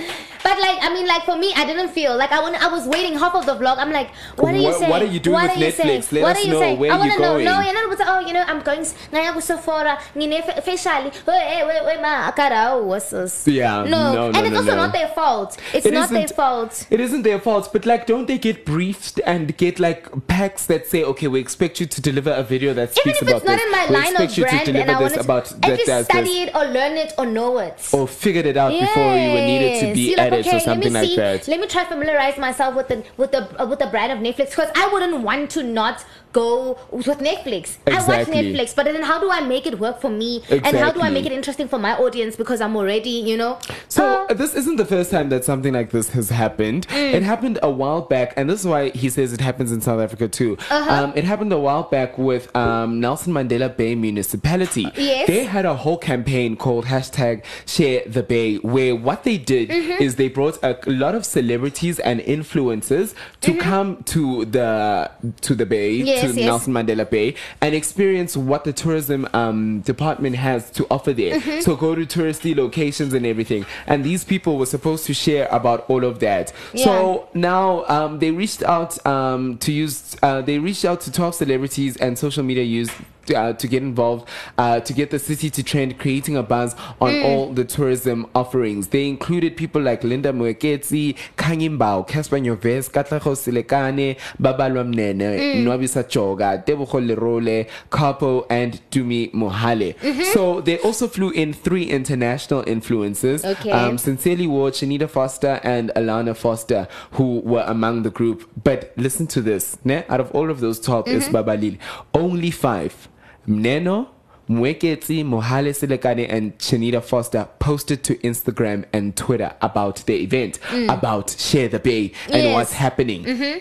But 0.47 0.61
like, 0.61 0.79
I 0.81 0.95
mean, 0.95 1.07
like 1.09 1.25
for 1.25 1.37
me, 1.37 1.53
I 1.57 1.65
didn't 1.67 1.89
feel 1.89 2.17
like 2.17 2.31
I 2.31 2.41
want. 2.41 2.55
I 2.63 2.69
was 2.69 2.87
waiting 2.87 3.19
half 3.19 3.35
of 3.35 3.47
the 3.47 3.57
vlog. 3.57 3.79
I'm 3.79 3.91
like, 3.91 4.11
what 4.37 4.55
are 4.55 4.57
you 4.57 4.73
saying? 4.75 4.91
what 4.91 5.03
are 5.03 5.11
you 5.15 5.19
doing 5.19 5.35
What 5.35 5.51
with 5.51 5.59
you 5.59 5.67
Netflix? 5.67 6.05
saying? 6.05 6.05
Let 6.13 6.23
what 6.23 6.37
us 6.37 6.39
are 6.39 6.47
you 6.47 6.53
know. 6.53 6.61
saying? 6.61 6.79
Where 6.79 6.93
I 6.93 6.95
you 6.95 7.01
wanna 7.01 7.19
know. 7.19 7.33
going? 7.33 7.45
No, 7.51 7.61
you're 7.61 7.75
not. 7.75 8.07
Oh, 8.13 8.21
you 8.29 8.33
know, 8.33 8.45
I'm 8.47 8.61
going. 8.63 8.81
Ngaya 9.13 9.33
ku 9.35 9.41
Sephora. 9.41 9.99
Ngine 10.15 10.45
fa- 10.47 10.63
facially. 10.63 11.11
Eh, 11.11 11.65
wait, 11.67 11.67
wait, 11.67 11.85
wait, 11.87 12.01
ma. 12.01 12.31
Akara, 12.31 12.75
oh, 12.75 12.85
what's 12.85 13.11
this? 13.11 13.49
Yeah, 13.49 13.83
No, 13.83 14.13
no, 14.15 14.31
no, 14.31 14.39
and 14.39 14.47
it's 14.47 14.53
no, 14.55 14.59
also 14.61 14.71
no. 14.77 14.83
not 14.87 14.93
their 14.93 15.09
fault. 15.09 15.57
It's 15.75 15.85
It 15.87 15.93
not 15.93 16.11
their 16.11 16.29
fault. 16.29 16.87
It 16.91 17.01
isn't 17.01 17.23
their 17.23 17.41
fault, 17.41 17.71
but 17.73 17.85
like, 17.85 18.07
don't 18.07 18.27
they 18.29 18.39
get 18.39 18.65
briefed 18.65 19.21
and 19.27 19.57
get 19.57 19.81
like 19.81 20.07
packs 20.29 20.67
that 20.67 20.87
say, 20.87 21.03
okay, 21.03 21.27
we 21.27 21.41
expect 21.41 21.81
you 21.81 21.87
to 21.87 22.01
deliver 22.01 22.31
a 22.31 22.45
video 22.45 22.73
that 22.75 22.95
speaks 22.95 23.21
about 23.21 23.43
this. 23.43 23.43
Even 23.43 23.43
if 23.43 23.43
about 23.43 23.43
it's 23.43 23.47
not 23.51 23.57
this. 23.57 23.67
in 23.67 23.73
my 23.73 23.85
we 23.89 23.95
line 23.97 24.15
of 24.23 24.37
brand, 24.37 24.69
and 24.69 24.91
I 24.91 25.01
want 25.01 25.17
about 25.17 25.45
to 25.47 25.55
that 25.61 25.71
at 25.73 25.79
least 25.79 26.05
study 26.05 26.43
it 26.43 26.55
or 26.55 26.65
learn 26.67 26.97
it 26.97 27.15
or 27.19 27.27
know 27.27 27.59
it. 27.59 27.89
Or 27.93 28.07
figured 28.07 28.47
it 28.47 28.57
out 28.57 28.71
before 28.71 29.15
you 29.17 29.31
were 29.33 29.47
needed 29.53 29.81
to 29.81 29.95
be 29.95 30.07
Yes. 30.07 30.17
You're 30.17 30.31
like, 30.31 30.36
added 30.39 30.47
okay, 30.49 30.57
or 30.57 30.61
something 30.61 30.93
let 30.93 31.03
me 31.03 31.09
like 31.09 31.09
see, 31.09 31.17
that. 31.17 31.49
Let 31.49 31.61
me 31.61 31.67
try 31.67 31.85
to 31.85 31.89
familiarize 31.89 32.39
myself 32.39 32.75
with 32.75 32.89
the 32.89 33.05
with 33.17 33.33
the 33.33 33.61
uh, 33.61 33.67
with 33.67 33.79
the 33.79 33.87
brand 33.87 34.13
of 34.13 34.19
Netflix 34.19 34.51
because 34.51 34.71
I 34.75 34.89
wouldn't 34.93 35.23
want 35.23 35.51
to 35.53 35.63
not 35.63 36.05
go 36.37 36.79
with 36.91 37.21
Netflix. 37.31 37.65
I 37.87 37.99
watch 38.11 38.27
Netflix, 38.39 38.75
but 38.77 38.85
then 38.85 39.03
how 39.03 39.19
do 39.25 39.31
I 39.31 39.41
make 39.41 39.65
it 39.67 39.79
work 39.79 40.01
for 40.01 40.11
me? 40.11 40.43
And 40.51 40.77
how 40.77 40.91
do 40.97 41.01
I 41.01 41.11
make 41.17 41.27
it 41.31 41.33
interesting 41.33 41.69
for 41.69 41.79
my 41.79 41.93
audience 42.05 42.37
because 42.43 42.61
I'm 42.61 42.77
already, 42.77 43.17
you 43.31 43.37
know. 43.43 43.59
So 43.89 44.03
uh, 44.31 44.35
this 44.35 44.55
isn't 44.55 44.77
the 44.77 44.85
first 44.95 45.11
time 45.11 45.29
that 45.31 45.45
something 45.45 45.73
like 45.73 45.91
this 45.91 46.11
has 46.11 46.29
happened. 46.31 46.87
Mm. 46.89 47.15
It 47.15 47.23
happened 47.23 47.59
a 47.63 47.71
while 47.71 48.03
back, 48.03 48.35
and 48.37 48.51
this 48.51 48.61
is 48.61 48.67
why 48.67 48.91
he 48.91 49.09
says 49.09 49.33
it 49.33 49.41
happens 49.41 49.73
in 49.73 49.81
South 49.81 50.01
Africa 50.07 50.29
too. 50.29 50.57
Uh-huh. 50.71 51.05
Um, 51.05 51.13
it 51.17 51.25
happened 51.25 51.53
a 51.53 51.59
while 51.59 51.85
back 51.85 52.19
with 52.19 52.55
um, 52.55 53.01
Nelson 53.01 53.33
Mandela 53.33 53.75
Bay 53.75 53.95
Municipality. 53.95 54.87
Yes. 54.97 55.27
They 55.27 55.45
had 55.45 55.65
a 55.65 55.75
whole 55.75 55.99
campaign 55.99 56.57
called 56.57 56.85
hashtag 56.87 57.45
Share 57.67 58.03
the 58.07 58.23
Bay, 58.23 58.57
where 58.57 58.95
what 58.95 59.25
they 59.25 59.39
did 59.39 59.67
Mm-hmm. 59.77 60.03
is 60.03 60.15
they 60.17 60.29
brought 60.29 60.57
a 60.63 60.79
lot 60.87 61.15
of 61.15 61.25
celebrities 61.27 61.99
and 61.99 62.21
influencers 62.21 63.15
to 63.41 63.57
come 63.57 64.03
to 64.05 64.45
the 64.45 65.11
to 65.47 65.55
the 65.55 65.67
Bay, 65.67 65.99
Mm-hmm. 65.99 66.07
Yes, 66.07 66.26
to. 66.35 66.45
Nelson 66.45 66.73
Mandela 66.73 67.09
Bay, 67.09 67.35
and 67.61 67.75
experience 67.75 68.37
what 68.37 68.65
the 68.65 68.73
tourism 68.73 69.29
um, 69.33 69.81
department 69.81 70.37
has 70.37 70.71
to 70.73 70.87
offer 70.91 71.13
there. 71.13 71.41
Mm-hmm. 71.41 71.61
So 71.61 71.77
go 71.77 71.95
to 71.95 72.07
touristy 72.07 72.57
locations 72.57 73.15
and 73.15 73.27
everything. 73.27 73.67
And 73.87 74.05
these 74.05 74.25
people 74.25 74.59
were 74.59 74.67
supposed 74.67 75.07
to 75.07 75.15
share 75.15 75.49
about 75.51 75.89
all 75.89 76.05
of 76.05 76.21
that. 76.21 76.53
So 76.75 77.29
now 77.35 77.85
um, 77.87 78.19
they 78.19 78.31
reached 78.31 78.63
out 78.63 79.05
um, 79.07 79.59
to 79.59 79.73
use. 79.73 80.17
Uh, 80.23 80.43
they 80.43 80.59
reached 80.59 80.85
out 80.85 81.01
to 81.03 81.13
12 81.13 81.35
celebrities 81.35 81.97
and 81.97 82.19
social 82.19 82.43
media 82.43 82.65
use. 82.65 82.91
Uh, 83.35 83.53
to 83.55 83.67
get 83.67 83.83
involved, 83.83 84.29
uh, 84.59 84.79
to 84.81 84.93
get 84.93 85.11
the 85.11 85.19
city 85.19 85.51
to 85.51 85.63
trend, 85.63 85.99
creating 85.99 86.37
a 86.37 86.43
buzz 86.43 86.75
on 87.01 87.13
Mm. 87.13 87.25
all 87.25 87.53
the 87.53 87.65
tourism 87.65 88.27
offerings. 88.35 88.89
They 88.89 89.09
included 89.09 89.57
people 89.57 89.83
like 89.83 90.05
Linda 90.05 90.33
Mweketsi, 90.33 91.17
Kangimbao, 91.37 92.07
Cassper 92.07 92.41
Nyovest, 92.41 92.91
Katlego 92.93 93.35
Silekane, 93.35 94.17
Babalwa 94.41 94.85
Mnene, 94.85 95.39
Mm. 95.39 95.65
Nwabisa 95.65 96.05
Choga, 96.05 96.63
Tebogo 96.65 97.01
Lerole, 97.01 97.67
Capo, 97.91 98.47
and 98.49 98.81
Dumi 98.91 99.33
Mohale. 99.33 99.97
Mm-hmm. 99.97 100.23
So 100.33 100.61
they 100.61 100.79
also 100.79 101.09
flew 101.09 101.31
in 101.31 101.53
three 101.53 101.85
international 101.85 102.63
influencers. 102.65 103.45
Okay. 103.45 103.71
Um, 103.73 103.99
Sincerely 103.99 104.47
Ward, 104.47 104.75
Shanita 104.75 105.09
Foster, 105.09 105.61
and 105.65 105.91
Alana 105.97 106.37
Foster, 106.37 106.87
who 107.13 107.41
were 107.41 107.65
among 107.67 108.03
the 108.03 108.11
group. 108.11 108.49
But 108.63 108.93
listen 108.97 109.27
to 109.29 109.41
this. 109.41 109.79
Ne? 109.85 110.05
Out 110.09 110.21
of 110.21 110.31
all 110.33 110.51
of 110.51 110.61
those 110.61 110.79
12 110.81 111.09
is 111.09 111.25
Mm-hmm. 111.29 111.37
Babalil. 111.37 111.79
Only 112.15 112.51
five. 112.51 113.09
Mneno, 113.49 114.09
Mweketsi, 114.49 115.25
Mohale 115.25 115.71
Selekane, 115.75 116.27
and 116.31 116.57
Shanita 116.59 117.03
Foster 117.03 117.49
posted 117.59 118.05
to 118.05 118.15
Instagram 118.17 118.85
and 118.93 119.17
Twitter 119.17 119.55
about 119.61 120.05
the 120.07 120.23
event, 120.23 120.59
about 120.89 121.31
Share 121.39 121.69
the 121.69 121.79
Bay 121.81 122.13
and 122.27 122.35
Mm. 122.35 122.45
Yes. 122.45 122.55
what's 122.55 122.73
happening. 122.73 123.61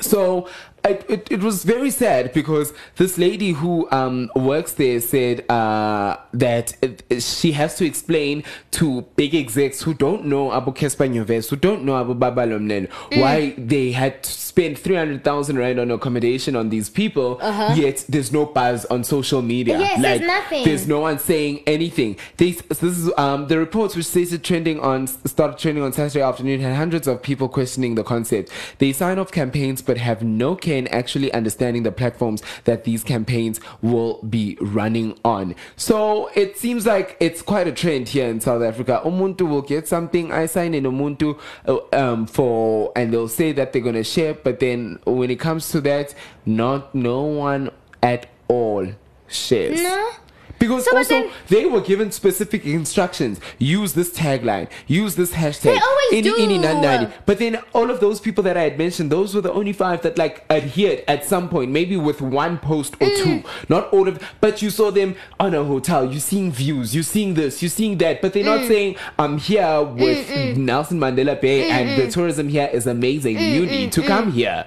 So 0.00 0.48
it, 0.84 1.04
it, 1.08 1.28
it 1.30 1.40
was 1.40 1.62
very 1.64 1.90
sad 1.90 2.32
because 2.32 2.72
this 2.96 3.16
lady 3.16 3.52
who 3.52 3.88
um, 3.92 4.28
works 4.34 4.72
there 4.72 5.00
said 5.00 5.48
uh, 5.48 6.16
that 6.32 6.74
it, 6.82 7.22
she 7.22 7.52
has 7.52 7.76
to 7.76 7.86
explain 7.86 8.42
to 8.72 9.02
big 9.14 9.36
execs 9.36 9.82
who 9.82 9.94
don't 9.94 10.26
know 10.26 10.52
Abu 10.52 10.72
Kespa 10.72 11.48
who 11.48 11.56
don't 11.56 11.84
know 11.84 11.98
Abu 12.00 12.14
Baba 12.14 12.44
Lomnen, 12.44 12.90
why 13.12 13.54
they 13.56 13.92
had 13.92 14.24
to 14.24 14.30
spend 14.54 14.78
300,000 14.78 15.58
rand 15.58 15.80
on 15.80 15.90
accommodation 15.90 16.54
on 16.54 16.68
these 16.68 16.88
people, 16.88 17.38
yet 17.74 18.04
there's 18.08 18.30
no 18.30 18.46
buzz 18.46 18.84
on 18.84 19.02
social 19.02 19.42
media. 19.42 19.76
Yes, 19.80 20.00
there's 20.00 20.20
nothing. 20.20 20.64
There's 20.64 20.86
no 20.86 21.00
one 21.00 21.18
saying 21.18 21.64
anything. 21.66 22.16
They, 22.36 22.52
this 22.52 22.80
is 22.80 23.10
um, 23.18 23.48
the 23.48 23.58
reports 23.58 23.96
which 23.96 24.06
stated 24.06 24.44
trending 24.44 24.78
on 24.78 25.08
started 25.08 25.58
trending 25.58 25.82
on 25.82 25.92
Saturday 25.92 26.22
afternoon 26.22 26.60
had 26.60 26.76
hundreds 26.76 27.08
of 27.08 27.20
people 27.20 27.48
questioning 27.48 27.96
the 27.96 28.04
concept. 28.04 28.52
They 28.78 28.92
sign 28.92 29.18
off 29.18 29.32
campaigns 29.32 29.82
but 29.82 29.96
have 29.96 30.22
no 30.22 30.54
care 30.54 30.78
in 30.78 30.86
actually 30.86 31.32
understanding 31.32 31.82
the 31.82 31.90
platforms 31.90 32.40
that 32.62 32.84
these 32.84 33.02
campaigns 33.02 33.60
will 33.82 34.22
be 34.22 34.56
running 34.60 35.18
on. 35.24 35.56
So 35.74 36.30
it 36.36 36.56
seems 36.56 36.86
like 36.86 37.16
it's 37.18 37.42
quite 37.42 37.66
a 37.66 37.72
trend 37.72 38.10
here 38.10 38.28
in 38.28 38.40
South 38.40 38.62
Africa. 38.62 39.02
Umuntu 39.04 39.48
will 39.48 39.62
get 39.62 39.88
something. 39.88 40.30
I 40.30 40.46
sign 40.46 40.74
in 40.74 40.84
Umuntu 40.84 41.40
uh, 41.66 41.78
um, 41.92 42.26
for, 42.26 42.92
and 42.94 43.12
they'll 43.12 43.26
say 43.26 43.50
that 43.50 43.72
they're 43.72 43.82
gonna 43.82 44.04
share, 44.04 44.34
but 44.44 44.60
then 44.60 44.98
when 45.04 45.30
it 45.30 45.40
comes 45.40 45.70
to 45.70 45.80
that, 45.80 46.14
not 46.46 46.94
no 46.94 47.22
one 47.22 47.70
at 48.02 48.28
all 48.46 48.86
shares. 49.26 49.82
No. 49.82 50.10
Because 50.58 50.84
So, 50.84 50.96
also 50.96 51.20
then- 51.20 51.30
they 51.48 51.66
were 51.66 51.80
given 51.80 52.10
specific 52.10 52.64
instructions. 52.64 53.40
Use 53.58 53.92
this 53.94 54.10
tagline. 54.10 54.68
Use 54.86 55.14
this 55.16 55.32
hashtag. 55.32 55.62
They 55.62 55.78
always 55.78 56.24
do. 56.24 56.58
nan, 56.58 56.80
nani. 56.80 57.08
But 57.26 57.38
then 57.38 57.58
all 57.72 57.90
of 57.90 58.00
those 58.00 58.20
people 58.20 58.42
that 58.44 58.56
I 58.56 58.62
had 58.62 58.78
mentioned, 58.78 59.10
those 59.10 59.34
were 59.34 59.40
the 59.40 59.52
only 59.52 59.72
five 59.72 60.02
that 60.02 60.18
like 60.18 60.44
adhered 60.50 61.02
at 61.08 61.24
some 61.24 61.48
point, 61.48 61.70
maybe 61.70 61.96
with 61.96 62.20
one 62.20 62.58
post 62.58 62.94
or 63.00 63.06
mm. 63.08 63.16
two. 63.16 63.24
Mm. 63.24 63.44
Not 63.68 63.92
all 63.92 64.08
of. 64.08 64.18
But 64.40 64.62
you 64.62 64.70
saw 64.70 64.90
them 64.90 65.16
on 65.40 65.54
a 65.54 65.64
hotel. 65.64 66.10
You're 66.10 66.20
seeing 66.20 66.52
views. 66.52 66.94
You're 66.94 67.02
seeing 67.04 67.34
this. 67.34 67.62
You're 67.62 67.68
seeing 67.70 67.98
that. 67.98 68.22
But 68.22 68.32
they're 68.32 68.42
Mm. 68.44 68.60
not 68.60 68.66
saying 68.68 68.96
I'm 69.18 69.38
here 69.38 69.82
with 69.82 70.28
mm, 70.28 70.54
mm. 70.54 70.56
Nelson 70.56 70.98
Mandela 70.98 71.40
Bay 71.40 71.68
and 71.70 72.00
the 72.00 72.10
tourism 72.10 72.48
here 72.48 72.68
is 72.72 72.86
amazing. 72.86 73.38
you 73.38 73.66
need 73.66 73.92
to 73.92 74.02
come 74.02 74.32
here. 74.32 74.64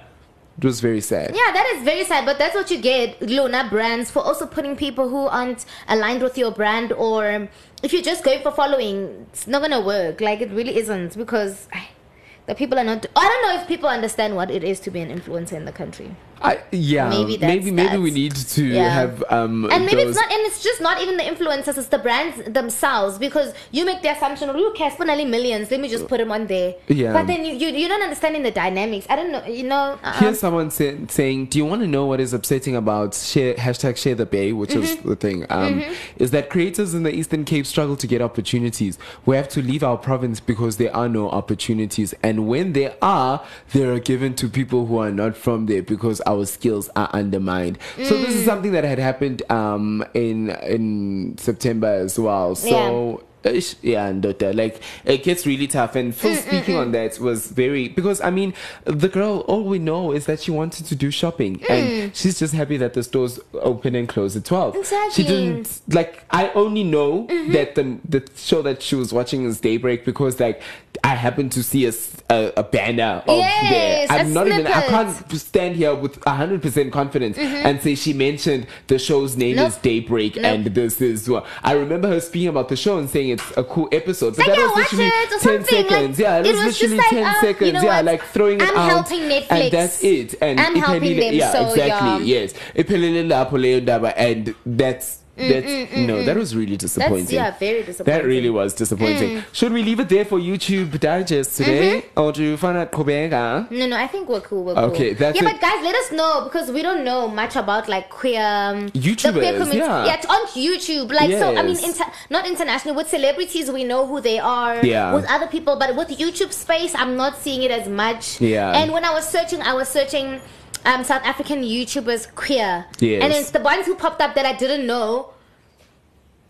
It 0.58 0.64
was 0.64 0.80
very 0.80 1.00
sad. 1.00 1.30
Yeah, 1.36 1.52
that 1.52 1.72
is 1.76 1.84
very 1.84 2.04
sad, 2.04 2.26
but 2.26 2.36
that's 2.36 2.54
what 2.54 2.68
you 2.68 2.78
get, 2.78 3.22
Luna 3.22 3.68
brands, 3.70 4.10
for 4.10 4.20
also 4.20 4.44
putting 4.44 4.74
people 4.74 5.08
who 5.08 5.28
aren't 5.28 5.64
aligned 5.86 6.20
with 6.20 6.36
your 6.36 6.50
brand, 6.50 6.92
or 6.92 7.48
if 7.84 7.92
you're 7.92 8.02
just 8.02 8.24
going 8.24 8.42
for 8.42 8.50
following, 8.50 9.26
it's 9.32 9.46
not 9.46 9.62
gonna 9.62 9.80
work. 9.80 10.20
Like, 10.20 10.40
it 10.40 10.50
really 10.50 10.76
isn't 10.76 11.16
because 11.16 11.68
the 12.46 12.56
people 12.56 12.76
are 12.76 12.84
not. 12.84 13.06
I 13.14 13.28
don't 13.28 13.42
know 13.42 13.62
if 13.62 13.68
people 13.68 13.88
understand 13.88 14.34
what 14.34 14.50
it 14.50 14.64
is 14.64 14.80
to 14.80 14.90
be 14.90 15.00
an 15.00 15.16
influencer 15.16 15.52
in 15.52 15.64
the 15.64 15.72
country. 15.72 16.16
I, 16.40 16.60
yeah, 16.70 17.08
Maybe 17.08 17.36
that's 17.36 17.52
maybe 17.52 17.70
maybe 17.70 17.96
we 17.98 18.10
need 18.10 18.34
to 18.34 18.64
Yeah. 18.64 18.88
have 18.90 19.24
um 19.30 19.64
And 19.70 19.84
maybe 19.86 20.02
it's 20.02 20.16
not, 20.16 20.30
and 20.30 20.40
it's 20.46 20.62
just 20.62 20.80
not 20.80 21.00
even 21.02 21.16
the 21.16 21.24
influencers, 21.24 21.76
it's 21.78 21.88
the 21.88 21.98
brands 21.98 22.36
themselves 22.52 23.18
because 23.18 23.52
you 23.72 23.84
make 23.84 24.02
the 24.02 24.10
assumption, 24.12 24.50
oh, 24.50 24.56
you 24.56 24.90
spend 24.90 25.10
only 25.10 25.24
millions, 25.24 25.70
let 25.70 25.80
me 25.80 25.88
just 25.88 26.06
put 26.08 26.18
them 26.18 26.30
on 26.30 26.46
there. 26.46 26.74
Yeah. 26.86 27.12
But 27.12 27.26
then 27.26 27.44
you, 27.44 27.54
you, 27.54 27.68
you're 27.76 27.88
not 27.88 28.02
understanding 28.02 28.42
the 28.42 28.50
dynamics. 28.50 29.06
I 29.10 29.16
don't 29.16 29.32
know, 29.32 29.44
you 29.46 29.64
know. 29.64 29.98
uh, 30.02 30.12
Here's 30.20 30.38
someone 30.38 30.70
say, 30.70 30.96
saying, 31.08 31.46
"Do 31.46 31.58
you 31.58 31.64
want 31.64 31.82
to 31.82 31.88
know 31.88 32.06
what 32.06 32.20
is 32.20 32.32
upsetting 32.32 32.76
about 32.76 33.14
share 33.14 33.54
hashtag 33.54 33.96
Share 33.96 34.14
the 34.14 34.26
Bay, 34.26 34.52
which 34.52 34.74
is 34.74 34.88
Mm-hmm. 34.96 35.08
the 35.08 35.16
thing? 35.16 35.46
Um, 35.50 35.82
Is 36.18 36.30
that 36.30 36.50
creators 36.50 36.94
in 36.94 37.02
the 37.02 37.12
Eastern 37.14 37.44
Cape 37.44 37.66
struggle 37.66 37.96
to 37.96 38.06
get 38.06 38.20
opportunities? 38.22 38.98
We 39.26 39.34
have 39.36 39.48
to 39.50 39.62
leave 39.62 39.82
our 39.82 39.96
province 39.96 40.38
because 40.40 40.76
there 40.76 40.94
are 40.94 41.08
no 41.08 41.28
opportunities, 41.30 42.14
and 42.22 42.46
when 42.46 42.72
there 42.74 42.94
are, 43.02 43.42
they 43.72 43.84
are 43.84 43.98
given 43.98 44.34
to 44.36 44.48
people 44.48 44.86
who 44.86 44.98
are 44.98 45.10
not 45.10 45.36
from 45.36 45.66
there 45.66 45.82
because 45.82 46.20
our 46.28 46.44
skills 46.46 46.88
are 46.94 47.10
undermined. 47.12 47.78
So 47.96 48.16
this 48.18 48.34
is 48.36 48.44
something 48.44 48.72
that 48.72 48.84
had 48.84 48.98
happened 48.98 49.42
um, 49.50 50.04
in 50.14 50.50
in 50.76 51.36
September 51.38 51.88
as 51.88 52.18
well. 52.18 52.54
So. 52.54 53.24
ish, 53.44 53.76
Yeah, 53.82 54.08
and 54.10 54.26
uh, 54.26 54.34
like 54.52 54.82
it 55.06 55.22
gets 55.22 55.46
really 55.46 55.68
tough. 55.68 55.94
And 55.96 56.14
Phil 56.14 56.34
speaking 56.36 56.76
on 56.76 56.92
that 56.92 57.18
was 57.18 57.46
very 57.62 57.88
because 57.88 58.20
I 58.20 58.30
mean 58.30 58.52
the 58.84 59.08
girl 59.08 59.34
all 59.48 59.62
we 59.64 59.78
know 59.78 60.12
is 60.12 60.26
that 60.26 60.40
she 60.40 60.50
wanted 60.50 60.84
to 60.86 60.94
do 61.04 61.10
shopping 61.10 61.62
and 61.70 62.14
she's 62.14 62.38
just 62.42 62.52
happy 62.52 62.76
that 62.78 62.92
the 62.94 63.02
stores 63.02 63.38
open 63.54 63.94
and 63.94 64.06
close 64.08 64.36
at 64.36 64.44
twelve. 64.44 64.74
Exactly. 64.76 65.14
She 65.16 65.22
didn't 65.32 65.80
like 65.88 66.24
I 66.30 66.50
only 66.62 66.84
know 66.84 67.08
Mm-hmm. 67.28 67.52
that 67.52 67.74
the 67.76 67.84
the 68.14 68.22
show 68.36 68.60
that 68.68 68.82
she 68.82 68.96
was 68.96 69.12
watching 69.18 69.44
is 69.48 69.60
Daybreak 69.60 70.04
because 70.04 70.34
like 70.40 70.60
I 71.04 71.14
happen 71.14 71.48
to 71.50 71.62
see 71.62 71.86
a 71.86 71.92
a 72.30 72.62
banner 72.62 73.22
of 73.26 73.38
Yes, 73.38 73.70
there. 73.70 74.18
a 74.18 74.20
I'm 74.20 74.34
not 74.34 74.46
even 74.48 74.66
I 74.66 74.82
can't 74.82 75.10
stand 75.40 75.76
here 75.76 75.94
with 75.94 76.22
hundred 76.24 76.60
percent 76.60 76.92
confidence 76.92 77.38
and 77.38 77.80
say 77.80 77.94
she 77.94 78.12
mentioned 78.12 78.66
the 78.88 78.98
show's 78.98 79.36
name 79.36 79.56
Mm-hmm. 79.56 79.64
Nope. 79.64 79.68
is 79.68 79.76
Daybreak 79.78 80.36
Nope. 80.36 80.44
and 80.44 80.64
this 80.66 81.00
is 81.00 81.28
what 81.28 81.46
I 81.62 81.72
remember 81.72 82.08
her 82.08 82.20
speaking 82.20 82.48
about 82.48 82.68
the 82.68 82.76
show 82.76 82.98
and 82.98 83.08
saying 83.08 83.30
it's 83.30 83.56
a 83.56 83.64
cool 83.64 83.88
episode. 83.92 84.36
But 84.36 84.46
Like, 84.48 84.56
that 84.58 84.66
was 84.66 84.76
literally 84.76 85.06
it 85.06 85.30
ten 85.30 85.40
something, 85.40 85.76
like, 85.76 85.88
seconds. 85.90 86.18
yeah, 86.18 86.38
it, 86.38 86.46
it 86.46 86.54
was, 86.56 86.64
literally 86.80 86.96
like, 86.98 87.08
ten 87.10 87.24
uh, 87.24 87.32
you 87.32 87.40
seconds. 87.40 87.72
know 87.72 87.82
yeah, 87.82 87.96
what? 87.96 88.04
like 88.04 88.22
throwing 88.24 88.60
it 88.60 88.68
I'm 88.68 88.76
out. 88.76 88.90
helping 88.90 89.20
Netflix. 89.20 89.50
And 89.50 89.72
that's 89.72 90.04
it. 90.04 90.34
And 90.42 90.60
I'm 90.60 90.74
helping 90.76 91.16
them, 91.18 91.34
Yeah, 91.34 91.52
so, 91.52 91.70
exactly. 91.70 92.26
yeah. 92.26 92.40
Yes. 92.40 92.54
Iphelele 92.74 93.24
lapho 93.28 93.56
leyo 93.58 93.80
ndaba, 93.80 94.12
And 94.16 94.54
that's 94.66 95.18
Mm, 95.38 95.48
that's 95.48 95.66
mm, 95.66 95.88
mm, 95.88 96.06
no, 96.06 96.24
that 96.24 96.36
was 96.36 96.54
really 96.56 96.76
disappointing. 96.76 97.16
That's 97.24 97.32
yeah, 97.32 97.56
very 97.58 97.82
disappointing. 97.84 98.22
That 98.22 98.26
really 98.26 98.50
was 98.50 98.74
disappointing. 98.74 99.44
Should 99.52 99.72
we 99.72 99.82
leave 99.82 100.00
it 100.00 100.08
there 100.08 100.24
for 100.24 100.38
YouTube 100.38 100.98
Digest 100.98 101.56
today? 101.56 102.00
Mm-hmm. 102.02 102.20
Or 102.20 102.32
do 102.32 102.42
you 102.42 102.56
find 102.56 102.76
that 102.76 102.90
Kobega? 102.92 103.70
No, 103.70 103.86
no, 103.86 103.96
I 103.96 104.06
think 104.08 104.28
we're 104.28 104.40
cool. 104.40 104.64
We're 104.64 104.74
Okay, 104.76 105.10
cool. 105.10 105.18
that's 105.18 105.40
yeah, 105.40 105.48
it. 105.48 105.52
but 105.52 105.60
guys, 105.60 105.82
let 105.84 105.94
us 105.94 106.10
know 106.12 106.44
because 106.44 106.70
we 106.70 106.82
don't 106.82 107.04
know 107.04 107.28
much 107.28 107.54
about 107.56 107.88
like 107.88 108.08
queer 108.10 108.42
um, 108.44 108.88
the 108.88 108.98
YouTubers, 108.98 109.32
queer 109.32 109.52
community. 109.52 109.78
yeah. 109.78 110.14
it's 110.14 110.26
on 110.26 110.46
YouTube. 110.48 111.12
Like 111.12 111.30
so, 111.30 111.56
I 111.56 111.62
mean, 111.62 111.76
Yes. 111.76 111.84
inter- 111.84 112.12
not 112.30 112.46
international. 112.46 112.94
With 112.96 113.08
celebrities, 113.08 113.70
we 113.70 113.84
know 113.84 114.06
who 114.06 114.20
they 114.20 114.38
are. 114.38 114.84
Yeah. 114.84 115.14
With 115.14 115.26
other 115.30 115.46
people, 115.46 115.76
but 115.76 115.94
with 115.96 116.08
YouTube 116.08 116.52
space, 116.52 116.94
I'm 116.94 117.16
not 117.16 117.36
seeing 117.38 117.62
it 117.62 117.70
as 117.70 117.88
much. 117.88 118.40
Yeah. 118.40 118.72
And 118.76 118.92
when 118.92 119.04
I 119.04 119.12
was 119.12 119.28
searching, 119.28 119.62
I 119.62 119.74
was 119.74 119.88
searching 119.88 120.40
um, 120.84 121.04
South 121.04 121.22
African 121.24 121.62
YouTubers 121.62 122.32
queer. 122.34 122.86
Yes. 123.00 123.22
And 123.22 123.32
it's 123.32 123.50
the 123.50 123.60
ones 123.60 123.86
who 123.86 123.94
popped 123.94 124.20
up 124.20 124.34
that 124.34 124.46
I 124.46 124.52
didn't 124.54 124.86
know. 124.86 125.32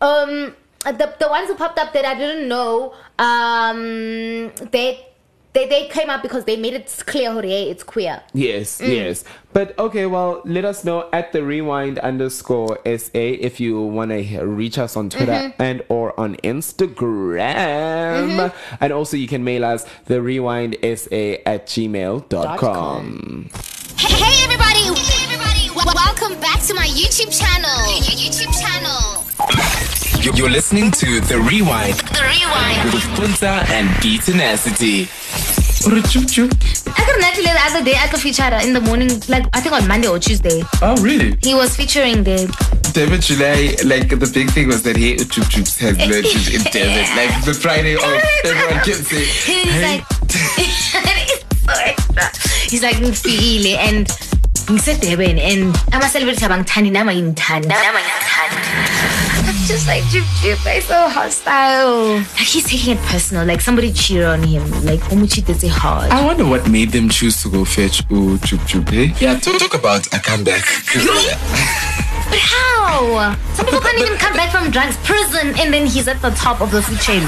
Um, 0.00 0.54
the 0.84 1.12
the 1.18 1.28
ones 1.28 1.48
who 1.48 1.56
popped 1.56 1.78
up 1.78 1.92
that 1.92 2.04
I 2.04 2.14
didn't 2.14 2.48
know. 2.48 2.94
Um, 3.18 4.52
they. 4.70 5.04
They, 5.54 5.66
they 5.66 5.88
came 5.88 6.10
up 6.10 6.22
because 6.22 6.44
they 6.44 6.56
made 6.58 6.74
it 6.74 7.02
clear, 7.06 7.32
hey, 7.40 7.70
it's 7.70 7.82
queer. 7.82 8.22
Yes, 8.34 8.82
Mm. 8.82 8.94
yes. 8.94 9.24
But 9.54 9.76
okay, 9.78 10.04
well, 10.04 10.42
let 10.44 10.66
us 10.66 10.84
know 10.84 11.08
at 11.10 11.32
the 11.32 11.42
rewind 11.42 11.98
underscore 11.98 12.78
SA 12.84 13.18
if 13.18 13.58
you 13.58 13.80
want 13.80 14.10
to 14.10 14.44
reach 14.44 14.78
us 14.78 14.94
on 14.94 15.08
Twitter 15.08 15.32
Mm-hmm. 15.32 15.62
and 15.62 15.82
or 15.88 16.12
on 16.20 16.36
Instagram. 16.44 18.52
And 18.78 18.92
also 18.92 19.16
you 19.16 19.26
can 19.26 19.42
mail 19.42 19.64
us 19.64 19.86
the 20.04 20.20
rewind 20.20 20.76
SA 20.82 21.40
at 21.46 21.66
gmail.com. 21.66 23.48
Hey, 23.98 24.14
hey 24.14 24.44
everybody! 24.44 24.84
Hey 25.00 25.24
everybody! 25.26 25.68
W- 25.74 25.94
welcome 25.94 26.38
back 26.40 26.60
to 26.66 26.74
my 26.74 26.86
YouTube 26.86 27.30
channel. 27.34 27.70
Y- 27.86 28.00
y- 28.06 28.16
YouTube 28.26 28.52
channel. 28.54 29.24
You- 30.22 30.32
You're 30.34 30.50
listening 30.50 30.90
to 30.92 31.20
The 31.20 31.38
Rewind 31.40 31.94
The 32.14 32.22
Rewind. 32.22 32.92
with 32.94 33.04
Puntsa 33.18 33.68
and 33.70 33.88
BeeTenacity. 34.02 35.08
Uri 35.86 36.02
Jub 36.02 36.24
Jub. 36.26 36.50
I 36.88 37.00
got 37.06 37.22
actually 37.22 37.44
the 37.44 37.60
other 37.66 37.84
day 37.84 37.94
at 37.94 38.10
the 38.10 38.18
feature 38.18 38.42
in 38.62 38.72
the 38.72 38.80
morning, 38.80 39.10
like 39.28 39.46
I 39.52 39.60
think 39.60 39.74
on 39.74 39.86
Monday 39.88 40.08
or 40.08 40.18
Tuesday. 40.18 40.62
Oh, 40.82 40.96
really? 41.02 41.36
He 41.42 41.54
was 41.54 41.76
featuring 41.76 42.24
the 42.24 42.46
David 42.92 43.22
July, 43.22 43.76
like 43.84 44.08
the 44.10 44.30
big 44.32 44.50
thing 44.50 44.68
was 44.68 44.82
that 44.82 44.96
he 44.96 45.14
Jub 45.16 45.48
Jub's 45.50 45.76
has 45.78 45.96
launched 45.98 46.54
in 46.54 46.62
David. 46.72 47.06
Like 47.16 47.44
the 47.44 47.54
Friday 47.54 47.96
off, 47.96 48.22
everyone 48.44 48.84
can 48.84 48.94
say, 49.10 49.24
he's 49.24 49.72
hey, 49.72 49.96
like 49.98 50.04
it's 50.58 50.92
so 50.92 50.98
extra. 51.76 52.30
He's 52.70 52.82
like 52.82 52.96
ngifile 52.96 53.76
and 53.76 54.06
ngisedeben 54.68 55.38
and 55.40 55.76
ama-celebrity 55.92 56.44
abangithandi 56.44 56.90
nama 56.92 57.12
ngithandi 57.12 57.68
nama 57.68 57.98
ngithandi 57.98 59.18
I'm 59.48 59.54
just 59.64 59.86
like 59.86 60.04
Jip 60.12 60.24
Jip, 60.42 60.62
like 60.66 60.82
so 60.82 61.08
hostile. 61.08 62.20
Like 62.36 62.48
he's 62.52 62.64
taking 62.64 62.96
it 62.96 63.02
personal, 63.08 63.46
like 63.46 63.62
somebody 63.62 63.92
cheated 63.92 64.24
on 64.24 64.42
him, 64.42 64.62
like 64.84 65.00
Umuchi 65.08 65.42
did 65.42 65.64
it 65.64 65.70
hard. 65.70 66.10
I 66.12 66.22
wonder 66.22 66.44
what 66.44 66.68
made 66.68 66.90
them 66.90 67.08
choose 67.08 67.42
to 67.42 67.48
go 67.48 67.64
fetch 67.64 68.02
Ooh 68.12 68.36
Jub 68.44 68.60
Jub, 68.68 68.92
eh? 68.92 69.14
Yeah, 69.18 69.38
talk, 69.38 69.58
talk 69.58 69.72
about 69.72 70.06
a 70.12 70.18
comeback 70.20 70.64
career. 70.84 71.32
But 72.28 72.44
how? 72.44 73.34
Some 73.54 73.64
people 73.64 73.80
can't 73.80 73.98
even 73.98 74.18
come 74.18 74.34
back 74.34 74.52
from 74.52 74.70
drugs, 74.70 74.98
prison, 74.98 75.56
and 75.58 75.72
then 75.72 75.86
he's 75.86 76.08
at 76.08 76.20
the 76.20 76.30
top 76.30 76.60
of 76.60 76.70
the 76.70 76.82
food 76.82 77.00
chain. 77.00 77.24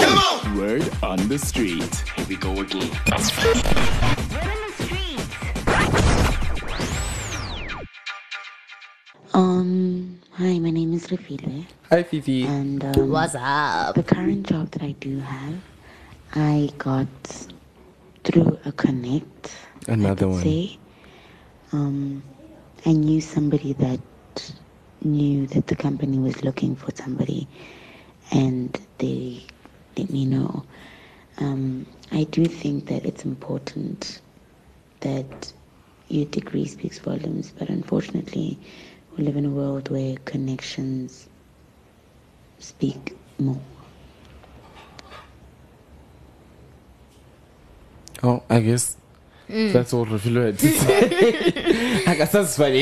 Word 0.00 0.90
on 1.02 1.16
the 1.28 1.38
street. 1.38 1.94
Here 2.16 2.26
we 2.28 2.36
go 2.36 2.52
again. 2.60 2.90
Um, 9.34 10.20
hi, 10.32 10.58
my 10.58 10.70
name 10.70 10.92
is 10.94 11.06
Refile, 11.08 11.64
Hi, 11.90 12.02
Fifi. 12.02 12.44
and 12.44 12.84
um, 12.84 13.10
What's 13.10 13.34
up? 13.34 13.94
the 13.94 14.02
current 14.02 14.46
job 14.46 14.70
that 14.72 14.82
I 14.82 14.92
do 14.92 15.18
have, 15.20 15.54
I 16.34 16.70
got 16.78 17.06
through 18.24 18.58
a 18.64 18.72
connect. 18.72 19.52
Another 19.88 20.28
one. 20.28 20.42
Say. 20.42 20.78
Um, 21.72 22.22
I 22.84 22.92
knew 22.92 23.20
somebody 23.20 23.72
that 23.74 24.00
knew 25.02 25.46
that 25.48 25.66
the 25.66 25.76
company 25.76 26.18
was 26.18 26.42
looking 26.44 26.76
for 26.76 26.90
somebody, 26.94 27.48
and 28.32 28.78
they 28.98 29.44
let 29.96 30.10
me 30.10 30.24
know. 30.24 30.64
Um, 31.38 31.86
I 32.12 32.24
do 32.24 32.46
think 32.46 32.86
that 32.86 33.04
it's 33.04 33.24
important 33.24 34.20
that 35.00 35.52
your 36.08 36.24
degree 36.26 36.66
speaks 36.66 36.98
volumes, 36.98 37.52
but 37.58 37.68
unfortunately, 37.68 38.58
we 39.16 39.24
live 39.24 39.36
in 39.36 39.44
a 39.44 39.50
world 39.50 39.90
where 39.90 40.16
connections 40.24 41.28
speak 42.58 43.16
more. 43.38 43.60
Oh, 48.22 48.42
I 48.48 48.60
guess 48.60 48.96
that's 49.48 49.92
all 49.92 50.06
Refilo 50.06 50.46
had 50.46 50.58
to 50.58 50.68
say. 50.68 52.04
I 52.06 52.14
guess 52.14 52.32
that's 52.32 52.56
funny. 52.56 52.80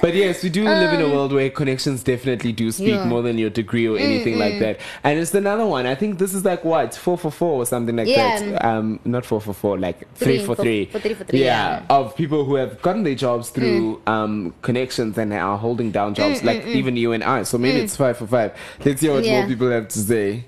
But 0.00 0.14
yes, 0.14 0.42
we 0.42 0.48
do 0.50 0.64
live 0.64 0.92
in 0.92 1.00
a 1.00 1.08
world 1.08 1.32
where 1.32 1.48
connections 1.50 2.02
definitely 2.02 2.52
do 2.52 2.70
speak 2.72 2.88
Yeah. 2.88 3.04
more 3.04 3.22
than 3.22 3.38
your 3.38 3.50
degree 3.50 3.86
or 3.86 3.96
anything 3.98 4.38
like 4.38 4.58
that. 4.60 4.80
And 5.04 5.18
it's 5.18 5.34
another 5.34 5.66
one. 5.66 5.86
I 5.86 5.94
think 5.94 6.18
this 6.18 6.34
is 6.34 6.44
like 6.44 6.64
what 6.64 6.94
four 6.94 7.16
for 7.18 7.30
four 7.30 7.62
or 7.62 7.66
something 7.66 7.96
like 7.96 8.08
Yeah. 8.08 8.38
that. 8.40 8.64
Um, 8.64 9.00
not 9.04 9.24
four 9.24 9.40
for 9.40 9.52
four, 9.52 9.78
like 9.78 9.98
three, 10.14 10.38
Three 10.38 10.46
for 10.46 10.54
for- 10.56 10.62
three. 10.62 10.84
for 10.86 10.98
three 11.00 11.14
for 11.14 11.24
three, 11.24 11.40
Yeah, 11.44 11.70
yeah. 11.70 11.80
Mm. 11.80 11.84
of 11.90 12.16
people 12.16 12.44
who 12.44 12.54
have 12.56 12.80
gotten 12.82 13.02
their 13.04 13.14
jobs 13.14 13.50
through 13.50 14.00
um 14.06 14.54
connections 14.62 15.18
and 15.18 15.32
are 15.32 15.58
holding 15.58 15.90
down 15.90 16.14
jobs, 16.14 16.42
like 16.42 16.64
even 16.66 16.96
you 16.96 17.12
and 17.12 17.22
I. 17.24 17.42
So 17.44 17.58
maybe 17.58 17.80
it's 17.80 17.96
five 17.96 18.16
for 18.18 18.26
five. 18.26 18.52
Let's 18.84 19.00
hear 19.00 19.12
what 19.14 19.24
Mm, 19.24 19.30
more 19.30 19.46
people 19.46 19.70
have 19.70 19.88
to 19.88 19.98
say. 19.98 20.44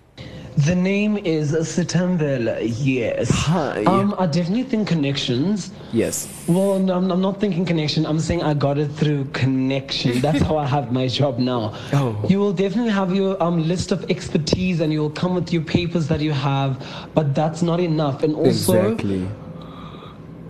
The 0.57 0.75
name 0.77 1.17
is 1.17 1.51
Sitamvel, 1.51 2.73
yes. 2.79 3.29
Hi. 3.29 3.83
Um, 3.87 4.15
I 4.21 4.27
definitely 4.27 4.63
think 4.63 4.87
connections. 4.87 5.73
Yes. 5.93 6.29
Well, 6.47 6.79
no, 6.79 6.97
I'm, 6.97 7.11
I'm 7.11 7.21
not 7.21 7.41
thinking 7.41 7.67
connection. 7.67 8.07
I'm 8.07 8.21
saying 8.21 8.45
I 8.45 8.55
got 8.55 8.79
it 8.79 8.87
through 8.93 9.25
connection. 9.33 10.21
That's 10.21 10.43
how 10.43 10.57
I 10.57 10.67
have 10.67 10.93
my 10.93 11.09
job 11.09 11.39
now. 11.39 11.75
Oh. 11.93 12.25
You 12.29 12.39
will 12.39 12.53
definitely 12.53 12.93
have 12.93 13.15
your 13.15 13.41
um, 13.43 13.67
list 13.67 13.91
of 13.91 14.09
expertise 14.11 14.81
and 14.81 14.93
you'll 14.93 15.11
come 15.11 15.35
with 15.35 15.53
your 15.53 15.63
papers 15.63 16.07
that 16.09 16.21
you 16.21 16.33
have, 16.33 16.85
but 17.15 17.35
that's 17.35 17.63
not 17.63 17.81
enough. 17.81 18.23
And 18.23 18.35
also, 18.37 18.93
Exactly. 18.93 19.29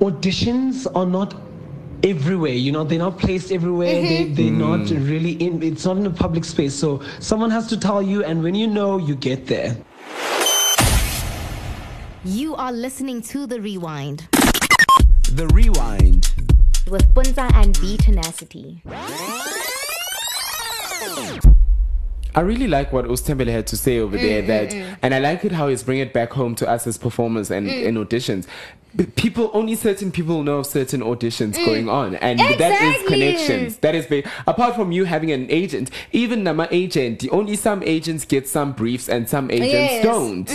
auditions 0.00 0.86
are 0.94 1.06
not 1.06 1.34
everywhere 2.02 2.52
you 2.52 2.70
know 2.70 2.84
they're 2.84 2.98
not 2.98 3.18
placed 3.18 3.50
everywhere 3.50 3.94
they, 4.02 4.24
they're 4.24 4.50
not 4.50 4.90
really 4.90 5.32
in 5.42 5.62
it's 5.62 5.86
not 5.86 5.96
in 5.96 6.04
a 6.04 6.10
public 6.10 6.44
space 6.44 6.74
so 6.74 7.00
someone 7.18 7.50
has 7.50 7.66
to 7.66 7.78
tell 7.78 8.02
you 8.02 8.22
and 8.24 8.42
when 8.42 8.54
you 8.54 8.66
know 8.66 8.98
you 8.98 9.14
get 9.14 9.46
there 9.46 9.74
You 12.24 12.54
are 12.56 12.72
listening 12.72 13.20
to 13.22 13.46
The 13.46 13.60
Rewind 13.60 14.28
The 15.32 15.46
Rewind. 15.52 16.30
with 16.90 17.06
Puntsa 17.14 17.52
and 17.54 17.74
BeeTenacity. 17.76 18.80
I 22.36 22.40
really 22.40 22.66
like 22.66 22.92
what 22.92 23.04
Ustembele 23.06 23.48
had 23.52 23.66
to 23.68 23.76
say 23.76 23.98
over 24.00 24.16
Mm, 24.18 24.20
there. 24.22 24.42
That, 24.42 24.96
and 25.02 25.14
I 25.14 25.18
like 25.20 25.44
it 25.44 25.52
how 25.52 25.68
he's 25.68 25.82
bringing 25.84 26.06
it 26.06 26.12
back 26.12 26.32
home 26.32 26.54
to 26.56 26.68
us 26.68 26.86
as 26.86 26.98
performers 26.98 27.50
and 27.50 27.68
Mm. 27.68 27.84
in 27.84 27.94
auditions. 27.94 28.46
B- 28.96 29.04
People, 29.06 29.50
only 29.54 29.74
certain 29.76 30.10
people 30.10 30.42
know 30.42 30.58
of 30.58 30.66
certain 30.66 31.00
auditions 31.00 31.54
going 31.64 31.88
on, 31.88 32.16
and 32.16 32.38
that 32.40 32.82
is 32.82 33.02
Mm. 33.02 33.06
Connections. 33.06 33.76
That 33.78 33.94
is 33.94 34.06
big. 34.06 34.26
Apart 34.46 34.74
from 34.74 34.90
you 34.92 35.04
having 35.04 35.30
an 35.30 35.46
agent, 35.48 35.90
even 36.12 36.42
Nama 36.42 36.68
agent, 36.70 37.20
the 37.20 37.30
only 37.30 37.54
some 37.56 37.82
agents 37.84 38.24
get 38.24 38.48
some 38.48 38.72
briefs 38.72 39.08
and 39.08 39.28
some 39.28 39.50
agents 39.50 39.72
Yes. 39.72 40.04
don't. 40.04 40.50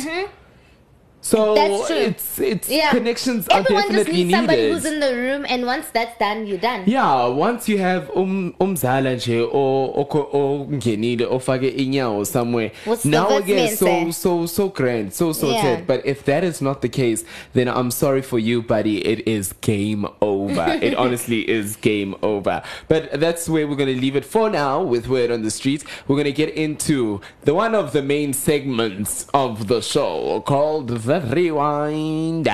So 1.30 1.54
That's 1.54 1.88
true. 1.88 1.96
it's 1.96 2.40
it's 2.40 2.70
Yeah. 2.70 2.90
connections 2.90 3.48
are 3.50 3.62
definitely 3.62 3.76
needed. 3.84 3.94
Everyone 3.94 4.06
just 4.06 4.10
needs 4.18 4.32
somebody 4.34 4.62
needed. 4.62 4.74
who's 4.74 4.86
in 4.86 5.00
the 5.00 5.14
room, 5.16 5.46
and 5.48 5.66
once 5.74 5.86
that's 5.94 6.18
done, 6.18 6.48
you're 6.48 6.58
done. 6.58 6.82
Yeah, 6.88 7.28
once 7.28 7.70
you 7.70 7.78
have 7.78 8.10
um 8.16 8.56
umzala 8.60 9.14
nje 9.16 9.38
or 9.54 9.94
or 9.94 10.66
ngenile 10.66 11.26
ofake 11.38 11.70
inyawo 11.84 12.26
somewhere. 12.26 12.72
What's 12.86 13.06
now 13.06 13.38
again, 13.38 13.76
so 13.78 14.10
so 14.12 14.46
so 14.48 14.70
grand, 14.70 15.14
so 15.14 15.32
sorted. 15.34 15.64
Yeah. 15.64 15.82
But 15.86 16.04
if 16.04 16.26
that 16.26 16.44
is 16.44 16.62
not 16.68 16.82
the 16.82 16.90
case, 16.90 17.24
then 17.54 17.68
I'm 17.68 17.92
sorry 17.92 18.24
for 18.24 18.40
you, 18.40 18.64
buddy. 18.64 18.98
It 19.06 19.28
is 19.28 19.54
game 19.62 20.08
over. 20.22 20.66
it 20.82 20.96
honestly 20.96 21.48
is 21.48 21.76
game 21.76 22.16
over. 22.24 22.64
But 22.88 23.20
that's 23.20 23.48
where 23.48 23.68
we're 23.68 23.76
gonna 23.84 23.92
leave 24.06 24.16
it 24.16 24.26
for 24.26 24.50
now 24.50 24.82
with 24.82 25.08
word 25.08 25.30
on 25.30 25.44
the 25.44 25.52
street. 25.52 25.84
We're 26.08 26.18
gonna 26.18 26.32
get 26.32 26.50
into 26.66 27.22
the 27.44 27.54
one 27.54 27.76
of 27.76 27.94
the 27.94 28.02
main 28.02 28.34
segments 28.34 29.28
of 29.34 29.68
the 29.68 29.82
show 29.82 30.42
called 30.42 30.88
the 30.88 30.98
rewind. 31.22 32.48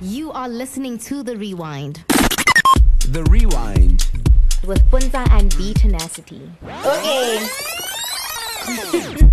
You 0.00 0.32
are 0.32 0.48
listening 0.48 0.98
to 0.98 1.22
the 1.22 1.36
rewind 1.36 2.04
The 3.08 3.24
rewind. 3.30 4.08
with 4.66 4.82
Puntsa 4.90 5.28
and 5.30 5.50
BeeTenacity. 5.52 6.50
Okay. 8.68 9.32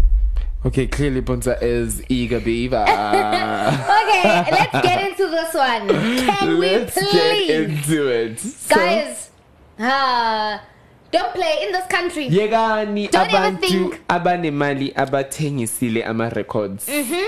Okay, 0.65 0.87
clearly 0.87 1.21
Puntsa 1.21 1.61
is 1.61 2.03
eager 2.09 2.39
beaver. 2.39 2.85
Okay, 4.09 4.51
let's 4.51 4.81
get 4.85 5.09
into 5.11 5.27
this 5.29 5.53
one. 5.53 5.87
Can 5.87 6.59
Let's 6.59 6.95
we 6.95 7.11
get 7.11 7.49
into 7.49 8.07
it. 8.07 8.39
So- 8.39 8.75
guys? 8.75 9.29
Uh, 9.79 10.57
Don't 11.11 11.33
play 11.33 11.65
in 11.65 11.71
this 11.71 11.87
country. 11.87 12.29
yekani 12.29 13.07
Don't 13.11 13.29
abantu 13.33 13.95
abanemali 14.07 14.93
abathengisile 14.95 16.03
ama-records 16.05 16.87
Mm-hmm. 16.87 17.25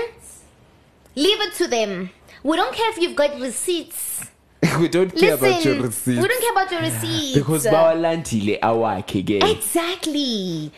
Leave 1.16 1.40
it 1.42 1.54
to 1.58 1.66
them. 1.68 2.10
We 2.42 2.56
don't 2.56 2.74
care 2.74 2.90
if 2.90 2.98
you've 2.98 3.16
got 3.16 3.38
receipts. 3.40 4.24
we 4.80 4.88
don't 4.88 5.10
care 5.14 5.36
Listen, 5.36 5.48
about 5.48 5.64
your 5.64 5.82
receipts 5.82 6.22
we 6.22 6.28
don't 6.28 6.40
care 6.40 6.52
about 6.52 6.70
your 6.72 6.80
receipts. 6.82 7.34
because 7.34 7.66
bawalandile 7.66 8.58
awakhe 8.62 9.22
ke 9.26 9.42
Exactly. 9.50 10.70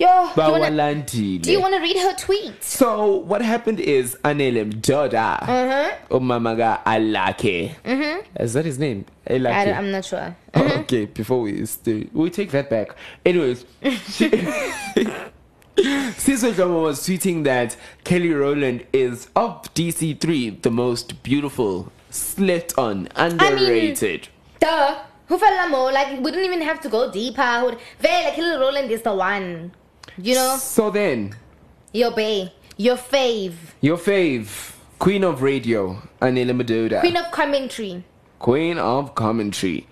Yo, 0.00 0.28
bawalandile 0.34 1.42
do 1.42 1.52
you 1.52 1.60
want 1.60 1.74
to 1.74 1.80
read 1.80 1.96
her 1.96 2.14
tweet? 2.16 2.64
so 2.64 3.16
what 3.16 3.42
happened 3.42 3.78
is 3.80 4.16
anele 4.24 4.64
mdoda 4.64 5.38
Uh-huh. 5.42 6.16
umama 6.16 6.78
alake 6.86 7.74
Mm-hmm. 7.84 8.42
is 8.44 8.52
that 8.54 8.64
his 8.64 8.78
name 8.78 9.04
Alake. 9.28 9.76
I'm 9.76 9.90
not 9.92 10.04
sure. 10.04 10.34
Oh, 10.54 10.78
okay, 10.80 11.04
before 11.04 11.40
we 11.42 11.64
we 12.14 12.30
take 12.30 12.50
that 12.50 12.68
back. 12.70 12.96
Anyways, 13.24 13.64
she- 14.10 14.30
Sizwe 15.76 16.52
Dhlomo 16.52 16.82
was 16.82 17.00
tweeting 17.06 17.44
that 17.44 17.76
Kelly 18.04 18.32
Rowland 18.32 18.84
is 18.92 19.28
of 19.36 19.72
DC3 19.74 20.62
the 20.62 20.70
most 20.70 21.22
beautiful, 21.22 21.92
slept 22.10 22.76
on, 22.78 23.08
underrated. 23.16 24.28
Duh. 24.58 24.96
Who 25.28 25.38
fell 25.38 25.68
more? 25.68 25.92
Like 25.92 26.18
we 26.20 26.30
didn't 26.32 26.44
even 26.46 26.62
have 26.62 26.80
to 26.80 26.88
go 26.88 27.10
deeper. 27.12 27.76
Very 28.00 28.24
like 28.24 28.34
Hilary 28.34 28.58
Rowland 28.60 28.90
is 28.90 29.02
the 29.02 29.14
one. 29.14 29.70
You 30.18 30.34
know, 30.34 30.56
so 30.56 30.90
then, 30.90 31.34
your 31.92 32.10
bae, 32.10 32.52
your 32.76 32.96
fave, 32.96 33.54
your 33.80 33.96
fave, 33.96 34.74
Queen 34.98 35.24
of 35.24 35.42
Radio, 35.42 36.02
Anele 36.20 36.60
Mdoda, 36.62 37.00
queen 37.00 37.16
of 37.16 37.30
commentary. 37.30 38.04
Queen 38.40 38.78
of 38.78 39.14
Commentary. 39.14 39.86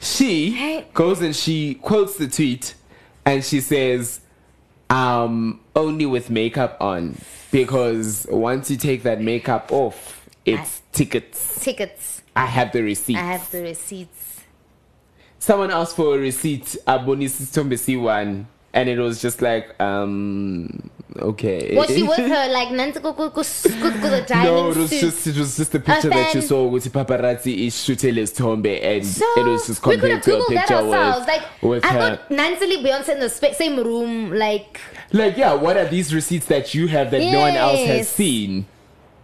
She 0.00 0.84
goes 0.94 1.20
and 1.20 1.36
she 1.36 1.74
quotes 1.74 2.16
the 2.16 2.26
tweet 2.28 2.74
and 3.26 3.44
she 3.44 3.60
says, 3.60 4.20
um, 4.88 5.60
only 5.76 6.06
with 6.06 6.30
makeup 6.30 6.78
on. 6.80 7.18
Because 7.52 8.26
once 8.30 8.70
you 8.70 8.78
take 8.78 9.02
that 9.02 9.20
makeup 9.20 9.70
off, 9.70 10.28
it's 10.46 10.80
tickets. 10.92 11.62
Tickets. 11.62 12.22
I 12.34 12.46
have 12.46 12.72
the 12.72 12.82
receipt. 12.82 13.16
I 13.16 13.32
have 13.32 13.50
the 13.50 13.62
receipts. 13.62 14.40
Someone 15.38 15.70
asked 15.70 15.96
for 15.96 16.14
a 16.16 16.18
receipt, 16.18 16.76
Abonis 16.86 17.36
Tombesi 17.52 18.00
one, 18.00 18.46
and 18.72 18.88
it 18.88 18.98
was 18.98 19.20
just 19.20 19.42
like, 19.42 19.80
um, 19.80 20.90
okay. 21.18 21.74
Was 21.76 21.88
she 21.88 22.02
with 22.02 22.18
her 22.18 22.48
like 22.52 22.70
Nancy 22.70 23.00
the 23.00 23.10
No, 24.44 24.70
it 24.70 24.76
was 24.76 24.90
suit? 24.90 25.00
just 25.00 25.26
it 25.26 25.36
was 25.36 25.56
just 25.56 25.74
a 25.74 25.80
picture 25.80 26.08
that 26.10 26.34
you 26.34 26.40
saw 26.40 26.66
with 26.66 26.84
the 26.84 26.90
paparazzi 26.90 27.66
is 27.66 27.82
shooting 27.82 28.14
his 28.14 28.32
tombe 28.32 28.66
and 28.82 29.04
So 29.04 29.24
it 29.36 29.44
was 29.46 29.66
just 29.66 29.84
we 29.86 29.96
could 29.96 30.10
have 30.10 30.22
compared 30.22 30.40
to 30.40 30.44
a 30.44 30.48
picture 30.60 30.74
ourselves. 30.74 31.18
with, 31.20 31.28
Like 31.28 31.62
with 31.62 31.84
I 31.84 31.88
her. 31.88 31.98
thought 32.16 32.30
Nancy 32.30 32.66
Lee 32.66 32.84
Beyonce 32.84 33.08
in 33.10 33.20
the 33.20 33.28
spa- 33.28 33.52
same 33.52 33.76
room. 33.78 34.32
Like 34.32 34.80
Like, 35.12 35.36
yeah, 35.36 35.54
what 35.54 35.76
are 35.76 35.86
these 35.88 36.14
receipts 36.14 36.46
that 36.46 36.72
you 36.74 36.86
have 36.88 37.10
that 37.10 37.20
no 37.20 37.40
one 37.40 37.54
else 37.56 37.80
has 37.86 38.08
seen? 38.08 38.66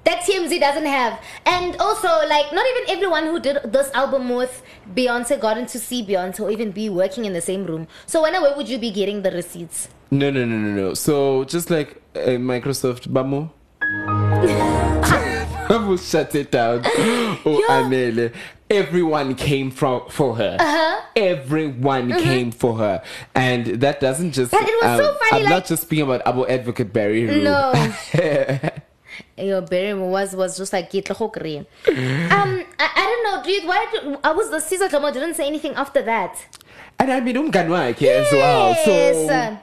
That 0.06 0.22
TMZ 0.24 0.58
doesn't 0.60 0.86
have. 0.86 1.20
And 1.44 1.76
also, 1.76 2.08
like, 2.28 2.52
not 2.52 2.64
even 2.72 2.96
everyone 2.96 3.24
who 3.26 3.38
did 3.40 3.58
this 3.72 3.90
album 3.92 4.30
with 4.30 4.62
Beyonce 4.94 5.38
got 5.38 5.54
to 5.68 5.78
see 5.78 6.02
Beyonce 6.04 6.40
or 6.40 6.50
even 6.50 6.70
be 6.70 6.88
working 6.88 7.24
in 7.26 7.32
the 7.34 7.40
same 7.42 7.66
room. 7.66 7.86
So 8.06 8.22
when 8.22 8.32
where 8.40 8.56
would 8.56 8.68
you 8.68 8.78
be 8.78 8.90
getting 8.90 9.22
the 9.22 9.30
receipts? 9.32 9.88
No, 10.10 10.30
no, 10.30 10.44
no, 10.44 10.56
no, 10.56 10.70
no. 10.70 10.94
So 10.94 11.44
just 11.44 11.68
like 11.70 12.00
uh, 12.14 12.38
Microsoft 12.38 13.08
Bamo. 13.08 13.50
Bamo 15.68 15.98
shut 16.10 16.34
it 16.34 16.50
down. 16.52 16.82
Oh, 17.48 17.62
Anele. 17.68 18.32
Everyone 18.68 19.34
came 19.36 19.70
from 19.70 20.08
for 20.08 20.34
her. 20.34 20.56
Uh-huh. 20.58 21.00
Everyone 21.14 22.10
Mhm. 22.10 22.22
came 22.22 22.50
for 22.50 22.76
her, 22.78 23.02
and 23.36 23.66
that 23.80 24.00
doesn't 24.00 24.32
just. 24.32 24.50
But 24.50 24.62
it 24.62 24.74
was 24.82 24.98
so 24.98 25.14
funny, 25.14 25.30
I'm 25.32 25.42
like- 25.44 25.50
not 25.50 25.66
just 25.66 25.82
speaking 25.82 26.04
about 26.04 26.26
Abu 26.26 26.44
Advocate 26.46 26.92
Barry. 26.92 27.22
No. 27.26 27.72
Your 29.38 29.60
Barry 29.60 29.94
was 29.94 30.34
was 30.34 30.56
just 30.56 30.72
like 30.72 30.90
get 30.90 31.10
Um, 31.10 31.20
I, 31.86 32.62
I 32.78 33.04
don't 33.04 33.24
know, 33.24 33.42
dude. 33.44 33.68
Why 33.68 33.86
did 33.92 34.18
I 34.24 34.32
was 34.32 34.50
the 34.50 34.60
Caesar 34.60 34.88
Tomo 34.88 35.12
didn't 35.12 35.34
say 35.34 35.46
anything 35.46 35.74
after 35.74 36.02
that. 36.02 36.38
And 36.98 37.12
I 37.12 37.20
mean, 37.20 37.36
umngani 37.36 37.68
wakhe 37.68 38.06
as 38.08 38.32
well. 38.32 38.74
So, 38.84 39.58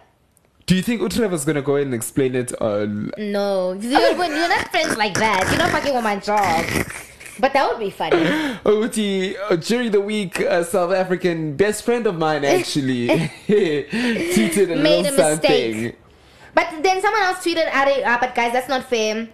do 0.67 0.75
you 0.75 0.83
think 0.83 1.01
Utrevor's 1.01 1.43
gonna 1.43 1.63
go 1.63 1.75
and 1.77 1.93
explain 1.93 2.35
it 2.35 2.53
on? 2.61 3.11
No, 3.17 3.73
you're, 3.73 3.99
you're 3.99 4.49
not 4.49 4.69
friends 4.69 4.95
like 4.95 5.15
that. 5.15 5.47
You're 5.49 5.57
not 5.57 5.71
fucking 5.71 5.93
with 5.95 6.03
my 6.03 6.17
job. 6.17 6.65
But 7.39 7.53
that 7.53 7.67
would 7.67 7.79
be 7.79 7.89
funny. 7.89 8.55
Uti, 8.65 9.35
uh, 9.37 9.55
during 9.55 9.89
the 9.89 9.99
week, 9.99 10.39
a 10.39 10.63
South 10.63 10.93
African 10.93 11.55
best 11.57 11.83
friend 11.83 12.05
of 12.05 12.15
mine 12.15 12.45
actually 12.45 13.07
tweeted 13.47 14.71
a 14.71 14.75
Made 14.75 15.03
little 15.05 15.19
a 15.19 15.29
mistake. 15.31 15.73
something. 15.73 15.95
But 16.53 16.83
then 16.83 17.01
someone 17.01 17.23
else 17.23 17.39
tweeted 17.39 17.65
at 17.65 17.87
it, 17.87 18.03
uh, 18.03 18.17
but 18.21 18.35
guys, 18.35 18.53
that's 18.53 18.69
not 18.69 18.83
fair. 18.87 19.27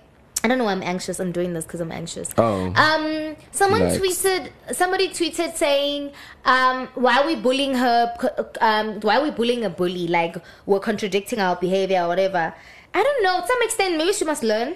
I 0.44 0.48
don't 0.48 0.58
know 0.58 0.64
why 0.66 0.72
I'm 0.72 0.84
anxious. 0.84 1.20
I'm 1.20 1.32
doing 1.32 1.54
this 1.54 1.66
because 1.66 1.82
I'm 1.82 1.92
anxious. 1.92 2.30
Oh. 2.38 2.74
Um, 2.76 3.36
someone 3.52 3.82
Yikes. 3.82 4.00
tweeted, 4.00 4.52
somebody 4.74 5.10
tweeted 5.10 5.56
saying, 5.56 6.12
um, 6.46 6.88
why 6.96 7.20
are 7.20 7.28
we 7.28 7.36
bullying 7.36 7.76
her? 7.76 8.14
Um, 8.62 9.02
why 9.02 9.18
are 9.18 9.24
we 9.24 9.32
bullying 9.32 9.66
a 9.66 9.70
bully? 9.70 10.08
Like, 10.08 10.38
we're 10.66 10.80
contradicting 10.80 11.40
our 11.40 11.58
behavior 11.58 12.04
or 12.04 12.08
whatever. 12.08 12.54
I 12.94 13.04
don't 13.04 13.24
know. 13.24 13.42
To 13.42 13.48
some 13.48 13.62
extent, 13.64 13.98
maybe 13.98 14.14
she 14.14 14.24
must 14.24 14.44
learn. 14.44 14.76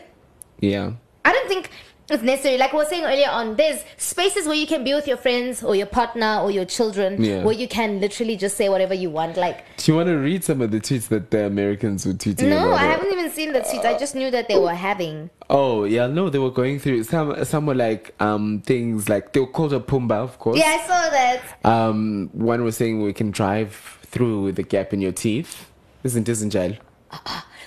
Yeah. 0.60 0.92
I 1.26 1.32
don't 1.32 1.48
think 1.48 1.70
it's 2.10 2.22
necessary. 2.24 2.58
Like 2.58 2.74
we 2.74 2.80
were 2.80 2.86
saying 2.86 3.04
earlier 3.06 3.30
on, 3.30 3.56
there's 3.56 3.84
spaces 3.98 4.46
where 4.46 4.56
you 4.56 4.68
can 4.68 4.84
be 4.84 4.94
with 4.94 5.08
your 5.08 5.18
friends 5.18 5.64
or 5.64 5.76
your 5.76 5.86
partner 5.88 6.40
or 6.42 6.52
your 6.52 6.66
children 6.66 7.24
Yeah. 7.24 7.44
where 7.44 7.54
you 7.54 7.68
can 7.68 8.00
literally 8.02 8.36
just 8.36 8.58
say 8.58 8.68
whatever 8.70 8.94
you 8.94 9.10
want. 9.10 9.38
Like, 9.38 9.64
Do 9.78 9.92
you 9.92 9.96
want 9.98 10.08
to 10.08 10.16
read 10.18 10.44
some 10.44 10.62
of 10.62 10.72
the 10.72 10.80
tweets 10.80 11.08
that 11.08 11.32
the 11.32 11.46
Americans 11.46 12.06
were 12.06 12.14
tweeting 12.14 12.50
no, 12.50 12.74
I 12.74 12.82
her? 12.84 12.92
haven't 12.92 13.12
even 13.12 13.30
seen 13.32 13.54
the 13.54 13.62
tweets. 13.62 13.86
I 13.86 13.98
just 13.98 14.16
knew 14.16 14.30
that 14.32 14.48
they 14.48 14.58
were 14.60 14.74
having. 14.74 15.30
Oh 15.50 15.86
yeah, 15.86 16.08
no, 16.08 16.30
they 16.30 16.40
were 16.40 16.52
going 16.52 16.80
through 16.80 17.04
some. 17.04 17.44
Some 17.46 17.66
were 17.66 17.76
like 17.76 18.14
um 18.20 18.62
things 18.66 19.08
like 19.10 19.34
they 19.34 19.40
were 19.40 19.48
called 19.48 19.74
a 19.74 19.80
Pumbaa, 19.80 20.24
of 20.24 20.40
course. 20.40 20.58
Yeah, 20.58 20.78
I 20.82 20.88
saw 20.88 21.10
that. 21.10 21.42
Um, 21.66 22.30
one 22.34 22.64
was 22.64 22.76
saying 22.78 23.02
we 23.02 23.14
can 23.14 23.32
drive 23.32 24.00
through 24.08 24.52
the 24.54 24.64
gap 24.64 24.94
in 24.94 25.02
your 25.02 25.12
teeth. 25.12 25.70
Isn't 26.04 26.28
isn't 26.28 26.50
jail? 26.50 26.74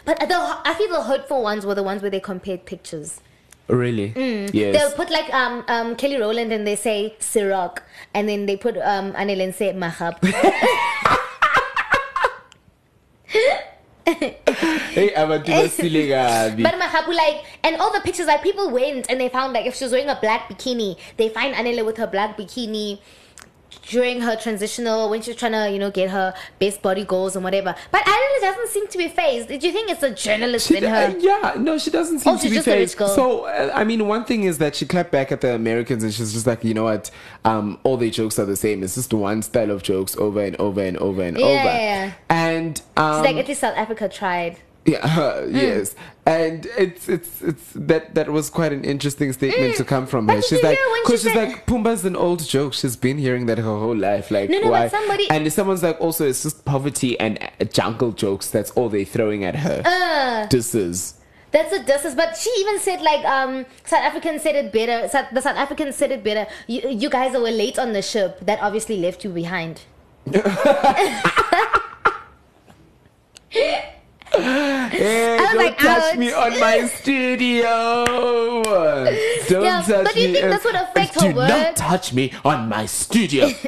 But 0.05 0.21
the, 0.21 0.37
I 0.37 0.73
feel 0.79 0.89
the 0.89 1.03
hurtful 1.03 1.43
ones 1.43 1.67
were 1.67 1.75
the 1.75 1.83
ones 1.83 2.01
where 2.01 2.13
they 2.13 2.21
compared 2.21 2.65
pictures. 2.65 3.21
Really? 3.69 4.13
Mm. 4.13 4.51
Yes. 4.53 4.77
They'll 4.77 4.93
put 4.93 5.11
like 5.11 5.33
um 5.35 5.65
um 5.69 5.97
Kelly 5.97 6.17
Rowland 6.19 6.53
and 6.53 6.67
they 6.67 6.77
say 6.77 7.17
Ciroc, 7.19 7.79
and 8.15 8.29
then 8.29 8.47
they 8.47 8.57
put 8.57 8.77
um 8.79 9.13
Anele 9.15 9.43
and 9.43 9.55
say 9.55 9.73
Mahab. 9.73 10.23
hey, 14.07 15.11
abantu 15.17 15.51
basile 15.61 16.03
kabi. 16.07 16.63
But 16.63 16.75
Mahabu, 16.79 17.13
like, 17.15 17.45
and 17.65 17.77
all 17.77 17.93
the 17.93 18.01
pictures, 18.01 18.27
like, 18.27 18.43
people 18.43 18.71
went 18.71 19.11
and 19.11 19.21
they 19.21 19.29
found, 19.29 19.53
like, 19.53 19.67
if 19.67 19.75
she 19.75 19.85
was 19.85 19.93
wearing 19.93 20.09
a 20.09 20.19
black 20.21 20.49
bikini, 20.49 20.97
they 21.17 21.29
find 21.29 21.55
Anele 21.55 21.85
with 21.85 21.97
her 21.99 22.07
black 22.07 22.39
bikini 22.39 23.01
during 23.89 24.21
her 24.21 24.37
transitional 24.37 25.09
when 25.11 25.23
she's 25.23 25.37
trying 25.37 25.53
to, 25.53 25.71
you 25.71 25.79
know, 25.79 25.91
get 25.91 26.11
her 26.11 26.35
best 26.59 26.83
body 26.83 27.05
goals 27.05 27.37
and 27.37 27.45
whatever. 27.45 27.75
But 27.91 28.03
Anele 28.03 28.41
doesn't 28.41 28.69
seem 28.69 28.89
to 28.89 28.99
be 28.99 29.09
phased. 29.09 29.49
Do 29.49 29.55
you 29.55 29.73
think 29.73 29.91
it's 29.91 30.03
a 30.03 30.11
journalist 30.15 30.69
She, 30.69 30.77
in 30.79 30.85
her? 30.85 30.97
uh, 30.97 31.15
yeah, 31.19 31.55
no, 31.59 31.79
she 31.79 31.91
doesn't 31.91 32.19
seem 32.21 32.35
Oh, 32.35 32.37
to 32.39 32.49
be 32.49 32.57
just 32.57 32.67
a 32.69 32.71
rich 32.73 32.95
phased. 32.95 33.15
So, 33.15 33.45
uh, 33.47 33.71
I 33.75 33.85
mean, 33.85 34.07
one 34.09 34.25
thing 34.25 34.43
is 34.45 34.59
that 34.59 34.75
she 34.75 34.87
clapped 34.87 35.13
back 35.13 35.31
at 35.31 35.41
the 35.41 35.55
Americans 35.55 36.03
and 36.03 36.13
she's 36.13 36.33
just 36.33 36.47
like, 36.47 36.65
you 36.65 36.75
know 36.75 36.85
what? 36.85 37.11
Um, 37.45 37.79
all 37.85 37.97
their 37.97 38.11
jokes 38.11 38.39
are 38.39 38.45
the 38.45 38.57
same. 38.57 38.83
It's 38.83 38.97
just 38.97 39.13
one 39.15 39.43
style 39.43 39.71
of 39.71 39.83
jokes 39.83 40.17
over 40.17 40.43
and 40.43 40.57
over 40.57 40.83
and 40.83 40.97
over 40.99 41.23
and 41.23 41.39
Yeah, 41.39 41.45
over. 41.47 41.55
yeah, 41.55 41.79
yeah. 42.07 42.13
And 42.29 42.83
um, 42.97 43.25
She's 43.25 43.33
like, 43.33 43.37
at 43.43 43.49
least 43.49 43.61
South 43.61 43.77
Africa 43.77 44.09
tried. 44.09 44.59
Yeah, 44.87 45.45
yes, 45.49 45.97
and 46.27 46.65
it's 46.79 47.09
it's 47.09 47.43
it's 47.43 47.73
that 47.75 48.15
that 48.15 48.31
was 48.31 48.51
quite 48.51 48.73
an 48.73 48.85
interesting 48.85 49.33
statement 49.33 49.75
to 49.77 49.85
come 49.85 50.07
from 50.07 50.29
her. 50.29 50.37
Mm. 50.37 50.49
She's 50.49 50.63
like, 50.63 50.79
when 50.79 50.97
she 50.97 51.03
because 51.05 51.23
she's 51.23 51.33
said- 51.33 51.49
like, 51.49 51.67
Pumbaa's 51.67 52.05
an 52.05 52.15
old 52.15 52.45
joke. 52.47 52.73
She's 52.73 52.95
been 52.97 53.19
hearing 53.19 53.47
that 53.47 53.59
her 53.59 53.65
whole 53.65 53.97
life. 53.97 54.31
Like, 54.31 54.49
No, 54.49 54.61
no, 54.61 54.71
why? 54.71 54.87
somebody- 54.89 55.29
and 55.29 55.53
someone's 55.53 55.83
like, 55.83 56.01
also, 56.01 56.27
it's 56.29 56.45
just 56.45 56.65
poverty 56.65 57.19
and 57.19 57.39
uh, 57.61 57.65
jungle 57.65 58.13
jokes. 58.13 58.49
That's 58.51 58.71
all 58.73 58.89
they're 58.89 59.05
throwing 59.05 59.45
at 59.45 59.57
her. 59.57 59.83
Uh, 59.85 60.47
this 60.47 60.73
is 60.75 61.15
That's 61.51 61.73
what 61.73 61.87
this 61.87 62.05
is. 62.05 62.15
But 62.15 62.37
she 62.37 62.51
even 62.59 62.79
said 62.79 63.03
like 63.03 63.25
um 63.25 63.67
South 63.85 64.03
Africans 64.05 64.43
said 64.43 64.55
it 64.57 64.73
better. 64.73 65.09
South, 65.09 65.27
the 65.33 65.41
South 65.43 65.57
Africans 65.57 65.97
said 65.97 66.13
it 66.13 66.23
better. 66.23 66.47
You, 66.69 66.89
you 66.91 67.11
guys 67.11 67.33
were 67.33 67.51
late 67.51 67.77
on 67.79 67.93
the 67.93 68.03
ship. 68.03 68.39
That 68.47 68.61
obviously 68.63 68.99
left 68.99 69.25
you 69.25 69.31
behind. 69.31 69.83
Hey, 74.33 75.37
don't 75.39 75.57
like, 75.57 75.79
touch 75.79 76.13
ouch. 76.13 76.19
me 76.19 76.33
on 76.33 76.59
my 76.61 76.87
studio. 76.99 78.05
Don't 79.49 79.65
Yeah, 79.65 79.83
touch 79.83 80.05
but 80.05 80.15
do 80.15 80.21
you 80.21 80.29
me. 80.29 80.35
think 80.35 80.45
uh, 80.45 80.49
this 80.51 80.65
would 80.65 80.75
affect 80.75 81.19
Do 81.19 81.27
her 81.29 81.33
not 81.49 81.77
touch 81.77 82.13
me 82.13 82.33
on 82.45 82.69
my 82.69 82.87
studio. 82.87 83.49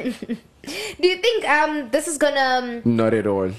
Do 1.01 1.07
you 1.07 1.17
think 1.17 1.47
um 1.49 1.89
this 1.89 2.07
is 2.07 2.17
gonna? 2.17 2.39
Um, 2.39 2.81
not 2.85 3.13
at 3.13 3.25
all. 3.25 3.49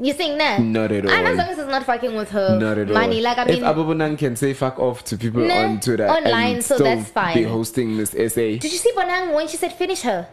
you 0.00 0.14
think 0.14 0.38
that? 0.38 0.60
Not 0.62 0.90
at 0.92 1.04
all. 1.04 1.10
And 1.12 1.26
as 1.28 1.36
long 1.36 1.48
as 1.48 1.58
it's 1.58 1.68
not 1.68 1.84
fucking 1.84 2.14
with 2.14 2.30
her 2.30 2.58
Not 2.58 2.78
at 2.78 2.88
money, 2.88 3.18
all. 3.18 3.22
like 3.24 3.38
I 3.38 3.44
mean, 3.44 3.56
if 3.56 3.62
Abubunang 3.64 4.16
can 4.18 4.34
say 4.36 4.54
fuck 4.54 4.78
off 4.78 5.04
to 5.04 5.18
people 5.18 5.42
Nah, 5.46 5.54
on 5.64 5.80
Twitter 5.80 6.08
online, 6.08 6.62
so 6.62 6.78
that's 6.78 7.10
fine. 7.10 7.34
be 7.34 7.42
hosting 7.42 7.96
this 7.98 8.14
essay. 8.14 8.56
did 8.58 8.72
you 8.72 8.78
see 8.78 8.92
Bonang 8.92 9.34
when 9.34 9.46
she 9.48 9.56
said 9.58 9.72
finish 9.74 10.02
her? 10.02 10.26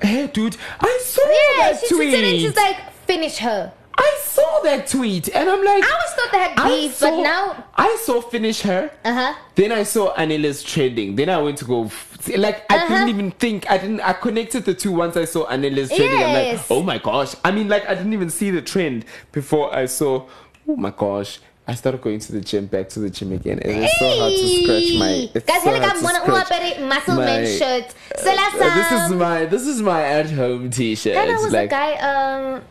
Hey, 0.00 0.26
dude, 0.28 0.56
I 0.80 1.00
saw 1.02 1.22
Yeah, 1.22 1.72
that 1.72 1.80
she, 1.80 1.88
tweet. 1.88 2.10
she 2.10 2.14
said 2.14 2.24
it. 2.24 2.40
She's 2.40 2.56
like 2.56 2.92
finish 3.06 3.36
her. 3.38 3.72
I 3.96 4.18
saw 4.24 4.60
that 4.64 4.86
tweet, 4.88 5.28
and 5.28 5.48
I'm 5.48 5.64
like, 5.64 5.84
I 5.84 5.90
always 5.92 6.10
thought 6.16 6.32
they 6.32 6.38
had 6.38 6.56
beef, 6.68 7.00
but 7.00 7.22
now, 7.22 7.64
I 7.76 7.96
saw 8.02 8.20
finish 8.20 8.60
her. 8.62 8.90
uh 9.04 9.12
huh. 9.14 9.34
Then 9.54 9.70
I 9.72 9.84
saw 9.84 10.12
Anele's 10.14 10.62
trending. 10.62 11.14
Then 11.16 11.28
I 11.28 11.38
went 11.38 11.58
to 11.58 11.64
go 11.64 11.84
f- 11.84 12.28
like 12.36 12.64
I 12.70 12.76
Uh-huh. 12.76 12.88
didn't 12.88 13.08
even 13.10 13.30
think 13.32 13.70
I 13.70 13.78
didn't 13.78 14.00
I 14.00 14.12
connected 14.14 14.64
the 14.64 14.74
two 14.74 14.90
once 14.92 15.16
I 15.16 15.26
saw 15.26 15.46
Anele's 15.46 15.90
trending. 15.90 16.22
I'm 16.22 16.32
like, 16.56 16.60
oh 16.70 16.82
my 16.82 16.98
gosh. 16.98 17.34
I 17.44 17.50
mean 17.52 17.68
like 17.68 17.86
I 17.88 17.94
didn't 17.94 18.12
even 18.14 18.30
see 18.30 18.50
the 18.50 18.62
trend 18.62 19.04
before 19.32 19.74
I 19.74 19.86
saw 19.86 20.26
oh 20.68 20.76
my 20.76 20.90
gosh. 20.90 21.38
I 21.66 21.74
started 21.74 22.02
going 22.02 22.18
to 22.18 22.32
the 22.32 22.42
gym, 22.42 22.66
back 22.66 22.90
to 22.90 23.00
the 23.00 23.08
gym 23.08 23.32
again, 23.32 23.58
and 23.60 23.84
it's 23.84 23.98
so 23.98 24.06
hard 24.18 24.32
to 24.32 24.48
scratch 24.62 24.98
my. 24.98 25.30
It's 25.34 25.46
Guys, 25.46 25.62
so 25.62 25.70
hard 25.70 25.82
I'm 25.82 25.96
to 25.96 26.04
one 26.04 26.14
scratch 26.16 26.78
muscle 26.80 27.16
man 27.16 27.42
my- 27.44 27.48
shirt. 27.58 27.94
Sela 28.18 28.48
Uh, 28.60 28.74
this 28.74 28.92
is 28.92 29.10
my 29.12 29.44
this 29.46 29.66
is 29.66 29.80
my 29.80 30.02
at 30.02 30.30
home 30.30 30.68
T-shirt. 30.70 31.16
It's 31.16 31.42
was 31.42 31.52
like 31.54 31.70
the 31.70 31.76
guy, 31.76 31.92
um, 32.10 32.62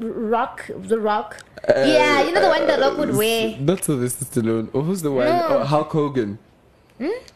Rock, 0.00 0.68
the 0.68 0.98
Rock. 0.98 1.36
uh, 1.68 1.72
yeah, 1.76 2.22
you 2.22 2.32
know 2.32 2.40
the 2.40 2.48
one 2.48 2.66
that 2.66 2.80
Rock 2.80 2.96
would 2.98 3.14
wear. 3.14 3.56
Not 3.60 3.84
Sylvester 3.84 4.24
Stallone. 4.24 4.70
Oh, 4.72 4.80
who's 4.82 5.02
the 5.02 5.12
one? 5.12 5.26
No. 5.26 5.46
Oh, 5.50 5.64
Hulk 5.64 5.90
Hogan. 5.92 6.38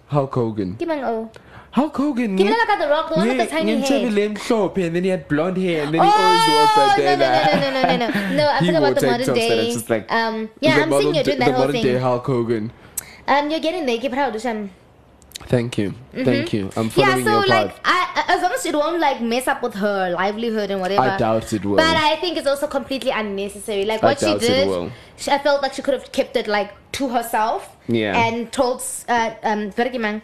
Hulk 0.09 0.35
Hogan. 0.35 0.75
Give 0.77 0.89
me 0.89 0.95
an 0.99 1.05
O. 1.05 1.31
Hulk 1.73 1.97
Hogan. 1.97 2.37
Give 2.37 2.47
me 2.47 2.53
like 2.55 2.79
the 2.79 2.89
Rock, 2.89 3.09
the 3.11 3.17
one 3.17 3.29
with 3.29 3.39
the 3.39 3.47
tiny 3.47 3.79
hair. 3.79 3.87
Chevy 3.87 4.11
Lame 4.11 4.37
shop, 4.37 4.77
and 4.79 4.95
then 4.95 5.03
he 5.05 5.11
had 5.11 5.27
blonde 5.27 5.57
hair, 5.59 5.85
and 5.85 5.93
then 5.95 6.01
Oh 6.01 6.05
he 6.05 6.13
always 6.23 6.45
wore 6.49 7.05
no 7.05 7.17
no 7.17 7.71
no 7.71 7.71
no 7.71 7.81
no 7.83 8.07
no 8.07 8.31
no 8.31 8.37
no! 8.37 8.49
I'm 8.49 8.61
talking 8.61 8.77
about 8.77 8.95
the 8.95 9.07
modern 9.07 9.27
tops 9.27 9.39
that 9.41 9.59
are 9.59 9.63
day. 9.65 9.85
like- 9.89 10.13
um, 10.13 10.51
yeah, 10.61 10.79
I'm 10.83 10.91
seeing 10.93 11.15
you 11.15 11.23
doing 11.25 11.39
that 11.41 11.47
the 11.47 11.59
modern 11.59 11.83
day. 11.83 11.99
Hulk 11.99 12.27
Hogan. 12.27 12.73
Um, 13.27 13.51
you're 13.51 13.61
getting 13.61 13.87
there. 13.87 13.99
Keep 13.99 14.13
proud, 14.13 14.35
Dusham. 14.35 14.69
Thank 15.43 15.79
you, 15.79 15.95
thank 16.13 16.53
you. 16.53 16.71
I'm 16.77 16.89
Mm-hmm. 16.91 17.01
Yeah, 17.01 17.13
so 17.15 17.19
your 17.19 17.47
like. 17.47 17.75
I, 17.85 18.25
as 18.29 18.43
long 18.43 18.53
as 18.53 18.65
it 18.65 18.75
won't 18.75 19.01
like 19.01 19.21
mess 19.21 19.49
up 19.49 19.63
with 19.63 19.75
her 19.75 20.11
livelihood 20.11 20.71
and 20.71 20.81
whatever. 20.81 21.03
I 21.03 21.17
doubt 21.17 21.53
it 21.53 21.65
will. 21.65 21.77
But 21.77 21.97
I 21.97 22.17
think 22.17 22.37
it's 22.39 22.47
also 22.47 22.67
completely 22.67 23.11
unnecessary. 23.11 23.85
Like 23.85 24.03
what 24.03 24.21
she 24.21 24.39
did, 24.39 24.93
she, 25.17 25.31
I 25.31 25.39
felt 25.39 25.63
like 25.63 25.75
she 25.75 25.83
could 25.83 25.95
have 25.95 26.11
kept 26.13 26.37
it 26.37 26.47
like 26.47 26.73
to 26.93 27.09
herself. 27.09 27.77
Yeah. 27.89 28.17
And 28.17 28.51
told 28.53 28.83
uh, 29.09 29.35
um 29.43 29.71
Vergimang. 29.73 30.23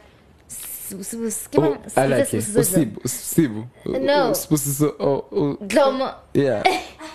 Oh, 0.93 1.77
I 1.97 2.07
like 2.07 2.35
it. 2.35 2.43
Usibu, 2.43 3.01
Usibu. 3.03 3.67
No. 3.87 4.31
Usibu, 4.33 4.95
oh, 4.99 5.25
oh, 5.31 5.57
Dhlomo. 5.61 6.15
yeah. 6.35 6.63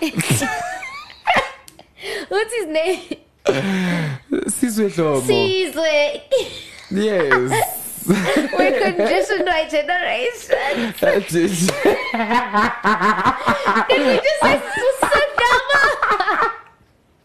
What's 2.28 2.54
his 2.54 2.66
name? 2.66 3.00
Sizwe 4.48 4.88
Dhlomo. 4.88 5.20
Sizwe. 5.26 6.22
Yes. 6.90 7.52
We're 8.58 8.80
conditioned 8.80 9.44
by 9.44 9.66
generation. 9.68 10.94
That 11.00 11.32
is- 11.34 11.66
Did 13.88 14.06
we 14.06 14.14
just 14.22 14.40
say 14.42 14.62
Susagama? 14.78 16.52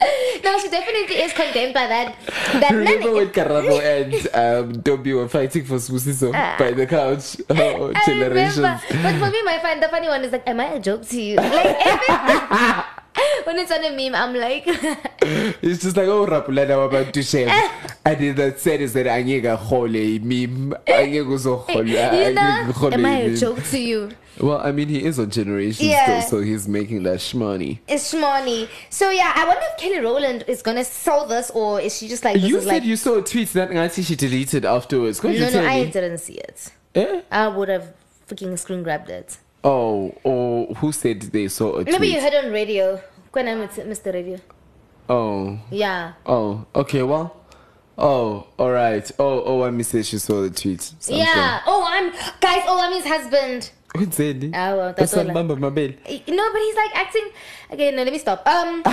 no, 0.44 0.58
she 0.60 0.70
definitely 0.70 1.16
is 1.22 1.34
condemned 1.34 1.74
by 1.74 1.88
that. 1.88 2.16
That 2.54 2.72
Remember 2.72 3.12
when 3.14 3.30
Karabo 3.30 3.80
and 3.80 4.28
um, 4.34 4.82
Dobby 4.82 5.14
were 5.14 5.28
fighting 5.30 5.66
for 5.66 5.76
Spusiso 5.76 6.32
by 6.58 6.72
the 6.72 6.88
couch? 6.88 7.38
Oh, 7.50 7.92
I 7.96 8.06
generations. 8.06 8.58
remember. 8.58 8.82
But 8.90 9.16
for 9.26 9.30
me, 9.32 9.42
my 9.44 9.60
fun, 9.60 9.80
the 9.80 9.90
funny 9.90 10.08
one 10.08 10.24
is 10.24 10.32
like, 10.32 10.48
am 10.48 10.60
I 10.60 10.66
a 10.74 10.80
joke 10.80 11.06
to 11.10 11.22
you? 11.22 11.36
Like, 11.38 11.78
every- 11.86 12.84
when 13.44 13.58
it's 13.58 13.72
on 13.72 13.84
a 13.84 13.92
meme, 13.92 14.16
I'm 14.16 14.36
like, 14.36 14.64
It's 15.62 15.82
just 15.84 15.98
like, 15.98 16.08
oh, 16.08 16.26
Rapulana, 16.26 16.72
I'm 16.74 16.90
about 16.94 17.14
to 17.14 17.24
share. 17.24 17.50
and 18.06 18.20
then 18.20 18.36
that 18.36 18.60
said 18.60 18.82
is 18.82 18.94
that 18.94 19.06
Angega 19.06 19.58
Hole 19.58 19.88
meme. 19.88 20.74
Angega 20.88 21.40
so 21.40 21.58
Hole. 21.58 21.86
you 21.88 21.96
know, 21.96 22.90
am 22.92 23.06
I 23.06 23.12
a 23.20 23.36
joke 23.38 23.64
to 23.66 23.80
you? 23.80 24.12
Well, 24.40 24.60
I 24.60 24.72
mean, 24.72 24.88
he 24.88 25.04
is 25.04 25.20
on 25.20 25.30
Generation 25.30 25.88
Yeah. 25.88 26.22
still, 26.22 26.40
so 26.40 26.46
he's 26.46 26.68
making 26.68 27.04
that 27.04 27.20
shmoney. 27.20 27.80
It's 27.88 28.14
shmoney. 28.14 28.70
So 28.90 29.10
yeah, 29.12 29.34
I 29.36 29.46
wonder 29.46 29.62
if 29.72 29.78
Kelly 29.78 30.00
Rowland 30.00 30.46
is 30.48 30.62
gonna 30.62 30.86
sell 30.86 31.28
this 31.28 31.52
or 31.52 31.82
is 31.82 31.96
she 31.98 32.08
just 32.08 32.24
like 32.24 32.36
this 32.36 32.44
You 32.50 32.58
is 32.58 32.64
said 32.64 32.74
like 32.74 32.84
you 32.84 32.96
saw 32.96 33.18
a 33.18 33.22
tweet 33.22 33.50
that 33.54 33.72
Nancy 33.72 34.04
she 34.04 34.16
deleted 34.16 34.66
afterwards. 34.66 35.20
Could 35.20 35.40
no, 35.40 35.50
no, 35.50 35.66
I 35.66 35.84
me? 35.84 35.92
didn't 35.92 36.20
see 36.20 36.36
it. 36.36 36.72
Eh? 36.96 37.22
I 37.30 37.48
would 37.50 37.70
have 37.70 37.94
freaking 38.28 38.58
screen 38.58 38.84
grabbed 38.84 39.10
it. 39.10 39.38
Oh, 39.64 40.16
or 40.24 40.74
who 40.76 40.92
said 40.92 41.22
they 41.22 41.48
saw 41.48 41.76
a 41.78 41.84
tweet? 41.84 41.94
Maybe 41.94 42.08
you 42.14 42.22
heard 42.22 42.34
on 42.34 42.52
radio. 42.52 43.02
When 43.32 43.48
I'm 43.48 43.60
with 43.60 43.76
Mr. 43.76 44.14
Radio. 44.14 44.40
Oh, 45.08 45.60
Yeah. 45.70 46.14
oh, 46.26 46.66
okay, 46.76 47.04
well. 47.04 47.38
Oh, 47.98 48.48
all 48.58 48.72
right. 48.72 49.10
Oh, 49.20 49.44
oh, 49.46 49.64
I 49.64 49.70
missed 49.70 49.94
it. 49.94 50.06
She 50.06 50.18
saw 50.18 50.42
the 50.42 50.50
tweet. 50.50 50.82
Something. 50.82 51.18
Yeah. 51.18 51.62
Oh, 51.68 51.86
I'm 51.88 52.12
guys. 52.40 52.64
Oh, 52.66 52.80
I'm 52.80 52.94
his 52.94 53.06
husband. 53.06 53.72
Who's 53.96 54.20
it? 54.20 54.44
Oh, 54.46 54.78
well, 54.78 54.94
That's 54.98 55.14
all. 55.16 55.26
Mamba 55.26 55.56
No, 55.58 55.70
but 55.70 56.62
he's 56.62 56.76
like 56.76 56.96
acting. 56.96 57.30
Okay, 57.72 57.92
no, 57.92 58.04
let 58.04 58.12
me 58.12 58.20
stop. 58.20 58.46
Um, 58.48 58.82
so 58.86 58.92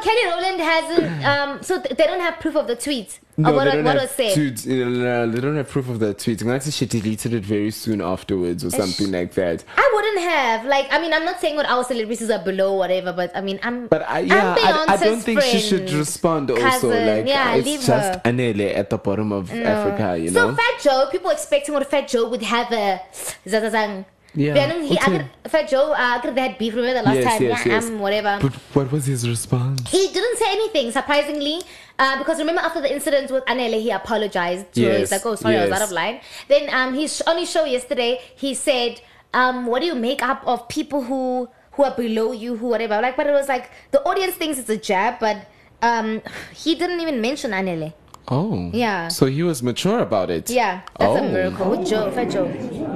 Kelly 0.00 0.24
Rowland 0.26 0.60
hasn't. 0.60 1.24
Um, 1.26 1.62
so 1.62 1.80
th- 1.80 1.94
they 1.96 2.04
don't 2.06 2.20
have 2.20 2.40
proof 2.40 2.56
of 2.56 2.66
the 2.66 2.74
tweet 2.76 3.20
No, 3.36 3.52
what, 3.52 3.64
they 3.66 3.72
don't 3.72 3.84
what 3.84 3.94
have 4.00 4.02
was 4.02 4.10
said. 4.12 4.36
tweets- 4.36 4.64
you 4.66 4.84
know, 4.88 5.30
they 5.30 5.40
don't 5.40 5.56
have 5.56 5.68
proof 5.68 5.88
of 5.90 5.98
that 6.00 6.18
tweet. 6.18 6.42
Nancy 6.42 6.70
she 6.70 6.86
deleted 6.86 7.34
it 7.34 7.44
very 7.44 7.70
soon 7.70 8.00
afterwards 8.00 8.64
or 8.64 8.70
something 8.70 9.12
like 9.12 9.34
that. 9.34 9.62
I 9.76 9.90
wouldn't 9.94 10.20
have. 10.20 10.64
Like, 10.64 10.86
I 10.90 10.98
mean, 11.00 11.12
I'm 11.12 11.26
not 11.26 11.38
saying 11.38 11.56
what 11.56 11.66
our 11.66 11.84
celebrities 11.84 12.30
are 12.30 12.42
below, 12.42 12.72
whatever, 12.74 13.12
but 13.12 13.30
I 13.36 13.42
mean, 13.42 13.60
I'm. 13.62 13.88
But 13.88 14.08
I, 14.08 14.20
yeah, 14.20 14.56
I'm 14.58 14.88
I, 14.90 14.92
I 14.94 14.96
don't 14.96 15.20
think 15.20 15.42
she 15.42 15.58
should 15.58 15.80
friend, 15.88 15.92
respond. 15.98 16.50
Also, 16.50 16.62
cousin. 16.62 16.90
like 17.06 17.26
Yeah, 17.26 17.56
it's 17.56 17.86
just 17.86 18.14
her. 18.14 18.22
Anele 18.24 18.74
at 18.74 18.88
the 18.88 18.96
bottom 18.98 19.32
of 19.32 19.52
No. 19.52 19.62
Africa, 19.62 20.16
you 20.18 20.30
know? 20.30 20.50
so. 20.50 20.56
Fat 20.56 20.80
Joe, 20.82 21.08
people 21.12 21.28
expecting 21.30 21.74
what 21.74 21.86
Fat 21.90 22.08
Joe 22.08 22.26
would 22.30 22.42
have 22.42 22.72
a 22.72 23.02
zazazang. 23.46 24.06
Yeah, 24.36 24.52
Then 24.52 24.82
he, 24.84 24.94
okay. 24.98 25.26
Fat 25.48 25.68
Joe, 25.68 25.94
could 26.20 26.28
have 26.28 26.36
had 26.36 26.58
beef. 26.58 26.74
Remember 26.74 27.00
the 27.00 27.06
last 27.08 27.16
yes, 27.16 27.32
time? 27.32 27.42
yes, 27.42 27.66
yeah, 27.66 27.72
yes. 27.72 27.86
um, 27.86 27.98
whatever. 28.00 28.38
But 28.40 28.52
what 28.74 28.92
was 28.92 29.06
his 29.06 29.26
response? 29.28 29.90
He 29.90 30.08
didn't 30.12 30.36
say 30.36 30.50
anything, 30.50 30.90
surprisingly, 30.92 31.62
uh, 31.98 32.18
because 32.18 32.38
remember 32.38 32.60
after 32.60 32.80
the 32.82 32.92
incident 32.92 33.30
with 33.30 33.44
Anele, 33.46 33.80
he 33.80 33.90
apologized 33.90 34.70
to 34.74 34.84
her. 34.84 34.90
He's 34.98 35.10
Yes, 35.10 35.12
like, 35.12 35.24
"Oh, 35.26 35.34
sorry, 35.36 35.56
I 35.56 35.62
was 35.64 35.72
out 35.72 35.82
of 35.82 35.90
line." 35.90 36.20
Then 36.48 36.68
um, 36.72 36.92
he's 36.94 37.20
on 37.22 37.38
his 37.38 37.50
show 37.50 37.64
yesterday. 37.64 38.20
He 38.36 38.52
said, 38.54 39.00
um, 39.32 39.64
"What 39.66 39.80
do 39.80 39.86
you 39.86 39.94
make 39.94 40.22
up 40.22 40.46
of 40.46 40.68
people 40.68 41.02
who 41.04 41.48
who 41.72 41.84
are 41.84 41.94
below 41.96 42.32
you, 42.32 42.56
who 42.56 42.66
whatever?" 42.68 43.00
Like, 43.00 43.16
but 43.16 43.26
it 43.26 43.32
was 43.32 43.48
like 43.48 43.70
the 43.90 44.02
audience 44.02 44.34
thinks 44.34 44.58
it's 44.58 44.68
a 44.68 44.76
jab, 44.76 45.18
but 45.18 45.46
um, 45.80 46.20
he 46.54 46.74
didn't 46.74 47.00
even 47.00 47.20
mention 47.22 47.52
Anele. 47.52 47.94
Oh, 48.28 48.70
Yeah. 48.72 49.08
So 49.08 49.26
he 49.26 49.42
was 49.42 49.62
mature 49.62 50.00
about 50.00 50.30
it. 50.30 50.50
Yeah, 50.50 50.80
that's 50.98 51.20
oh. 51.20 51.24
a 51.24 51.28
miracle. 51.30 51.70
With 51.70 51.86
Joe, 51.86 52.10
Fat 52.10 52.30
Joe, 52.30 52.46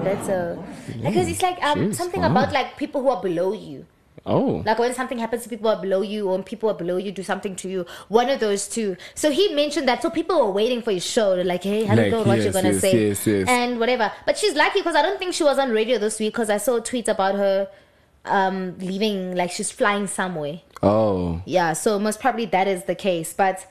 that's 0.02 0.28
a 0.28 0.58
because 1.02 1.28
it's 1.28 1.42
like 1.42 1.62
um 1.62 1.78
Jeez, 1.78 1.94
something 1.94 2.20
wow. 2.22 2.30
about 2.30 2.52
like 2.52 2.76
people 2.76 3.00
who 3.02 3.08
are 3.10 3.22
below 3.22 3.52
you. 3.52 3.86
Oh, 4.26 4.62
Like 4.66 4.78
when 4.78 4.92
something 4.92 5.18
happens 5.18 5.44
to 5.44 5.48
people 5.48 5.74
below 5.76 6.02
you, 6.02 6.28
or 6.28 6.32
when 6.32 6.42
people 6.42 6.68
are 6.68 6.74
below 6.74 6.98
you 6.98 7.10
do 7.10 7.22
something 7.22 7.56
to 7.56 7.68
you, 7.70 7.86
one 8.08 8.28
of 8.28 8.38
those 8.38 8.68
two. 8.68 8.96
So 9.14 9.30
he 9.30 9.54
mentioned 9.54 9.88
that, 9.88 10.02
so 10.02 10.10
people 10.10 10.38
were 10.44 10.50
waiting 10.50 10.82
for 10.82 10.90
his 10.90 11.04
show. 11.06 11.36
They're 11.36 11.44
like, 11.44 11.62
"Hey, 11.62 11.84
how 11.84 11.94
do 11.94 12.02
you 12.02 12.10
Like, 12.10 12.12
know 12.12 12.28
what 12.30 12.38
you're 12.40 12.52
gonna 12.52 12.72
yes, 12.72 12.80
say?" 12.80 13.08
yes, 13.08 13.26
yes. 13.26 13.48
And 13.48 13.80
whatever. 13.80 14.12
But 14.26 14.36
she's 14.36 14.54
lucky 14.54 14.80
because 14.80 14.94
I 14.94 15.00
don't 15.02 15.18
think 15.18 15.32
she 15.32 15.42
was 15.42 15.58
on 15.58 15.70
radio 15.70 15.98
this 15.98 16.20
week 16.20 16.34
because 16.34 16.50
I 16.50 16.58
saw 16.58 16.80
tweets 16.80 17.08
about 17.08 17.36
her 17.36 17.68
um 18.26 18.76
leaving, 18.78 19.34
like 19.36 19.50
she's 19.50 19.70
flying 19.70 20.06
somewhere. 20.06 20.60
oh, 20.82 21.40
Yeah, 21.46 21.72
so 21.72 21.98
most 21.98 22.20
probably 22.20 22.44
that 22.46 22.68
is 22.68 22.84
the 22.84 22.94
case. 22.94 23.32
But 23.32 23.64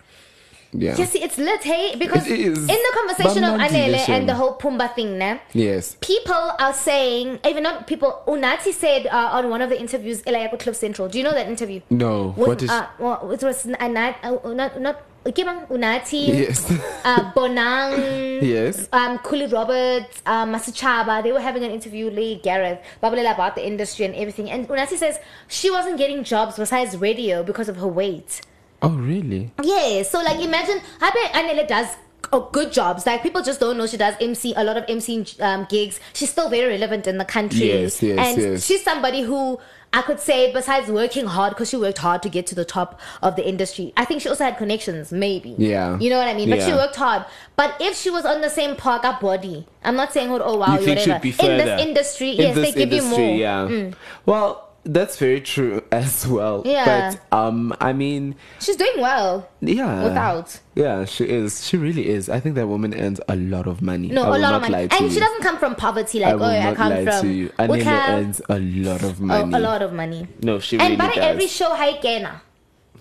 Yeah. 0.71 0.95
You 0.97 1.05
see, 1.05 1.21
it's 1.23 1.37
lit, 1.37 1.63
hey? 1.63 1.95
Because 1.97 2.27
It 2.27 2.39
is. 2.39 2.59
in 2.59 2.67
the 2.67 2.91
conversation 2.93 3.43
of 3.43 3.59
Anele 3.59 4.07
and 4.09 4.29
the 4.29 4.35
whole 4.35 4.55
Pumbaa 4.55 4.93
thing, 4.93 5.17
ne? 5.17 5.39
Yes. 5.53 5.97
People 5.99 6.51
are 6.59 6.73
saying, 6.73 7.39
even 7.47 7.63
not 7.63 7.87
people, 7.87 8.21
Unathi 8.27 8.71
said 8.73 9.07
uh, 9.07 9.29
on 9.33 9.49
one 9.49 9.61
of 9.61 9.69
the 9.69 9.79
interviews, 9.79 10.21
Elayako 10.23 10.59
Cliff 10.59 10.75
Central. 10.75 11.07
Do 11.09 11.17
you 11.17 11.23
know 11.23 11.31
that 11.31 11.47
interview? 11.47 11.81
No. 11.89 12.35
With, 12.37 12.47
What 12.47 12.61
is? 12.61 12.69
uh, 12.69 12.87
well, 12.99 13.31
it 13.31 13.41
was 13.41 13.65
a 13.65 13.89
night, 13.89 14.15
uh, 14.23 14.37
not, 14.53 14.79
not, 14.79 15.01
Ikebang 15.25 15.67
Unathi, 15.67 16.27
yes. 16.29 16.71
uh, 17.03 17.31
Bonang, 17.33 18.41
Yes. 18.41 18.87
um, 18.93 19.17
Cooley 19.19 19.47
Roberts, 19.47 20.21
um, 20.25 20.53
Masuchaba, 20.53 21.21
they 21.21 21.31
were 21.33 21.41
having 21.41 21.63
an 21.63 21.71
interview, 21.71 22.09
Lee 22.09 22.39
Gareth, 22.41 22.79
babalela 23.03 23.33
about 23.33 23.55
the 23.55 23.65
industry 23.65 24.05
and 24.05 24.15
everything. 24.15 24.49
And 24.49 24.67
Unathi 24.69 24.97
says 24.97 25.19
she 25.49 25.69
wasn't 25.69 25.97
getting 25.97 26.23
jobs 26.23 26.55
besides 26.57 26.95
radio 26.95 27.43
because 27.43 27.67
of 27.67 27.75
her 27.77 27.87
weight. 27.87 28.41
Oh, 28.81 28.89
really? 28.89 29.51
Yeah, 29.61 30.03
so 30.03 30.21
like 30.21 30.39
imagine, 30.39 30.79
I 31.01 31.11
bet 31.11 31.33
Anele 31.33 31.67
does 31.67 31.87
oh, 32.31 32.49
good 32.51 32.71
jobs. 32.71 33.05
Like 33.05 33.23
people 33.23 33.41
just 33.41 33.59
don't 33.59 33.77
know 33.77 33.87
she 33.87 33.97
does 33.97 34.15
MC, 34.21 34.53
a 34.55 34.63
lot 34.63 34.77
of 34.77 34.85
MC 34.87 35.25
um, 35.39 35.65
gigs. 35.69 35.99
She's 36.13 36.29
still 36.29 36.49
very 36.49 36.67
relevant 36.69 37.07
in 37.07 37.17
the 37.17 37.25
country. 37.25 37.67
Yes, 37.67 38.01
yes, 38.01 38.17
and 38.17 38.41
yes. 38.41 38.65
she's 38.65 38.83
somebody 38.83 39.21
who 39.21 39.59
I 39.91 40.03
could 40.03 40.19
say, 40.19 40.53
besides 40.53 40.89
working 40.91 41.25
hard, 41.25 41.51
because 41.51 41.69
she 41.69 41.77
worked 41.77 41.97
hard 41.97 42.21
to 42.21 42.29
get 42.29 42.45
to 42.47 42.55
the 42.55 42.65
top 42.65 42.99
of 43.23 43.35
the 43.35 43.47
industry. 43.47 43.91
I 43.97 44.05
think 44.05 44.21
she 44.21 44.29
also 44.29 44.43
had 44.43 44.57
connections, 44.57 45.11
maybe. 45.11 45.55
Yeah. 45.57 45.97
You 45.97 46.11
know 46.11 46.19
what 46.19 46.27
I 46.27 46.35
mean? 46.35 46.49
But 46.49 46.61
she 46.61 46.71
worked 46.71 46.95
hard. 46.95 47.25
But 47.55 47.75
if 47.79 47.97
she 47.97 48.11
was 48.11 48.23
on 48.23 48.41
the 48.41 48.49
same 48.49 48.75
park 48.75 49.03
up 49.03 49.21
body, 49.21 49.65
I'm 49.83 49.95
not 49.95 50.13
saying, 50.13 50.29
oh 50.29 50.57
wow, 50.57 50.77
you 50.77 50.85
think 50.85 50.99
whatever. 50.99 51.25
in 51.25 51.57
this 51.57 51.81
industry, 51.81 52.29
In 52.31 52.37
yes, 52.37 52.55
this 52.55 52.73
they 52.73 52.85
give 52.85 52.93
industry, 52.93 53.23
you 53.23 53.29
more. 53.29 53.35
Yeah. 53.37 53.67
Mm. 53.67 53.95
Well, 54.27 54.68
that's 54.83 55.17
very 55.17 55.41
true 55.41 55.83
as 55.91 56.27
well. 56.27 56.63
Yeah. 56.65 57.15
But 57.31 57.37
um, 57.37 57.73
I 57.79 57.93
mean, 57.93 58.35
She's 58.59 58.75
doing 58.75 58.93
well. 58.97 59.49
yeah. 59.61 60.03
Without. 60.03 60.59
Yeah, 60.75 61.05
she 61.05 61.25
is. 61.25 61.65
She 61.67 61.77
really 61.77 62.07
is. 62.07 62.29
I 62.29 62.39
think 62.39 62.55
that 62.55 62.67
woman 62.67 62.93
earns 62.99 63.19
a 63.27 63.35
lot 63.35 63.67
of 63.67 63.81
money. 63.81 64.07
No, 64.09 64.23
I 64.31 64.37
a 64.37 64.39
lot 64.39 64.53
of 64.55 64.61
money. 64.69 64.87
And 64.91 65.01
you. 65.05 65.11
she 65.11 65.19
doesn't 65.19 65.41
come 65.41 65.57
from 65.57 65.75
poverty 65.75 66.19
like, 66.19 66.35
I 66.35 66.37
oh, 66.65 66.69
I 66.71 66.75
come 66.75 66.89
lie 66.91 67.05
from. 67.05 67.21
to 67.21 67.27
you. 67.27 67.49
Anele 67.59 67.77
Utah- 67.79 68.07
earns 68.15 68.41
a 68.49 68.59
lot 68.59 69.03
of 69.03 69.19
Oh, 69.21 69.25
money. 69.25 69.55
a 69.55 69.59
lot 69.59 69.81
of 69.81 69.93
money. 69.93 70.27
No, 70.41 70.59
she 70.59 70.77
and 70.77 70.83
really 70.83 70.95
but 70.97 71.15
does. 71.15 71.23
every 71.25 71.47
show 71.47 71.69
haikena 71.75 72.41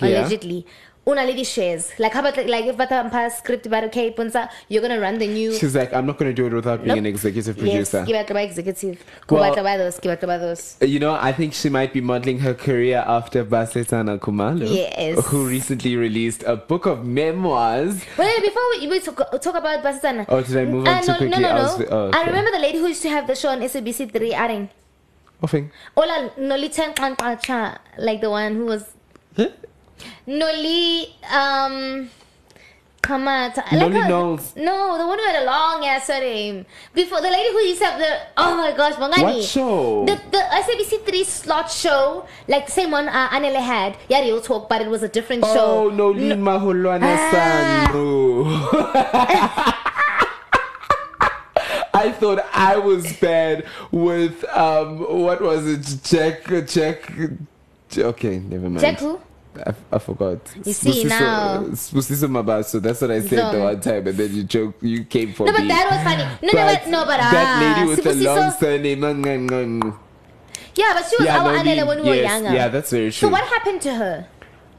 Yeah. 0.00 0.20
allegedly 0.20 0.66
una 1.08 1.24
le 1.24 1.42
shares 1.44 1.90
like 1.98 2.12
how 2.12 2.20
about 2.20 2.36
like, 2.54 2.66
if 2.66 2.76
bata 2.76 2.96
mpa 3.10 3.30
script 3.32 3.64
about 3.66 3.84
okay 3.84 4.10
Puntsa 4.12 4.48
you're 4.68 4.82
gonna 4.82 5.00
run 5.00 5.18
the 5.18 5.26
new 5.26 5.54
She's 5.54 5.74
like, 5.74 5.92
I'm 5.94 6.04
not 6.06 6.18
going 6.18 6.30
to 6.30 6.34
do 6.34 6.46
it 6.46 6.52
without 6.52 6.80
being 6.80 6.88
Nope. 6.88 6.98
an 6.98 7.06
executive 7.06 7.56
yes 7.56 7.90
producer. 7.90 8.34
by 8.34 8.42
executive 8.42 9.02
Well- 9.30 9.40
well, 9.54 9.64
by 9.64 9.76
those 9.78 9.98
give 10.00 10.12
out 10.12 10.20
by 10.20 10.36
those 10.38 10.76
You 10.80 10.98
know, 10.98 11.14
I 11.14 11.32
think 11.32 11.54
she 11.54 11.68
might 11.70 11.92
be 11.94 12.00
modeling 12.02 12.40
her 12.40 12.52
career 12.54 13.02
after 13.06 13.44
Basetsana 13.44 14.18
Kumalo, 14.18 14.66
Yes. 14.68 15.24
who 15.28 15.46
recently 15.48 15.96
released 15.96 16.42
a 16.42 16.56
book 16.56 16.84
of 16.86 17.04
memoirs. 17.06 17.94
Wait, 18.18 18.40
before 18.42 18.62
we, 18.72 18.86
we 18.88 19.00
talk, 19.00 19.18
talk 19.40 19.54
about 19.62 19.82
Basetsana. 19.82 20.26
Oh, 20.28 20.42
did 20.42 20.56
I 20.56 20.64
move 20.64 20.86
on 20.86 20.94
Uh, 20.94 21.00
too 21.00 21.12
no, 21.12 21.16
quickly? 21.18 21.40
No, 21.42 21.48
no, 21.48 21.48
I 21.48 21.56
no. 21.56 21.62
was- 21.62 21.86
oh, 21.90 22.10
I 22.12 22.24
remember 22.26 22.50
the 22.50 22.58
lady 22.58 22.78
who 22.78 22.88
used 22.88 23.02
to 23.02 23.08
have 23.10 23.26
the 23.26 23.34
show 23.34 23.48
on 23.48 23.60
SABC 23.60 24.12
3, 24.12 24.32
Aring. 24.32 24.68
Nothing. 25.42 25.70
Ola 25.96 26.30
Noli 26.36 26.68
Chanklankacha, 26.68 27.78
like 27.98 28.20
the 28.20 28.30
one 28.30 28.54
who 28.56 28.66
was. 28.66 28.84
Noli, 30.26 31.14
um. 31.32 32.10
Come 33.00 33.28
on. 33.28 33.52
t- 33.52 33.60
Noli 33.72 33.96
a- 33.96 34.08
Knowles. 34.08 34.54
No, 34.56 34.98
the 34.98 35.06
one 35.06 35.18
who 35.18 35.24
had 35.24 35.42
a 35.42 35.46
long 35.46 35.84
ass 35.86 36.08
surname. 36.08 36.66
Before 36.92 37.20
the 37.22 37.30
lady 37.30 37.52
who 37.52 37.58
used 37.60 37.80
to 37.80 37.86
have 37.86 37.98
the. 37.98 38.18
Oh 38.36 38.56
my 38.56 38.72
gosh, 38.76 38.94
Bangani. 38.94 39.22
What 39.22 39.42
show? 39.44 40.04
The, 40.04 40.20
the 40.30 40.38
SABC 40.38 41.06
3 41.06 41.24
slot 41.24 41.70
show, 41.70 42.26
like 42.48 42.66
the 42.66 42.72
same 42.72 42.90
one 42.90 43.08
uh, 43.08 43.28
Anele 43.30 43.62
had. 43.64 43.96
Yeah, 44.08 44.20
real 44.20 44.40
talk, 44.42 44.68
but 44.68 44.82
it 44.82 44.88
was 44.88 45.02
a 45.02 45.08
different 45.08 45.44
Oh, 45.46 45.54
show. 45.54 45.90
Noeleen 45.96 46.40
Maholwana 46.42 47.04
Ah. 47.04 47.88
Sanru. 47.88 48.44
I 51.94 52.12
thought 52.12 52.44
I 52.52 52.76
was 52.76 53.12
bad 53.14 53.64
with 53.90 54.44
um 54.54 54.98
what 55.24 55.40
was 55.40 55.66
it? 55.66 56.00
Jack 56.04 56.44
Jack 56.66 57.10
Okay, 57.96 58.38
never 58.40 58.68
mind. 58.68 58.80
Jack 58.80 58.98
who? 59.00 59.18
I, 59.66 59.74
I 59.92 59.98
forgot. 59.98 60.38
You 60.64 60.72
see 60.72 61.04
now. 61.04 61.64
Spusiso 61.72 62.28
Mabaso. 62.28 62.80
That's 62.80 63.00
what 63.00 63.10
I 63.10 63.20
said 63.20 63.52
the 63.54 63.60
one 63.60 63.80
time, 63.80 64.06
and 64.06 64.16
then 64.16 64.34
you 64.34 64.44
joke. 64.44 64.76
You 64.80 65.04
came 65.04 65.32
for 65.32 65.46
No, 65.46 65.52
but 65.52 65.66
that 65.68 65.86
was 65.90 66.02
funny. 66.02 66.24
No, 66.42 66.52
no, 66.58 66.66
but 66.74 66.86
no, 66.88 67.04
but 67.04 67.16
that 67.18 67.46
ah, 67.46 67.76
lady 67.76 67.88
with 67.88 68.02
the 68.02 68.14
long 68.24 68.50
surname. 68.52 69.00
mm, 69.00 69.22
mm, 69.48 69.80
mm. 69.82 69.98
Yeah, 70.74 70.92
but 70.94 71.04
she 71.08 71.16
was 71.16 71.26
Yeah, 71.26 71.38
our 71.42 71.52
Anele 71.54 71.86
when 71.86 72.02
we 72.02 72.08
were 72.10 72.14
younger. 72.16 72.52
yeah, 72.52 72.68
that's 72.68 72.90
very 72.90 73.10
true. 73.10 73.26
So 73.26 73.28
what 73.28 73.42
happened 73.44 73.80
to 73.82 73.94
her? 73.94 74.26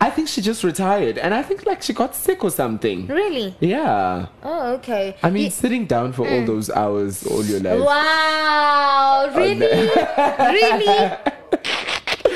I 0.01 0.09
think 0.09 0.29
she 0.29 0.39
just 0.41 0.63
retired, 0.63 1.17
and 1.17 1.33
I 1.33 1.43
think 1.43 1.65
like 1.65 1.81
she 1.81 1.91
got 1.91 2.15
sick 2.15 2.41
or 2.41 2.49
something. 2.51 3.07
Really? 3.07 3.53
Yeah. 3.59 4.27
Oh, 4.43 4.75
okay. 4.75 5.17
I 5.21 5.29
mean, 5.29 5.51
sitting 5.51 5.87
down 5.87 6.13
for 6.13 6.23
all 6.25 6.39
Mm. 6.43 6.47
those 6.47 6.69
hours 6.69 7.27
all 7.27 7.43
your 7.43 7.59
life. 7.59 7.83
Wow, 7.83 9.29
really? 9.35 9.67
really? 10.55 11.11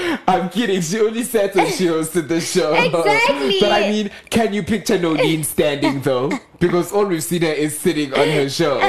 I'm 0.28 0.50
kidding. 0.50 0.82
She 0.82 1.00
only 1.00 1.24
said 1.24 1.54
when 1.56 1.72
she 1.72 1.86
hosted 1.86 2.28
the 2.28 2.42
show. 2.42 2.74
Exactly. 2.94 3.58
but 3.60 3.72
I 3.72 3.90
mean, 3.90 4.12
can 4.30 4.54
you 4.54 4.64
picture 4.64 4.98
Noeleen 4.98 5.44
standing 5.56 6.02
though? 6.02 6.32
Because 6.60 6.92
all 6.94 7.06
we've 7.06 7.24
seen 7.24 7.42
her 7.42 7.52
is 7.52 7.78
sitting 7.78 8.14
on 8.14 8.28
her 8.28 8.48
show. 8.50 8.80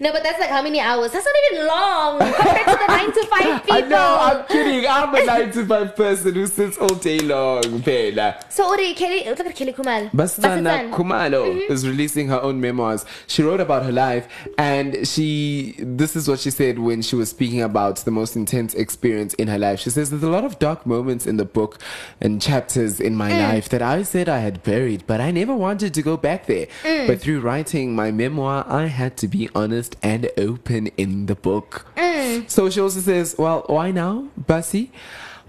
No, 0.00 0.12
but 0.12 0.22
that's 0.22 0.38
like 0.40 0.50
how 0.50 0.60
many 0.62 0.80
hours? 0.80 1.12
That's 1.12 1.24
not 1.24 1.34
even 1.52 1.66
long 1.66 2.18
compared 2.18 2.66
to 2.66 2.72
the 2.72 2.86
nine 2.88 3.12
to 3.12 3.26
five 3.26 3.62
people. 3.64 3.74
I 3.76 3.80
know. 3.82 4.16
I'm 4.20 4.46
kidding. 4.48 4.86
I'm 4.88 5.14
a 5.14 5.24
nine 5.24 5.50
to 5.52 5.64
five 5.66 5.96
person 5.96 6.34
who 6.34 6.46
sits 6.46 6.76
all 6.78 6.88
day 6.94 7.20
long. 7.20 7.80
Pela. 7.82 8.44
So, 8.50 8.70
Uri, 8.74 8.92
Kelly, 8.94 9.24
look 9.24 9.40
at 9.40 9.54
Kelly 9.56 9.72
Kumal. 9.72 10.10
Basatan. 10.10 10.90
Kumalo 10.92 11.42
Mm-hmm. 11.42 11.72
is 11.72 11.86
releasing 11.88 12.28
her 12.28 12.40
own 12.40 12.60
memoirs. 12.60 13.04
She 13.26 13.42
wrote 13.42 13.60
about 13.60 13.84
her 13.84 13.92
life, 13.92 14.28
and 14.58 15.06
she 15.08 15.74
this 15.78 16.14
is 16.16 16.28
what 16.28 16.38
she 16.40 16.50
said 16.50 16.78
when 16.78 17.00
she 17.02 17.16
was 17.16 17.30
speaking 17.30 17.62
about 17.62 17.96
the 18.04 18.10
most 18.10 18.36
intense 18.36 18.74
experience 18.74 19.32
in 19.34 19.48
her 19.48 19.58
life. 19.58 19.80
She 19.82 19.90
says 19.90 20.10
there's 20.10 20.22
a 20.22 20.30
lot 20.30 20.44
of 20.44 20.58
dark 20.58 20.86
moments 20.86 21.26
in 21.26 21.36
the 21.38 21.44
book 21.44 21.78
and 22.20 22.40
chapters 22.40 23.00
in 23.00 23.16
my 23.16 23.30
Mm. 23.32 23.40
life 23.48 23.68
that 23.70 23.82
I 23.82 24.02
said 24.04 24.28
I 24.28 24.38
had 24.38 24.62
buried, 24.62 25.02
but 25.08 25.20
I 25.20 25.30
never 25.32 25.54
wanted 25.54 25.92
to 25.94 26.02
go 26.02 26.16
back 26.16 26.46
there. 26.46 26.68
Mm. 26.84 27.06
But 27.08 27.20
through 27.20 27.40
writing 27.40 27.94
my 27.96 28.10
memoir, 28.12 28.64
I 28.68 28.86
had 28.86 29.16
to 29.18 29.26
be 29.28 29.48
honest 29.54 29.96
and 30.02 30.28
open 30.38 30.86
in 30.96 31.26
the 31.26 31.34
book. 31.34 31.86
Mm. 31.96 32.48
So 32.48 32.70
she 32.70 32.80
also 32.80 33.00
says, 33.00 33.34
Well, 33.36 33.64
why 33.66 33.90
now, 33.90 34.28
Basi? 34.40 34.88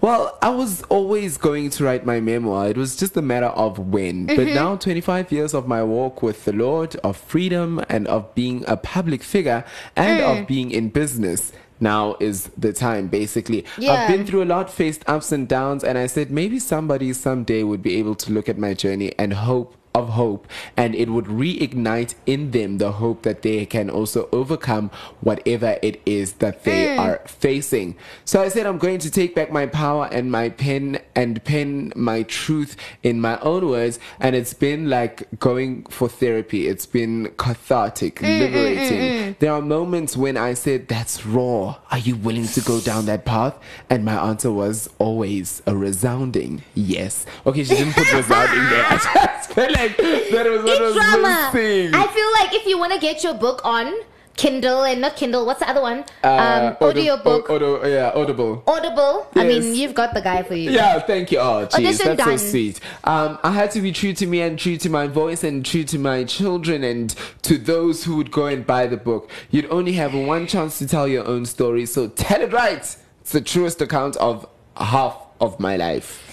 Well, 0.00 0.36
I 0.42 0.50
was 0.50 0.82
always 0.90 1.38
going 1.38 1.70
to 1.70 1.84
write 1.84 2.04
my 2.04 2.20
memoir. 2.20 2.68
It 2.68 2.76
was 2.76 2.94
just 2.94 3.16
a 3.16 3.22
matter 3.22 3.46
of 3.46 3.78
when. 3.78 4.26
But 4.26 4.36
Mhm. 4.48 4.54
now, 4.54 4.76
25 4.76 5.32
years 5.32 5.54
of 5.54 5.66
my 5.66 5.82
walk 5.82 6.22
with 6.22 6.44
the 6.44 6.52
Lord, 6.52 6.96
of 7.02 7.16
freedom, 7.16 7.80
and 7.88 8.06
of 8.08 8.34
being 8.34 8.64
a 8.68 8.76
public 8.76 9.22
figure, 9.22 9.64
and 9.96 10.20
Mm. 10.20 10.40
of 10.42 10.46
being 10.46 10.72
in 10.72 10.90
business. 10.90 11.52
Now 11.80 12.16
is 12.20 12.50
the 12.56 12.72
time, 12.72 13.08
basically. 13.08 13.64
Yeah. 13.78 13.92
I've 13.92 14.08
been 14.08 14.26
through 14.26 14.42
a 14.42 14.46
lot, 14.46 14.70
faced 14.70 15.02
ups 15.06 15.32
and 15.32 15.48
downs, 15.48 15.84
and 15.84 15.98
I 15.98 16.06
said 16.06 16.30
maybe 16.30 16.58
somebody 16.58 17.12
someday 17.12 17.62
would 17.62 17.82
be 17.82 17.96
able 17.96 18.14
to 18.16 18.32
look 18.32 18.48
at 18.48 18.58
my 18.58 18.74
journey 18.74 19.12
and 19.18 19.32
hope 19.32 19.76
of 19.94 20.08
hope 20.10 20.48
and 20.76 20.94
it 20.94 21.08
would 21.08 21.26
reignite 21.26 22.14
in 22.26 22.50
them 22.50 22.78
the 22.78 22.92
hope 22.92 23.22
that 23.22 23.42
they 23.42 23.64
can 23.64 23.88
also 23.88 24.28
overcome 24.32 24.90
whatever 25.20 25.78
it 25.82 26.00
is 26.04 26.34
that 26.34 26.64
they 26.64 26.84
Mm. 26.88 26.98
are 26.98 27.20
facing. 27.26 27.94
So 28.24 28.42
I 28.42 28.48
said 28.48 28.66
I'm 28.66 28.78
going 28.78 28.98
to 28.98 29.10
take 29.10 29.34
back 29.36 29.52
my 29.52 29.66
power 29.66 30.08
and 30.10 30.30
my 30.32 30.48
pen 30.48 30.98
and 31.14 31.42
pen 31.44 31.92
my 31.94 32.24
truth 32.24 32.76
in 33.04 33.20
my 33.20 33.38
own 33.40 33.68
words 33.68 33.98
and 34.18 34.34
it's 34.34 34.52
been 34.52 34.90
like 34.90 35.28
going 35.38 35.84
for 35.84 36.08
therapy. 36.08 36.66
It's 36.66 36.86
been 36.86 37.30
cathartic, 37.36 38.16
Mm, 38.20 38.38
liberating. 38.40 39.00
mm, 39.00 39.18
mm. 39.28 39.38
There 39.38 39.52
are 39.52 39.62
moments 39.62 40.16
when 40.16 40.36
I 40.36 40.54
said 40.54 40.88
that's 40.88 41.24
raw. 41.24 41.76
Are 41.92 41.98
you 41.98 42.16
willing 42.16 42.48
to 42.48 42.60
go 42.62 42.80
down 42.80 43.06
that 43.06 43.24
path? 43.24 43.54
And 43.88 44.04
my 44.04 44.14
answer 44.28 44.50
was 44.50 44.90
always 44.98 45.62
a 45.66 45.74
resounding 45.76 46.62
yes. 46.74 47.26
Okay, 47.46 47.62
she 47.62 47.74
didn't 47.76 47.94
put 47.94 48.12
resounding 48.12 48.64
there. 48.70 48.84
I 48.90 48.96
just 48.96 49.50
felt 49.52 49.70
like 49.72 49.83
that 50.32 50.46
was 50.50 50.62
was 50.80 50.94
drama. 50.94 51.50
I 51.52 52.06
feel 52.12 52.32
like 52.32 52.54
if 52.54 52.66
you 52.66 52.78
want 52.78 52.92
to 52.92 52.98
get 52.98 53.22
your 53.22 53.34
book 53.34 53.60
on 53.64 53.92
Kindle 54.36 54.82
and 54.82 55.00
not 55.00 55.14
Kindle, 55.14 55.46
what's 55.46 55.60
the 55.60 55.68
other 55.68 55.80
one? 55.80 55.98
um, 55.98 56.04
Uh, 56.24 56.74
audio 56.80 57.16
book, 57.16 57.48
Audio, 57.48 57.86
yeah, 57.86 58.10
Audible. 58.14 58.64
Audible. 58.66 59.28
I 59.36 59.44
mean, 59.44 59.74
you've 59.76 59.94
got 59.94 60.12
the 60.12 60.20
guy 60.20 60.42
for 60.42 60.54
you. 60.56 60.70
Yeah, 60.72 60.98
thank 60.98 61.30
you. 61.30 61.38
Oh, 61.38 61.66
jeez, 61.70 62.02
that's 62.02 62.16
done. 62.24 62.36
so 62.38 62.50
sweet. 62.50 62.80
Um, 63.04 63.38
I 63.44 63.52
had 63.52 63.70
to 63.72 63.80
be 63.80 63.92
true 63.92 64.12
to 64.14 64.26
me 64.26 64.40
and 64.40 64.58
true 64.58 64.76
to 64.78 64.90
my 64.90 65.06
voice 65.06 65.44
and 65.44 65.64
true 65.64 65.84
to 65.84 65.98
my 65.98 66.24
children 66.24 66.82
and 66.82 67.14
to 67.42 67.56
those 67.58 68.04
who 68.04 68.16
would 68.16 68.32
go 68.32 68.46
and 68.46 68.66
buy 68.66 68.86
the 68.88 68.96
book. 68.96 69.30
You'd 69.50 69.70
only 69.70 69.92
have 69.92 70.14
one 70.14 70.48
chance 70.48 70.78
to 70.80 70.86
tell 70.88 71.06
your 71.06 71.24
own 71.26 71.46
story, 71.46 71.86
so 71.86 72.08
tell 72.08 72.40
it 72.40 72.52
right. 72.52 72.78
It's 73.20 73.30
the 73.32 73.40
truest 73.40 73.80
account 73.80 74.16
of 74.16 74.48
half 74.76 75.16
of 75.40 75.60
my 75.60 75.76
life. 75.76 76.23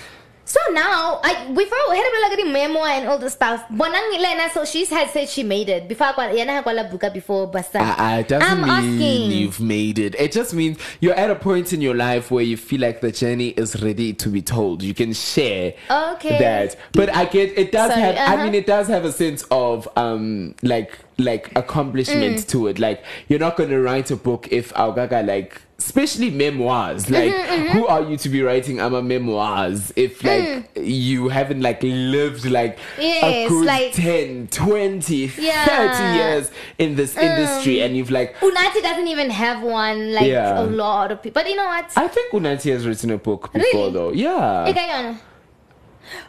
So 0.52 0.60
now, 0.74 1.22
I 1.24 1.48
before 1.48 1.80
we 1.90 1.96
had 1.96 2.12
a 2.12 2.22
like 2.28 2.38
the 2.38 2.44
memoir 2.52 2.90
and 2.90 3.08
all 3.08 3.18
the 3.18 3.30
stuff. 3.30 3.64
Bonang 3.70 4.12
Lena, 4.12 4.50
so 4.54 4.66
she 4.66 4.84
had 4.84 5.10
said 5.10 5.30
she 5.30 5.44
made 5.44 5.70
it 5.70 5.88
before. 5.88 6.08
I 6.08 6.36
yana 6.36 6.62
kwala 6.62 6.92
buka 6.92 7.14
before 7.14 7.48
basta. 7.48 7.80
Uh, 7.80 8.18
it 8.20 8.28
doesn't 8.28 8.50
I'm 8.52 8.60
mean 8.62 8.70
asking. 8.70 9.32
you've 9.32 9.62
made 9.62 9.98
it. 9.98 10.14
It 10.20 10.34
just 10.34 10.54
means 10.54 10.78
you're 11.00 11.14
at 11.14 11.32
a 11.32 11.36
point 11.36 11.72
in 11.72 11.80
your 11.80 11.96
life 11.96 12.32
where 12.32 12.44
you 12.44 12.58
feel 12.58 12.82
like 12.82 13.00
the 13.00 13.14
journey 13.14 13.50
is 13.50 13.82
ready 13.82 14.12
to 14.12 14.28
be 14.28 14.42
told. 14.42 14.84
You 14.84 14.94
can 14.94 15.14
share 15.14 15.74
Okay. 15.90 16.38
that. 16.40 16.76
But 16.92 17.16
I 17.16 17.24
get 17.26 17.58
it 17.58 17.72
does 17.72 17.92
Sorry, 17.92 18.02
have. 18.02 18.16
I 18.18 18.34
uh-huh. 18.36 18.44
mean, 18.44 18.54
it 18.56 18.66
does 18.66 18.88
have 18.90 19.06
a 19.06 19.12
sense 19.14 19.46
of 19.52 19.88
um 19.96 20.54
like 20.64 21.00
like 21.18 21.50
accomplishment 21.56 22.40
Mm. 22.40 22.48
to 22.50 22.68
it. 22.68 22.78
Like 22.78 23.06
you're 23.30 23.40
not 23.40 23.56
gonna 23.56 23.80
write 23.80 24.12
a 24.12 24.18
book 24.18 24.50
if 24.52 24.74
Augaga 24.74 25.26
like. 25.26 25.62
Especially 25.86 26.30
memoirs. 26.30 27.10
Like, 27.10 27.34
Mhm, 27.34 27.48
mhm. 27.48 27.70
who 27.74 27.88
are 27.88 28.02
you 28.10 28.16
to 28.18 28.30
be 28.30 28.42
writing 28.44 28.80
ama 28.80 29.02
memoirs 29.02 29.92
if 29.96 30.24
like 30.24 30.44
Mm. 30.44 30.64
you 30.76 31.30
haven't 31.30 31.62
like 31.62 31.80
lived 31.84 32.46
like 32.46 32.78
a 33.00 33.02
Yes, 33.02 33.50
good 33.50 33.66
like- 33.66 33.94
10, 33.94 34.48
20, 34.52 35.32
Yeah. 35.40 35.66
30 35.66 36.04
years 36.20 36.52
in 36.78 36.96
this 36.96 37.18
industry 37.18 37.76
Mm. 37.78 37.86
and 37.86 37.98
you've 37.98 38.12
like 38.12 38.36
Unathi 38.42 38.82
doesn't 38.84 39.08
even 39.08 39.30
have 39.32 39.64
one. 39.64 40.14
Like 40.14 40.28
Yeah. 40.28 40.62
a 40.62 40.64
lot 40.84 41.12
of 41.12 41.22
people. 41.24 41.42
But 41.42 41.50
you 41.50 41.56
know 41.58 41.66
what? 41.66 41.86
I 41.96 42.08
think 42.08 42.32
Unathi 42.32 42.72
has 42.72 42.86
written 42.88 43.10
a 43.12 43.18
book 43.18 43.52
before 43.52 43.90
Really? 43.90 43.92
though. 43.94 44.12
Yeah. 44.14 44.68
Ikayona. 44.72 45.18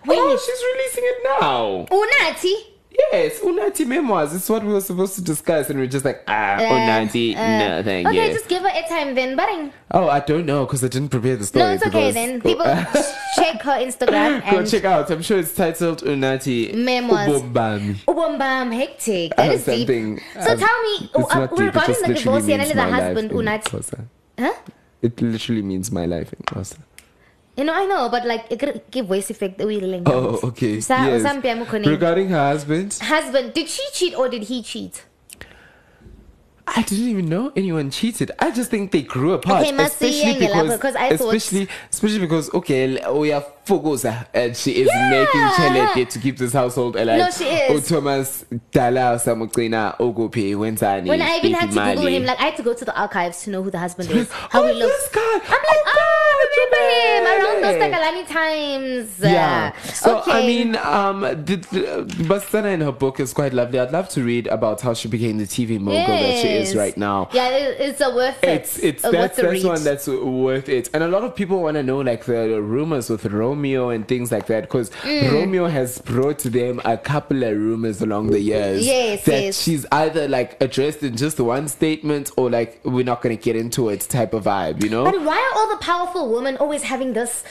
Oh, 0.09 0.39
she's 0.45 0.63
releasing 0.73 1.05
it 1.13 1.19
now. 1.41 1.87
Unathi. 1.91 2.55
Yes, 3.13 3.41
Unathi 3.41 3.87
memoirs. 3.87 4.35
It's 4.35 4.49
what 4.49 4.65
we 4.65 4.73
were 4.73 4.81
supposed 4.81 5.15
to 5.15 5.23
discuss, 5.23 5.71
and 5.71 5.79
we're 5.79 5.87
just 5.87 6.05
like, 6.05 6.23
ah, 6.29 6.57
Uh, 6.57 6.61
Unathi, 6.61 7.37
uh, 7.37 7.59
no, 7.59 7.83
thank 7.83 8.07
okay, 8.09 8.29
you. 8.29 8.33
just 8.35 8.49
give 8.49 8.63
her 8.63 8.69
a 8.69 8.87
time 8.89 9.15
then. 9.15 9.37
But 9.37 9.49
Oh, 9.91 10.09
I 10.09 10.21
don't 10.21 10.47
know 10.47 10.65
because 10.67 10.85
I 10.85 10.89
didn't 10.89 11.09
prepare 11.11 11.37
the 11.37 11.45
story. 11.47 11.65
no, 11.65 11.71
it's 11.73 11.87
okay 11.87 12.11
then. 12.11 12.41
People 12.41 12.65
check 13.37 13.63
her 13.63 13.79
Instagram 13.81 14.43
And 14.45 14.51
Go 14.57 14.67
check 14.67 14.85
out. 14.85 15.11
I'm 15.11 15.23
sure 15.23 15.39
it's 15.39 15.55
titled 15.55 16.03
Unathi 16.03 16.75
Memoirs. 16.75 17.29
Ubombami. 17.43 17.95
Ubombam 18.05 18.73
hectic. 18.75 19.37
That 19.37 19.45
have 19.47 19.55
is 19.55 19.65
deep. 19.65 19.89
So 20.43 20.53
um, 20.53 20.59
tell 20.59 20.83
me, 20.83 21.11
uh, 21.15 21.49
regarding 21.51 21.97
the 22.03 22.15
divorce, 22.15 22.49
and 22.49 22.79
the 22.79 22.83
husband. 22.83 23.31
Xhosa. 23.31 24.05
Huh? 24.39 24.53
It 25.03 25.21
literally 25.21 25.63
means 25.63 25.91
my 25.91 26.07
life 26.07 26.33
in 26.33 26.41
Xhosa. 26.45 26.79
You 27.57 27.65
know, 27.65 27.75
I 27.75 27.85
know, 27.85 28.09
but 28.09 28.25
like 28.27 28.47
it 28.51 28.59
could 28.59 28.81
give 28.91 29.07
voice 29.07 29.29
effect. 29.29 29.59
We 29.59 29.77
really 29.79 30.03
Oh, 30.07 30.41
okay. 30.43 30.81
Sa- 30.81 31.05
yes. 31.05 31.23
usampe 31.23 31.45
amukho 31.53 31.81
name. 31.81 31.91
Regarding 31.91 32.29
her 32.31 32.49
husband, 32.53 32.99
Husband, 33.03 33.53
did 33.53 33.69
she 33.69 33.83
cheat 33.93 34.15
or 34.17 34.29
did 34.29 34.45
he 34.45 34.63
cheat? 34.63 35.05
I 36.67 36.81
didn't 36.83 37.09
even 37.09 37.27
know 37.29 37.53
anyone 37.57 37.91
cheated. 37.91 38.31
I 38.39 38.51
just 38.51 38.71
think 38.71 38.93
they 38.93 39.03
grew 39.03 39.33
apart. 39.33 39.67
Okay, 39.67 39.77
especially 39.85 40.39
because, 40.39 40.71
because 40.73 40.97
I 40.97 41.15
thought- 41.17 41.35
especially, 41.35 41.69
especially 41.91 42.21
because 42.21 42.55
okay, 42.55 42.97
we 43.13 43.33
are 43.33 43.45
Fogosa 43.65 44.27
and 44.35 44.57
she 44.57 44.73
is 44.73 44.89
making 45.11 45.41
chelete 45.41 46.09
to 46.11 46.19
keep 46.19 46.37
this 46.37 46.53
household 46.53 46.97
alive. 46.97 47.19
No, 47.19 47.31
she 47.31 47.45
is. 47.45 47.93
Oh, 47.93 47.95
Thomas 47.95 48.45
Dala 48.71 49.19
Samukina 49.23 49.97
Ogope 49.99 50.55
wenzani. 50.57 51.07
When 51.09 51.23
I 51.23 51.39
even 51.39 51.53
had 51.55 51.71
to 51.71 51.95
Google 51.95 52.07
him, 52.07 52.25
like 52.25 52.41
I 52.41 52.45
had 52.47 52.57
to 52.57 52.63
go 52.63 52.75
to 52.75 52.85
the 52.85 52.99
archives 53.01 53.43
to 53.43 53.51
know 53.51 53.63
who 53.63 53.71
the 53.71 53.79
husband 53.79 54.11
is, 54.11 54.31
how 54.33 54.63
Oh, 54.63 54.67
he 54.67 54.75
looks. 54.75 54.97
this 55.03 55.15
guy. 55.15 55.21
I'm 55.35 55.41
like, 55.41 55.85
oh, 55.87 56.23
remember 56.53 56.93
him 56.93 57.25
around 57.27 57.63
those 57.63 57.77
yeah. 57.77 57.89
Takalani 57.89 58.29
times. 58.29 59.19
Yeah. 59.21 59.77
So 59.83 60.19
okay. 60.21 60.33
I 60.33 60.47
mean, 60.47 60.77
um, 60.77 61.21
the, 61.21 61.57
the, 61.57 62.05
Basetsana 62.25 62.75
in 62.75 62.81
her 62.81 62.93
book 62.93 63.21
is 63.21 63.33
quite 63.33 63.53
lovely. 63.53 63.79
I'd 63.79 63.93
love 63.93 64.09
to 64.11 64.23
read 64.25 64.47
about 64.49 64.81
how 64.81 64.95
she 64.95 65.09
became 65.09 65.39
the 65.39 65.45
TV 65.45 65.79
mogul 65.81 66.07
that 66.07 66.43
she 66.43 66.49
is 66.49 66.75
right 66.75 66.97
now. 66.97 67.29
Yeah, 67.33 67.49
it, 67.49 67.81
it's 67.81 68.01
a 68.01 68.15
worth 68.15 68.43
it. 68.43 68.49
It's 68.49 68.79
it's 68.79 69.05
a 69.05 69.11
that's 69.11 69.39
worth 69.39 69.53
that's 69.53 69.65
one 69.65 69.85
that's 69.85 70.07
worth 70.09 70.69
it, 70.69 70.91
and 70.95 71.03
a 71.03 71.09
lot 71.09 71.25
of 71.25 71.35
people 71.35 71.63
want 71.63 71.77
to 71.77 71.83
know 71.83 72.01
like 72.01 72.25
the 72.25 72.61
rumors 72.61 73.09
with 73.11 73.25
Romeo 73.53 73.91
and 73.91 74.07
things 74.09 74.33
like 74.33 74.47
that 74.47 74.63
because 74.63 74.91
Mm. 75.03 75.33
Romeo 75.33 75.67
has 75.67 75.99
brought 75.99 76.39
to 76.41 76.51
them 76.51 76.81
a 76.85 76.97
couple 76.97 77.43
of 77.43 77.57
rumors 77.57 78.01
along 78.01 78.31
the 78.31 78.41
years. 78.41 78.87
Yes, 78.87 79.25
that 79.25 79.43
yes. 79.43 79.63
she's 79.63 79.85
either 79.93 80.27
like 80.29 80.61
addressed 80.63 81.03
in 81.03 81.17
just 81.17 81.39
one 81.41 81.69
statement 81.69 82.31
or 82.37 82.51
like 82.51 82.81
we're 82.85 83.05
not 83.05 83.21
gonna 83.23 83.37
get 83.37 83.57
into 83.57 83.89
it 83.91 84.01
type 84.01 84.33
of 84.35 84.45
vibe, 84.45 84.83
you 84.83 84.89
know? 84.91 85.05
But 85.05 85.21
why 85.23 85.37
are 85.39 85.59
all 85.59 85.69
the 85.69 85.77
powerful 85.85 86.33
women 86.33 86.57
always 86.57 86.83
having 86.83 87.13
this? 87.13 87.45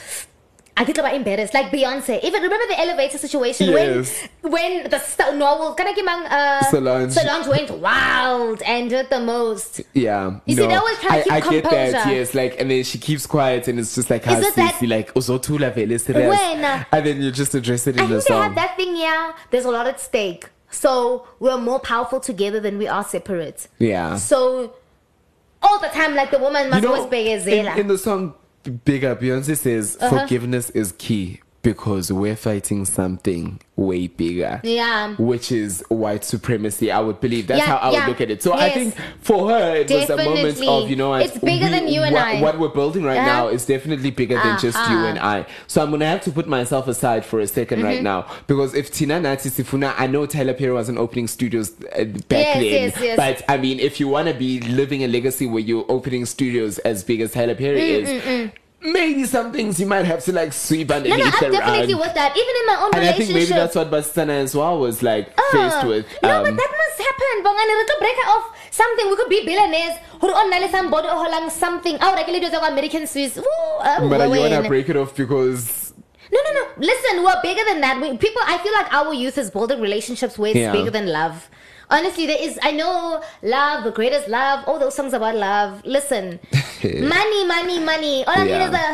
I 0.77 0.84
get 0.85 0.98
about 0.98 1.14
embarrassed, 1.14 1.53
like 1.53 1.69
Beyonce. 1.69 2.23
Even 2.23 2.41
remember 2.41 2.65
the 2.69 2.80
elevator 2.80 3.18
situation 3.18 3.68
Yes. 3.69 4.27
when 4.41 4.52
when 4.52 4.89
the 4.89 4.99
st- 4.99 5.35
novel 5.35 5.73
kind 5.76 5.89
of 5.89 5.95
came 5.95 6.07
on, 6.07 6.26
uh, 6.26 6.61
Solange. 6.72 7.11
Solange 7.11 7.48
went 7.48 7.72
wild 7.72 8.61
and 8.64 8.89
did 8.89 9.10
the 9.10 9.19
most. 9.19 9.81
Yeah, 9.93 10.39
You 10.45 10.56
see, 10.56 10.65
they 10.65 10.73
always 10.73 10.98
try 10.99 11.22
to 11.22 11.34
I, 11.34 11.41
keep 11.41 11.49
I 11.49 11.53
get 11.56 11.64
that. 11.69 11.91
composure. 11.91 12.15
Yes, 12.15 12.34
like, 12.34 12.60
and 12.60 12.72
then 12.72 12.84
she 12.84 12.98
keeps 12.98 13.27
quiet, 13.27 13.68
and 13.68 13.80
it's 13.80 13.93
just 13.95 14.10
like 14.10 14.23
how 14.23 14.38
Is 14.38 14.48
it 14.48 14.56
that- 14.56 14.81
like, 14.81 15.14
"Uzotula 15.14 15.73
vele 15.76 15.99
serious," 15.99 16.30
When, 16.30 16.64
uh, 16.65 16.84
and 16.91 17.06
then 17.06 17.22
you 17.22 17.31
just 17.31 17.53
address 17.53 17.85
it 17.88 17.99
I 17.99 18.03
in 18.06 18.10
the 18.10 18.22
think 18.22 18.30
they 18.30 18.43
have 18.43 18.56
that 18.56 18.76
thing. 18.77 18.95
Yeah, 18.95 19.34
there's 19.52 19.65
a 19.65 19.72
lot 19.72 19.88
at 19.88 19.99
stake. 19.99 20.49
So 20.69 21.27
we're 21.39 21.57
more 21.57 21.80
powerful 21.80 22.22
together 22.22 22.60
than 22.61 22.77
we 22.77 22.88
are 22.88 23.03
separate. 23.03 23.68
Yeah. 23.77 24.15
So 24.15 24.73
all 25.61 25.80
the 25.80 25.89
time, 25.89 26.15
like 26.15 26.31
the 26.31 26.39
woman 26.39 26.69
must 26.69 26.85
always 26.85 27.06
be 27.07 27.34
a 27.34 27.38
in, 27.60 27.80
in 27.81 27.88
the 27.88 27.98
song 27.98 28.34
Bigger, 28.63 29.15
Beyonce 29.15 29.57
says 29.57 29.97
Uh-huh. 29.99 30.19
forgiveness 30.21 30.69
is 30.71 30.93
key 30.97 31.41
because 31.63 32.11
we're 32.11 32.35
fighting 32.35 32.85
something 32.85 33.59
way 33.75 34.07
bigger. 34.07 34.59
Yeah. 34.63 35.15
Which 35.17 35.51
is 35.51 35.83
white 35.89 36.23
supremacy, 36.23 36.91
I 36.91 36.99
would 36.99 37.19
believe. 37.21 37.47
That's 37.47 37.59
Yeah, 37.59 37.65
how 37.67 37.77
I 37.77 37.91
would 37.91 38.07
look 38.09 38.21
at 38.21 38.29
it. 38.31 38.41
So 38.43 38.53
I 38.53 38.69
think 38.71 38.95
for 39.21 39.49
her, 39.49 39.75
it 39.75 39.89
was 39.91 40.09
a 40.09 40.17
moment 40.17 40.61
of, 40.67 40.89
you 40.89 40.95
know, 40.95 41.09
what, 41.09 41.21
It's 41.23 41.38
bigger 41.38 41.69
than 41.69 41.88
you 41.88 42.01
and 42.01 42.15
I. 42.17 42.41
What 42.41 42.59
we're 42.59 42.69
building 42.69 43.03
right 43.03 43.17
Uh-huh. 43.17 43.25
now 43.27 43.47
is 43.49 43.65
definitely 43.65 44.11
bigger 44.11 44.35
than 44.41 44.57
just 44.59 44.77
you 44.89 44.97
Uh-huh. 44.97 45.07
and 45.07 45.19
I. 45.19 45.45
So 45.67 45.81
I'm 45.81 45.89
going 45.89 45.99
to 46.01 46.05
have 46.07 46.21
to 46.21 46.31
put 46.31 46.47
myself 46.47 46.88
aside 46.88 47.25
for 47.25 47.39
a 47.39 47.47
2nd 47.47 47.83
right 47.83 47.99
Mhm. 47.99 48.03
now. 48.03 48.25
Because 48.47 48.73
if 48.73 48.91
Tina 48.91 49.19
Nati 49.19 49.49
Sifuna, 49.49 49.93
I 49.97 50.07
know 50.07 50.25
Tyler 50.25 50.53
Perry 50.53 50.73
wasn't 50.73 50.97
opening 50.97 51.27
studios 51.27 51.71
uh, 51.95 52.05
back 52.05 52.21
Yes, 52.29 52.53
then. 52.55 52.63
yes, 52.63 52.93
yes. 53.01 53.17
But 53.17 53.43
I 53.47 53.57
mean, 53.57 53.79
if 53.79 53.99
you 53.99 54.07
want 54.07 54.27
to 54.27 54.33
be 54.33 54.59
living 54.61 55.03
a 55.03 55.07
legacy 55.07 55.45
where 55.47 55.61
you're 55.61 55.85
opening 55.89 56.25
studios 56.25 56.77
as 56.79 57.03
big 57.03 57.21
as 57.21 57.31
Tyler 57.33 57.55
Perry 57.55 57.81
Mm, 57.81 58.01
is, 58.03 58.09
mm, 58.09 58.21
mm. 58.21 58.51
Maybe 58.84 59.26
some 59.26 59.52
things 59.52 59.80
you 59.80 59.86
might 59.86 60.06
have 60.06 60.24
to 60.26 60.32
like 60.34 60.53
sweep 60.53 60.90
No, 60.90 60.95
underneath 60.95 61.20
no, 61.20 61.26
I'm 61.26 61.52
the 61.52 61.58
definitely 61.58 61.94
rug. 61.94 62.02
with 62.02 62.14
that. 62.16 62.36
Even 62.36 62.53
in 62.62 62.66
my 62.66 62.78
own 62.82 62.91
And 62.95 63.06
I 63.06 63.14
think 63.14 63.30
maybe 63.32 63.45
that's 63.52 63.76
what 63.76 63.91
Basetsana 63.91 64.41
as 64.41 64.56
well 64.56 64.80
was 64.80 65.03
like 65.03 65.28
faced 65.52 65.78
Ah, 65.78 65.84
with. 65.86 66.06
no, 66.24 66.30
Um, 66.38 66.44
but 66.45 66.56
that 66.58 66.72
must 66.82 66.98
happen. 67.08 67.44
Bongani, 67.45 67.74
re 67.78 67.86
tlo 67.86 67.99
break 67.99 68.18
off 68.28 68.45
something. 68.72 69.08
We 69.10 69.16
could 69.18 69.30
be 69.30 69.45
billionaires. 69.45 69.98
Hore 70.20 70.34
on 70.36 70.49
na 70.49 70.58
le 70.58 70.70
somebody 70.70 71.08
o 71.08 71.16
holang 71.24 71.52
something. 71.52 71.95
Our 72.02 72.16
regular 72.16 72.40
days 72.40 72.53
of 72.53 72.64
American 72.64 73.06
Swiss. 73.06 73.36
Woo, 73.36 73.44
uh, 73.82 74.10
but 74.10 74.20
you 74.34 74.40
want 74.41 74.64
to 74.64 74.68
break 74.68 74.90
it 74.90 74.98
off 74.98 75.16
because 75.16 75.94
No, 76.34 76.40
no, 76.48 76.52
no. 76.60 76.66
Listen, 76.78 77.24
we're 77.24 77.41
bigger 77.44 77.64
than 77.70 77.82
that. 77.82 78.02
We, 78.02 78.18
people, 78.18 78.41
I 78.48 78.58
feel 78.58 78.74
like 78.74 78.91
our 78.94 79.14
youth 79.14 79.38
is 79.38 79.52
building 79.52 79.80
relationships 79.82 80.40
way 80.40 80.53
Yeah. 80.53 80.72
bigger 80.72 80.90
than 80.90 81.08
love. 81.08 81.49
Honestly, 81.91 82.26
there 82.26 82.41
is. 82.41 82.57
I 82.63 82.72
know 82.72 83.22
love, 83.43 83.84
the 83.84 83.91
greatest 83.91 84.27
love. 84.27 84.63
All 84.68 84.80
those 84.80 84.95
songs 84.95 85.13
about 85.13 85.35
love. 85.35 85.84
Listen, 85.85 86.39
money, 86.84 87.45
money, 87.45 87.80
money. 87.80 88.23
All 88.26 88.34
I 88.39 88.45
Yeah. 88.45 88.57
need 88.57 88.65
is 88.65 88.73
a 88.73 88.88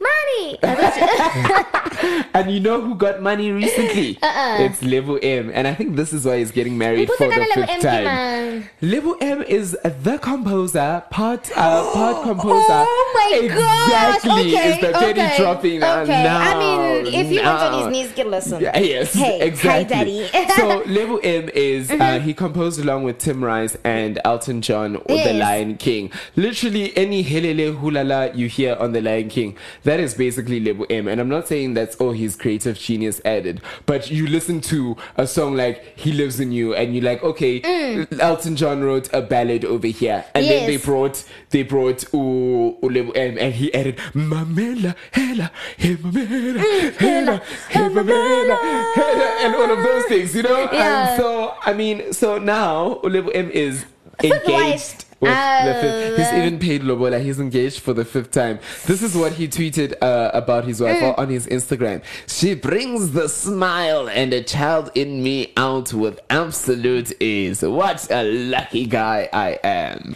money. 0.00 0.58
And 2.34 2.50
you 2.50 2.58
know 2.60 2.80
who 2.80 2.94
got 2.96 3.22
money 3.22 3.52
recently? 3.52 4.18
Uh-uh. 4.22 4.56
It's 4.64 4.82
Lebo 4.82 5.16
M, 5.16 5.50
and 5.54 5.66
I 5.68 5.74
think 5.74 5.94
this 5.96 6.12
is 6.12 6.24
why 6.26 6.38
he's 6.38 6.50
getting 6.50 6.76
married 6.76 7.08
for 7.10 7.28
the 7.28 7.36
Level 7.36 7.46
fifth 7.54 7.70
M, 7.70 7.80
time. 7.80 8.04
man? 8.04 8.68
Lebo 8.82 9.12
M 9.20 9.42
is 9.42 9.76
the 9.82 10.18
composer, 10.20 11.02
part 11.10 11.50
uh, 11.56 11.90
part 11.92 12.22
composer. 12.28 12.64
Oh 12.86 13.12
my 13.14 13.48
gosh. 13.48 14.16
exactly, 14.16 14.54
Okay, 14.54 14.74
is 14.74 14.80
the 14.80 14.92
penny 14.92 15.10
okay, 15.22 15.36
dropping 15.38 15.82
uh, 15.82 15.96
okay. 16.02 16.22
now. 16.24 16.40
I 16.40 16.58
mean, 16.58 17.06
if 17.14 17.28
he 17.28 17.36
went 17.36 17.46
on 17.46 17.82
his 17.84 17.92
knees, 17.92 18.12
get 18.16 18.26
listen. 18.26 18.60
Yeah, 18.60 18.76
yes, 18.78 19.14
Hey, 19.14 19.40
exactly. 19.40 20.26
hi, 20.28 20.44
daddy. 20.44 20.54
so 20.56 20.82
Lebo 20.86 21.16
M 21.18 21.48
is 21.54 21.90
uh, 21.90 21.94
Mhm. 21.94 22.20
he 22.22 22.34
composed 22.44 22.78
along 22.78 23.04
with 23.04 23.16
Tim 23.16 23.42
Rice 23.42 23.74
and 23.84 24.20
Elton 24.22 24.60
John 24.60 24.94
with 25.08 25.24
The 25.24 25.32
Lion 25.32 25.78
King. 25.78 26.12
Literally 26.36 26.94
any 26.94 27.24
helele 27.24 27.74
hulala 27.80 28.36
you 28.36 28.48
hear 28.48 28.76
on 28.78 28.92
The 28.92 29.00
Lion 29.00 29.30
King, 29.30 29.56
that 29.84 29.98
is 29.98 30.12
basically 30.12 30.60
Lebo 30.60 30.84
M. 30.90 31.08
And 31.08 31.22
I'm 31.22 31.28
not 31.30 31.48
saying 31.48 31.72
that's 31.72 31.96
all 31.96 32.12
his 32.12 32.36
creative 32.36 32.76
genius 32.78 33.18
added, 33.24 33.62
but 33.86 34.10
you 34.10 34.26
listen 34.26 34.60
to 34.72 34.94
a 35.16 35.26
song 35.26 35.56
like 35.56 35.98
He 35.98 36.12
Lives 36.12 36.38
in 36.38 36.52
You, 36.52 36.74
and 36.74 36.94
you're 36.94 37.04
like, 37.04 37.22
okay, 37.22 37.54
Mm. 37.64 38.20
Elton 38.20 38.56
John 38.56 38.82
wrote 38.82 39.08
a 39.14 39.22
ballad 39.22 39.64
over 39.64 39.86
here, 39.86 40.24
and 40.34 40.44
then 40.44 40.66
they 40.66 40.76
brought 40.76 41.24
they 41.50 41.62
brought 41.62 42.04
ooh, 42.12 42.76
ooh, 42.82 42.90
Lebo 42.90 43.10
M, 43.12 43.38
and 43.38 43.54
he 43.54 43.72
added 43.72 43.96
Mamela 44.12 44.94
Hela, 45.12 45.50
hey 45.78 45.96
Mamela 45.96 46.60
Mm, 46.60 46.92
Hela, 46.98 47.42
hey 47.70 47.88
Mamela 47.88 48.56
Hela, 48.94 49.26
and 49.40 49.54
all 49.54 49.70
of 49.70 49.82
those 49.82 50.04
things, 50.06 50.34
you 50.36 50.42
know. 50.42 50.68
Yeah. 50.72 51.08
And 51.08 51.20
so 51.20 51.54
I 51.62 51.72
mean, 51.72 52.12
so 52.12 52.23
now 52.38 53.00
Lebo 53.02 53.28
M 53.30 53.50
is 53.50 53.84
engaged. 54.22 55.04
With 55.20 55.32
the 55.32 55.78
fifth. 55.80 56.16
He's 56.18 56.26
Oh. 56.32 56.36
even 56.38 56.58
paid 56.58 56.82
Lobola. 56.82 57.18
He's 57.18 57.40
engaged 57.40 57.80
for 57.80 57.94
the 57.94 58.04
fifth 58.04 58.30
time. 58.30 58.58
This 58.86 59.02
is 59.02 59.16
what 59.16 59.32
he 59.32 59.48
tweeted 59.48 59.94
uh, 60.02 60.30
about 60.34 60.64
his 60.66 60.80
wife 60.82 60.98
Mm. 61.00 61.18
on 61.18 61.28
his 61.30 61.46
Instagram. 61.46 62.02
She 62.26 62.54
brings 62.54 63.12
the 63.12 63.28
smile 63.28 64.06
and 64.08 64.34
a 64.34 64.42
child 64.42 64.90
in 64.94 65.22
me 65.22 65.52
out 65.56 65.94
with 65.94 66.20
absolute 66.28 67.10
ease. 67.22 67.62
What 67.62 68.06
a 68.10 68.22
lucky 68.24 68.84
guy 68.86 69.28
I 69.32 69.58
am. 69.64 70.14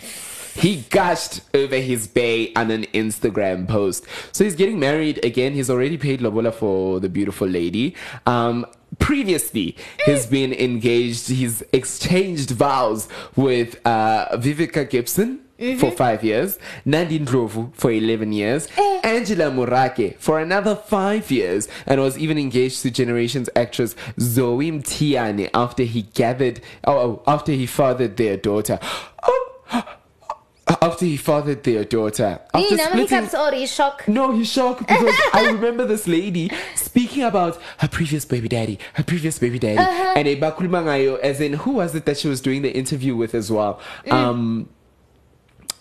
He 0.54 0.84
gushed 0.90 1.40
over 1.54 1.76
his 1.76 2.06
bay 2.08 2.52
on 2.54 2.70
an 2.70 2.84
Instagram 2.92 3.66
post. 3.68 4.04
So 4.32 4.42
he's 4.44 4.56
getting 4.56 4.78
married 4.80 5.24
again. 5.24 5.52
He's 5.54 5.70
already 5.70 5.96
paid 5.96 6.20
Lobola 6.20 6.52
for 6.52 6.98
the 7.00 7.08
beautiful 7.08 7.46
lady. 7.48 7.94
Um, 8.26 8.66
previously, 8.98 9.76
he's 10.04 10.26
been 10.26 10.52
engaged. 10.52 11.28
He's 11.28 11.62
exchanged 11.72 12.50
vows 12.50 13.08
with 13.36 13.80
uh, 13.86 14.28
Vivica 14.36 14.88
Gibson. 14.88 15.40
For 15.80 15.90
five 15.90 16.22
years, 16.22 16.56
Nadine 16.84 17.26
Ndlovu 17.26 17.74
for 17.74 17.90
11 17.90 18.32
years, 18.32 18.68
Angela 19.02 19.50
Murake 19.50 20.16
for 20.18 20.38
another 20.38 20.76
five 20.76 21.32
years, 21.32 21.66
and 21.84 22.00
was 22.00 22.16
even 22.16 22.38
engaged 22.38 22.82
to 22.82 22.92
Generations 22.92 23.50
actress 23.56 23.96
Zoe 24.20 24.70
Mthiyane 24.70 25.50
after 25.52 25.82
he 25.82 26.02
gathered, 26.02 26.60
oh, 26.84 26.96
oh, 26.96 27.22
after 27.26 27.50
he 27.50 27.66
fathered 27.66 28.16
their 28.16 28.36
daughter. 28.36 28.78
Oh, 29.70 29.84
after 30.82 31.04
he 31.04 31.16
fathered 31.16 31.62
their 31.64 31.84
daughter. 31.84 32.40
After 32.54 32.76
Nina, 32.76 33.06
he 33.06 33.60
he's 33.60 33.72
shocked. 33.74 34.08
no, 34.08 34.32
he's 34.32 34.50
shocked 34.50 34.80
because 34.80 35.14
I 35.32 35.50
remember 35.50 35.84
this 35.84 36.06
lady 36.08 36.50
speaking 36.74 37.22
about 37.24 37.58
her 37.78 37.88
previous 37.88 38.24
baby 38.24 38.48
daddy, 38.48 38.78
her 38.94 39.02
previous 39.04 39.38
baby 39.38 39.58
daddy, 39.58 39.78
Uh-huh. 39.78 40.14
and 40.16 40.26
Ebakulima 40.28 40.82
Ngayo, 40.84 41.18
as 41.20 41.40
in 41.40 41.54
who 41.54 41.72
was 41.72 41.94
it 41.94 42.04
that 42.06 42.18
she 42.18 42.28
was 42.28 42.40
doing 42.40 42.62
the 42.62 42.72
interview 42.76 43.16
with 43.16 43.34
as 43.34 43.50
well? 43.50 43.80
Mm. 44.06 44.12
Um, 44.12 44.68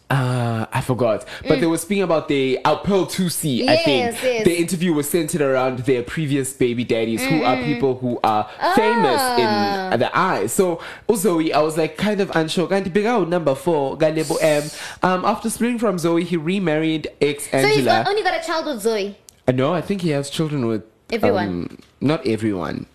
uh, 0.10 0.66
I 0.72 0.82
forgot, 0.82 1.26
but 1.48 1.58
Mm. 1.58 1.62
they 1.62 1.66
were 1.68 1.78
speaking 1.78 2.04
about 2.04 2.28
the 2.30 2.60
our 2.64 2.78
Pearl 2.78 3.06
Thusi. 3.06 3.68
I 3.68 3.76
think 3.78 4.14
Yes, 4.14 4.24
yes. 4.24 4.44
the 4.46 4.58
interview 4.58 4.94
was 4.94 5.10
centered 5.10 5.42
around 5.42 5.80
their 5.80 6.02
previous 6.04 6.54
baby 6.54 6.84
daddies, 6.86 7.24
who 7.26 7.44
are 7.44 7.58
Mm. 7.58 7.66
people 7.66 7.96
who 7.96 8.20
are 8.24 8.48
famous 8.76 9.20
Ah. 9.22 9.92
in 9.94 10.00
the 10.00 10.18
eye. 10.18 10.48
So 10.48 10.80
Zoe, 11.14 11.52
I 11.52 11.60
was 11.62 11.78
like 11.78 11.98
kind 11.98 12.22
of 12.22 12.32
unsure. 12.36 12.68
Kanti 12.68 12.92
big 12.92 13.06
out 13.06 13.28
number 13.28 13.54
four, 13.56 13.98
Galebo 13.98 14.38
M. 14.42 14.64
Um, 15.04 15.26
after 15.26 15.50
splitting 15.50 15.80
from 15.80 15.98
Zoe, 15.98 16.24
he 16.24 16.38
remarried 16.38 17.10
ex 17.20 17.48
Angela. 17.52 17.70
So 17.74 17.76
he's 17.78 17.86
got, 17.86 18.08
only 18.08 18.24
got 18.24 18.42
a 18.42 18.46
child 18.48 18.66
with 18.66 18.82
Zoe. 18.82 19.18
Uh, 19.48 19.52
no, 19.52 19.74
I 19.74 19.82
think 19.82 20.02
he 20.02 20.10
has 20.12 20.30
children 20.30 20.68
with 20.68 20.84
Everyone. 21.12 21.48
um, 21.48 21.78
not 22.02 22.26
everyone. 22.28 22.86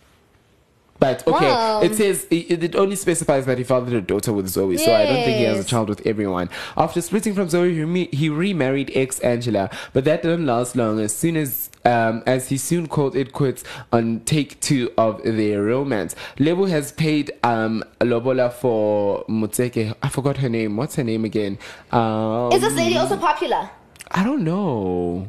But 1.03 1.27
okay, 1.27 1.47
Wow. 1.47 1.81
it 1.83 1.97
says 1.97 2.27
it, 2.31 2.63
it 2.63 2.77
only 2.77 2.95
specifies 2.95 3.45
that 3.47 3.59
he 3.59 3.65
fathered 3.65 3.93
a 3.93 4.01
daughter 4.01 4.33
with 4.33 4.47
Zoe, 4.47 4.77
so 4.77 4.95
I 4.95 5.05
don't 5.05 5.25
think 5.25 5.37
he 5.39 5.43
has 5.51 5.59
a 5.59 5.69
child 5.73 5.89
with 5.89 6.07
everyone. 6.07 6.49
After 6.77 7.01
splitting 7.01 7.35
from 7.35 7.49
Zoe, 7.49 7.75
he, 7.75 7.83
re- 7.83 8.09
he 8.13 8.29
remarried 8.29 8.93
ex 8.95 9.19
Angela, 9.21 9.69
but 9.93 10.05
that 10.05 10.23
didn't 10.23 10.47
last 10.47 10.77
long. 10.77 11.01
As 11.01 11.13
soon 11.23 11.37
as 11.37 11.71
um, 11.85 12.23
as 12.25 12.49
he 12.51 12.57
soon 12.57 12.87
called 12.87 13.17
it 13.17 13.33
quits 13.33 13.65
on 13.93 14.21
take 14.21 14.61
two 14.61 14.93
of 14.97 15.21
their 15.25 15.61
romance. 15.65 16.15
Lebo 16.39 16.67
has 16.67 16.93
paid 16.93 17.33
um, 17.43 17.83
Lobola 18.01 18.53
for 18.53 19.25
Mutseke. 19.29 19.93
I 20.05 20.09
forgot 20.09 20.37
her 20.37 20.49
name. 20.49 20.77
What's 20.77 20.95
her 20.95 21.03
name 21.03 21.25
again? 21.25 21.59
Um, 21.91 22.53
Is 22.53 22.61
this 22.63 22.75
lady 22.75 22.97
also 22.97 23.17
popular? 23.17 23.69
I 24.13 24.23
don't 24.23 24.45
know. 24.45 25.27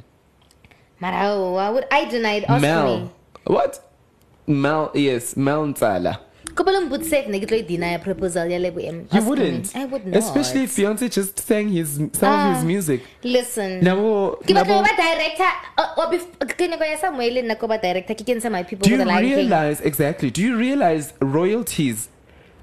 Marao, 1.02 1.58
I 1.60 1.70
would 1.72 1.88
I 1.91 2.06
denied 2.06 2.45
Mel. 2.62 3.00
me. 3.00 3.10
What? 3.45 3.90
Mel, 4.48 4.91
yes, 4.94 5.36
Mel 5.38 5.65
Ntsala. 5.68 6.18
Kopala 6.56 6.82
mbutsek 6.82 7.28
ne 7.30 7.40
kitlo 7.40 7.61
deny 7.68 7.98
proposal 7.98 8.52
ya 8.52 8.60
Lebo 8.60 8.80
M. 8.80 9.07
You 9.11 9.22
wouldn't. 9.24 9.76
I 9.76 9.86
would 9.86 10.06
not. 10.06 10.18
Especially 10.18 10.64
if 10.64 10.76
Beyonce 10.76 11.10
just 11.10 11.40
sang 11.40 11.70
his 11.70 11.95
some 11.95 12.07
of 12.07 12.22
Ah. 12.22 12.53
his 12.56 12.64
music. 12.64 13.02
Listen. 13.24 13.82
Batla 13.82 14.45
now 14.53 14.84
director 14.84 15.52
or 15.98 16.06
bef- 16.11 16.57
ke 16.57 16.70
ne 16.70 16.78
go 16.78 16.86
ya 16.86 16.98
Samuel 16.98 17.41
nna 17.44 17.56
ko 17.57 17.68
ba 17.68 17.78
director 17.80 18.14
ke 18.14 18.24
kentsha 18.26 18.52
my 18.52 18.61
people 18.64 18.86
do 18.88 18.94
you 18.95 19.03
realize 19.36 19.82
exactly? 19.82 20.30
Do 20.30 20.41
you 20.44 20.56
realize 20.56 21.14
royalties? 21.22 22.10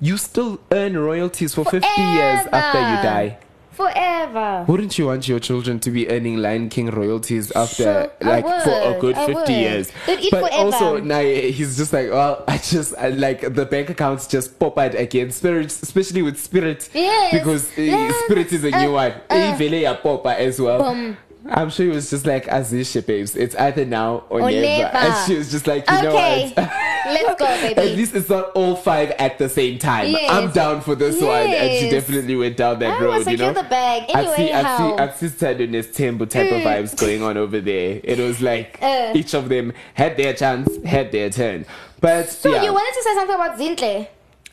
You 0.00 0.16
still 0.18 0.60
earn 0.70 0.96
royalties 0.96 1.52
for 1.54 1.64
50 1.64 1.86
years 2.00 2.46
after 2.52 2.78
you 2.80 2.96
die. 3.02 3.38
Forever. 3.80 4.64
Wouldn't 4.68 4.98
you 4.98 5.06
want 5.06 5.26
your 5.26 5.40
children 5.40 5.80
to 5.80 5.90
be 5.90 6.08
earning 6.10 6.36
Lion 6.36 6.68
King 6.68 6.90
royalties 6.90 7.50
after 7.52 7.82
Sure, 7.82 8.12
like 8.20 8.44
for 8.44 8.70
a 8.70 8.98
good 9.00 9.16
I 9.16 9.26
50 9.26 9.34
would. 9.34 9.48
years? 9.48 9.92
But 10.06 10.20
forever. 10.30 10.54
also 10.54 10.98
now 10.98 11.20
he's 11.20 11.76
just 11.76 11.92
like, 11.92 12.10
well, 12.10 12.44
I 12.46 12.58
just 12.58 12.94
I, 12.98 13.08
like 13.10 13.54
the 13.54 13.64
bank 13.64 13.90
accounts 13.90 14.26
just 14.26 14.58
pop 14.58 14.76
out 14.78 14.94
again. 14.94 15.30
Spirit, 15.30 15.66
especially 15.66 16.22
with 16.22 16.38
Spirit, 16.38 16.88
Yes. 16.92 17.32
because 17.32 17.66
uh, 17.78 18.12
Spirit 18.26 18.52
is 18.52 18.64
a 18.64 18.70
new 18.70 18.92
one. 18.92 19.12
uh. 19.30 19.34
Ivele 19.56 19.82
ya 19.82 19.94
popa 19.94 20.38
as 20.38 20.60
well. 20.60 20.92
Boom. 20.92 21.16
I'm 21.48 21.70
sure 21.70 21.86
he 21.86 21.92
was 21.92 22.10
just 22.10 22.26
like, 22.26 22.44
Azisha, 22.46 23.04
babes, 23.04 23.34
it's 23.34 23.54
either 23.56 23.86
now 23.86 24.24
or, 24.28 24.42
Or 24.42 24.50
never. 24.50 24.60
never. 24.60 24.94
And 24.94 25.26
she 25.26 25.36
was 25.36 25.50
just 25.50 25.66
like, 25.66 25.88
you 25.90 26.02
know 26.02 26.14
what? 26.14 26.52
Let's 27.06 27.38
go, 27.38 27.46
At 27.46 27.96
least 27.96 28.14
it's 28.14 28.28
not 28.28 28.50
all 28.52 28.76
five 28.76 29.10
at 29.12 29.38
the 29.38 29.48
same 29.48 29.78
time. 29.78 30.10
Yes. 30.10 30.30
I'm 30.30 30.50
down 30.50 30.80
for 30.80 30.94
this 30.94 31.20
one. 31.20 31.46
And 31.46 31.78
she 31.78 31.90
definitely 31.90 32.36
went 32.36 32.56
down 32.56 32.78
that 32.80 33.00
I 33.00 33.04
road, 33.04 33.26
you 33.26 33.36
know? 33.36 33.52
the 33.52 33.62
bag. 33.68 34.04
Anyway, 34.14 34.36
seen, 34.36 34.54
I've 34.54 34.64
how? 34.66 34.76
seen, 34.78 35.00
I've 35.00 35.16
seen 35.16 35.30
Temple 35.92 36.26
type 36.26 36.50
of 36.52 36.60
Mm. 36.60 36.64
vibes 36.64 36.96
going 36.98 37.22
on 37.22 37.36
over 37.36 37.60
there. 37.60 38.00
It 38.02 38.18
was 38.18 38.40
like 38.50 38.78
Uh. 38.82 39.12
each 39.14 39.34
of 39.34 39.48
them 39.48 39.72
had 39.94 40.16
their 40.16 40.34
chance, 40.34 40.68
had 40.84 41.10
their 41.12 41.30
turn. 41.30 41.64
But 42.00 42.28
So 42.30 42.50
yeah. 42.52 42.62
you 42.64 42.72
wanted 42.72 42.94
to 42.94 43.02
say 43.02 43.14
something 43.14 43.34
about 43.34 43.58
Zintle? 43.58 44.06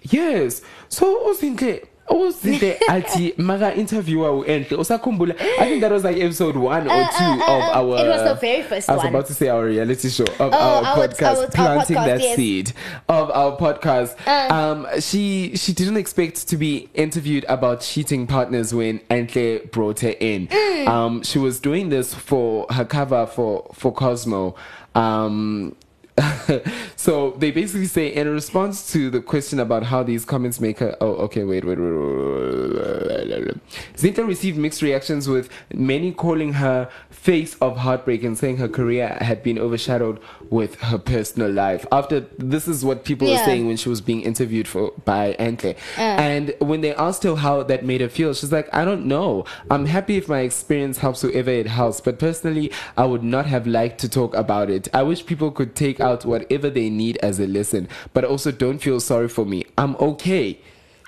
Yes. 0.04 0.62
So 0.90 1.06
uzinhle 1.30 1.84
uzinhle 2.10 2.78
athi 2.88 3.34
maka 3.38 3.74
interviewer 3.76 4.32
uenhle 4.32 4.78
usakhumbula 4.78 5.36
I 5.60 5.66
think 5.70 5.82
that 5.82 5.92
was 5.92 6.04
like 6.04 6.18
episode 6.24 6.58
1 6.60 6.88
or 6.88 6.88
2 6.88 6.92
Uh, 6.94 6.98
uh, 6.98 7.50
uh, 7.50 7.58
of 7.58 7.64
uh, 7.64 7.78
our 7.78 8.00
it 8.00 8.08
was 8.10 8.24
the 8.24 8.34
very 8.42 8.64
first 8.64 8.90
I 8.90 8.94
was 8.94 9.04
one. 9.04 9.14
about 9.16 9.28
to 9.28 9.34
say 9.34 9.50
our 9.50 9.66
reality 9.66 10.10
show 10.10 10.24
of 10.40 10.54
Oh, 10.54 10.58
our 10.58 10.86
our- 10.86 10.96
podcast 11.08 11.24
our- 11.38 11.44
our 11.44 11.48
planting 11.50 11.98
podcast, 11.98 12.06
that 12.06 12.22
yes. 12.22 12.36
seed 12.36 12.72
of 13.10 13.32
our 13.32 13.58
podcast 13.58 14.16
Uh. 14.28 14.54
um 14.54 14.88
she 15.00 15.52
she 15.56 15.74
didn't 15.74 15.98
expect 15.98 16.48
to 16.48 16.58
be 16.58 16.90
interviewed 16.94 17.46
about 17.50 17.82
cheating 17.82 18.28
partners 18.28 18.74
when 18.74 19.00
Anele 19.10 19.70
brought 19.72 20.00
her 20.02 20.14
in 20.20 20.48
Mm. 20.48 20.88
um 20.88 21.24
she 21.24 21.40
was 21.40 21.60
doing 21.60 21.90
this 21.90 22.14
for 22.14 22.66
her 22.72 22.86
cover 22.86 23.26
for 23.28 23.70
for 23.74 23.92
Cosmo 23.92 24.56
um 24.96 25.76
so 26.96 27.32
they 27.38 27.52
basically 27.52 27.86
say 27.86 28.08
in 28.08 28.28
response 28.30 28.92
to 28.92 29.10
the 29.10 29.22
question 29.22 29.60
about 29.60 29.84
how 29.84 30.02
these 30.02 30.26
comments 30.26 30.60
make 30.60 30.80
her 30.80 30.96
oh 31.00 31.14
okay 31.16 31.44
wait 31.44 31.64
wait 31.64 31.78
wait, 31.78 31.92
wait, 31.92 33.46
wait. 33.46 33.58
Zinhle 33.96 34.28
received 34.28 34.58
mixed 34.58 34.82
reactions 34.82 35.28
with 35.28 35.50
many 35.74 36.12
calling 36.12 36.54
her 36.54 36.90
face 37.10 37.56
of 37.62 37.78
heartbreak 37.78 38.24
and 38.24 38.38
saying 38.38 38.58
her 38.58 38.68
career 38.68 39.18
had 39.22 39.44
been 39.44 39.60
overshadowed 39.60 40.20
with 40.50 40.76
her 40.82 40.98
personal 40.98 41.52
life. 41.52 41.86
After 41.92 42.22
this 42.38 42.68
is 42.68 42.84
what 42.84 43.04
people 43.04 43.28
were 43.28 43.38
saying 43.38 43.68
when 43.68 43.78
she 43.78 43.90
was 43.90 44.02
being 44.02 44.22
interviewed 44.22 44.68
for 44.68 44.94
by 45.06 45.36
Anele. 45.40 45.76
Uh. 45.98 46.02
and 46.02 46.56
when 46.60 46.82
they 46.82 46.96
asked 46.96 47.24
her 47.24 47.36
how 47.36 47.64
that 47.64 47.86
made 47.86 48.02
her 48.02 48.10
feel 48.10 48.34
she's 48.34 48.52
like 48.52 48.74
I 48.74 48.86
don't 48.86 49.06
know. 49.06 49.46
I'm 49.70 49.86
happy 49.86 50.18
if 50.18 50.28
my 50.28 50.40
experience 50.40 50.98
helps 51.00 51.22
whoever 51.22 51.52
it 51.52 51.68
helps 51.68 52.02
but 52.02 52.18
personally 52.18 52.72
I 52.96 53.06
would 53.06 53.24
not 53.24 53.46
have 53.46 53.68
liked 53.68 54.00
to 54.02 54.10
talk 54.10 54.36
about 54.36 54.70
it. 54.70 54.88
I 54.94 55.04
wish 55.04 55.26
people 55.26 55.52
could 55.52 55.76
take 55.76 56.00
out 56.08 56.26
whatever 56.26 56.70
they 56.70 56.90
need 56.90 57.18
as 57.18 57.40
a 57.40 57.48
lesson 57.48 57.88
but 58.14 58.24
also 58.24 58.52
don't 58.52 58.80
feel 58.80 59.00
sorry 59.00 59.28
for 59.28 59.46
me 59.46 59.60
I'm 59.78 59.96
okay 59.98 60.60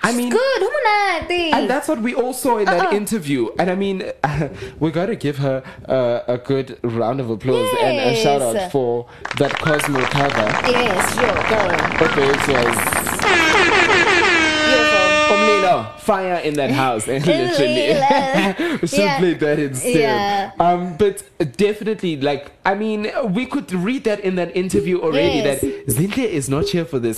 I 0.02 0.12
mean 0.12 0.30
Good, 0.30 0.62
and 1.30 1.68
that's 1.68 1.88
what 1.88 2.00
we 2.00 2.14
all 2.14 2.32
saw 2.32 2.58
in 2.58 2.64
that 2.66 2.86
Uh-uh. 2.86 2.96
interview. 2.96 3.48
And 3.58 3.70
I 3.70 3.74
mean, 3.74 4.10
we 4.80 4.90
got 4.90 5.06
to 5.06 5.16
give 5.16 5.38
her 5.38 5.62
uh, 5.88 6.20
a 6.26 6.38
good 6.38 6.78
round 6.82 7.20
of 7.20 7.30
applause 7.30 7.68
and 7.80 7.98
a 7.98 8.16
shout 8.16 8.42
out 8.42 8.72
for 8.72 9.06
that 9.38 9.52
Cosmo 9.58 10.00
cover. 10.06 10.48
Yes, 10.70 11.14
sure, 11.14 11.34
go. 11.50 12.06
Okay, 12.06 12.28
it 12.28 12.48
was 12.48 12.99
fire 16.10 16.38
in 16.48 16.54
that 16.54 16.72
house, 16.84 17.04
and 17.08 17.24
literally, 17.24 17.88
we 18.82 18.86
should 18.94 18.98
Yeah. 18.98 19.34
that 19.46 19.58
instead. 19.58 19.94
Yeah. 19.94 20.50
Um, 20.66 20.96
but 21.02 21.16
definitely, 21.56 22.12
like, 22.30 22.44
I 22.64 22.74
mean, 22.74 23.00
we 23.38 23.44
could 23.46 23.70
read 23.88 24.02
that 24.04 24.20
in 24.28 24.34
that 24.40 24.50
interview 24.56 24.96
already 25.06 25.38
Yes. 25.38 25.60
that 25.60 25.86
Zinhle 25.96 26.26
is 26.40 26.46
not 26.48 26.64
here 26.74 26.84
for 26.92 26.98
this. 26.98 27.16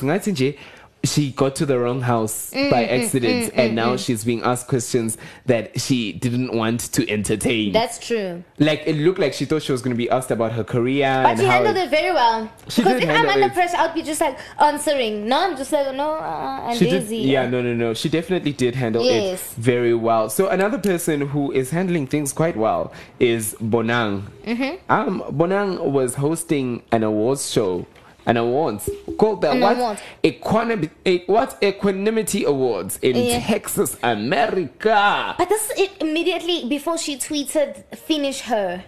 She 1.05 1.33
got 1.33 1.57
to 1.57 1.67
the 1.67 1.79
wrong 1.81 2.01
house 2.01 2.53
Mm, 2.55 2.71
by 2.71 2.85
mm, 2.85 3.03
accident, 3.03 3.45
mm, 3.53 3.59
and 3.59 3.73
mm, 3.73 3.75
now 3.75 3.95
mm. 3.95 4.05
she's 4.07 4.23
being 4.25 4.43
asked 4.43 4.69
questions 4.69 5.19
that 5.47 5.81
she 5.81 6.13
didn't 6.13 6.55
want 6.55 6.81
to 6.93 7.09
entertain. 7.11 7.73
That's 7.73 7.99
true. 7.99 8.45
like 8.59 8.83
it 8.87 8.95
looked 8.97 9.19
like 9.19 9.33
she 9.33 9.45
thought 9.45 9.63
she 9.63 9.73
was 9.73 9.83
going 9.83 9.91
to 9.95 9.99
be 9.99 10.09
asked 10.11 10.31
about 10.31 10.53
her 10.53 10.63
career 10.63 11.11
But 11.25 11.31
and 11.31 11.41
she 11.41 11.47
handled 11.47 11.77
it 11.77 11.91
very 11.91 12.13
well. 12.13 12.49
She 12.69 12.83
because 12.83 13.03
if 13.03 13.09
I'm 13.11 13.29
under 13.29 13.47
it. 13.47 13.53
pressure, 13.53 13.77
I'd 13.79 13.95
be 13.95 14.03
just 14.03 14.21
like 14.21 14.39
answering. 14.61 15.27
No, 15.27 15.41
I'm 15.45 15.57
just 15.57 15.73
like, 15.73 15.93
no, 15.95 16.13
uh, 16.15 16.61
I'm 16.71 16.77
she 16.77 16.85
did, 16.89 17.01
busy. 17.03 17.17
yeah, 17.19 17.49
no, 17.49 17.61
no, 17.63 17.75
no. 17.75 17.95
She 17.95 18.09
definitely 18.09 18.53
did 18.53 18.75
handle 18.77 19.05
Yes. 19.05 19.41
it 19.57 19.61
very 19.61 19.95
well. 19.95 20.31
So 20.31 20.49
another 20.49 20.79
person 20.79 21.23
who 21.23 21.51
is 21.53 21.71
handling 21.71 22.07
things 22.07 22.33
quite 22.33 22.57
well 22.57 22.93
is 23.19 23.55
Bonang. 23.61 24.23
Mm-hmm. 24.45 24.91
Um, 24.93 25.23
Bonang 25.33 25.81
was 25.91 26.15
hosting 26.15 26.83
an 26.93 27.03
awards 27.03 27.51
show, 27.51 27.87
an 28.27 28.37
awards 28.37 28.89
called 29.19 29.41
the 29.41 29.51
An 29.51 29.61
what? 29.61 29.77
awards. 29.77 30.01
Equanimity, 30.25 30.91
e- 31.07 31.19
eh, 31.21 31.25
what 31.27 31.59
Equanimity 31.63 32.45
Awards 32.45 32.99
in 33.03 33.17
Yeah. 33.17 33.41
Texas, 33.41 33.97
America. 34.03 35.35
But 35.39 35.49
this 35.49 35.71
it 35.77 35.91
immediately 36.01 36.69
before 36.69 36.99
she 36.99 37.17
tweeted, 37.17 37.85
finish 37.97 38.41
her. 38.43 38.85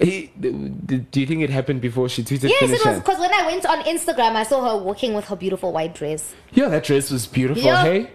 He, 0.00 0.30
do 0.38 1.20
you 1.20 1.26
think 1.26 1.40
it 1.42 1.48
happened 1.48 1.80
before 1.80 2.10
she 2.10 2.22
tweeted 2.22 2.50
yes, 2.50 2.70
it 2.70 2.84
was 2.84 2.98
because 2.98 3.18
when 3.18 3.32
I 3.32 3.46
went 3.46 3.64
on 3.64 3.80
Instagram, 3.84 4.36
I 4.36 4.42
saw 4.42 4.60
her 4.76 4.84
walking 4.84 5.14
with 5.14 5.24
her 5.26 5.36
beautiful 5.36 5.72
white 5.72 5.94
dress. 5.94 6.34
Yeah, 6.52 6.68
that 6.68 6.84
dress 6.84 7.10
was 7.10 7.26
beautiful. 7.26 7.62
Yeah. 7.62 7.82
Hey, 7.82 8.10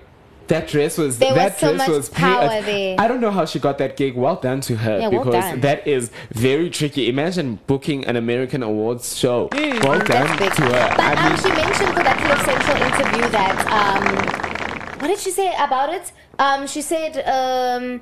That 0.48 0.68
dress 0.68 0.98
was 0.98 1.20
There 1.20 1.30
was 1.30 1.38
that 1.38 1.60
so 1.60 1.74
dress 1.76 1.88
was 1.88 2.10
power 2.10 2.61
there. 2.61 2.95
I 2.99 3.07
don't 3.07 3.22
know 3.22 3.32
how 3.32 3.45
she 3.45 3.60
got 3.60 3.78
that 3.78 3.95
gig. 3.98 4.15
Well 4.15 4.36
done 4.36 4.60
to 4.61 4.76
her 4.76 4.99
Yeah, 4.99 5.07
well 5.07 5.24
because 5.24 5.44
done. 5.52 5.61
that 5.61 5.88
is 5.88 6.11
very 6.32 6.70
tricky. 6.70 7.07
Imagine 7.10 7.60
booking 7.68 8.06
an 8.06 8.15
American 8.18 8.61
awards 8.61 9.18
show. 9.18 9.49
well 9.53 9.99
done 9.99 10.28
Mm, 10.28 10.56
to 10.56 10.61
her. 10.64 10.94
But 10.98 10.99
I 10.99 11.32
um, 11.32 11.38
she 11.38 11.49
mentioned 11.49 11.90
for 11.95 12.03
that 12.03 12.20
little 12.22 12.44
central 12.45 12.78
interview 12.90 13.30
that 13.32 13.56
um, 13.72 14.99
what 14.99 15.07
did 15.07 15.20
she 15.20 15.32
say 15.32 15.53
about 15.57 15.94
it? 15.94 16.11
Um, 16.40 16.68
she 16.68 16.82
said 16.82 17.18
um, 17.28 18.02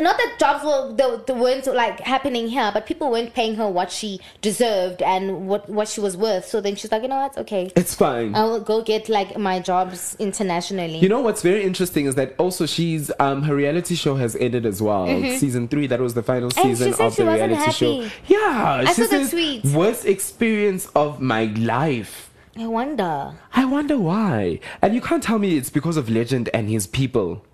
not 0.00 0.16
that 0.18 0.36
jobs 0.38 0.64
were 0.64 0.92
the, 0.94 1.22
the 1.26 1.34
weren't 1.34 1.66
like 1.66 2.00
happening 2.00 2.48
here, 2.48 2.70
but 2.72 2.86
people 2.86 3.10
weren't 3.10 3.34
paying 3.34 3.54
her 3.56 3.68
what 3.68 3.90
she 3.90 4.20
deserved 4.40 5.02
and 5.02 5.46
what 5.48 5.68
what 5.68 5.88
she 5.88 6.00
was 6.00 6.16
worth. 6.16 6.46
So 6.46 6.60
then 6.60 6.76
she's 6.76 6.90
like, 6.92 7.02
you 7.02 7.08
know 7.08 7.16
what? 7.20 7.36
Okay, 7.38 7.70
it's 7.76 7.94
fine. 7.94 8.34
I 8.34 8.44
will 8.44 8.60
go 8.60 8.82
get 8.82 9.08
like 9.08 9.36
my 9.38 9.60
jobs 9.60 10.16
internationally. 10.18 10.98
You 10.98 11.08
know 11.08 11.20
what's 11.20 11.42
very 11.42 11.62
interesting 11.62 12.06
is 12.06 12.14
that 12.16 12.34
also 12.38 12.66
she's 12.66 13.10
um 13.20 13.42
her 13.42 13.54
reality 13.54 13.94
show 13.94 14.16
has 14.16 14.36
ended 14.36 14.66
as 14.66 14.80
well. 14.82 15.06
Mhm. 15.06 15.38
Season 15.38 15.68
three, 15.68 15.86
that 15.86 16.00
was 16.00 16.14
the 16.14 16.22
final 16.22 16.50
season 16.50 16.94
of 16.94 17.16
the 17.16 17.24
reality 17.24 17.70
show. 17.72 18.08
Yeah, 18.26 18.82
I 18.86 18.92
she 18.92 19.04
saw 19.04 19.18
the 19.18 19.28
tweet. 19.28 19.64
Worst 19.64 20.04
experience 20.06 20.86
of 20.94 21.20
my 21.20 21.44
life. 21.56 22.30
I 22.56 22.66
wonder. 22.66 23.34
I 23.52 23.64
wonder 23.64 23.98
why. 23.98 24.60
And 24.80 24.94
you 24.94 25.00
can't 25.00 25.22
tell 25.22 25.38
me 25.38 25.56
it's 25.56 25.70
because 25.70 25.96
of 25.96 26.08
Legend 26.08 26.48
and 26.54 26.68
his 26.70 26.86
people. 26.86 27.44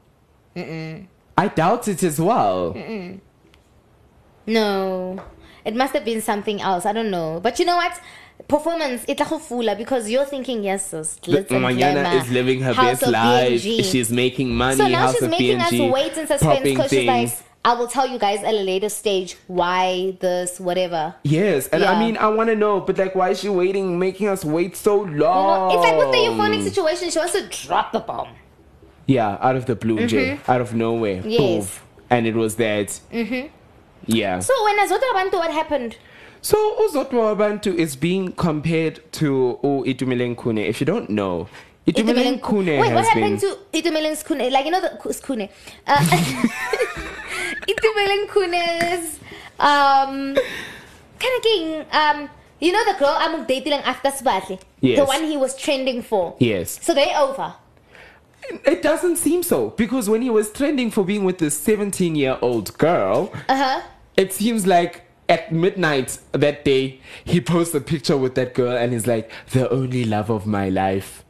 Mm-mm. 0.54 1.06
I 1.40 1.48
doubt 1.48 1.88
it 1.88 2.02
as 2.02 2.20
well. 2.20 2.74
Mm-mm. 2.74 3.20
No, 4.46 5.18
it 5.64 5.74
must 5.74 5.94
have 5.94 6.04
been 6.04 6.20
something 6.20 6.60
else. 6.60 6.84
I 6.84 6.92
don't 6.92 7.10
know. 7.10 7.40
But 7.42 7.58
you 7.58 7.64
know 7.64 7.76
what? 7.76 7.98
Performance, 8.48 9.04
it's 9.08 9.20
a 9.20 9.24
fula 9.24 9.74
because 9.76 10.10
you're 10.10 10.24
thinking, 10.24 10.64
yes, 10.64 10.88
sis, 10.90 11.18
Mariana 11.50 12.10
is 12.10 12.30
living 12.30 12.60
her 12.60 12.74
House 12.74 13.00
best 13.00 13.12
life. 13.12 13.62
BNG. 13.62 13.84
She's 13.84 14.10
making 14.10 14.54
money. 14.54 14.76
So 14.76 14.88
now 14.88 15.06
House 15.06 15.18
she's 15.18 15.28
making 15.28 15.58
BNG, 15.58 15.86
us 15.88 15.92
wait 15.92 16.16
in 16.18 16.26
suspense 16.26 16.62
because 16.62 16.90
she's 16.90 17.06
like. 17.06 17.30
I 17.62 17.74
will 17.74 17.88
tell 17.88 18.08
you 18.08 18.18
guys 18.18 18.42
at 18.42 18.54
a 18.54 18.62
later 18.62 18.88
stage 18.88 19.36
why 19.46 20.16
this, 20.20 20.58
whatever. 20.58 21.14
Yes, 21.24 21.68
and 21.68 21.84
I 21.84 22.00
mean, 22.00 22.16
I 22.16 22.28
want 22.28 22.48
to 22.48 22.56
know, 22.56 22.80
but 22.80 22.96
like, 22.96 23.14
why 23.14 23.30
is 23.30 23.40
she 23.40 23.50
waiting, 23.50 23.98
making 23.98 24.28
us 24.28 24.46
wait 24.46 24.76
so 24.76 25.04
You 25.04 25.10
know, 25.10 25.26
long? 25.26 25.70
it's 25.72 25.82
like 25.82 25.98
with 25.98 26.10
the 26.10 26.20
euphonic 26.24 26.62
situation, 26.62 27.10
she 27.10 27.18
wants 27.18 27.34
to 27.34 27.46
drop 27.66 27.92
the 27.92 28.00
bomb. 28.00 28.28
Yeah, 29.10 29.38
out 29.40 29.56
of 29.56 29.64
the 29.66 29.74
blue, 29.74 30.06
Jay, 30.06 30.26
Mhm. 30.38 30.48
out 30.52 30.60
of 30.60 30.70
nowhere. 30.74 31.20
Yes. 31.26 31.40
Poof. 31.40 31.82
And 32.10 32.26
it 32.30 32.34
was 32.42 32.56
that. 32.56 32.88
hmm 33.10 33.46
Yeah. 34.06 34.38
So 34.40 34.54
when 34.64 34.76
Azota 34.84 35.08
Bantu, 35.16 35.36
what 35.42 35.50
happened? 35.60 35.96
So 36.42 36.56
Uzotwa 36.82 37.36
Bantu 37.36 37.70
is 37.76 37.96
being 37.96 38.32
compared 38.32 39.00
to 39.20 39.58
oh, 39.62 39.82
Itumeleng 39.86 40.36
Khune. 40.36 40.62
If 40.72 40.80
you 40.80 40.86
don't 40.86 41.10
know, 41.10 41.48
Itumeleng 41.86 42.40
Khune 42.40 42.78
Wait, 42.80 42.88
has 42.88 42.94
what 42.94 43.06
happened 43.12 43.40
been. 43.40 43.50
to 43.50 43.58
Itumeleng 43.78 44.16
Skune? 44.22 44.50
Like, 44.50 44.64
you 44.64 44.70
know 44.70 44.80
the 44.80 44.90
Skune. 45.20 45.48
Uh, 45.86 45.98
Itumeleng 47.72 48.24
Khune's, 48.28 49.18
um, 49.58 50.34
kind 51.22 51.34
of 51.36 51.42
king, 51.42 51.84
um, 51.92 52.28
you 52.60 52.72
know 52.72 52.84
the 52.90 52.96
girl 52.98 53.16
I'm 53.18 53.44
dating 53.46 53.72
after 53.84 54.10
Sbahle? 54.10 54.58
Yes. 54.80 54.98
The 54.98 55.04
one 55.04 55.24
he 55.24 55.36
was 55.36 55.56
trending 55.56 56.02
for. 56.02 56.34
Yes. 56.38 56.78
So 56.82 56.94
they 56.94 57.12
over. 57.14 57.54
It 58.64 58.82
doesn't 58.82 59.16
seem 59.16 59.42
so 59.42 59.70
because 59.70 60.08
when 60.08 60.22
he 60.22 60.30
was 60.30 60.50
trending 60.52 60.90
for 60.90 61.04
being 61.04 61.24
with 61.24 61.38
this 61.38 61.56
17 61.58 62.14
year 62.16 62.38
old 62.42 62.76
girl, 62.78 63.32
Uh 63.48 63.56
huh. 63.56 63.80
it 64.16 64.32
seems 64.32 64.66
like 64.66 65.02
at 65.28 65.52
midnight 65.52 66.18
that 66.32 66.64
day 66.64 67.00
he 67.24 67.40
posts 67.40 67.74
a 67.74 67.80
picture 67.80 68.16
with 68.16 68.34
that 68.34 68.54
girl 68.54 68.76
and 68.76 68.92
he's 68.92 69.06
like, 69.06 69.30
the 69.52 69.70
only 69.70 70.04
love 70.04 70.30
of 70.30 70.46
my 70.46 70.68
life. 70.68 71.24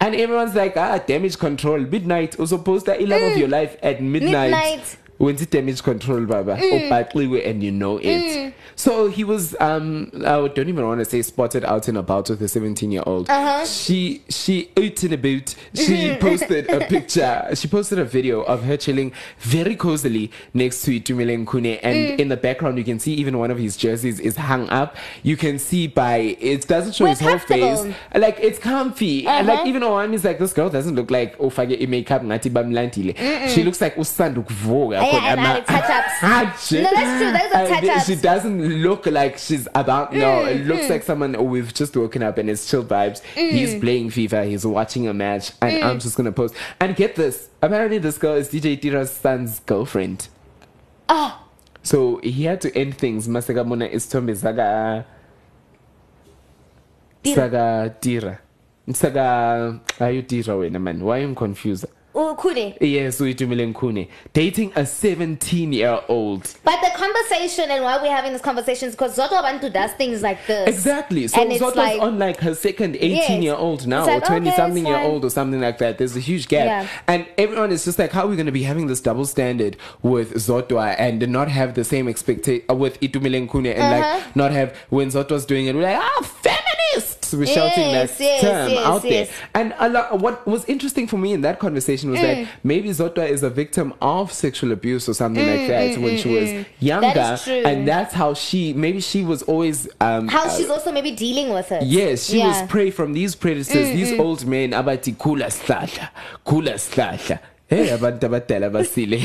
And 0.00 0.14
everyone's 0.14 0.54
like, 0.54 0.76
ah, 0.76 0.98
damage 0.98 1.38
control. 1.38 1.80
Midnight. 1.80 2.38
Also 2.38 2.58
post 2.58 2.86
the 2.86 2.96
love 3.04 3.20
of 3.32 3.36
your 3.36 3.48
life 3.48 3.76
at 3.82 4.00
midnight. 4.00 4.50
Midnight. 4.52 4.96
When's 5.16 5.42
it 5.42 5.50
damage 5.50 5.82
control, 5.82 6.24
Baba? 6.26 6.56
Mm. 6.56 6.88
Opatliwe, 6.88 7.44
and 7.44 7.60
you 7.64 7.72
know 7.72 7.98
it. 7.98 8.04
Mm. 8.06 8.52
So 8.78 9.08
he 9.08 9.24
was 9.24 9.56
um 9.58 10.08
I 10.24 10.46
don't 10.46 10.68
even 10.68 10.86
want 10.86 11.00
to 11.00 11.04
say 11.04 11.20
spotted 11.22 11.64
out 11.64 11.88
and 11.88 11.98
about 11.98 12.30
with 12.30 12.40
a 12.40 12.46
17 12.46 12.92
year 12.92 13.02
old. 13.06 13.28
Uh-huh. 13.28 13.64
She 13.66 14.22
she 14.28 14.70
ate 14.76 15.02
in 15.02 15.12
a 15.12 15.16
boot. 15.18 15.56
She 15.74 16.16
posted 16.20 16.70
a 16.70 16.86
picture. 16.86 17.48
She 17.54 17.66
posted 17.66 17.98
a 17.98 18.04
video 18.04 18.42
of 18.42 18.62
her 18.62 18.76
chilling 18.76 19.12
very 19.40 19.74
cozily 19.74 20.30
next 20.54 20.82
to 20.82 20.92
Itumeleng 21.00 21.44
Khune 21.44 21.80
and 21.82 21.98
Mm. 21.98 22.20
in 22.20 22.28
the 22.28 22.36
background 22.36 22.78
you 22.78 22.84
can 22.84 23.00
see 23.00 23.14
even 23.14 23.36
one 23.38 23.50
of 23.50 23.58
his 23.58 23.76
jerseys 23.76 24.20
is 24.20 24.36
hung 24.36 24.68
up. 24.68 24.96
You 25.24 25.36
can 25.36 25.58
see 25.58 25.88
by 25.88 26.36
it 26.38 26.68
doesn't 26.68 26.94
show 26.94 27.04
We're 27.06 27.10
his 27.10 27.20
whole 27.20 27.38
face. 27.38 27.84
Like 28.14 28.38
it's 28.40 28.60
comfy. 28.60 29.26
And 29.26 29.48
like 29.48 29.58
Uh-huh. 29.58 29.68
even 29.68 29.82
Owen 29.82 30.14
is 30.14 30.22
like 30.24 30.38
this 30.38 30.52
girl 30.52 30.70
doesn't 30.70 30.94
look 30.94 31.10
like 31.10 31.34
oh 31.40 31.50
fake 31.50 31.88
makeup 31.88 32.22
ngathi 32.22 32.48
bamlandile. 32.52 33.16
She 33.52 33.64
looks 33.64 33.80
like 33.80 33.96
usanda 33.96 34.38
ukuvuka 34.38 35.02
Yeah, 35.02 35.32
and 35.32 35.40
I 35.40 35.60
touch-ups. 35.62 36.22
No, 36.22 36.82
that's 36.94 37.18
true. 37.18 37.32
Those 37.32 37.52
are 37.52 37.64
And 37.64 37.68
touch-ups. 37.68 38.06
She 38.06 38.14
doesn't 38.14 38.67
look 38.68 39.06
like 39.06 39.38
she's 39.38 39.66
about. 39.74 40.12
No, 40.12 40.44
it 40.44 40.66
looks 40.66 40.84
Mm, 40.86 40.90
like 40.90 41.02
someone 41.02 41.34
oh, 41.36 41.42
we've 41.42 41.72
just 41.74 41.96
woken 41.96 42.22
up 42.22 42.38
and 42.38 42.48
it's 42.50 42.68
chill 42.70 42.84
vibes. 42.84 43.20
He's 43.34 43.74
Mm. 43.74 43.80
playing 43.80 44.10
FIFA. 44.10 44.46
He's 44.48 44.64
watching 44.66 45.08
a 45.08 45.14
match, 45.14 45.52
and 45.62 45.72
Mm. 45.72 45.84
I'm 45.84 45.98
just 45.98 46.16
gonna 46.16 46.32
post. 46.32 46.54
And 46.80 46.94
get 46.96 47.16
this. 47.16 47.48
Apparently, 47.62 47.98
this 47.98 48.18
girl 48.18 48.34
is 48.34 48.48
DJ 48.48 48.76
Tira's 48.76 49.10
son's 49.10 49.60
girlfriend. 49.60 50.28
Ah, 51.08 51.42
So 51.82 52.20
he 52.22 52.44
had 52.44 52.60
to 52.60 52.76
end 52.76 52.98
things. 52.98 53.26
Masega 53.28 53.64
Mona 53.66 53.86
is 53.86 54.06
Tombe 54.06 54.34
Saga. 54.36 55.06
Saga 57.24 57.94
Tira. 58.00 58.40
Saga. 58.92 59.80
Are 60.00 60.10
you 60.10 60.22
Tira, 60.22 60.54
wena 60.54 60.80
man? 60.80 61.00
Why 61.04 61.18
am 61.18 61.34
confused? 61.34 61.84
Ukune. 62.18 62.76
Yes, 62.80 63.20
Uitumile 63.20 63.72
Nkune. 63.72 64.08
Dating 64.32 64.72
a 64.74 64.84
17 64.84 65.72
year 65.72 66.00
old. 66.08 66.42
But 66.64 66.80
the 66.80 66.90
conversation 66.96 67.70
and 67.70 67.84
why 67.84 68.02
we're 68.02 68.10
having 68.14 68.32
this 68.32 68.42
conversation 68.42 68.88
is 68.88 68.94
because 68.94 69.16
Zodwa 69.16 69.42
Bantu 69.42 69.70
does 69.70 69.92
things 69.92 70.20
like 70.20 70.44
this. 70.46 70.68
Exactly. 70.68 71.28
So 71.28 71.40
And 71.40 71.52
it's 71.52 71.62
Zotto's 71.62 71.76
like- 71.76 72.02
on 72.02 72.18
like 72.18 72.40
her 72.40 72.54
second 72.54 72.96
18 72.96 73.42
year 73.42 73.54
old 73.54 73.86
now, 73.86 74.04
like, 74.04 74.22
or 74.24 74.26
20 74.26 74.48
okay, 74.48 74.56
something 74.56 74.86
year 74.86 74.98
old, 74.98 75.24
or 75.24 75.30
something 75.30 75.60
like 75.60 75.78
that. 75.78 75.98
There's 75.98 76.16
a 76.16 76.20
huge 76.20 76.48
gap. 76.48 76.66
Yeah. 76.66 76.88
And 77.06 77.26
everyone 77.38 77.70
is 77.70 77.84
just 77.84 77.98
like, 77.98 78.10
how 78.10 78.24
are 78.24 78.28
we 78.28 78.34
going 78.36 78.46
to 78.46 78.52
be 78.52 78.64
having 78.64 78.88
this 78.88 79.00
double 79.00 79.24
standard 79.24 79.76
with 80.02 80.34
Zodwa 80.34 80.96
and 80.98 81.26
not 81.28 81.48
have 81.48 81.74
the 81.74 81.84
same 81.84 82.08
expectation 82.08 82.64
with 82.78 82.98
Itumile 83.00 83.46
Nkune 83.46 83.74
and 83.74 83.82
Uh-huh. 83.82 84.16
like 84.18 84.36
not 84.36 84.50
have 84.50 84.74
when 84.90 85.08
Zodwa's 85.08 85.46
doing 85.46 85.66
it, 85.66 85.74
we're 85.76 85.82
like, 85.82 85.98
ah, 86.00 86.22
feminists! 87.30 87.34
We're 87.34 87.46
shouting 87.54 87.90
Yes, 87.90 88.18
that 88.18 88.24
yes, 88.24 88.40
term 88.40 88.70
yes, 88.70 88.86
out 88.86 89.04
yes. 89.04 89.28
there. 89.28 89.36
And 89.54 89.74
a 89.78 89.88
lot, 89.88 90.18
what 90.18 90.46
was 90.46 90.64
interesting 90.66 91.06
for 91.06 91.16
me 91.18 91.32
in 91.32 91.40
that 91.42 91.58
conversation 91.58 92.10
was 92.10 92.20
Mm. 92.20 92.22
that 92.44 92.48
maybe 92.64 92.88
Zodwa 92.90 93.28
is 93.28 93.42
a 93.42 93.50
victim 93.50 93.94
of 94.00 94.32
sexual 94.32 94.72
abuse 94.72 95.08
or 95.08 95.14
something 95.14 95.44
Mm, 95.44 95.58
like 95.58 95.68
that 95.68 95.90
mm, 95.98 96.02
when 96.02 96.14
mm, 96.14 96.22
she 96.22 96.28
was 96.34 96.48
mm. 96.48 96.66
younger. 96.80 97.12
That 97.14 97.34
is 97.38 97.44
true. 97.44 97.62
And 97.64 97.86
that's 97.86 98.14
how 98.14 98.34
she, 98.34 98.72
maybe 98.72 99.00
she 99.00 99.24
was 99.24 99.42
always. 99.42 99.88
Um, 100.00 100.28
How 100.28 100.44
uh, 100.46 100.50
she's 100.56 100.70
also 100.70 100.92
maybe 100.92 101.10
dealing 101.12 101.52
with 101.52 101.70
it. 101.72 101.82
Yes, 101.84 102.26
she 102.26 102.38
Yeah. 102.38 102.48
was 102.48 102.62
prey 102.70 102.90
from 102.90 103.12
these 103.12 103.34
predators, 103.34 103.88
Mm, 103.88 103.94
these 103.94 104.12
old 104.18 104.46
men 104.46 104.72
abati 104.72 105.12
kula 105.12 105.46
sihlahla, 105.50 106.08
kula 106.46 106.74
sihlahla. 106.74 107.38
Hey, 107.68 107.88
abantu 107.88 108.28
abadala 108.28 108.72
basile. 108.72 109.20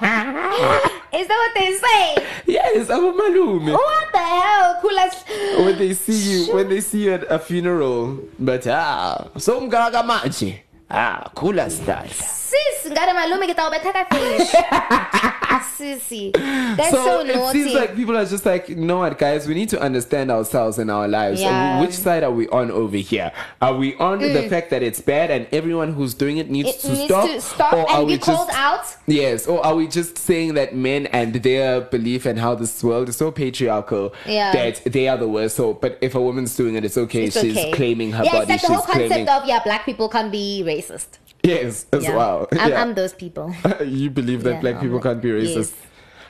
Is 1.12 1.26
that 1.26 1.36
what 1.36 1.54
they 1.54 1.72
say? 1.74 2.26
yes, 2.46 2.86
abomalume. 2.88 3.72
What 3.72 4.12
the 4.12 4.18
hell? 4.18 4.80
Kula. 4.82 5.64
When 5.64 5.78
they 5.78 5.94
see 5.94 6.46
you, 6.46 6.54
when 6.54 6.68
they 6.68 6.80
see 6.80 7.04
you 7.04 7.12
at 7.14 7.24
a 7.30 7.38
funeral, 7.38 8.18
but 8.38 8.66
ah, 8.68 9.26
so 9.36 9.60
mgaga 9.60 10.02
manje. 10.06 10.60
Ah, 10.90 11.30
khula 11.34 11.66
sihlahla. 11.66 12.39
Sis, 12.50 12.90
ke 12.92 13.54
tao 13.56 13.70
betha 13.70 13.92
ka 13.92 14.04
fish. 14.10 14.50
Sissy. 15.80 16.32
That's 16.76 16.90
so, 16.90 17.04
so, 17.04 17.20
it 17.24 17.52
seems 17.52 17.72
like 17.72 17.96
people 17.96 18.16
are 18.16 18.24
just 18.26 18.44
like, 18.44 18.68
you 18.68 18.76
know 18.76 18.98
what, 18.98 19.18
guys, 19.18 19.46
we 19.48 19.54
need 19.54 19.68
to 19.70 19.80
understand 19.80 20.30
ourselves 20.30 20.78
and 20.78 20.90
our 20.90 21.08
lives. 21.08 21.40
Yeah. 21.40 21.80
Which 21.80 21.92
side 21.94 22.22
are 22.22 22.30
we 22.30 22.48
on 22.48 22.70
over 22.70 22.96
here? 22.98 23.32
Are 23.62 23.74
we 23.74 23.94
on 23.96 24.18
the 24.18 24.26
Mm. 24.30 24.48
fact 24.50 24.70
that 24.70 24.82
it's 24.82 25.00
bad 25.00 25.30
and 25.30 25.46
everyone 25.52 25.92
who's 25.94 26.12
doing 26.14 26.36
it 26.38 26.50
needs 26.50 26.68
it 26.70 26.80
to 26.80 26.88
needs 26.92 27.04
stop? 27.04 27.26
to 27.30 27.40
stop 27.40 27.72
Or 27.72 27.90
are 27.90 28.04
we 28.04 28.18
called 28.18 28.48
just- 28.48 28.58
out. 28.58 28.96
Yes, 29.06 29.46
or 29.46 29.64
are 29.64 29.74
we 29.74 29.86
just 29.88 30.18
saying 30.18 30.54
that 30.54 30.74
men 30.74 31.06
and 31.06 31.34
their 31.34 31.80
belief 31.80 32.26
and 32.26 32.38
how 32.38 32.54
this 32.54 32.82
world 32.84 33.08
is 33.08 33.16
so 33.16 33.30
patriarchal 33.30 34.12
Yeah. 34.26 34.52
that 34.52 34.84
they 34.84 35.08
are 35.08 35.16
the 35.16 35.28
worst? 35.28 35.56
So, 35.56 35.72
but 35.74 35.98
if 36.00 36.14
a 36.14 36.20
woman's 36.20 36.54
doing 36.56 36.74
it, 36.74 36.84
it's 36.84 36.98
okay. 36.98 37.24
It's 37.24 37.40
She's 37.40 37.56
okay. 37.56 37.72
claiming 37.72 38.12
her 38.12 38.24
yeah, 38.24 38.32
body. 38.32 38.52
it's 38.52 38.62
like 38.62 38.62
the 38.62 38.68
whole 38.76 38.82
concept 38.86 39.08
claiming. 39.08 39.28
of 39.28 39.44
yeah, 39.46 39.60
black 39.64 39.84
people 39.86 40.08
can't 40.08 40.30
be 40.32 40.62
racist. 40.66 41.18
Yes, 41.42 41.86
as 41.92 42.04
Yeah. 42.04 42.16
well. 42.16 42.48
I'm, 42.52 42.70
Yeah. 42.70 42.82
I'm 42.82 42.94
those 42.94 43.12
people. 43.12 43.54
you 43.84 44.10
believe 44.10 44.42
that 44.44 44.54
Yeah, 44.54 44.60
black 44.60 44.80
people 44.80 45.00
can't 45.00 45.20
be 45.22 45.30
racist? 45.30 45.56
yes. 45.56 45.72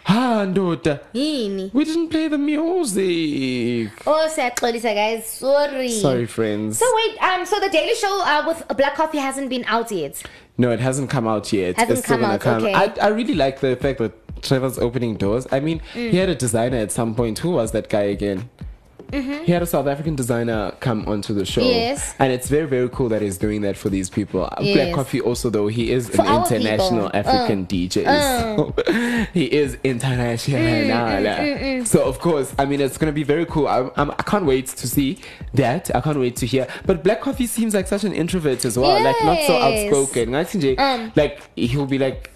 Ah, 0.07 0.45
Ndoda. 0.49 1.01
Yini? 1.15 1.73
We 1.75 1.85
didn't 1.85 2.09
play 2.09 2.27
the 2.29 2.39
music. 2.39 3.93
Oh, 4.07 4.29
siyaxolisa 4.35 4.95
guys. 4.95 5.27
Sorry. 5.27 5.89
Sorry, 5.91 6.27
friends. 6.27 6.79
So 6.79 6.87
wait, 6.97 7.23
um, 7.23 7.45
so 7.47 7.61
the 7.61 7.69
Daily 7.69 7.95
Show 7.95 8.23
uh, 8.25 8.45
with 8.47 8.77
Black 8.77 8.95
Coffee 8.95 9.19
hasn't 9.19 9.51
been 9.51 9.65
out 9.67 9.91
yet. 9.93 10.23
No, 10.59 10.71
it 10.71 10.81
hasn't 10.81 11.11
come 11.11 11.27
out 11.29 11.53
yet. 11.53 11.77
Hasn't 11.77 11.99
it's 11.99 12.07
still 12.07 12.17
come 12.19 12.23
gonna 12.23 12.35
out, 12.35 12.63
okay. 12.63 13.01
I, 13.01 13.07
I 13.07 13.09
really 13.09 13.35
like 13.35 13.61
the 13.61 13.77
fact 13.77 13.99
that 13.99 14.43
Trevor's 14.43 14.79
opening 14.79 15.17
doors. 15.17 15.47
I 15.53 15.61
mean, 15.61 15.81
Mm. 15.95 16.11
he 16.11 16.17
had 16.17 16.29
a 16.29 16.35
designer 16.35 16.79
at 16.79 16.93
some 16.93 17.15
point. 17.15 17.39
Who 17.41 17.51
was 17.53 17.73
that 17.73 17.89
guy 17.89 18.03
again? 18.03 18.49
Mhm. 19.11 19.45
He 19.45 19.53
had 19.53 19.63
a 19.63 19.67
South 19.67 19.87
African 19.87 20.15
designer 20.15 20.73
come 20.81 21.05
onto 21.07 21.35
the 21.35 21.45
show. 21.45 21.63
Yes. 21.63 22.15
And 22.19 22.33
it's 22.33 22.49
very, 22.49 22.67
very 22.67 22.89
cool 22.89 23.09
that 23.09 23.23
he's 23.23 23.39
doing 23.39 23.63
that 23.63 23.77
for 23.77 23.89
these 23.89 24.09
people. 24.11 24.45
Uh, 24.45 24.63
Black 24.63 24.95
Coffee 24.95 25.21
also, 25.21 25.51
though, 25.51 25.67
he 25.69 25.91
is 25.91 26.09
For 26.09 26.23
an 26.23 26.43
international 26.43 27.11
people. 27.11 27.19
African 27.31 27.63
Uh. 27.63 27.67
DJ. 27.67 28.07
Uh. 28.07 28.57
So 28.57 28.75
he 29.35 29.45
is 29.53 29.77
international. 29.85 30.61
Mm, 30.61 30.91
mm, 30.91 31.25
mm, 31.25 31.61
mm. 31.81 31.87
So, 31.87 32.05
of 32.05 32.19
course, 32.21 32.55
I 32.59 32.65
mean, 32.65 32.81
it's 32.81 32.99
going 32.99 33.13
to 33.13 33.15
be 33.15 33.25
very 33.25 33.47
cool. 33.47 33.67
I, 33.67 33.91
I'm, 33.97 34.11
I 34.13 34.23
can't 34.23 34.45
wait 34.47 34.67
to 34.69 34.87
see 34.89 35.19
that. 35.55 35.91
I 35.95 36.01
can't 36.01 36.19
wait 36.19 36.37
to 36.37 36.47
hear. 36.47 36.67
But 36.87 37.03
Black 37.03 37.21
Coffee 37.21 37.47
seems 37.47 37.75
like 37.75 37.87
such 37.87 38.05
an 38.05 38.13
introvert 38.13 38.65
as 38.65 38.79
well. 38.79 39.03
Like, 39.03 39.17
not 39.25 39.39
so 39.47 39.57
outspoken. 39.57 40.35
Um. 40.79 41.13
like, 41.17 41.41
he'll 41.57 41.87
be 41.87 41.99
like, 41.99 42.31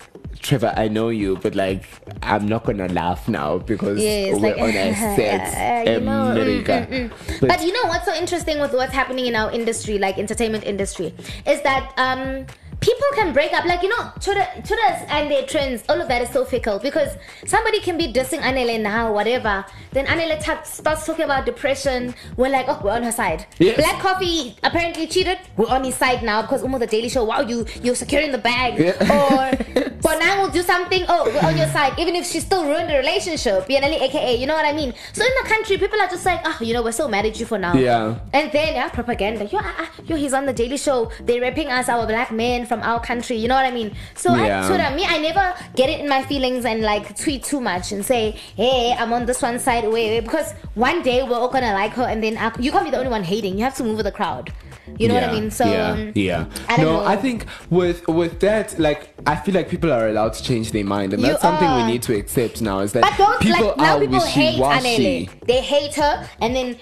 Trevor, 0.45 0.75
I 0.77 0.89
know 0.89 1.09
you, 1.09 1.37
but 1.39 1.55
like, 1.55 1.85
I'm 2.23 2.47
not 2.47 2.65
gonna 2.65 2.87
laugh 2.89 3.27
now 3.29 3.57
because 3.59 3.99
Yes, 4.03 4.35
we're 4.39 4.51
like, 4.55 4.61
on 4.61 4.69
a 4.69 4.95
set, 5.16 5.87
you 5.87 6.01
know, 6.01 6.11
mm, 6.11 6.33
America. 6.33 6.87
mm, 6.91 7.09
mm. 7.09 7.41
But, 7.41 7.65
you 7.65 7.73
know 7.73 7.89
what's 7.89 8.05
so 8.05 8.15
interesting 8.15 8.61
with 8.61 8.75
what's 8.75 8.93
happening 8.93 9.25
in 9.25 9.35
our 9.35 9.51
industry, 9.51 9.97
like 9.99 10.19
entertainment 10.19 10.65
industry, 10.65 11.15
is 11.47 11.62
that 11.62 11.93
um 11.97 12.45
people 12.85 13.09
can 13.15 13.32
break 13.32 13.52
up. 13.52 13.65
Like 13.65 13.82
you 13.82 13.89
know, 13.89 14.12
Twitter, 14.20 14.47
Twitters 14.56 15.01
and 15.09 15.31
their 15.31 15.47
trends, 15.47 15.82
all 15.89 16.01
of 16.01 16.09
that 16.09 16.20
is 16.23 16.31
so 16.31 16.44
fickle 16.44 16.78
because 16.78 17.16
somebody 17.47 17.81
can 17.81 17.97
be 17.97 18.12
dissing 18.12 18.40
Anele 18.40 18.81
now, 18.81 19.12
whatever. 19.12 19.65
Then 19.93 20.06
Anele 20.06 20.43
ta- 20.43 20.62
starts 20.62 21.06
talking 21.06 21.24
about 21.24 21.47
depression. 21.47 22.15
We're 22.36 22.51
like, 22.51 22.66
oh, 22.69 22.81
we're 22.85 22.93
on 22.93 23.02
her 23.02 23.12
side. 23.12 23.47
Yes. 23.59 23.77
Black 23.77 24.01
Coffee 24.01 24.56
apparently 24.62 25.06
cheated. 25.06 25.39
We're 25.56 25.69
on 25.69 25.85
his 25.85 25.94
side 25.94 26.23
now 26.23 26.43
because 26.43 26.62
Umo 26.62 26.78
the 26.78 26.86
Daily 26.86 27.09
Show. 27.09 27.24
Wow, 27.24 27.40
you 27.40 27.66
you're 27.82 27.94
securing 27.94 28.32
the 28.32 28.39
bag. 28.39 28.81
Or 28.81 29.90
Bonang 30.05 30.43
will 30.43 30.51
do 30.51 30.62
something. 30.62 31.05
Oh, 31.09 31.24
we're 31.24 31.48
on 31.48 31.56
your 31.56 31.69
side, 31.69 31.98
even 31.98 32.15
if 32.15 32.27
she 32.27 32.40
still 32.40 32.65
ruined 32.66 32.90
the 32.90 32.97
relationship. 32.97 33.66
Bianali, 33.66 34.01
aka, 34.02 34.36
you 34.36 34.47
know 34.47 34.55
what 34.55 34.66
I 34.66 34.73
mean? 34.73 34.93
So 35.15 35.24
in 35.24 35.32
the 35.43 35.48
country, 35.48 35.78
people 35.78 35.98
are 36.01 36.09
just 36.09 36.27
like, 36.27 36.40
oh, 36.44 36.59
you 36.61 36.74
know, 36.74 36.82
we're 36.82 36.93
so 36.93 37.09
mad 37.09 37.24
at 37.24 37.40
you 37.40 37.47
for 37.47 37.59
now. 37.59 37.74
Yeah. 37.74 38.19
And 38.32 38.52
then 38.52 38.74
yeah, 38.74 38.89
propaganda. 38.90 39.47
Yo, 39.47 39.59
ah, 39.62 39.74
ah, 39.78 39.90
yo, 40.05 40.16
he's 40.16 40.35
on 40.35 40.44
the 40.44 40.52
Daily 40.52 40.77
Show. 40.77 41.11
They're 41.20 41.40
rapping 41.40 41.69
us, 41.69 41.89
our 41.89 42.06
black 42.06 42.31
men 42.31 42.66
from 42.74 42.82
our 42.88 43.01
country. 43.01 43.36
You 43.36 43.48
know 43.48 43.55
what 43.55 43.64
I 43.64 43.70
mean? 43.70 43.94
So 44.14 44.34
Yeah. 44.34 44.64
I, 44.64 44.68
Twitter, 44.68 44.88
me, 44.96 45.05
I 45.06 45.18
never 45.18 45.55
get 45.76 45.88
it 45.88 46.01
in 46.01 46.09
my 46.09 46.22
feelings 46.24 46.64
and 46.64 46.82
like 46.82 47.16
tweet 47.16 47.42
too 47.44 47.60
much 47.60 47.92
and 47.92 48.05
say, 48.05 48.32
hey, 48.56 48.94
I'm 48.98 49.12
on 49.12 49.26
this 49.26 49.40
one 49.42 49.59
side, 49.59 49.84
wait, 49.84 50.09
wait, 50.10 50.20
because 50.20 50.52
one 50.74 51.02
day 51.02 51.22
we're 51.22 51.36
all 51.36 51.48
gonna 51.48 51.72
like 51.72 51.92
her, 51.92 52.05
and 52.05 52.22
then 52.22 52.36
I, 52.36 52.52
you 52.59 52.70
can't 52.72 52.84
be 52.84 52.90
the 52.90 52.98
only 52.98 53.10
one 53.10 53.24
hating. 53.24 53.56
You 53.59 53.64
have 53.64 53.76
to 53.76 53.84
move 53.84 53.96
with 53.96 54.06
the 54.06 54.12
crowd. 54.12 54.52
You 54.98 55.09
know 55.09 55.14
what 55.14 55.24
I 55.24 55.32
mean? 55.32 55.51
So 55.51 55.64
yeah, 55.64 55.92
um, 55.92 56.12
yeah. 56.14 56.44
I 56.68 56.76
no, 56.76 56.84
know. 56.84 57.05
I 57.05 57.16
think 57.16 57.46
with 57.70 58.06
with 58.06 58.40
that, 58.40 58.78
like, 58.78 59.14
I 59.26 59.34
feel 59.34 59.55
like 59.55 59.68
people 59.70 59.90
are 59.90 60.09
allowed 60.09 60.34
to 60.34 60.42
change 60.42 60.72
their 60.72 60.84
mind, 60.84 61.14
and 61.14 61.22
You 61.22 61.28
that's 61.28 61.42
something 61.42 61.70
we 61.74 61.84
need 61.92 62.02
to 62.02 62.14
accept 62.14 62.60
now. 62.60 62.80
Is 62.80 62.92
that 62.92 63.02
But 63.02 63.16
those 63.16 63.38
people 63.38 63.68
like 63.68 63.76
now 63.78 63.96
are 63.96 64.01
people 64.01 64.20
hate. 64.20 64.60
Anele. 64.60 65.30
They 65.46 65.60
hate 65.62 65.94
her, 65.94 66.28
and 66.42 66.55
then 66.55 66.76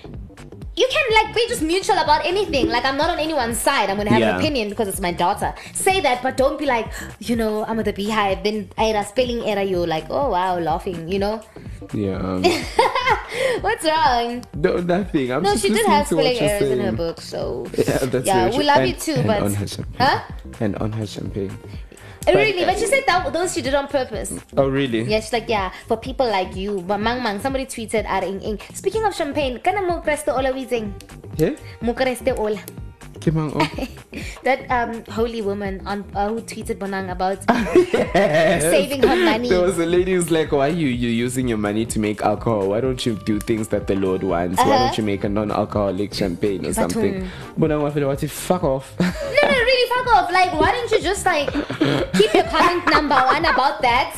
you 0.75 0.89
can 0.91 1.05
like 1.27 1.35
be 1.35 1.47
just 1.49 1.61
mutual 1.63 1.99
about 1.99 2.25
anything. 2.25 2.69
Like 2.69 2.85
I'm 2.85 2.97
not 2.97 3.11
on 3.11 3.19
anyone's 3.19 3.59
side. 3.59 3.91
I'm 3.91 3.97
gonna 3.99 4.11
have 4.11 4.21
Yeah. 4.21 4.35
an 4.35 4.41
opinion 4.41 4.69
because 4.71 4.89
it's 4.89 5.01
my 5.01 5.13
daughter. 5.13 5.55
Say 5.75 6.01
that, 6.01 6.23
but 6.23 6.37
don't 6.37 6.59
be 6.59 6.65
like, 6.67 6.91
you 7.21 7.37
know, 7.37 7.65
I'm 7.67 7.79
at 7.79 7.85
the 7.85 7.93
beehive. 7.93 8.43
Then 8.43 8.71
era 8.79 9.05
spelling 9.05 9.45
error. 9.45 9.63
You're 9.63 9.87
like, 9.87 10.07
oh 10.09 10.31
wow, 10.31 10.59
laughing. 10.59 11.09
You 11.09 11.19
know, 11.19 11.43
Yeah. 11.93 12.17
um, 12.17 12.43
what's 13.61 13.85
wrong? 13.85 14.45
no, 14.55 14.77
nothing. 14.79 15.31
I'm 15.33 15.43
no, 15.43 15.57
she 15.57 15.69
did 15.69 15.87
have 15.87 16.07
spelling 16.07 16.39
errors 16.39 16.71
in 16.71 16.81
her 16.81 16.93
book. 16.93 17.21
So 17.21 17.67
Yeah, 17.77 17.99
that's 18.09 18.27
yeah, 18.27 18.49
we 18.57 18.65
love 18.65 18.79
And- 18.79 18.89
you 18.89 18.95
too. 18.95 19.13
and 19.21 19.27
But 19.27 19.43
on 19.43 19.55
her 19.55 19.67
champagne. 19.67 19.97
huh? 20.07 20.21
And 20.61 20.77
on 20.77 20.93
her 20.93 21.07
champagne. 21.07 21.53
Oh, 22.23 22.33
but- 22.33 22.35
really? 22.37 22.65
But 22.65 22.79
she 22.79 22.87
said 22.87 23.03
that 23.07 23.33
those 23.33 23.53
she 23.55 23.63
did 23.63 23.75
on 23.75 23.89
purpose. 23.89 24.33
Oh, 24.57 24.69
really? 24.69 25.03
Yeah, 25.03 25.21
she's 25.21 25.33
like, 25.33 25.49
yeah, 25.49 25.73
for 25.89 25.97
people 25.97 26.27
like 26.27 26.55
you. 26.55 26.81
But 26.87 26.99
Mang 26.99 27.23
Mang, 27.23 27.41
somebody 27.41 27.67
tweeted 27.67 28.05
at 28.07 28.23
Ing 28.23 28.41
Ing. 28.43 28.59
Speaking 28.75 29.05
of 29.05 29.15
champagne, 29.15 29.59
kana 29.59 29.83
mo 29.83 30.01
kreste 30.01 30.29
ola 30.31 30.53
wizing? 30.53 30.93
Yeah. 31.37 31.57
Mo 31.81 31.95
kreste 31.95 32.31
ola. 32.39 32.61
Oh. 33.27 33.69
That 34.45 34.67
um 34.71 35.05
holy 35.09 35.41
woman 35.41 35.81
on 35.87 36.05
uh, 36.15 36.29
who 36.29 36.41
tweeted 36.43 36.77
Bonang 36.79 37.11
about 37.11 37.39
Yes. 37.95 38.63
saving 38.63 39.03
her 39.03 39.17
money. 39.17 39.49
There 39.49 39.63
was 39.63 39.79
a 39.79 39.87
lady 39.87 40.13
who's 40.15 40.31
like, 40.31 40.51
"Why 40.53 40.67
are 40.69 40.73
you 40.75 40.89
you 40.89 41.09
using 41.09 41.47
your 41.49 41.59
money 41.59 41.87
to 41.87 41.99
make 42.01 42.21
alcohol? 42.23 42.69
Why 42.71 42.81
don't 42.81 43.05
you 43.07 43.15
do 43.25 43.39
things 43.39 43.69
that 43.69 43.87
the 43.87 43.95
Lord 43.95 44.23
wants? 44.23 44.59
Why 44.59 44.65
Uh-huh. 44.65 44.79
don't 44.87 44.99
you 44.99 45.05
make 45.05 45.23
a 45.25 45.29
non-alcoholic 45.29 46.13
champagne 46.13 46.67
or 46.67 46.73
something?" 46.75 47.23
Bonang 47.59 47.93
But 47.95 48.03
I 48.03 48.07
want 48.07 48.19
to 48.21 48.29
fuck 48.29 48.65
off. 48.65 48.93
no, 49.01 49.07
no, 49.07 49.49
really, 49.49 49.89
fuck 49.89 50.07
off. 50.19 50.29
Like, 50.33 50.53
why 50.59 50.73
don't 50.73 50.91
you 50.91 51.01
just 51.01 51.25
like 51.25 51.49
keep 52.19 52.35
your 52.35 52.45
comment 52.55 52.85
number 52.91 53.15
one 53.17 53.45
about 53.47 53.81
that? 53.83 54.13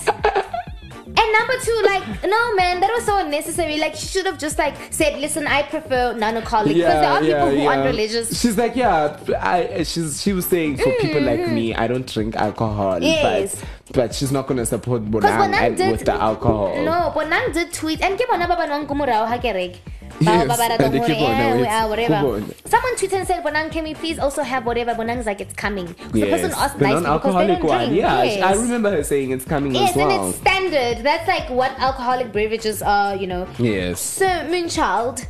And 1.17 1.33
number 1.33 1.55
two, 1.63 1.83
like, 1.87 2.03
no, 2.25 2.55
man, 2.57 2.81
that 2.81 2.91
was 2.93 3.05
so 3.05 3.19
unnecessary. 3.19 3.79
Like, 3.79 3.95
she 3.95 4.07
should 4.07 4.27
have 4.27 4.39
just 4.39 4.59
like 4.59 4.75
said, 4.91 5.19
"Listen, 5.21 5.47
I 5.47 5.63
prefer 5.63 6.13
non-alcoholic," 6.15 6.75
because 6.75 6.93
there 6.93 7.11
are 7.11 7.21
people 7.21 7.51
who 7.51 7.67
aren't 7.69 7.85
religious. 7.87 8.41
She's 8.41 8.59
like, 8.59 8.75
yeah, 8.75 9.17
I. 9.41 9.85
She's 9.85 10.21
she 10.21 10.33
was 10.33 10.47
saying 10.47 10.79
for 10.79 10.91
people 11.01 11.23
like 11.23 11.47
me, 11.49 11.75
I 11.75 11.87
don't 11.87 12.07
drink 12.07 12.35
alcohol, 12.37 12.95
Mm-hmm. 12.95 13.03
Yes. 13.05 13.55
but 13.55 13.65
but 13.93 14.15
she's 14.15 14.33
not 14.33 14.47
gonna 14.47 14.65
support 14.67 15.05
Bonang 15.05 15.53
Bonang 15.53 15.55
and 15.61 15.77
did 15.77 15.93
with 15.93 16.05
the 16.05 16.15
alcohol. 16.15 16.83
No, 16.85 17.13
Bonang 17.15 17.53
did 17.53 17.73
tweet 17.73 18.01
and 18.01 18.19
ke 18.19 18.25
bona 18.29 18.49
ba 18.49 18.57
banwang 18.57 18.89
ko 18.89 18.95
morao 18.95 19.27
ha 19.29 19.37
kereke. 19.39 19.77
Yes, 20.21 20.47
Bao 20.47 20.57
ba 20.57 20.63
ratang 20.63 20.95
and 20.95 20.95
ke 20.95 21.11
hore, 21.11 21.27
bona, 21.27 21.43
eh, 21.43 21.57
we 21.57 21.63
it's 21.63 21.73
are 21.75 21.89
whatever. 21.89 22.43
Someone 22.71 22.95
tweeted 22.97 23.19
and 23.19 23.27
said, 23.27 23.43
Bonang, 23.45 23.71
can 23.73 23.83
we 23.85 23.95
please 23.95 24.19
also 24.19 24.43
have 24.43 24.65
whatever? 24.65 24.95
Bonang's 24.95 25.27
like, 25.27 25.41
it's 25.41 25.53
coming. 25.55 25.89
'Cause 25.93 26.13
The 26.13 26.31
person 26.31 26.53
asked 26.57 26.79
the 26.79 26.87
nicely 26.87 27.03
because 27.03 27.35
they 27.35 27.47
don't 27.49 27.65
one. 27.65 27.79
drink. 27.89 28.01
Yeah, 28.01 28.23
yes. 28.23 28.43
I 28.43 28.53
remember 28.55 28.91
her 28.93 29.03
saying 29.03 29.33
it's 29.33 29.45
coming 29.45 29.75
Yes, 29.75 29.91
as 29.91 29.97
and 29.97 30.13
it's 30.13 30.39
standard. 30.39 31.03
That's 31.03 31.27
like 31.27 31.51
what 31.51 31.73
alcoholic 31.79 32.33
beverages 32.33 32.81
are, 32.81 33.17
you 33.17 33.27
know. 33.27 33.47
Yes. 33.59 34.01
So, 34.01 34.27
Moonchild. 34.49 35.27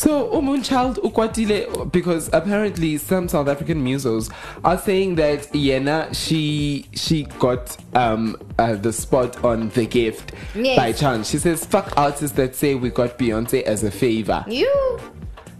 So 0.00 0.30
Umunchild 0.32 0.96
Ukwatile, 1.02 1.92
because 1.92 2.30
apparently 2.32 2.96
some 2.96 3.28
South 3.28 3.48
African 3.48 3.84
musos 3.84 4.32
are 4.64 4.78
saying 4.78 5.16
that 5.16 5.40
Yena 5.52 6.08
she 6.16 6.86
she 6.94 7.24
got 7.38 7.76
um 7.94 8.34
uh, 8.58 8.76
the 8.76 8.94
spot 8.94 9.44
on 9.44 9.68
the 9.70 9.84
gift 9.84 10.32
Yes. 10.54 10.74
by 10.78 10.92
chance. 10.92 11.28
She 11.28 11.36
says 11.36 11.66
fuck 11.66 11.92
artists 11.98 12.34
that 12.38 12.56
say 12.56 12.74
we 12.76 12.88
got 12.88 13.18
Beyonce 13.18 13.60
as 13.64 13.84
a 13.84 13.90
favor. 13.90 14.42
You. 14.48 14.72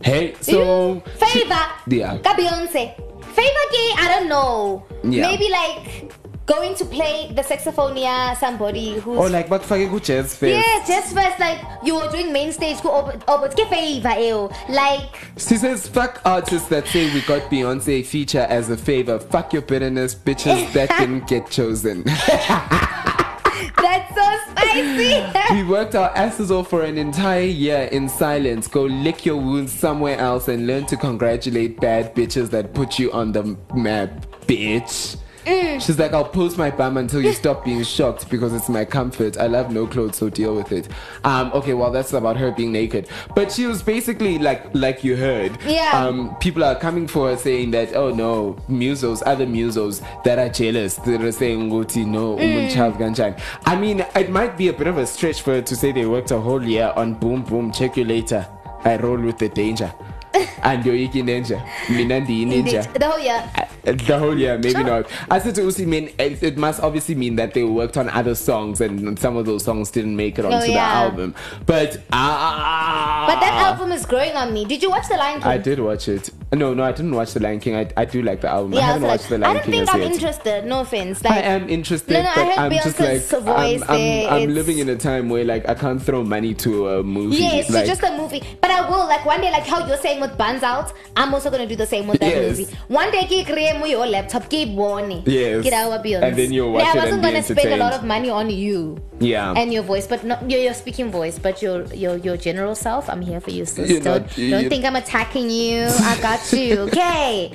Hey, 0.02 0.34
so 0.40 1.00
Favor. 1.18 1.60
yeah. 1.88 2.16
Ka 2.24 2.32
Beyonce. 2.34 2.96
Favor 3.36 3.66
gay, 3.76 3.90
I 3.98 4.06
don't 4.18 4.28
know. 4.30 4.86
Yeah. 5.04 5.26
Maybe 5.28 5.50
like 5.50 6.12
going 6.50 6.74
to 6.74 6.84
play 6.84 7.30
the 7.32 7.42
saxophone 7.44 7.94
near 7.94 8.34
somebody 8.34 8.98
who's 8.98 9.16
Or 9.16 9.28
like 9.30 9.48
bakufake 9.48 9.88
ku 9.88 10.00
jazz 10.00 10.34
fest. 10.34 10.66
Yeah, 10.66 10.84
just 10.84 11.14
first 11.14 11.38
like 11.38 11.60
you 11.84 11.94
were 11.94 12.10
doing 12.10 12.32
main 12.32 12.50
stage 12.50 12.84
over 12.84 13.48
get 13.48 13.68
favor 13.68 14.14
ew. 14.18 14.50
Like 14.68 15.30
She 15.36 15.56
says, 15.56 15.86
fuck 15.86 16.20
artists 16.24 16.68
that 16.68 16.88
say 16.88 17.12
we 17.14 17.20
got 17.22 17.42
Beyonce 17.50 18.04
feature 18.04 18.46
as 18.50 18.68
a 18.68 18.76
favor. 18.76 19.20
Fuck 19.20 19.52
your 19.52 19.62
bitterness, 19.62 20.14
bitches 20.14 20.72
that 20.76 20.88
didn't 20.98 21.28
get 21.28 21.48
chosen. 21.48 22.02
that's 23.76 24.14
so 24.16 24.26
spicy. 24.50 25.54
we 25.54 25.62
worked 25.62 25.94
our 25.94 26.10
asses 26.16 26.50
off 26.50 26.68
for 26.68 26.82
an 26.82 26.98
entire 26.98 27.42
year 27.42 27.82
in 27.92 28.08
silence. 28.08 28.66
Go 28.66 28.82
lick 28.82 29.24
your 29.24 29.36
wounds 29.36 29.72
somewhere 29.72 30.18
else 30.18 30.48
and 30.48 30.66
learn 30.66 30.86
to 30.86 30.96
congratulate 30.96 31.78
bad 31.80 32.12
bitches 32.16 32.50
that 32.50 32.74
put 32.74 32.98
you 32.98 33.12
on 33.12 33.30
the 33.30 33.56
map, 33.72 34.26
bitch. 34.48 35.19
Mm. 35.46 35.80
She's 35.80 35.98
like, 35.98 36.12
I'll 36.12 36.24
post 36.24 36.58
my 36.58 36.70
bum 36.70 36.96
until 36.96 37.22
you 37.22 37.32
stop 37.32 37.64
being 37.64 37.82
shocked 37.82 38.28
because 38.30 38.52
it's 38.52 38.68
my 38.68 38.84
comfort. 38.84 39.38
I 39.38 39.46
love 39.46 39.70
no 39.70 39.86
clothes, 39.86 40.16
so 40.16 40.28
deal 40.28 40.54
with 40.54 40.72
it. 40.72 40.88
Um, 41.24 41.50
okay, 41.52 41.74
well 41.74 41.90
that's 41.90 42.12
about 42.12 42.36
her 42.36 42.50
being 42.50 42.72
naked. 42.72 43.08
But 43.34 43.50
she 43.52 43.66
was 43.66 43.82
basically 43.82 44.38
like 44.38 44.62
like 44.74 45.02
you 45.02 45.16
heard. 45.16 45.58
Yeah. 45.66 45.90
Um, 45.94 46.36
people 46.36 46.64
are 46.64 46.74
coming 46.76 47.06
for 47.06 47.30
her 47.30 47.36
saying 47.36 47.70
that, 47.72 47.94
oh 47.94 48.10
no, 48.10 48.54
musos, 48.68 49.22
other 49.26 49.46
musos 49.46 50.02
that 50.24 50.38
are 50.38 50.48
jealous. 50.48 50.96
That 50.96 51.22
are 51.22 51.32
saying, 51.32 51.68
no, 51.68 52.36
Mm. 52.36 53.40
I 53.66 53.76
mean, 53.76 54.04
it 54.14 54.30
might 54.30 54.56
be 54.56 54.68
a 54.68 54.72
bit 54.72 54.86
of 54.86 54.98
a 54.98 55.06
stretch 55.06 55.42
for 55.42 55.52
her 55.54 55.62
to 55.62 55.76
say 55.76 55.92
they 55.92 56.06
worked 56.06 56.30
a 56.30 56.38
whole 56.38 56.62
year 56.62 56.92
on 56.96 57.14
boom 57.14 57.42
boom, 57.42 57.72
check 57.72 57.96
you 57.96 58.04
later. 58.04 58.46
I 58.84 58.96
roll 58.96 59.18
with 59.18 59.38
the 59.38 59.48
danger. 59.48 59.92
and 60.62 60.84
you're 60.84 60.94
Iki 60.94 61.22
Ninja. 61.22 61.60
Minandi 61.86 62.46
Ninja. 62.46 62.92
The 62.92 63.06
whole 63.06 63.18
year. 63.18 63.50
Uh, 63.56 63.64
The 63.84 64.18
whole 64.18 64.36
year, 64.38 64.58
maybe 64.58 64.82
not. 64.82 65.06
I 65.30 65.38
said 65.38 65.54
to 65.56 65.62
Usi, 65.62 65.86
mean 65.86 66.10
it, 66.18 66.42
it 66.42 66.56
must 66.58 66.80
obviously 66.82 67.14
mean 67.14 67.36
that 67.36 67.54
they 67.54 67.64
worked 67.64 67.96
on 67.96 68.08
other 68.10 68.34
songs, 68.34 68.80
and 68.80 69.18
some 69.18 69.36
of 69.36 69.46
those 69.46 69.64
songs 69.64 69.90
didn't 69.90 70.16
make 70.16 70.38
it 70.38 70.44
Oh, 70.44 70.52
onto 70.52 70.66
the 70.66 70.78
album. 70.78 71.34
But 71.66 72.00
ah, 72.12 73.24
But 73.28 73.40
that 73.40 73.54
album 73.54 73.92
is 73.92 74.04
growing 74.06 74.32
on 74.36 74.52
me. 74.52 74.64
Did 74.64 74.82
you 74.82 74.90
watch 74.90 75.08
The 75.08 75.16
Lion 75.16 75.40
King? 75.40 75.48
I 75.50 75.58
did 75.58 75.80
watch 75.80 76.08
it. 76.08 76.30
No, 76.52 76.74
no, 76.74 76.82
I 76.82 76.92
didn't 76.92 77.14
watch 77.14 77.32
The 77.34 77.40
Lion 77.40 77.60
King. 77.60 77.76
I, 77.76 77.88
I 77.96 78.04
do 78.04 78.22
like 78.22 78.40
the 78.40 78.48
album. 78.48 78.74
I 78.74 78.78
Yeah, 78.78 78.82
I, 78.82 78.86
haven't 78.92 79.08
watched 79.08 79.28
The 79.28 79.38
like, 79.38 79.48
I 79.48 79.52
Lion 79.52 79.56
don't 79.56 79.64
King 79.72 79.72
think 79.86 79.94
I'm 79.94 80.02
yet. 80.02 80.12
interested. 80.12 80.64
No 80.66 80.80
offense. 80.80 81.24
I 81.24 81.38
am 81.40 81.68
interested, 81.68 82.12
No, 82.14 82.22
no, 82.22 82.28
I 82.30 82.34
but 82.34 82.46
heard 82.46 82.58
I'm 82.58 82.72
just 82.72 83.00
like 83.00 83.20
voice 83.22 83.82
I'm, 83.88 83.90
I'm, 83.90 84.32
I'm 84.42 84.54
living 84.54 84.78
in 84.78 84.88
a 84.88 84.96
time 84.96 85.28
where 85.28 85.44
like 85.44 85.68
I 85.68 85.74
can't 85.74 86.02
throw 86.02 86.24
money 86.24 86.54
to 86.54 86.88
a 86.88 87.02
movie. 87.02 87.36
Yes, 87.36 87.70
like, 87.70 87.86
just 87.86 88.02
a 88.02 88.16
movie. 88.16 88.42
But 88.60 88.70
I 88.70 88.88
will, 88.88 89.06
like, 89.06 89.24
one 89.24 89.40
day, 89.40 89.50
like 89.50 89.66
how 89.66 89.86
you're 89.86 89.96
saying 89.98 90.20
with 90.20 90.36
Buns 90.36 90.62
Out, 90.62 90.92
I'm 91.16 91.32
also 91.34 91.50
gonna 91.50 91.66
do 91.66 91.76
the 91.76 91.86
same 91.86 92.06
with 92.08 92.20
that 92.20 92.28
Yes. 92.30 92.58
movie. 92.58 92.72
One 92.88 93.10
day, 93.10 93.26
create 93.44 93.69
mo 93.78 93.86
your 93.86 94.06
laptop 94.06 94.48
ke 94.50 94.66
warning 94.68 95.22
Yes. 95.26 95.62
get 95.64 95.72
our 95.74 95.98
bills 96.02 96.22
And 96.22 96.36
then 96.36 96.52
you'll 96.52 96.72
watch 96.72 96.84
yeah, 96.84 96.92
I 96.94 97.04
wasn't 97.04 97.22
gonna 97.22 97.42
spend 97.42 97.72
a 97.72 97.76
lot 97.76 97.92
of 97.94 98.04
money 98.04 98.30
on 98.30 98.50
you 98.50 98.98
Yeah. 99.20 99.52
and 99.56 99.72
your 99.72 99.82
voice 99.82 100.06
but 100.06 100.24
not 100.24 100.48
your, 100.50 100.60
your 100.60 100.74
speaking 100.74 101.10
voice 101.10 101.38
but 101.38 101.60
your 101.62 101.84
your 101.94 102.16
your 102.16 102.36
general 102.36 102.74
self 102.74 103.08
i'm 103.10 103.20
here 103.20 103.40
for 103.40 103.50
you 103.50 103.64
sis 103.66 103.90
You're 103.90 104.00
don't, 104.00 104.26
don't 104.36 104.68
think 104.68 104.84
i'm 104.84 104.96
attacking 104.96 105.50
you 105.50 105.84
i 105.86 106.16
got 106.22 106.40
you 106.52 106.80
okay 106.88 107.52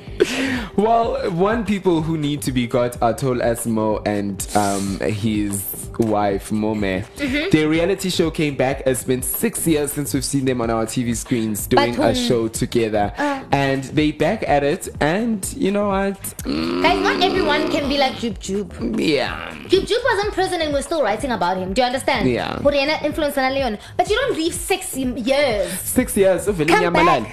Well, 0.76 1.30
one 1.32 1.64
people 1.64 2.02
who 2.02 2.18
need 2.18 2.42
to 2.42 2.52
be 2.52 2.66
got 2.66 3.00
are 3.02 3.14
Tol 3.14 3.36
Asmo 3.36 4.02
and 4.06 4.46
um, 4.54 4.98
his 5.08 5.88
wife 5.98 6.52
Mome. 6.52 7.02
Mhm. 7.16 7.50
Their 7.50 7.68
reality 7.68 8.10
show 8.10 8.30
came 8.30 8.54
back. 8.56 8.82
It's 8.86 9.02
been 9.04 9.22
six 9.22 9.66
years 9.66 9.92
since 9.92 10.12
we've 10.12 10.24
seen 10.24 10.44
them 10.44 10.60
on 10.60 10.68
our 10.70 10.84
TV 10.84 11.16
screens 11.16 11.66
doing 11.66 11.98
a 11.98 12.14
show 12.14 12.48
together, 12.48 13.12
uh. 13.16 13.42
and 13.52 13.84
they 13.84 14.12
back 14.12 14.44
at 14.46 14.62
it. 14.62 14.88
And 15.00 15.40
you 15.56 15.70
know 15.72 15.90
what? 16.06 16.82
guys 16.82 17.00
not 17.02 17.22
everyone 17.22 17.70
can 17.70 17.88
be 17.88 17.98
like 17.98 18.12
Jub 18.14 18.38
Jub 18.38 18.98
Yeah. 19.00 19.50
Jub 19.68 19.82
Jub 19.90 20.02
was 20.10 20.24
in 20.24 20.30
prison 20.32 20.60
and 20.60 20.72
we're 20.72 20.82
still 20.82 21.02
writing 21.02 21.30
about 21.32 21.56
him 21.56 21.72
do 21.72 21.82
you 21.82 21.86
understand 21.86 22.28
Yeah. 22.28 22.60
Hore 22.62 22.72
yena 22.72 23.02
influence 23.04 23.36
na 23.36 23.48
le 23.48 23.60
yona. 23.60 23.78
but 23.96 24.08
you 24.10 24.16
don't 24.16 24.36
leave 24.36 24.54
six 24.54 24.96
years 24.96 25.70
Six 25.80 26.16
years 26.16 26.48
of 26.48 26.56
Come 26.58 26.92
Malal. 26.92 27.26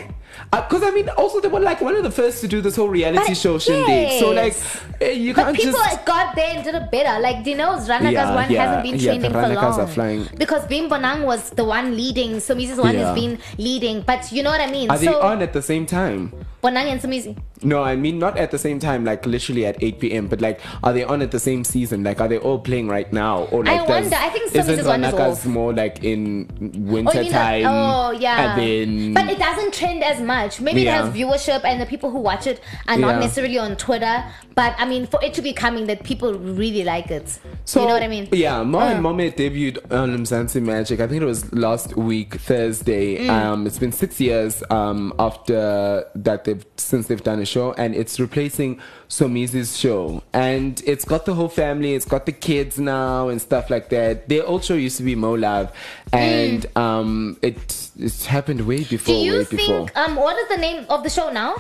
Because 0.52 0.84
I 0.84 0.92
mean, 0.92 1.10
also 1.10 1.40
they 1.42 1.48
were 1.48 1.60
like 1.60 1.82
one 1.82 1.96
of 1.96 2.04
the 2.04 2.12
first 2.12 2.42
to 2.42 2.48
do 2.48 2.62
this 2.62 2.76
whole 2.76 2.90
reality 2.90 3.28
But 3.30 3.38
show 3.38 3.58
shindig. 3.60 4.20
So 4.20 4.30
like, 4.32 4.54
yes. 4.54 4.82
eh, 5.02 5.12
you 5.12 5.34
But 5.34 5.44
can't 5.46 5.56
people 5.58 5.72
just. 5.74 6.06
got 6.06 6.36
there 6.36 6.56
and 6.56 6.64
did 6.64 6.76
it 6.76 6.92
better. 6.92 7.20
Like 7.22 7.38
Dineo's 7.44 7.88
Ranaka's 7.88 8.12
Yeah, 8.14 8.36
one 8.36 8.52
yeah, 8.52 8.66
hasn't 8.66 8.84
been 8.84 8.96
yeah, 9.00 9.06
trending 9.12 9.32
for 9.32 9.48
long. 9.48 9.80
are 9.80 9.88
flying. 9.88 10.28
Because 10.38 10.66
Bim 10.68 10.90
Bonang 10.90 11.26
was 11.26 11.50
the 11.52 11.64
one 11.64 11.96
leading, 11.96 12.34
Somizi's 12.38 12.78
one 12.78 12.96
Yeah. 12.96 13.08
has 13.08 13.16
been 13.20 13.40
leading. 13.58 14.02
But 14.02 14.32
you 14.32 14.44
know 14.44 14.52
what 14.52 14.62
I 14.62 14.70
mean? 14.72 14.90
Are 14.90 14.98
they 14.98 15.08
on 15.08 15.42
at 15.42 15.54
the 15.54 15.62
same 15.62 15.86
time? 15.86 16.32
Bonang 16.64 16.88
and 16.92 17.02
Sumizi. 17.02 17.38
No, 17.62 17.84
I 17.84 17.96
mean 17.98 18.20
not 18.20 18.38
at 18.38 18.52
the 18.52 18.58
same 18.58 18.80
time, 18.80 19.04
like 19.04 19.26
literally 19.26 19.66
at 19.66 19.82
8 19.84 20.00
p.m. 20.00 20.28
But 20.28 20.40
like, 20.42 20.62
are 20.84 20.94
they 20.94 21.04
on 21.04 21.22
at 21.22 21.32
the 21.32 21.40
same 21.40 21.64
season? 21.66 22.04
Like, 22.04 22.22
are 22.22 22.28
they 22.28 22.38
all 22.38 22.60
playing 22.60 22.88
right 22.88 23.12
now? 23.12 23.44
Or 23.52 23.68
I 23.68 23.82
wonder. 23.82 24.16
I 24.16 24.30
think 24.30 24.50
season 24.52 24.86
one 24.86 25.04
is 25.04 25.14
Ranaka's 25.14 25.40
off. 25.40 25.46
more 25.46 25.74
like 25.74 26.04
in 26.04 26.48
Oh, 26.62 26.92
winter 26.94 27.22
you 27.22 27.30
the- 27.32 27.36
time? 27.38 27.66
oh, 27.68 28.12
yeah. 28.12 28.56
And 28.56 28.62
then 28.62 29.14
But 29.14 29.30
it 29.34 29.40
doesn't 29.40 29.74
trend 29.74 30.04
as 30.06 30.22
much. 30.24 30.60
Maybe 30.62 30.82
Yeah. 30.84 31.00
it 31.00 31.06
has 31.06 31.14
viewership 31.16 31.64
and 31.64 31.80
the 31.82 31.86
people 31.86 32.10
who 32.10 32.20
watch 32.20 32.48
it 32.48 32.60
are 32.88 32.98
not 32.98 33.16
Yeah. 33.16 33.20
necessarily 33.20 33.58
on 33.58 33.76
Twitter. 33.76 34.24
But 34.56 34.76
I 34.78 34.86
mean, 34.86 35.08
for 35.08 35.24
it 35.24 35.34
to 35.36 35.42
be 35.42 35.54
coming, 35.54 35.88
that 35.88 36.04
people 36.04 36.34
really 36.34 36.84
like 36.84 37.10
it. 37.12 37.40
So, 37.66 37.82
you 37.82 37.88
know 37.88 37.94
what 37.94 38.04
I 38.04 38.08
mean? 38.08 38.28
Yeah, 38.32 38.64
Mo 38.64 38.80
Uh. 38.80 38.84
and 38.90 39.02
Mome 39.04 39.32
debuted 39.32 39.78
on 39.92 40.18
Mzansi 40.18 40.62
Magic. 40.62 41.00
I 41.00 41.08
think 41.08 41.22
it 41.22 41.26
was 41.26 41.52
last 41.54 41.96
week, 41.98 42.36
Thursday. 42.36 43.20
Mm. 43.26 43.30
Um, 43.30 43.68
it's 43.68 43.80
been 43.80 43.92
six 43.92 44.20
years 44.20 44.64
um, 44.70 45.14
after 45.20 46.06
that 46.16 46.44
they've 46.46 46.66
since 46.78 47.08
they've 47.08 47.24
done 47.24 47.40
a 47.40 47.46
show, 47.46 47.74
and 47.74 47.96
it's 47.96 48.20
replacing 48.20 48.80
Somizi's 49.10 49.78
show. 49.78 50.24
And 50.34 50.82
it's 50.86 51.06
got 51.06 51.26
the 51.26 51.34
whole 51.34 51.50
family, 51.50 51.94
it's 51.94 52.06
got 52.06 52.26
the 52.26 52.32
kids 52.32 52.80
now 52.80 53.30
and 53.30 53.42
stuff 53.42 53.70
like 53.70 53.90
that. 53.90 54.28
Their 54.30 54.46
old 54.46 54.64
show 54.64 54.74
used 54.76 54.98
to 54.98 55.04
be 55.04 55.16
Mo 55.16 55.34
Love, 55.34 55.72
and 56.12 56.66
um, 56.76 57.38
it 57.42 57.90
it 58.00 58.24
happened 58.24 58.62
way 58.62 58.84
before, 58.84 59.14
Mm. 59.16 59.20
Do 59.20 59.26
you 59.26 59.34
way 59.34 59.44
think, 59.46 59.62
before. 59.62 59.88
um, 59.96 60.16
what 60.16 60.38
is 60.38 60.48
the 60.50 60.58
name 60.58 60.86
of 60.90 61.04
the 61.04 61.10
show 61.10 61.32
now? 61.32 61.56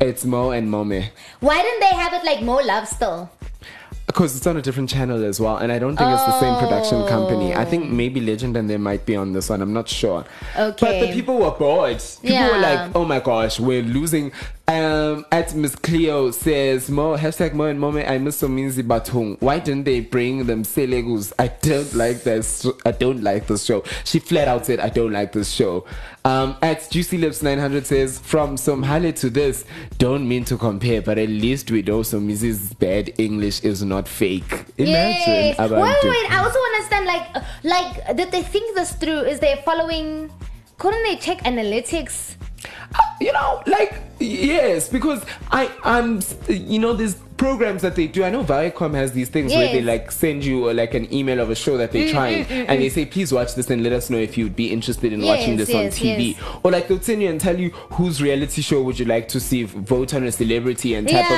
It's 0.00 0.24
Mo 0.24 0.50
and 0.50 0.70
Mome. 0.70 1.04
Why 1.40 1.62
didn't 1.62 1.80
they 1.80 1.94
have 1.94 2.12
it 2.14 2.24
like 2.24 2.42
Mo 2.42 2.56
Love 2.56 2.86
still? 2.88 3.30
Because 4.06 4.34
it's 4.36 4.46
on 4.46 4.56
a 4.56 4.62
different 4.62 4.88
channel 4.88 5.22
as 5.22 5.38
well, 5.38 5.58
and 5.58 5.70
I 5.70 5.78
don't 5.78 5.94
think 5.96 6.10
it's 6.10 6.24
the 6.24 6.40
same 6.40 6.56
production 6.58 7.06
company. 7.08 7.52
I 7.54 7.62
Oh. 7.62 7.64
think 7.66 7.90
maybe 7.90 8.20
Legend 8.20 8.56
and 8.56 8.68
they 8.70 8.78
might 8.78 9.04
be 9.04 9.14
on 9.16 9.32
this 9.34 9.50
one. 9.50 9.60
I'm 9.60 9.74
not 9.74 9.86
sure. 9.86 10.24
Okay. 10.56 10.86
But 10.86 11.06
the 11.06 11.12
people 11.12 11.36
were 11.38 11.50
bored. 11.50 12.02
People 12.22 12.46
were 12.52 12.58
like, 12.58 12.90
"Oh 12.94 13.04
my 13.04 13.20
gosh, 13.20 13.60
we're 13.60 13.82
losing." 13.82 14.32
Um, 14.68 15.24
at 15.32 15.54
Miss 15.54 15.74
Cleo 15.74 16.30
says, 16.30 16.90
"Mo 16.90 17.16
hashtag 17.16 17.54
Mo 17.54 17.64
and 17.64 17.80
Mome 17.80 18.04
I 18.06 18.18
miss 18.18 18.36
so 18.36 18.48
Sominzi 18.48 18.82
Batung. 18.82 19.40
Why 19.40 19.60
didn't 19.60 19.84
they 19.84 20.00
bring 20.00 20.44
them 20.44 20.62
Selegus? 20.62 21.32
I 21.38 21.48
don't 21.48 21.94
like 21.94 22.22
this. 22.22 22.66
I 22.84 22.90
don't 22.92 23.22
like 23.22 23.46
this 23.46 23.64
show." 23.64 23.82
She 24.04 24.18
flat 24.18 24.46
out 24.46 24.66
said, 24.66 24.78
"I 24.78 24.90
don't 24.90 25.10
like 25.10 25.32
this 25.32 25.50
show." 25.50 25.86
Um, 26.26 26.54
at 26.60 26.90
Juicy 26.90 27.16
Lips 27.16 27.42
900 27.42 27.86
says, 27.86 28.18
"From 28.18 28.58
some 28.58 28.84
Somhale 28.84 29.16
to 29.16 29.30
this, 29.30 29.64
don't 29.96 30.28
mean 30.28 30.44
to 30.44 30.58
compare, 30.58 31.00
but 31.00 31.16
at 31.16 31.30
least 31.30 31.70
we 31.70 31.80
know 31.80 32.00
Somizi's 32.00 32.74
bad 32.74 33.14
English 33.16 33.60
is 33.60 33.82
not 33.82 34.06
fake." 34.06 34.52
Imagine. 34.76 34.86
Yes. 34.92 35.58
Wait, 35.58 35.70
wait, 35.70 36.04
wait. 36.04 36.30
I 36.30 36.44
also 36.44 36.58
understand, 36.58 37.06
like, 37.06 37.26
like, 37.64 38.16
did 38.18 38.30
they 38.30 38.42
think 38.42 38.76
this 38.76 38.92
through? 38.92 39.20
Is 39.20 39.40
they 39.40 39.62
following? 39.64 40.30
Couldn't 40.76 41.04
they 41.04 41.16
check 41.16 41.38
analytics? 41.44 42.34
You 43.20 43.32
know 43.32 43.62
like 43.66 44.00
yes 44.20 44.88
because 44.88 45.24
i 45.50 45.70
i'm 45.84 46.20
you 46.48 46.78
know 46.78 46.92
there's 46.92 47.14
programs 47.36 47.82
that 47.82 47.94
they 47.94 48.08
do 48.08 48.24
i 48.24 48.30
know 48.30 48.42
viacom 48.42 48.94
has 48.94 49.12
these 49.12 49.28
things 49.28 49.54
where 49.54 49.68
they 49.68 49.80
like 49.80 50.10
send 50.10 50.44
you 50.44 50.68
uh, 50.68 50.74
like 50.74 50.92
an 50.94 51.12
email 51.14 51.38
of 51.38 51.50
a 51.50 51.54
show 51.54 51.76
that 51.76 51.92
they're 51.92 52.08
Mm, 52.08 52.10
trying 52.10 52.44
mm, 52.44 52.48
mm, 52.48 52.64
and 52.68 52.82
they 52.82 52.88
say 52.88 53.06
please 53.06 53.32
watch 53.32 53.54
this 53.54 53.70
and 53.70 53.84
let 53.84 53.92
us 53.92 54.10
know 54.10 54.18
if 54.18 54.36
you'd 54.36 54.56
be 54.56 54.72
interested 54.72 55.12
in 55.12 55.20
Yes, 55.22 55.38
watching 55.38 55.56
this 55.56 55.72
on 55.72 55.84
tv 55.86 56.34
yes. 56.36 56.44
or 56.64 56.72
like 56.72 56.88
they'll 56.88 57.00
send 57.00 57.22
you 57.22 57.28
and 57.28 57.40
tell 57.40 57.56
you 57.56 57.70
whose 57.70 58.20
reality 58.20 58.60
show 58.60 58.82
would 58.82 58.98
you 58.98 59.04
like 59.04 59.28
to 59.28 59.38
see 59.38 59.62
vote 59.62 60.14
on 60.14 60.24
a 60.24 60.32
celebrity 60.32 60.94
and 60.94 61.06
type 61.08 61.24
Yeah. 61.30 61.34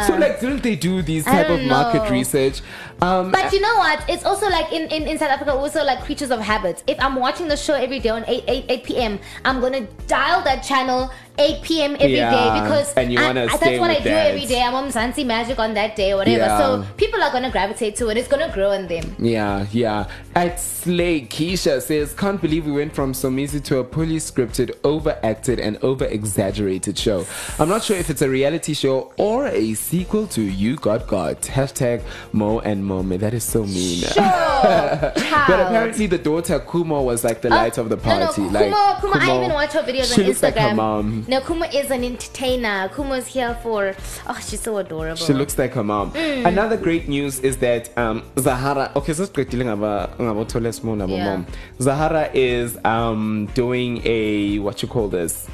of 0.00 0.04
vibe 0.04 0.06
so 0.08 0.16
like 0.18 0.40
don't 0.40 0.62
they 0.64 0.74
do 0.74 1.00
these 1.02 1.24
type 1.24 1.48
of 1.48 1.58
don't 1.60 1.68
market 1.68 2.02
know. 2.04 2.10
research 2.10 2.60
um 3.02 3.30
But 3.30 3.52
you 3.52 3.60
know 3.60 3.76
what? 3.76 4.08
It's 4.08 4.24
also 4.24 4.48
like 4.48 4.72
in, 4.72 4.88
in, 4.90 5.06
in 5.06 5.18
South 5.18 5.28
Africa, 5.30 5.52
also 5.52 5.84
like 5.84 6.00
creatures 6.02 6.30
of 6.30 6.40
habits 6.40 6.82
If 6.86 6.98
I'm 6.98 7.14
watching 7.16 7.46
the 7.46 7.56
show 7.56 7.74
every 7.74 7.98
day 8.00 8.08
on 8.08 8.24
8, 8.26 8.44
8, 8.48 8.64
8 8.70 8.84
p.m., 8.84 9.18
I'm 9.44 9.60
going 9.60 9.74
to 9.74 9.86
dial 10.06 10.42
that 10.44 10.55
channel 10.62 11.10
8 11.38 11.62
p.m. 11.62 11.92
every 11.94 12.06
day 12.08 12.16
Yeah, 12.16 12.62
because 12.62 12.92
and 12.94 13.12
you 13.12 13.18
I- 13.18 13.26
wanna 13.26 13.44
I- 13.44 13.56
stay 13.56 13.70
that's 13.70 13.80
what 13.80 13.90
I 13.90 13.98
do 13.98 14.04
that. 14.04 14.26
every 14.28 14.46
day. 14.46 14.62
I'm 14.62 14.74
on 14.74 14.88
Mzansi 14.88 15.24
Magic 15.26 15.58
on 15.58 15.74
that 15.74 15.94
day 15.96 16.12
or 16.12 16.18
whatever. 16.18 16.38
Yeah. 16.38 16.58
So 16.58 16.84
people 16.96 17.22
are 17.22 17.30
going 17.30 17.42
to 17.44 17.50
gravitate 17.50 17.96
to 17.96 18.08
it. 18.08 18.16
It's 18.16 18.28
going 18.28 18.46
to 18.46 18.52
grow 18.54 18.72
in 18.72 18.86
them. 18.88 19.14
Yeah, 19.18 19.66
yeah. 19.72 20.08
At 20.34 20.58
Slay, 20.60 21.22
Keisha 21.22 21.80
says, 21.82 22.14
Can't 22.14 22.40
believe 22.40 22.66
we 22.66 22.72
went 22.72 22.94
from 22.94 23.12
Somizi 23.12 23.62
to 23.64 23.78
a 23.78 23.84
poorly 23.84 24.16
scripted, 24.16 24.74
overacted, 24.84 25.58
and 25.60 25.76
over 25.82 26.04
exaggerated 26.06 26.96
show. 26.98 27.26
I'm 27.58 27.68
not 27.68 27.82
sure 27.82 27.96
if 27.96 28.08
it's 28.10 28.22
a 28.22 28.28
reality 28.28 28.74
show 28.74 29.12
or 29.16 29.46
a 29.48 29.74
sequel 29.74 30.26
to 30.28 30.42
You 30.42 30.76
Got 30.76 31.06
Got. 31.06 31.42
Hashtag 31.42 32.02
Mo 32.32 32.60
and 32.60 32.84
Mome. 32.84 33.18
That 33.18 33.34
is 33.34 33.44
so 33.44 33.64
mean. 33.64 34.04
but 34.16 35.60
apparently, 35.60 36.06
the 36.06 36.18
daughter 36.18 36.58
Kumo 36.60 37.02
was 37.02 37.24
like 37.24 37.40
the 37.42 37.50
light 37.50 37.78
oh, 37.78 37.82
of 37.82 37.88
the 37.88 37.96
party. 37.96 38.42
No, 38.42 38.48
no, 38.50 38.60
like, 38.60 38.70
Kumo, 39.00 39.00
Kumo, 39.00 39.14
I 39.14 39.26
Kumo- 39.26 39.36
even 39.44 39.52
watch 39.54 39.72
her 39.72 39.82
videos 39.82 40.14
she 40.14 40.22
on 40.22 40.28
looks 40.28 40.40
Instagram. 40.40 40.42
like 40.42 40.54
her 40.56 40.74
mom. 40.74 41.25
No, 41.28 41.40
Kuma 41.40 41.66
is 41.66 41.90
an 41.90 42.04
entertainer. 42.04 42.88
Kumo's 42.88 43.26
here 43.26 43.58
for. 43.62 43.94
Oh, 44.28 44.38
she's 44.46 44.60
so 44.60 44.78
adorable. 44.78 45.16
She 45.16 45.32
looks 45.32 45.58
like 45.58 45.72
her 45.74 45.82
mom. 45.82 46.12
Mm. 46.12 46.46
Another 46.46 46.76
great 46.76 47.08
news 47.08 47.40
is 47.40 47.56
that 47.58 47.96
um, 47.98 48.22
Zahara. 48.38 48.92
Okay, 48.94 49.12
so 49.12 49.26
dealing 49.26 49.68
about 49.68 50.14
about 50.20 50.48
Toles 50.48 50.82
Mo 50.84 50.94
nabo 50.94 51.16
Yeah. 51.16 51.24
mom. 51.24 51.46
Zahara 51.80 52.30
is 52.32 52.78
um 52.84 53.46
doing 53.54 54.00
a 54.04 54.58
what 54.60 54.82
you 54.82 54.88
call 54.88 55.08
this. 55.08 55.48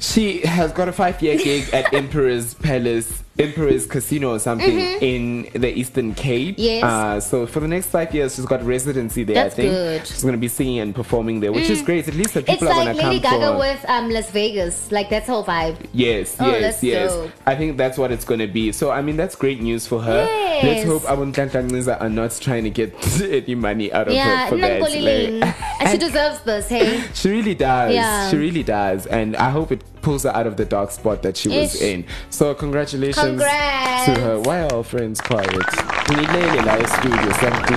She 0.00 0.40
has 0.42 0.72
got 0.72 0.88
a 0.88 0.92
five-year 0.92 1.38
gig 1.38 1.72
at 1.72 1.92
Emperor's 2.00 2.54
Palace, 2.54 3.24
Emperor's 3.38 3.86
Casino 3.86 4.34
or 4.34 4.38
something 4.38 4.76
Mhm. 4.78 5.02
in 5.02 5.60
the 5.60 5.68
Eastern 5.78 6.14
Cape. 6.14 6.56
Yes. 6.58 6.82
Uh, 6.84 7.20
so 7.20 7.46
for 7.46 7.60
the 7.60 7.68
next 7.68 7.86
five 7.86 8.12
years, 8.14 8.34
she's 8.34 8.44
got 8.46 8.64
residency 8.64 9.22
there. 9.24 9.34
That's 9.36 9.54
I 9.54 9.56
think 9.56 9.70
good. 9.72 10.06
she's 10.06 10.22
going 10.22 10.32
to 10.34 10.38
be 10.38 10.48
singing 10.48 10.80
and 10.80 10.94
performing 10.94 11.40
there, 11.40 11.52
which 11.52 11.70
is 11.70 11.82
Mm. 11.82 11.86
great. 11.86 12.08
At 12.08 12.14
least 12.14 12.34
the 12.34 12.40
It's 12.40 12.50
people 12.50 12.68
are 12.68 12.74
like 12.74 12.84
going 12.86 12.96
to 12.96 13.06
Lady 13.08 13.20
come 13.20 13.40
Gaga 13.40 13.52
for. 13.52 13.58
with 13.58 13.84
um 13.88 14.10
Las 14.10 14.30
Vegas. 14.30 14.90
Like 14.90 15.08
that's 15.10 15.28
whole 15.28 15.44
vibe. 15.44 15.76
Yes, 15.92 16.36
Oh, 16.40 16.50
yes, 16.50 16.82
yes. 16.82 17.12
dope. 17.12 17.30
I 17.46 17.54
think 17.54 17.76
that's 17.76 17.96
what 17.96 18.10
it's 18.10 18.24
going 18.24 18.40
to 18.40 18.46
be. 18.48 18.72
So, 18.72 18.90
I 18.90 19.02
mean, 19.02 19.16
that's 19.16 19.36
great 19.36 19.60
news 19.62 19.86
for 19.86 20.00
her. 20.02 20.24
Yes. 20.28 20.64
Let's 20.64 20.84
hope 20.84 21.02
Abuntantangiza 21.04 22.00
are 22.00 22.08
not 22.08 22.36
trying 22.40 22.64
to 22.64 22.70
get 22.70 22.92
any 23.22 23.54
money 23.54 23.92
out 23.92 24.08
of 24.08 24.14
Yeah, 24.14 24.44
her 24.44 24.48
for 24.50 24.56
that. 24.58 24.80
Like, 24.80 25.54
and 25.80 25.90
she 25.90 25.98
deserves 26.06 26.40
this. 26.40 26.68
Hey. 26.68 27.00
she 27.14 27.30
really 27.30 27.54
does. 27.54 27.94
Yeah. 27.94 28.30
She 28.30 28.36
really 28.36 28.62
does. 28.64 29.06
And 29.06 29.36
I 29.36 29.50
hope 29.50 29.70
it 29.72 29.82
pulls 30.02 30.22
her 30.24 30.30
out 30.30 30.46
of 30.46 30.56
the 30.56 30.64
dark 30.64 30.90
spot 30.90 31.22
that 31.22 31.36
she 31.36 31.48
was 31.48 31.74
Ish. 31.76 31.82
in. 31.82 32.04
So, 32.30 32.54
congratulations 32.54 33.24
Congrats. 33.24 34.06
to 34.06 34.20
her. 34.20 34.40
Why 34.40 34.60
are 34.62 34.72
our 34.72 34.84
friends 34.84 35.20
quiet? 35.20 35.46
Nilele 35.48 36.64
la 36.64 36.86
studio, 36.86 37.32
something 37.32 37.76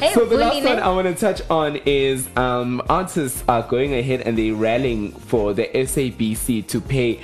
Hey, 0.00 0.12
so 0.12 0.24
the 0.26 0.36
last 0.36 0.62
one? 0.62 0.78
I 0.78 0.88
want 0.90 1.06
to 1.08 1.14
touch 1.14 1.40
on 1.50 1.76
is 1.86 2.28
um, 2.36 2.82
artists 2.88 3.42
are 3.48 3.62
going 3.62 3.94
ahead 3.94 4.20
and 4.22 4.36
they're 4.36 4.54
rallying 4.54 5.12
for 5.12 5.54
the 5.54 5.66
SABC 5.74 6.66
to 6.68 6.80
pay 6.80 7.20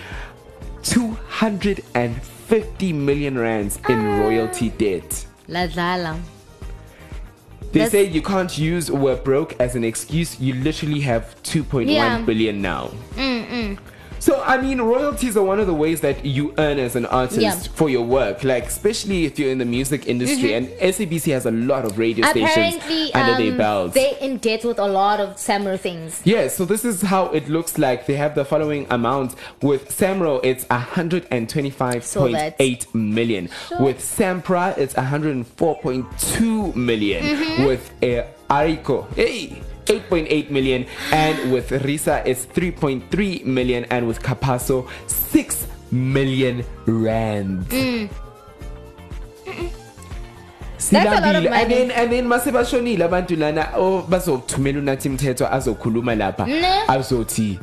250 0.83 2.93
million 2.93 3.39
rands 3.39 3.79
in 3.89 3.99
Ah. 3.99 4.19
royalty 4.21 4.71
debt. 4.71 5.27
La. 5.49 5.67
They 7.73 7.81
That's- 7.81 7.93
say 7.93 8.05
you 8.05 8.21
can't 8.23 8.57
use 8.59 8.91
we're 8.91 9.17
broke 9.17 9.55
as 9.61 9.77
an 9.77 9.85
excuse. 9.85 10.41
You 10.41 10.55
literally 10.55 11.01
have 11.01 11.37
2.1 11.45 11.89
Yeah. 11.89 12.21
billion 12.23 12.61
now. 12.61 12.91
Mm-mm. 13.17 13.79
So 14.21 14.41
I 14.47 14.61
mean, 14.61 14.81
royalties 14.81 15.37
are 15.37 15.43
one 15.43 15.59
of 15.61 15.67
the 15.67 15.75
ways 15.75 16.01
that 16.03 16.25
you 16.25 16.55
earn 16.59 16.79
as 16.79 16.95
an 16.95 17.07
artist 17.07 17.41
Yeah. 17.41 17.55
for 17.75 17.89
your 17.91 18.05
work. 18.05 18.45
Like 18.45 18.67
especially 18.67 19.25
if 19.25 19.37
you're 19.39 19.51
in 19.51 19.59
the 19.59 19.65
music 19.65 20.07
industry, 20.07 20.51
Mhm. 20.51 20.57
and 20.57 20.69
SABC 20.95 21.33
has 21.33 21.47
a 21.47 21.51
lot 21.51 21.85
of 21.85 21.99
radio 21.99 22.25
stations 22.27 22.51
Apparently, 22.77 23.13
under 23.15 23.35
their 23.43 23.53
um, 23.53 23.59
belts. 23.59 23.95
they 23.95 24.17
in 24.21 24.37
debt 24.39 24.65
with 24.65 24.79
a 24.79 24.87
lot 24.87 25.19
of 25.21 25.37
Samro 25.37 25.79
things. 25.81 26.21
Yeah, 26.25 26.49
so 26.49 26.65
this 26.65 26.85
is 26.85 27.03
how 27.03 27.27
it 27.33 27.49
looks 27.49 27.79
like. 27.79 28.07
They 28.07 28.17
have 28.17 28.35
the 28.35 28.45
following 28.45 28.87
amount. 28.91 29.35
With 29.63 29.89
Samro, 29.97 30.41
it's 30.45 30.65
125.8 30.67 32.87
million. 32.95 33.49
Sure. 33.69 33.81
With 33.81 33.99
Sampra, 34.01 34.77
it's 34.79 34.95
104.2 34.95 36.75
million. 36.77 37.25
Mhm. 37.25 37.67
With 37.67 37.91
uh, 38.03 38.25
Arico, 38.53 39.07
hey, 39.15 39.53
8.8 39.91 40.51
million. 40.51 40.87
And 41.13 41.53
with 41.53 41.71
Risa, 41.71 42.23
it's 42.27 42.47
3.3 42.47 43.45
million. 43.45 43.85
And 43.91 44.07
with 44.07 44.23
Capasso, 44.23 44.89
6 45.07 45.67
million 45.91 46.65
rand. 46.87 47.67
Mm. 47.69 48.11
That's 50.91 51.19
a 51.19 51.21
lot 51.21 51.37
of 51.37 51.45
silambile 51.45 51.53
and 51.53 51.71
then 51.71 51.91
and 51.91 52.13
then 52.13 52.29
mase 52.29 52.51
bashonile 52.51 53.05
abantu 53.05 53.37
lana 53.37 53.69
oh 53.77 54.03
bazokuthumela 54.09 54.79
unathi 54.79 55.09
mthetho 55.09 55.47
azokhuluma 55.47 56.15
lapha 56.15 56.47
azothi 56.89 57.59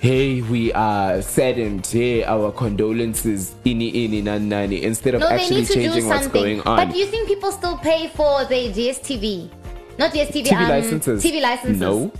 hey 0.00 0.42
we 0.42 0.72
are 0.72 1.22
saddened 1.22 1.86
hey 1.86 2.24
our 2.24 2.52
condolences 2.52 3.56
ini 3.64 3.88
ini 3.88 4.22
nani 4.22 4.48
nani 4.48 4.76
instead 4.76 5.14
of 5.14 5.20
No, 5.20 5.28
actually 5.28 5.60
need 5.60 5.66
to 5.68 5.74
do 5.74 5.80
changing 5.80 6.08
what's 6.08 6.28
going 6.28 6.60
on 6.66 6.76
But 6.76 6.92
do 6.92 6.98
you 6.98 7.06
think 7.06 7.28
people 7.28 7.52
still 7.52 7.78
pay 7.78 8.08
for 8.08 8.44
the 8.44 8.72
DSTV? 8.72 9.48
Not 9.98 10.12
DSTV, 10.12 10.46
TV 10.46 10.62
um, 10.62 10.68
licenses 10.68 11.22
TV 11.24 11.40
licenses. 11.40 11.80
no 11.80 12.10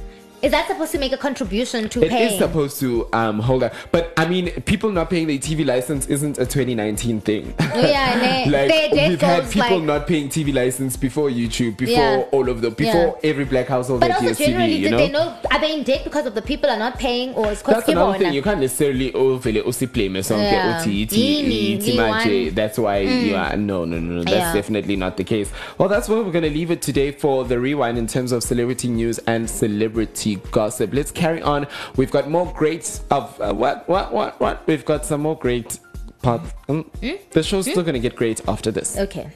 Is 0.45 0.51
that 0.51 0.67
supposed 0.69 0.93
to 0.93 0.99
make 0.99 1.13
a 1.13 1.17
contribution 1.17 1.89
to 1.89 2.01
pay? 2.01 2.25
It 2.27 2.33
is 2.33 2.39
supposed 2.39 2.79
to 2.81 3.09
um 3.13 3.39
hold 3.41 3.63
up. 3.63 3.73
but 3.93 4.13
i 4.17 4.25
mean 4.33 4.51
people 4.73 4.91
not 4.93 5.09
paying 5.11 5.27
their 5.27 5.39
tv 5.39 5.65
license 5.65 6.07
isn't 6.07 6.37
a 6.39 6.47
2019 6.47 7.21
thing 7.21 7.55
Oh, 7.61 7.65
yeah, 7.81 8.19
they- 8.45 8.51
like 8.51 8.69
they- 8.69 8.89
they 8.97 9.09
we've 9.11 9.21
had 9.21 9.51
people 9.51 9.79
like- 9.79 9.83
not 9.93 10.07
paying 10.07 10.29
tv 10.29 10.53
license 10.55 10.97
before 10.97 11.29
youtube 11.31 11.77
before 11.77 11.95
Yeah. 11.95 12.25
all 12.37 12.49
of 12.49 12.61
the 12.61 12.71
before 12.71 13.19
every 13.25 13.45
black 13.45 13.69
household 13.69 14.01
but 14.01 14.11
had 14.11 14.23
also 14.29 14.45
generally, 14.45 14.75
you 14.77 14.91
know 14.91 14.99
they 14.99 15.11
know? 15.11 15.35
Are 15.51 15.61
they 15.61 15.73
in 15.79 15.83
debt 15.85 16.03
because 16.05 16.27
of 16.27 16.35
the 16.35 16.43
people 16.43 16.69
are 16.69 16.77
not 16.79 16.99
paying, 16.99 17.33
or 17.35 17.51
is 17.53 17.59
because 17.61 17.75
That's 17.77 17.89
another 17.89 18.19
thing. 18.19 18.33
You 18.35 18.43
can't 18.43 18.61
necessarily 18.61 19.13
ovele 19.13 19.63
usiblame 19.65 20.19
sonke 20.23 20.43
Yeah. 20.53 20.81
uthi 20.81 21.07
ithi 21.07 21.19
Yini, 21.25 21.79
ithi 21.79 21.93
we 21.93 21.97
manje. 21.99 22.55
That's 22.55 22.79
why 22.79 23.05
Mm. 23.05 23.27
you 23.27 23.37
are 23.37 23.57
no 23.57 23.85
no 23.85 23.99
no 24.01 24.13
no. 24.17 24.23
That's 24.25 24.37
Yeah. 24.37 24.53
definitely 24.53 24.97
not 24.97 25.17
the 25.17 25.25
case. 25.25 25.51
Well, 25.79 25.89
that's 25.89 26.09
where 26.09 26.23
we're 26.23 26.33
gonna 26.33 26.49
leave 26.61 26.71
it 26.71 26.83
today 26.83 27.13
for 27.13 27.45
the 27.45 27.59
rewind 27.61 27.99
in 27.99 28.07
terms 28.07 28.33
of 28.33 28.43
celebrity 28.43 28.89
news 28.89 29.21
and 29.27 29.49
celebrity 29.49 30.34
gossip. 30.51 30.93
Let's 30.93 31.11
carry 31.11 31.43
on. 31.43 31.67
We've 31.97 32.11
got 32.11 32.29
more 32.31 32.53
great 32.57 33.01
of 33.11 33.41
uh, 33.41 33.53
what 33.53 33.89
what 33.89 34.13
what 34.13 34.41
what. 34.41 34.67
We've 34.67 34.85
got 34.85 35.05
some 35.05 35.21
more 35.23 35.37
great 35.39 35.79
parts. 36.23 36.53
Um, 36.69 36.91
The 37.33 37.43
show's 37.43 37.67
still 37.71 37.83
gonna 37.83 37.99
get 37.99 38.17
great 38.17 38.41
after 38.49 38.71
this. 38.71 38.97
Okay. 38.99 39.31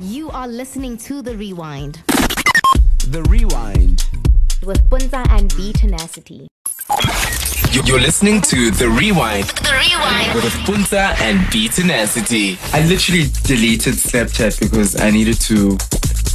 You 0.00 0.30
are 0.30 0.46
listening 0.46 0.96
to 0.98 1.22
the 1.22 1.36
rewind 1.36 2.02
The 3.08 3.22
rewind. 3.24 4.04
with 4.64 4.80
Puntsa 4.88 5.26
and 5.30 5.50
BeeTenacity. 5.52 6.46
You- 7.72 7.82
You're 7.84 8.00
listening 8.00 8.40
to 8.42 8.70
The 8.70 8.88
Rewind 8.88 9.44
The 9.48 9.72
Rewind. 9.72 10.34
with 10.42 10.52
Puntsa 10.66 11.14
and 11.20 11.38
BeeTenacity. 11.52 12.56
I 12.72 12.86
literally 12.86 13.26
deleted 13.44 13.94
Snapchat 13.94 14.58
because 14.60 14.98
I 15.00 15.10
needed 15.10 15.38
to 15.42 15.76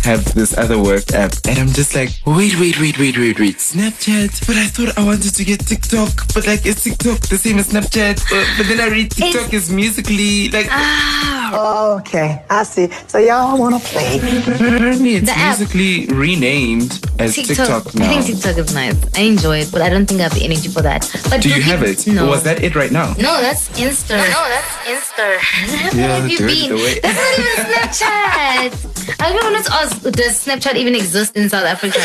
have 0.04 0.34
this 0.34 0.58
other 0.58 0.82
work 0.82 1.12
app. 1.14 1.34
And 1.48 1.58
I'm 1.60 1.68
just 1.70 1.96
like, 1.96 2.10
wait, 2.26 2.60
wait, 2.60 2.80
wait, 2.80 2.98
wait, 3.00 3.18
wait, 3.18 3.40
wait. 3.40 3.58
Snapchat? 3.58 4.46
But 4.48 4.58
I 4.58 4.68
thought 4.68 4.98
I 4.98 5.04
wanted 5.06 5.34
to 5.36 5.44
get 5.46 5.60
TikTok. 5.66 6.34
But 6.34 6.46
like, 6.48 6.66
is 6.66 6.84
TikTok 6.84 7.20
the 7.22 7.38
same 7.38 7.60
as 7.60 7.70
Snapchat? 7.72 8.22
But 8.58 8.68
then 8.68 8.80
I 8.82 8.88
read 8.90 9.12
TikTok 9.12 9.54
is 9.54 9.72
Musical.ly 9.72 10.50
like. 10.52 10.68
Ah. 10.70 11.52
Oh, 11.56 11.98
okay. 12.00 12.44
I 12.50 12.64
see. 12.64 12.90
So 13.08 13.20
y'all 13.20 13.58
want 13.60 13.80
to 13.82 13.90
play. 13.90 14.18
Apparently, 14.18 15.16
it's 15.16 15.28
The 15.28 15.38
app. 15.38 15.60
Musical.ly 15.60 16.18
renamed 16.18 17.00
as 17.20 17.36
TikTok, 17.36 17.94
now. 17.96 18.10
I 18.10 18.22
think 18.22 18.42
TikTok 18.42 18.58
is 18.58 18.74
nice. 18.74 18.96
I 19.16 19.22
enjoy 19.22 19.60
it, 19.60 19.72
but 19.72 19.82
I 19.82 19.90
don't 19.90 20.06
think 20.08 20.20
I 20.20 20.24
have 20.24 20.34
the 20.34 20.44
energy 20.44 20.70
for 20.70 20.82
that. 20.82 21.02
But 21.30 21.42
Do 21.42 21.50
you 21.50 21.56
keep- 21.56 21.64
have 21.66 21.84
it? 21.84 22.08
No. 22.08 22.28
Was 22.28 22.44
that 22.44 22.64
it 22.64 22.76
right 22.76 22.92
now? 22.92 23.14
No, 23.20 23.40
that's 23.40 23.70
Insta. 23.80 24.18
No, 24.18 24.42
that's 24.50 24.74
Insta. 24.90 25.38
Where 25.94 25.96
Yeah, 25.96 26.18
have 26.18 26.30
you 26.30 26.38
been? 26.40 26.70
the 26.76 27.00
That's 27.04 27.18
not 27.18 27.40
even 27.40 27.66
Snapchat. 27.72 29.20
I 29.22 29.34
don't 29.34 29.44
want 29.54 29.66
to 29.66 29.74
ask, 29.74 29.93
does 30.02 30.45
Snapchat 30.45 30.76
even 30.76 30.95
exist 30.95 31.36
in 31.36 31.49
South 31.49 31.65
Africa? 31.65 31.99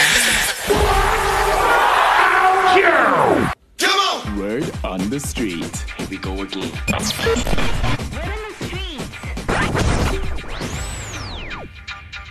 Word 4.37 4.71
on 4.85 5.11
the 5.11 5.19
street. 5.19 5.85
Here 5.97 6.07
we 6.09 6.19
go 6.19 6.41
again. 6.43 6.71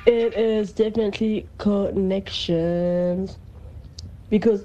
It 0.05 0.33
is 0.35 0.71
definitely 0.71 1.49
connections 1.57 3.37
because 4.29 4.63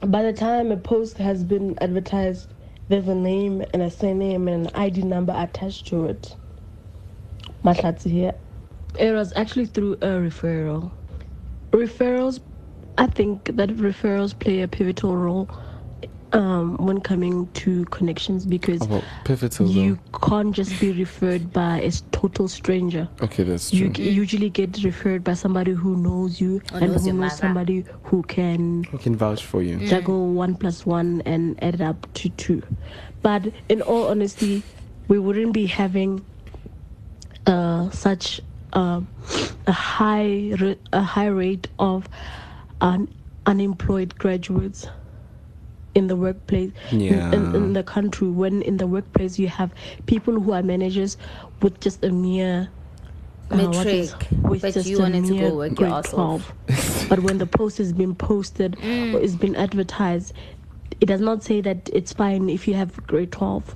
by 0.00 0.22
the 0.22 0.32
time 0.32 0.70
a 0.70 0.76
post 0.76 1.18
has 1.18 1.42
been 1.42 1.76
advertised, 1.80 2.48
there's 2.88 3.08
a 3.08 3.14
name 3.14 3.64
and 3.72 3.82
a 3.82 3.90
surname 3.90 4.46
and 4.46 4.68
an 4.68 4.74
ID 4.76 5.02
number 5.02 5.34
attached 5.36 5.88
to 5.88 6.06
it. 6.06 6.36
Mahlatsi 7.64 8.10
here. 8.10 8.34
It 8.98 9.12
was 9.12 9.32
actually 9.36 9.66
through 9.66 9.94
a 9.94 10.06
referral. 10.26 10.90
Referrals, 11.72 12.40
I 12.98 13.06
think 13.06 13.56
that 13.56 13.68
referrals 13.70 14.38
play 14.38 14.62
a 14.62 14.68
pivotal 14.68 15.16
role 15.16 15.48
um, 16.32 16.76
when 16.78 17.00
coming 17.00 17.46
to 17.54 17.84
connections 17.86 18.46
because 18.46 18.80
Oh, 18.90 19.02
pivotal. 19.24 19.66
you 19.68 19.98
can't 20.26 20.54
just 20.54 20.78
be 20.80 20.92
referred 20.92 21.52
by 21.52 21.80
a 21.80 21.86
s- 21.86 22.02
total 22.12 22.48
stranger. 22.48 23.08
Okay, 23.22 23.42
that's 23.42 23.70
true. 23.70 23.78
You 23.80 23.88
g- 23.90 24.10
usually 24.10 24.48
get 24.50 24.82
referred 24.82 25.22
by 25.24 25.34
somebody 25.34 25.72
who 25.72 25.96
knows 25.96 26.40
you 26.40 26.62
Or 26.72 26.78
and 26.78 26.92
knows 26.92 27.04
who 27.04 27.12
knows 27.12 27.20
mother. 27.20 27.36
somebody 27.36 27.84
who 28.04 28.22
can 28.24 28.84
Who 28.84 28.98
can 28.98 29.14
vouch 29.16 29.44
for 29.44 29.62
you? 29.62 29.78
juggle 29.86 30.32
one 30.32 30.54
plus 30.56 30.84
one 30.86 31.22
and 31.26 31.62
add 31.62 31.74
it 31.76 31.80
up 31.80 32.06
to 32.14 32.28
two. 32.30 32.62
But 33.22 33.52
in 33.68 33.82
all 33.82 34.08
honesty, 34.08 34.62
we 35.08 35.18
wouldn't 35.18 35.52
be 35.52 35.66
having 35.66 36.24
uh, 37.46 37.90
such 37.90 38.40
uh, 38.76 39.00
a 39.66 39.72
high 39.72 40.52
ra- 40.60 40.74
a 40.92 41.02
high 41.02 41.26
rate 41.26 41.66
of 41.78 42.08
un- 42.80 43.08
unemployed 43.46 44.16
graduates 44.18 44.86
in 45.94 46.06
the 46.08 46.16
workplace 46.16 46.70
in- 46.92 47.00
in, 47.34 47.54
in 47.56 47.72
the 47.72 47.82
country 47.82 48.28
when 48.28 48.60
in 48.62 48.76
the 48.76 48.86
workplace 48.86 49.38
you 49.38 49.48
have 49.48 49.72
people 50.06 50.38
who 50.38 50.52
are 50.52 50.62
managers 50.62 51.16
with 51.62 51.80
just 51.80 52.04
a 52.04 52.10
mere 52.12 52.68
uh, 53.50 53.56
what 53.56 53.86
is- 53.86 54.12
Metric, 54.12 54.28
with 54.42 54.62
but 54.62 54.74
just 54.74 54.88
you 54.88 54.98
a 54.98 55.00
wanted 55.00 55.24
to 55.24 55.30
go 55.30 55.34
mere 55.36 55.54
work 55.54 55.68
your 55.70 55.76
grade 55.88 55.92
ass 55.92 56.12
off. 56.14 56.52
12. 56.66 57.06
but 57.08 57.20
when 57.20 57.38
the 57.38 57.46
post 57.46 57.78
has 57.78 57.92
been 57.92 58.14
posted 58.14 58.72
Mm. 58.72 59.14
or 59.14 59.20
it's 59.20 59.34
been 59.36 59.56
advertised 59.56 60.32
it 61.00 61.06
does 61.06 61.20
not 61.20 61.42
say 61.42 61.60
that 61.62 61.88
it's 61.92 62.12
fine 62.12 62.48
if 62.50 62.66
you 62.68 62.74
have 62.74 62.94
grade 63.06 63.32
12 63.32 63.74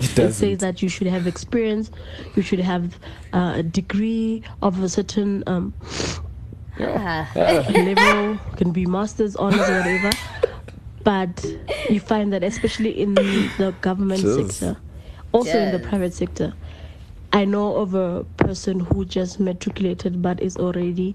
It 0.00 0.18
it 0.18 0.32
says 0.34 0.58
that 0.58 0.82
you 0.82 0.88
should 0.88 1.06
have 1.06 1.26
experience 1.26 1.90
you 2.36 2.42
should 2.42 2.58
have 2.60 2.98
uh, 3.32 3.54
a 3.56 3.62
degree 3.62 4.42
of 4.62 4.82
a 4.82 4.88
certain 4.88 5.42
um, 5.46 5.72
Ah. 6.80 7.30
level 7.36 8.38
can 8.56 8.72
be 8.72 8.84
masters 8.86 9.36
honors 9.36 9.60
whatever. 9.60 10.10
But 11.04 11.44
you 11.90 12.00
find 12.00 12.32
that 12.32 12.42
especially 12.42 12.90
in 13.00 13.14
the 13.14 13.74
government 13.80 14.22
Jeez. 14.22 14.50
sector 14.52 14.76
also 15.32 15.58
in 15.58 15.70
the 15.72 15.78
private 15.80 16.14
sector 16.14 16.54
i 17.32 17.44
know 17.44 17.76
of 17.76 17.94
a 17.94 18.24
person 18.36 18.78
who 18.80 19.04
just 19.04 19.38
matriculated 19.40 20.22
but 20.22 20.40
is 20.40 20.56
already 20.56 21.14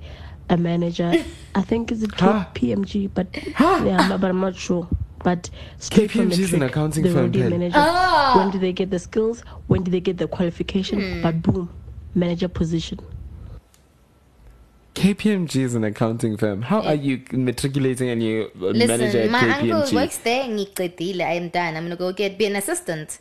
a 0.50 0.58
manager. 0.58 1.14
I 1.56 1.62
think 1.62 1.92
it's 1.92 2.04
a 2.04 2.08
Huh? 2.16 2.46
pmg 2.54 3.10
but 3.14 3.28
yeah 3.60 4.18
but 4.18 4.30
i'm 4.30 4.40
not 4.42 4.56
sure 4.56 4.88
but 5.24 5.50
straight 5.78 6.12
from 6.12 6.30
KPMG 6.30 6.40
is 6.40 6.54
an 6.54 6.64
accounting 6.64 7.04
they're 7.04 7.14
firm, 7.14 7.22
already 7.24 7.40
a 7.42 7.44
Pen. 7.44 7.52
manager 7.60 7.76
Ah. 7.78 8.34
when 8.38 8.52
do 8.52 8.60
they 8.60 8.72
get 8.74 8.90
the 8.90 9.00
skills 9.00 9.44
when 9.68 9.84
do 9.84 9.92
they 9.92 10.00
get 10.00 10.18
the 10.18 10.28
qualification 10.28 11.00
Hmm. 11.02 11.22
but 11.22 11.42
boom 11.42 11.70
manager 12.16 12.48
position 12.48 13.00
KPMG 14.96 15.62
is 15.62 15.76
an 15.76 15.84
accounting 15.86 16.36
firm. 16.36 16.62
How 16.64 16.82
are 16.82 16.96
you 16.96 17.22
matriculating 17.32 18.10
and 18.10 18.22
you 18.22 18.52
uh, 18.56 18.74
manager 18.74 18.98
Listen, 19.06 19.22
at 19.22 19.32
my 19.32 19.50
uncle 19.60 19.96
works 19.96 20.18
there. 20.18 20.44
ngiqedile, 20.46 21.22
I 21.22 21.34
am 21.36 21.50
done. 21.50 21.78
I'm 21.78 21.84
gonna 21.86 21.96
go 21.96 22.12
get 22.12 22.38
be 22.38 22.46
an 22.48 22.56
assistant. 22.58 23.20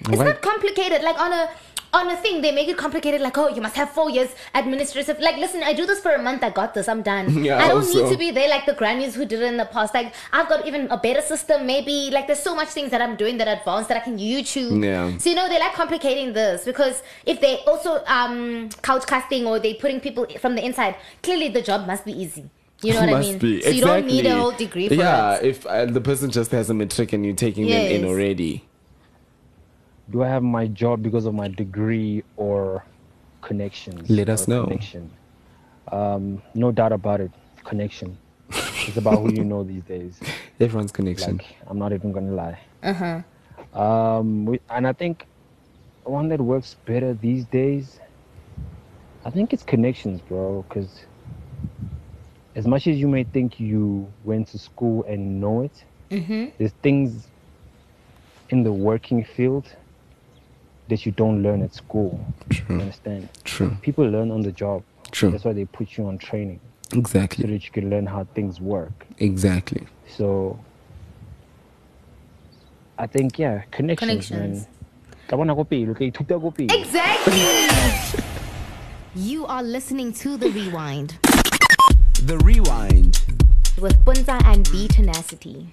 It's 0.00 0.08
What? 0.18 0.24
not 0.26 0.42
complicated. 0.42 1.02
Like 1.02 1.18
on 1.18 1.32
a 1.32 1.48
on 1.98 2.10
a 2.10 2.16
thing, 2.16 2.40
they 2.42 2.52
make 2.52 2.68
it 2.68 2.76
complicated. 2.76 3.20
Like 3.20 3.36
oh, 3.38 3.48
you 3.48 3.62
must 3.66 3.76
have 3.76 3.90
four 3.90 4.08
years 4.10 4.30
administrative. 4.54 5.18
Like 5.20 5.36
listen, 5.36 5.62
I 5.62 5.72
do 5.72 5.86
this 5.86 6.00
for 6.00 6.12
a 6.12 6.22
month. 6.22 6.44
I 6.44 6.50
got 6.50 6.74
this. 6.74 6.88
I'm 6.88 7.02
done. 7.02 7.26
Yeah, 7.46 7.58
I 7.62 7.68
don't 7.68 7.78
also. 7.78 8.02
need 8.04 8.10
to 8.12 8.18
be 8.18 8.30
there 8.30 8.48
like 8.48 8.66
the 8.66 8.74
grannies 8.74 9.14
who 9.14 9.24
did 9.24 9.40
it 9.42 9.46
in 9.46 9.56
the 9.56 9.64
past. 9.76 9.94
Like 9.94 10.12
I've 10.32 10.48
got 10.48 10.66
even 10.66 10.88
a 10.90 10.98
better 11.06 11.22
system. 11.22 11.66
Maybe 11.66 12.10
like 12.12 12.26
there's 12.26 12.42
so 12.42 12.54
much 12.54 12.68
things 12.68 12.90
that 12.90 13.00
I'm 13.00 13.16
doing 13.16 13.38
that 13.38 13.48
are 13.48 13.56
advanced 13.58 13.88
that 13.90 13.96
I 13.96 14.04
can 14.08 14.18
YouTube. 14.18 14.84
Yeah. 14.84 15.16
So 15.18 15.30
you 15.30 15.36
know 15.36 15.48
they 15.48 15.58
like 15.58 15.74
complicating 15.74 16.32
this 16.32 16.64
because 16.64 17.02
if 17.24 17.40
they 17.40 17.58
also 17.66 18.02
um 18.06 18.68
couch 18.82 19.06
casting 19.06 19.46
or 19.46 19.58
they 19.58 19.74
putting 19.74 20.00
people 20.00 20.26
from 20.38 20.54
the 20.56 20.64
inside, 20.64 20.96
clearly 21.22 21.48
the 21.48 21.62
job 21.62 21.86
must 21.86 22.04
be 22.04 22.12
easy. 22.12 22.50
You 22.82 22.92
know 22.92 23.00
what 23.04 23.08
I 23.08 23.12
Must 23.12 23.28
mean? 23.30 23.38
be. 23.38 23.62
So 23.62 23.70
you 23.70 23.80
don't 23.80 24.06
need 24.06 24.26
a 24.26 24.28
Exactly. 24.28 24.40
whole 24.40 24.52
degree 24.52 24.88
for 24.88 24.94
yeah, 24.94 25.36
it. 25.36 25.44
if 25.46 25.64
uh, 25.66 25.86
the 25.86 26.00
person 26.00 26.30
just 26.30 26.50
has 26.50 26.68
a 26.68 26.74
matric 26.74 27.12
and 27.14 27.24
you're 27.24 27.34
taking 27.34 27.66
them 27.66 27.86
in 27.90 28.04
already. 28.04 28.65
Do 30.10 30.22
I 30.22 30.28
have 30.28 30.42
my 30.42 30.66
job 30.68 31.02
because 31.02 31.26
of 31.26 31.34
my 31.34 31.48
degree 31.48 32.22
or 32.36 32.84
connections? 33.42 34.08
Let 34.08 34.28
us 34.28 34.46
know. 34.46 34.64
Connection. 34.64 35.10
Um, 35.90 36.42
no 36.54 36.70
doubt 36.72 36.92
about 36.92 37.20
it. 37.20 37.30
Connection. 37.64 38.16
it's 38.50 38.96
about 38.96 39.18
who 39.18 39.32
you 39.32 39.44
know 39.44 39.64
these 39.64 39.82
days. 39.82 40.20
Everyone's 40.60 40.92
connection. 40.92 41.38
Like, 41.38 41.56
I'm 41.66 41.78
not 41.78 41.92
even 41.92 42.12
gonna 42.12 42.32
lie. 42.32 42.58
Uh 42.82 42.92
huh. 42.92 43.78
Um, 43.80 44.46
we, 44.46 44.60
and 44.70 44.86
I 44.86 44.92
think 44.92 45.26
one 46.04 46.28
that 46.28 46.40
works 46.40 46.76
better 46.86 47.12
these 47.14 47.44
days, 47.46 47.98
I 49.24 49.30
think 49.30 49.52
it's 49.52 49.64
connections, 49.64 50.20
bro. 50.20 50.64
Because 50.68 51.04
as 52.54 52.66
much 52.66 52.86
as 52.86 52.96
you 52.96 53.08
may 53.08 53.24
think 53.24 53.58
you 53.58 54.10
went 54.24 54.48
to 54.48 54.58
school 54.58 55.04
and 55.04 55.40
know 55.40 55.62
it, 55.62 55.84
Mm-hmm. 56.08 56.50
there's 56.56 56.70
things 56.84 57.26
in 58.50 58.62
the 58.62 58.70
working 58.72 59.24
field 59.24 59.66
that 60.88 61.04
you 61.06 61.12
don't 61.12 61.42
learn 61.42 61.62
at 61.62 61.74
school. 61.74 62.24
True. 62.50 62.76
You 62.76 62.80
understand? 62.82 63.28
True. 63.44 63.76
People 63.82 64.04
learn 64.08 64.30
on 64.30 64.42
the 64.42 64.52
job. 64.52 64.82
True. 65.10 65.30
That's 65.30 65.44
why 65.44 65.52
they 65.52 65.64
put 65.64 65.96
you 65.96 66.06
on 66.06 66.18
training 66.18 66.60
Exactly. 66.92 67.42
so 67.44 67.50
that 67.50 67.64
you 67.64 67.70
can 67.70 67.90
learn 67.90 68.06
how 68.06 68.24
things 68.34 68.60
work. 68.60 69.06
Exactly. 69.18 69.86
So 70.08 70.58
I 72.98 73.06
think 73.06 73.38
yeah, 73.38 73.62
connections, 73.70 74.28
Connections. 74.28 74.58
man. 74.60 74.66
Ka 75.28 75.36
bona 75.36 75.54
ko 75.54 75.64
pele, 75.64 75.92
ka 75.94 76.04
ithuta 76.04 76.40
ko 76.40 76.50
pele. 76.50 76.68
Exactly. 76.70 78.22
you 79.16 79.44
are 79.46 79.62
listening 79.62 80.12
to 80.12 80.36
the 80.36 80.50
rewind 80.50 81.18
The 82.22 82.38
rewind. 82.38 83.20
with 83.80 83.96
Puntsa 84.04 84.40
and 84.46 84.64
BeeTenacity. 84.66 85.66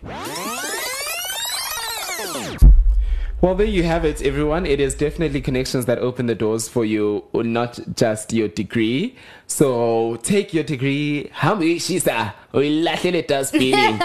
Well, 3.44 3.56
there 3.56 3.68
you 3.68 3.84
have 3.84 4.06
it, 4.06 4.22
everyone. 4.22 4.66
It 4.66 4.80
is 4.80 4.96
definitely 4.96 5.42
connections 5.42 5.86
that 5.88 6.00
open 6.00 6.28
the 6.28 6.34
doors 6.34 6.70
for 6.70 6.86
you, 6.86 7.26
not 7.34 7.78
just 7.94 8.32
your 8.32 8.48
degree. 8.48 9.18
So 9.48 10.16
take 10.24 10.54
your 10.54 10.64
degree. 10.64 11.30
How 11.34 11.54
many 11.54 11.78
she's 11.78 12.06
it 12.06 12.36
does 12.54 13.52
feeling. 13.52 14.00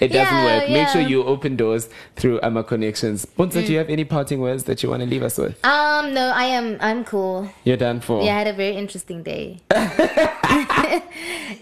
It 0.00 0.08
doesn't 0.08 0.34
Yeah, 0.34 0.60
work. 0.60 0.70
Make 0.70 0.88
sure 0.88 1.02
you 1.02 1.22
open 1.24 1.56
doors 1.56 1.90
through 2.16 2.40
Ama 2.42 2.64
Connections. 2.64 3.26
Puntsa, 3.26 3.66
do 3.66 3.70
you 3.72 3.76
have 3.78 3.90
any 3.90 4.04
parting 4.04 4.40
words 4.40 4.64
that 4.64 4.82
you 4.82 4.88
want 4.88 5.02
to 5.02 5.06
leave 5.06 5.22
us 5.22 5.36
with? 5.36 5.62
Um, 5.62 6.14
no, 6.14 6.32
I 6.34 6.44
am. 6.44 6.78
I'm 6.80 7.04
cool. 7.04 7.50
You're 7.64 7.76
done 7.76 8.00
for. 8.00 8.22
Yeah, 8.22 8.36
I 8.36 8.38
had 8.38 8.46
a 8.46 8.54
very 8.54 8.76
interesting 8.76 9.22
day. 9.22 9.60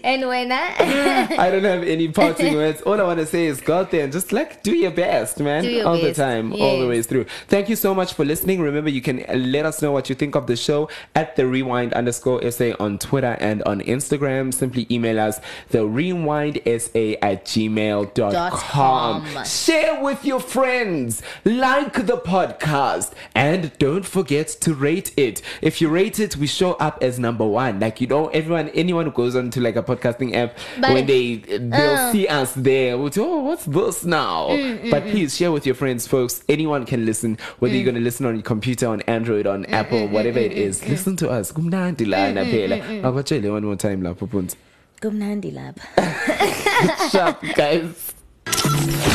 anyway, 0.03 0.45
nah. 0.47 0.55
I 0.57 1.49
don't 1.51 1.65
have 1.65 1.83
any 1.83 2.07
parting 2.07 2.53
words. 2.55 2.81
All 2.83 2.99
I 2.99 3.03
want 3.03 3.19
to 3.19 3.25
say 3.25 3.47
is 3.47 3.59
go 3.59 3.79
out 3.79 3.91
there 3.91 4.05
and 4.05 4.13
just 4.13 4.31
like 4.31 4.63
do 4.63 4.73
your 4.73 4.91
best, 4.91 5.41
man. 5.41 5.65
Your 5.65 5.85
all 5.87 5.97
the 5.97 6.03
best. 6.07 6.19
time, 6.19 6.53
all 6.53 6.77
the 6.79 6.85
Yes. 6.85 6.89
way 6.89 7.01
through. 7.01 7.25
Thank 7.49 7.67
you 7.67 7.75
so 7.75 7.93
much 7.93 8.13
for 8.13 8.23
listening. 8.23 8.61
Remember, 8.61 8.89
you 8.89 9.01
can 9.01 9.25
uh, 9.27 9.33
let 9.33 9.65
us 9.65 9.81
know 9.81 9.91
what 9.91 10.07
you 10.07 10.15
think 10.15 10.35
of 10.35 10.47
the 10.47 10.55
show 10.55 10.87
at 11.13 11.35
the 11.35 11.45
rewind 11.45 11.91
underscore 11.93 12.49
SA 12.49 12.71
on 12.79 12.97
Twitter 12.99 13.35
and 13.41 13.61
on 13.63 13.81
Instagram. 13.81 14.53
Simply 14.53 14.87
email 14.89 15.19
us 15.19 15.41
the 15.71 15.85
rewind 15.85 16.28
SA 16.29 17.15
at 17.21 17.45
gmail.com. 17.45 18.51
Com. 18.51 19.45
Share 19.45 20.01
with 20.03 20.23
your 20.25 20.39
friends. 20.39 21.21
Like 21.45 22.05
the 22.05 22.17
podcast. 22.17 23.13
And 23.35 23.71
don't 23.79 24.05
forget 24.05 24.47
to 24.61 24.73
rate 24.73 25.11
it. 25.17 25.41
If 25.61 25.81
you 25.81 25.89
rate 25.89 26.19
it, 26.19 26.37
we 26.37 26.47
show 26.47 26.73
up 26.73 26.99
as 27.01 27.19
number 27.19 27.45
one. 27.45 27.79
Like, 27.79 27.99
you 28.01 28.07
know, 28.07 28.27
everyone, 28.27 28.69
anyone 28.69 29.05
who 29.05 29.11
goes 29.11 29.35
on 29.35 29.49
to 29.51 29.61
like 29.61 29.75
a 29.75 29.83
podcasting 29.83 30.35
app, 30.35 30.57
But- 30.79 30.93
when 30.93 31.05
they, 31.07 31.35
they'll 31.37 31.95
Uh. 31.95 32.11
see 32.11 32.27
us 32.27 32.53
there, 32.53 32.97
we'll 32.97 33.11
say, 33.11 33.21
oh, 33.21 33.39
what's 33.39 33.65
this 33.65 34.05
now? 34.05 34.49
Mm, 34.49 34.79
mm, 34.83 34.91
but 34.91 35.03
mm. 35.03 35.11
please 35.11 35.35
share 35.35 35.51
with 35.51 35.65
your 35.65 35.75
friends, 35.75 36.07
folks. 36.07 36.43
Anyone 36.49 36.85
can 36.85 37.05
listen, 37.05 37.37
whether 37.59 37.75
you're 37.75 37.83
going 37.85 37.95
to 37.95 38.01
listen 38.01 38.25
on 38.25 38.35
your 38.35 38.43
computer, 38.43 38.87
on 38.87 39.01
Android, 39.03 39.47
on 39.47 39.65
Apple, 39.65 40.07
whatever 40.07 40.39
it 40.39 40.51
is. 40.51 40.87
Listen 40.87 41.15
to 41.17 41.29
us. 41.29 41.51
Kumnandi 41.51 42.07
lana 42.07 42.43
mm, 42.45 42.51
phela. 42.51 42.81
mm, 42.81 43.01
mm. 43.01 43.03
Abatshele 43.03 43.51
one 43.51 43.63
more 43.65 43.75
time 43.75 44.01
lapho 44.01 44.27
Punzi. 44.27 44.55
Kumnandi 45.01 45.53
lab. 45.53 45.79
Sharp, 47.11 47.41
guys. 47.55 48.13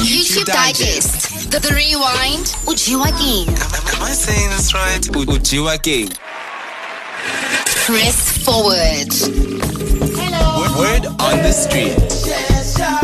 YouTube 0.01 0.47
Digest. 0.47 1.51
The, 1.51 1.59
the 1.61 1.75
Rewind. 1.75 2.47
Ujiwa 2.65 3.09
King. 3.19 3.49
Am 3.49 4.03
I 4.03 4.13
saying 4.13 4.51
this 4.51 4.73
right? 4.73 5.03
Ujiwa 5.03 5.83
King. 5.83 6.09
Press 7.85 8.39
forward. 8.45 9.13
Hello. 10.17 10.79
Word 10.79 11.07
on 11.21 11.43
the 11.43 11.53
street. 11.53 13.04